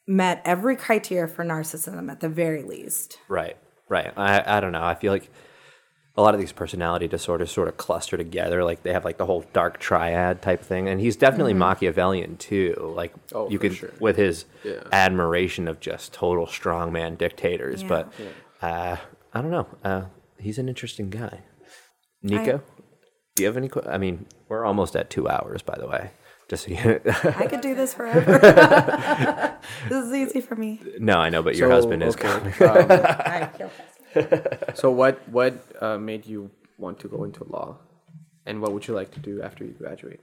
met 0.06 0.40
every 0.44 0.76
criteria 0.76 1.28
for 1.28 1.44
narcissism 1.44 2.10
at 2.10 2.20
the 2.20 2.28
very 2.28 2.62
least. 2.62 3.18
Right, 3.28 3.56
right. 3.88 4.12
I, 4.16 4.58
I 4.58 4.60
don't 4.60 4.72
know. 4.72 4.84
I 4.84 4.94
feel 4.94 5.12
like 5.12 5.30
a 6.18 6.22
lot 6.22 6.34
of 6.34 6.40
these 6.40 6.50
personality 6.52 7.06
disorders 7.06 7.50
sort 7.50 7.68
of 7.68 7.76
cluster 7.76 8.16
together. 8.16 8.64
Like 8.64 8.82
they 8.82 8.92
have 8.92 9.04
like 9.04 9.18
the 9.18 9.26
whole 9.26 9.44
dark 9.52 9.78
triad 9.78 10.42
type 10.42 10.60
thing, 10.62 10.88
and 10.88 11.00
he's 11.00 11.14
definitely 11.16 11.54
Machiavellian 11.54 12.36
too. 12.36 12.74
Like 12.96 13.14
Oh, 13.32 13.48
you 13.48 13.58
could 13.58 13.74
sure. 13.76 13.92
with 14.00 14.16
his 14.16 14.44
Yeah. 14.64 14.82
admiration 14.92 15.68
of 15.68 15.78
just 15.78 16.12
total 16.12 16.46
strongman 16.46 17.16
dictators. 17.16 17.82
Yeah. 17.82 17.88
But 17.88 18.12
uh, 18.60 18.96
I 19.32 19.40
don't 19.40 19.52
know. 19.52 19.68
Uh, 19.84 20.02
he's 20.40 20.58
an 20.58 20.68
interesting 20.68 21.08
guy. 21.08 21.42
Nico, 22.20 22.62
do 23.36 23.42
you 23.44 23.46
have 23.46 23.56
any? 23.56 23.68
que- 23.68 23.86
I 23.88 23.96
mean, 23.96 24.26
we're 24.48 24.64
almost 24.64 24.96
at 24.96 25.10
two 25.10 25.28
hours, 25.28 25.62
by 25.62 25.76
the 25.78 25.86
way. 25.86 26.10
Just 26.48 26.64
so 26.64 26.70
you, 26.72 27.00
I 27.36 27.46
could 27.46 27.60
do 27.60 27.74
this 27.76 27.94
forever. 27.94 28.38
this 29.88 30.04
is 30.06 30.12
easy 30.14 30.40
for 30.40 30.56
me. 30.56 30.80
no, 30.98 31.18
I 31.18 31.28
know, 31.28 31.42
but 31.42 31.54
your 31.56 31.68
So, 31.68 31.74
husband 31.74 32.02
is. 32.02 32.14
okay. 32.16 32.28
Um, 32.28 32.86
I 32.90 33.50
feel 33.56 33.68
fast. 33.68 33.97
so 34.74 34.90
what 34.90 35.28
what 35.28 35.54
uh, 35.80 35.98
made 35.98 36.26
you 36.26 36.50
want 36.78 36.98
to 37.00 37.08
go 37.08 37.24
into 37.24 37.44
law, 37.44 37.78
and 38.46 38.60
what 38.60 38.72
would 38.72 38.86
you 38.86 38.94
like 38.94 39.10
to 39.12 39.20
do 39.20 39.42
after 39.42 39.64
you 39.64 39.72
graduate? 39.72 40.20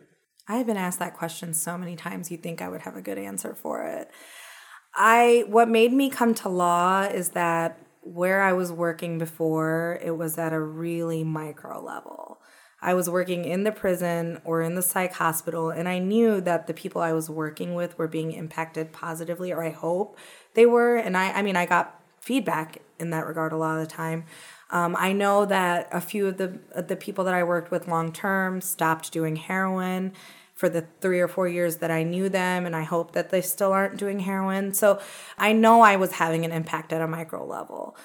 I 0.48 0.58
have 0.58 0.68
been 0.68 0.78
asked 0.78 1.00
that 1.00 1.16
question 1.16 1.54
so 1.54 1.78
many 1.78 1.96
times 1.96 2.30
you'd 2.30 2.44
think 2.44 2.62
I 2.62 2.70
would 2.70 2.82
have 2.82 2.96
a 2.96 3.02
good 3.02 3.18
answer 3.18 3.56
for 3.56 3.84
it. 3.84 4.10
I 4.96 5.46
what 5.48 5.70
made 5.70 5.92
me 5.92 6.10
come 6.10 6.34
to 6.36 6.50
law 6.50 7.04
is 7.04 7.30
that 7.30 7.80
where 8.02 8.44
I 8.44 8.54
was 8.54 8.72
working 8.72 9.18
before, 9.18 10.00
it 10.04 10.16
was 10.16 10.38
at 10.38 10.54
a 10.54 10.60
really 10.60 11.24
micro 11.24 11.84
level. 11.84 12.40
I 12.82 12.94
was 12.94 13.10
working 13.10 13.46
in 13.46 13.64
the 13.64 13.72
prison 13.72 14.40
or 14.46 14.62
in 14.62 14.76
the 14.76 14.84
psych 14.84 15.14
hospital, 15.14 15.72
and 15.72 15.90
I 15.90 15.98
knew 15.98 16.40
that 16.42 16.68
the 16.68 16.74
people 16.74 17.02
I 17.02 17.14
was 17.14 17.32
working 17.32 17.74
with 17.74 17.98
were 17.98 18.08
being 18.08 18.32
impacted 18.32 18.94
positively, 18.94 19.52
or 19.52 19.64
I 19.64 19.72
hope 19.72 20.20
they 20.54 20.68
were. 20.68 20.96
And 20.96 21.18
I, 21.18 21.32
I 21.32 21.42
mean, 21.42 21.56
I 21.56 21.66
got 21.66 22.00
feedback 22.20 22.82
in 23.00 23.10
that 23.12 23.28
regard 23.28 23.54
a 23.54 23.58
lot 23.58 23.78
of 23.78 23.88
the 23.88 23.94
time. 23.94 24.26
Um, 24.72 24.96
I 24.98 25.14
know 25.14 25.46
that 25.46 25.88
a 25.92 26.02
few 26.02 26.28
of 26.28 26.38
the 26.38 26.60
the 26.82 26.96
people 26.96 27.24
that 27.26 27.34
I 27.34 27.44
worked 27.44 27.72
with 27.72 27.88
long 27.88 28.12
term 28.12 28.62
stopped 28.62 29.12
doing 29.12 29.36
heroin 29.36 30.14
for 30.54 30.70
the 30.70 30.88
three 31.02 31.20
or 31.20 31.28
four 31.28 31.48
years 31.48 31.78
that 31.78 31.92
I 31.92 32.04
knew 32.04 32.30
them, 32.30 32.66
and 32.66 32.76
I 32.76 32.84
hope 32.84 33.12
that 33.12 33.30
they 33.30 33.42
still 33.42 33.74
aren't 33.74 33.98
doing 33.98 34.20
heroin. 34.20 34.74
So 34.74 35.00
I 35.38 35.52
know 35.52 35.82
I 35.82 35.98
was 35.98 36.14
having 36.14 36.46
an 36.46 36.52
impact 36.52 36.94
at 36.94 37.02
a 37.02 37.08
micro 37.08 37.46
level. 37.46 37.96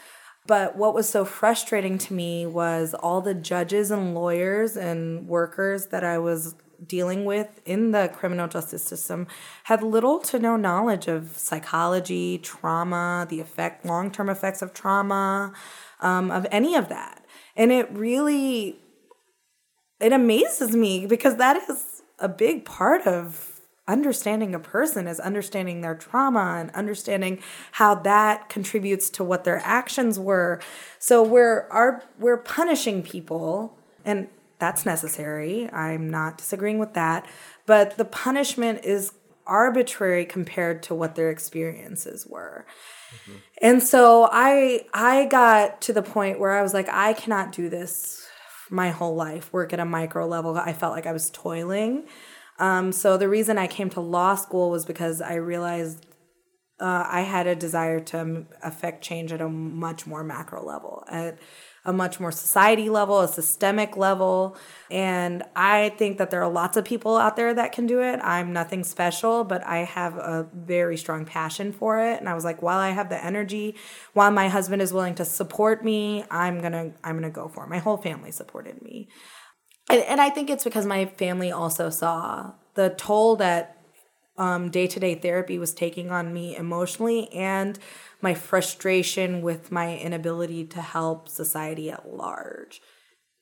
But 0.46 0.76
what 0.76 0.94
was 0.94 1.08
so 1.08 1.24
frustrating 1.24 1.96
to 1.98 2.14
me 2.14 2.46
was 2.46 2.92
all 2.94 3.20
the 3.20 3.34
judges 3.34 3.90
and 3.90 4.14
lawyers 4.14 4.76
and 4.76 5.28
workers 5.28 5.86
that 5.86 6.02
I 6.02 6.18
was 6.18 6.56
dealing 6.86 7.24
with 7.24 7.60
in 7.64 7.90
the 7.90 8.10
criminal 8.14 8.48
justice 8.48 8.82
system 8.82 9.26
had 9.64 9.82
little 9.82 10.18
to 10.18 10.38
no 10.38 10.56
knowledge 10.56 11.08
of 11.08 11.36
psychology, 11.36 12.38
trauma, 12.38 13.26
the 13.28 13.40
effect, 13.40 13.84
long-term 13.84 14.28
effects 14.28 14.62
of 14.62 14.72
trauma, 14.72 15.52
um, 16.00 16.30
of 16.30 16.46
any 16.50 16.74
of 16.74 16.88
that. 16.88 17.24
And 17.56 17.70
it 17.72 17.90
really 17.92 18.78
it 20.00 20.12
amazes 20.12 20.74
me 20.74 21.06
because 21.06 21.36
that 21.36 21.56
is 21.68 22.02
a 22.18 22.28
big 22.28 22.64
part 22.64 23.06
of 23.06 23.60
understanding 23.86 24.54
a 24.54 24.58
person 24.58 25.08
is 25.08 25.18
understanding 25.18 25.80
their 25.80 25.94
trauma 25.94 26.56
and 26.58 26.70
understanding 26.70 27.42
how 27.72 27.94
that 27.94 28.48
contributes 28.48 29.10
to 29.10 29.24
what 29.24 29.42
their 29.42 29.60
actions 29.64 30.18
were 30.18 30.60
so 30.98 31.22
we're 31.22 31.66
are 31.70 32.04
we're 32.18 32.36
punishing 32.36 33.02
people 33.02 33.76
and 34.04 34.28
that's 34.60 34.86
necessary. 34.86 35.70
I'm 35.72 36.10
not 36.10 36.38
disagreeing 36.38 36.78
with 36.78 36.94
that. 36.94 37.26
But 37.66 37.96
the 37.96 38.04
punishment 38.04 38.84
is 38.84 39.12
arbitrary 39.46 40.24
compared 40.24 40.82
to 40.84 40.94
what 40.94 41.16
their 41.16 41.30
experiences 41.30 42.26
were. 42.26 42.66
And 43.60 43.82
so 43.82 44.28
I 44.30 44.86
I 44.94 45.24
got 45.26 45.80
to 45.82 45.92
the 45.92 46.02
point 46.02 46.38
where 46.38 46.52
I 46.52 46.62
was 46.62 46.72
like, 46.72 46.88
I 46.88 47.12
cannot 47.12 47.52
do 47.52 47.68
this 47.68 48.26
my 48.70 48.90
whole 48.90 49.16
life, 49.16 49.52
work 49.52 49.72
at 49.72 49.80
a 49.80 49.84
micro 49.84 50.26
level. 50.26 50.56
I 50.56 50.72
felt 50.72 50.94
like 50.94 51.06
I 51.06 51.12
was 51.12 51.30
toiling. 51.30 52.06
Um, 52.60 52.92
so 52.92 53.16
the 53.16 53.28
reason 53.28 53.58
I 53.58 53.66
came 53.66 53.90
to 53.90 54.00
law 54.00 54.36
school 54.36 54.70
was 54.70 54.84
because 54.84 55.20
I 55.20 55.34
realized 55.34 56.06
uh, 56.78 57.04
I 57.08 57.22
had 57.22 57.46
a 57.46 57.56
desire 57.56 58.00
to 58.00 58.46
affect 58.62 59.02
change 59.02 59.32
at 59.32 59.40
a 59.40 59.48
much 59.48 60.06
more 60.06 60.22
macro 60.22 60.64
level, 60.64 61.04
at 61.08 61.38
a 61.84 61.92
much 61.92 62.20
more 62.20 62.30
society 62.30 62.90
level, 62.90 63.20
a 63.20 63.28
systemic 63.28 63.96
level. 63.96 64.56
And 64.90 65.42
I 65.56 65.90
think 65.90 66.18
that 66.18 66.30
there 66.30 66.42
are 66.42 66.50
lots 66.50 66.76
of 66.76 66.84
people 66.84 67.16
out 67.16 67.36
there 67.36 67.54
that 67.54 67.72
can 67.72 67.86
do 67.86 68.02
it. 68.02 68.20
I'm 68.22 68.52
nothing 68.52 68.84
special, 68.84 69.44
but 69.44 69.64
I 69.66 69.78
have 69.78 70.16
a 70.16 70.48
very 70.54 70.96
strong 70.96 71.24
passion 71.24 71.72
for 71.72 71.98
it. 72.00 72.20
And 72.20 72.28
I 72.28 72.34
was 72.34 72.44
like, 72.44 72.60
while 72.60 72.78
I 72.78 72.90
have 72.90 73.08
the 73.08 73.24
energy, 73.24 73.76
while 74.12 74.30
my 74.30 74.48
husband 74.48 74.82
is 74.82 74.92
willing 74.92 75.14
to 75.16 75.24
support 75.24 75.84
me, 75.84 76.24
I'm 76.30 76.60
gonna 76.60 76.92
I'm 77.02 77.16
gonna 77.16 77.30
go 77.30 77.48
for 77.48 77.64
it. 77.64 77.70
My 77.70 77.78
whole 77.78 77.96
family 77.96 78.30
supported 78.30 78.82
me. 78.82 79.08
And, 79.88 80.02
and 80.02 80.20
I 80.20 80.30
think 80.30 80.50
it's 80.50 80.64
because 80.64 80.86
my 80.86 81.06
family 81.06 81.50
also 81.50 81.90
saw 81.90 82.52
the 82.74 82.90
toll 82.90 83.36
that 83.36 83.76
day 84.70 84.86
to 84.86 85.00
day 85.00 85.14
therapy 85.14 85.58
was 85.58 85.74
taking 85.74 86.10
on 86.10 86.32
me 86.32 86.56
emotionally 86.56 87.30
and 87.32 87.78
my 88.22 88.34
frustration 88.34 89.42
with 89.42 89.72
my 89.72 89.96
inability 89.96 90.64
to 90.66 90.82
help 90.82 91.28
society 91.28 91.90
at 91.90 92.12
large. 92.12 92.80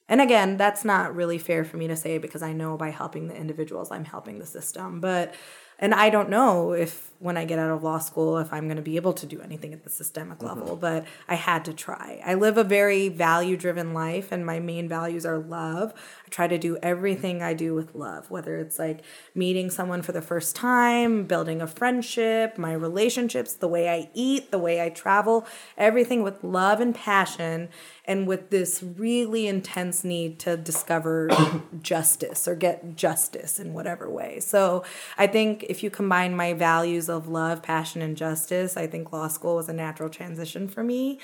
And 0.09 0.21
again, 0.21 0.57
that's 0.57 0.85
not 0.85 1.15
really 1.15 1.39
fair 1.39 1.65
for 1.65 1.77
me 1.77 1.87
to 1.89 1.97
say 1.97 2.19
because 2.19 2.43
I 2.43 2.53
know 2.53 2.77
by 2.77 2.91
helping 2.91 3.29
the 3.29 3.37
individuals, 3.37 3.91
I'm 3.91 4.07
helping 4.07 4.39
the 4.39 4.47
system. 4.47 5.01
But, 5.01 5.35
and 5.79 5.95
I 5.95 6.09
don't 6.09 6.31
know 6.31 6.73
if 6.73 7.11
when 7.21 7.37
I 7.37 7.45
get 7.45 7.59
out 7.59 7.71
of 7.71 7.83
law 7.83 7.99
school, 7.99 8.39
if 8.39 8.53
I'm 8.53 8.65
going 8.65 8.77
to 8.77 8.83
be 8.83 8.97
able 8.97 9.13
to 9.15 9.27
do 9.27 9.41
anything 9.41 9.73
at 9.73 9.83
the 9.83 9.91
systemic 9.91 10.39
mm-hmm. 10.39 10.61
level, 10.61 10.77
but 10.77 11.05
I 11.27 11.35
had 11.35 11.65
to 11.65 11.73
try. 11.73 12.23
I 12.25 12.35
live 12.35 12.57
a 12.57 12.65
very 12.65 13.09
value 13.09 13.57
driven 13.57 13.93
life, 13.93 14.31
and 14.31 14.47
my 14.47 14.61
main 14.61 14.89
values 14.89 15.27
are 15.27 15.39
love. 15.39 15.93
I 16.27 16.29
try 16.31 16.47
to 16.47 16.59
do 16.59 16.79
everything 16.81 17.43
I 17.43 17.55
do 17.55 17.75
with 17.75 17.95
love, 17.95 18.31
whether 18.31 18.57
it's 18.57 18.79
like 18.79 19.03
meeting 19.35 19.69
someone 19.69 20.03
for 20.03 20.13
the 20.13 20.23
first 20.23 20.55
time, 20.55 21.25
building 21.25 21.61
a 21.61 21.67
friendship, 21.67 22.57
my 22.57 22.73
relationships, 22.73 23.53
the 23.53 23.69
way 23.69 23.89
I 23.89 24.11
eat, 24.15 24.53
the 24.53 24.59
way 24.59 24.81
I 24.81 24.89
travel, 24.89 25.45
everything 25.77 26.23
with 26.23 26.45
love 26.45 26.81
and 26.81 26.95
passion, 26.95 27.69
and 28.05 28.27
with 28.27 28.51
this 28.51 28.83
really 28.83 29.47
intense 29.49 30.05
need 30.05 30.39
to 30.41 30.57
discover 30.57 31.29
justice 31.83 32.47
or 32.47 32.55
get 32.55 32.97
justice 32.97 33.59
in 33.59 33.75
whatever 33.75 34.09
way. 34.09 34.39
So 34.39 34.85
I 35.17 35.27
think 35.27 35.65
if 35.69 35.83
you 35.83 35.91
combine 35.91 36.35
my 36.37 36.53
values 36.53 37.08
of 37.09 37.29
love, 37.29 37.63
passion, 37.63 38.03
and 38.03 38.17
justice, 38.17 38.77
I 38.77 38.87
think 38.87 39.13
law 39.13 39.29
school 39.29 39.57
was 39.57 39.69
a 39.69 39.73
natural 39.73 40.09
transition 40.09 40.69
for 40.69 40.83
me. 40.83 41.19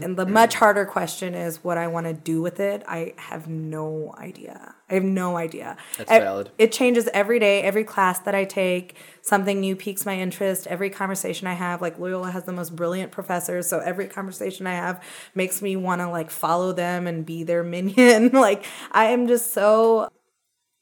And 0.00 0.16
the 0.16 0.26
mm. 0.26 0.30
much 0.30 0.54
harder 0.56 0.84
question 0.84 1.34
is 1.34 1.62
what 1.62 1.78
I 1.78 1.86
want 1.86 2.06
to 2.06 2.12
do 2.12 2.42
with 2.42 2.58
it. 2.58 2.82
I 2.88 3.14
have 3.16 3.46
no 3.48 4.14
idea. 4.18 4.74
I 4.90 4.94
have 4.94 5.04
no 5.04 5.36
idea. 5.36 5.76
That's 5.96 6.10
E- 6.10 6.18
valid. 6.18 6.50
It 6.58 6.72
changes 6.72 7.08
every 7.14 7.38
day. 7.38 7.62
Every 7.62 7.84
class 7.84 8.18
that 8.20 8.34
I 8.34 8.44
take, 8.44 8.96
something 9.22 9.60
new 9.60 9.76
piques 9.76 10.04
my 10.04 10.18
interest. 10.18 10.66
Every 10.66 10.90
conversation 10.90 11.46
I 11.46 11.54
have, 11.54 11.80
like 11.80 11.98
Loyola 11.98 12.30
has 12.30 12.44
the 12.44 12.52
most 12.52 12.74
brilliant 12.74 13.12
professors, 13.12 13.68
so 13.68 13.78
every 13.78 14.06
conversation 14.06 14.66
I 14.66 14.74
have 14.74 15.02
makes 15.34 15.62
me 15.62 15.76
want 15.76 16.00
to 16.00 16.08
like 16.08 16.30
follow 16.30 16.72
them 16.72 17.06
and 17.06 17.24
be 17.24 17.44
their 17.44 17.62
minion. 17.74 18.30
like 18.30 18.64
I 18.90 19.06
am 19.06 19.28
just 19.28 19.52
so 19.52 20.08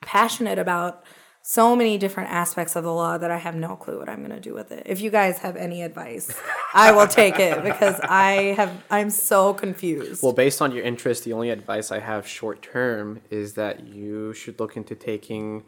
passionate 0.00 0.58
about 0.58 1.04
so 1.42 1.74
many 1.74 1.98
different 1.98 2.30
aspects 2.30 2.76
of 2.76 2.84
the 2.84 2.92
law 2.92 3.18
that 3.18 3.30
I 3.30 3.38
have 3.38 3.56
no 3.56 3.74
clue 3.76 3.98
what 3.98 4.08
I'm 4.08 4.18
going 4.18 4.30
to 4.30 4.40
do 4.40 4.54
with 4.54 4.70
it. 4.70 4.84
If 4.86 5.00
you 5.00 5.10
guys 5.10 5.38
have 5.38 5.56
any 5.56 5.82
advice, 5.82 6.32
I 6.72 6.92
will 6.92 7.08
take 7.08 7.38
it 7.38 7.62
because 7.64 7.98
I 8.02 8.54
have 8.56 8.84
I'm 8.90 9.10
so 9.10 9.52
confused. 9.52 10.22
Well, 10.22 10.32
based 10.32 10.62
on 10.62 10.72
your 10.72 10.84
interest, 10.84 11.24
the 11.24 11.32
only 11.32 11.50
advice 11.50 11.90
I 11.90 11.98
have 11.98 12.26
short 12.26 12.62
term 12.62 13.20
is 13.30 13.54
that 13.54 13.84
you 13.86 14.32
should 14.32 14.60
look 14.60 14.76
into 14.76 14.94
taking 14.94 15.64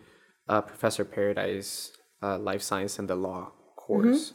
uh, 0.49 0.61
Professor 0.61 1.05
Paradise 1.05 1.93
uh, 2.23 2.39
life 2.39 2.63
science 2.63 2.99
and 2.99 3.09
the 3.09 3.17
law 3.17 3.51
course. 3.77 4.33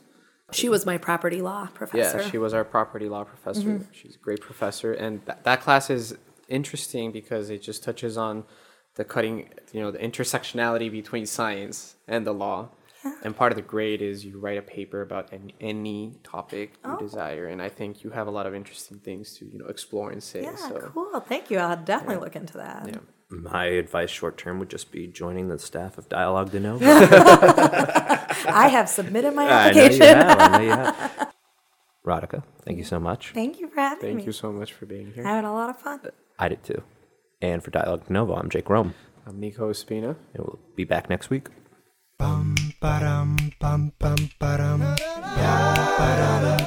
She 0.51 0.67
was 0.67 0.85
my 0.85 0.97
property 0.97 1.41
law 1.41 1.67
professor. 1.73 2.21
Yeah, 2.21 2.29
she 2.29 2.37
was 2.37 2.53
our 2.53 2.63
property 2.65 3.07
law 3.07 3.23
professor. 3.23 3.87
She's 3.91 4.15
a 4.15 4.19
great 4.19 4.41
professor, 4.41 4.91
and 4.93 5.25
th- 5.25 5.37
that 5.43 5.61
class 5.61 5.89
is 5.89 6.17
interesting 6.47 7.11
because 7.11 7.49
it 7.49 7.61
just 7.61 7.83
touches 7.83 8.17
on 8.17 8.43
the 8.99 9.05
cutting, 9.05 9.47
you 9.71 9.79
know, 9.79 9.91
the 9.91 9.97
intersectionality 9.97 10.91
between 10.91 11.25
science 11.25 11.95
and 12.05 12.27
the 12.27 12.33
law. 12.33 12.67
And 13.23 13.33
part 13.33 13.53
of 13.53 13.55
the 13.55 13.61
grade 13.61 14.01
is 14.01 14.25
you 14.25 14.37
write 14.37 14.57
a 14.57 14.61
paper 14.61 15.01
about 15.01 15.31
any, 15.31 15.55
any 15.61 16.19
topic 16.21 16.73
you 16.83 16.91
oh. 16.91 16.97
desire, 16.97 17.47
and 17.47 17.61
I 17.61 17.69
think 17.69 18.03
you 18.03 18.09
have 18.09 18.27
a 18.27 18.29
lot 18.29 18.45
of 18.45 18.53
interesting 18.53 18.99
things 18.99 19.37
to 19.37 19.45
you 19.45 19.57
know 19.57 19.67
explore 19.67 20.11
and 20.11 20.21
say. 20.21 20.41
yeah, 20.43 20.57
so 20.57 20.91
cool. 20.93 21.21
Thank 21.21 21.49
you. 21.49 21.59
I'll 21.59 21.81
definitely 21.81 22.17
look 22.17 22.35
into 22.35 22.57
that. 22.57 22.89
yeah. 22.89 22.97
My 23.29 23.67
advice 23.67 24.09
short 24.09 24.37
term 24.37 24.59
would 24.59 24.69
just 24.69 24.91
be 24.91 25.07
joining 25.07 25.47
the 25.47 25.57
staff 25.57 25.97
of 25.97 26.09
Dialogue 26.09 26.51
De 26.51 26.59
Novo. 26.59 26.83
I 26.85 28.67
have 28.69 28.89
submitted 28.89 29.33
my 29.33 29.45
I 29.45 29.71
know 29.71 29.81
you 29.81 29.85
application. 29.85 30.17
have. 30.17 30.39
I 30.39 30.57
know 30.57 30.63
you 30.65 30.71
have. 30.71 31.33
Radhika, 32.05 32.43
thank 32.65 32.77
you 32.77 32.83
so 32.83 32.99
much. 32.99 33.31
Thank 33.33 33.61
you 33.61 33.69
for 33.69 33.79
having 33.79 34.01
Thank 34.01 34.17
me. 34.17 34.23
you 34.25 34.33
so 34.33 34.51
much 34.51 34.73
for 34.73 34.85
being 34.85 35.13
here. 35.13 35.25
I 35.25 35.35
had 35.37 35.45
a 35.45 35.53
lot 35.53 35.69
of 35.69 35.79
fun. 35.79 36.01
I 36.37 36.49
did 36.49 36.63
too. 36.65 36.83
And 37.41 37.63
for 37.63 37.71
Dialogue 37.71 38.07
de 38.07 38.13
Novo, 38.13 38.35
I'm 38.35 38.49
Jake 38.49 38.69
Rome. 38.69 38.93
I'm 39.25 39.39
Nico 39.39 39.69
Espina. 39.71 40.15
And 40.33 40.43
we'll 40.43 40.59
be 40.75 40.83
back 40.83 41.09
next 41.09 41.29
week. 41.29 41.47
Bum, 42.17 42.55
ba-dum, 42.81 43.37
bum, 43.61 43.93
bum, 43.97 44.29
ba-dum. 44.39 44.79
Ba-dum, 44.81 44.97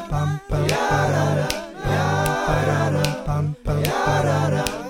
bum, 0.09 0.41
bum, 0.49 0.67
ba-dum. 0.69 1.49
Ba-dum, 2.47 3.25
bum, 3.27 3.57
bum, 3.65 3.83
ba-dum. 3.83 4.82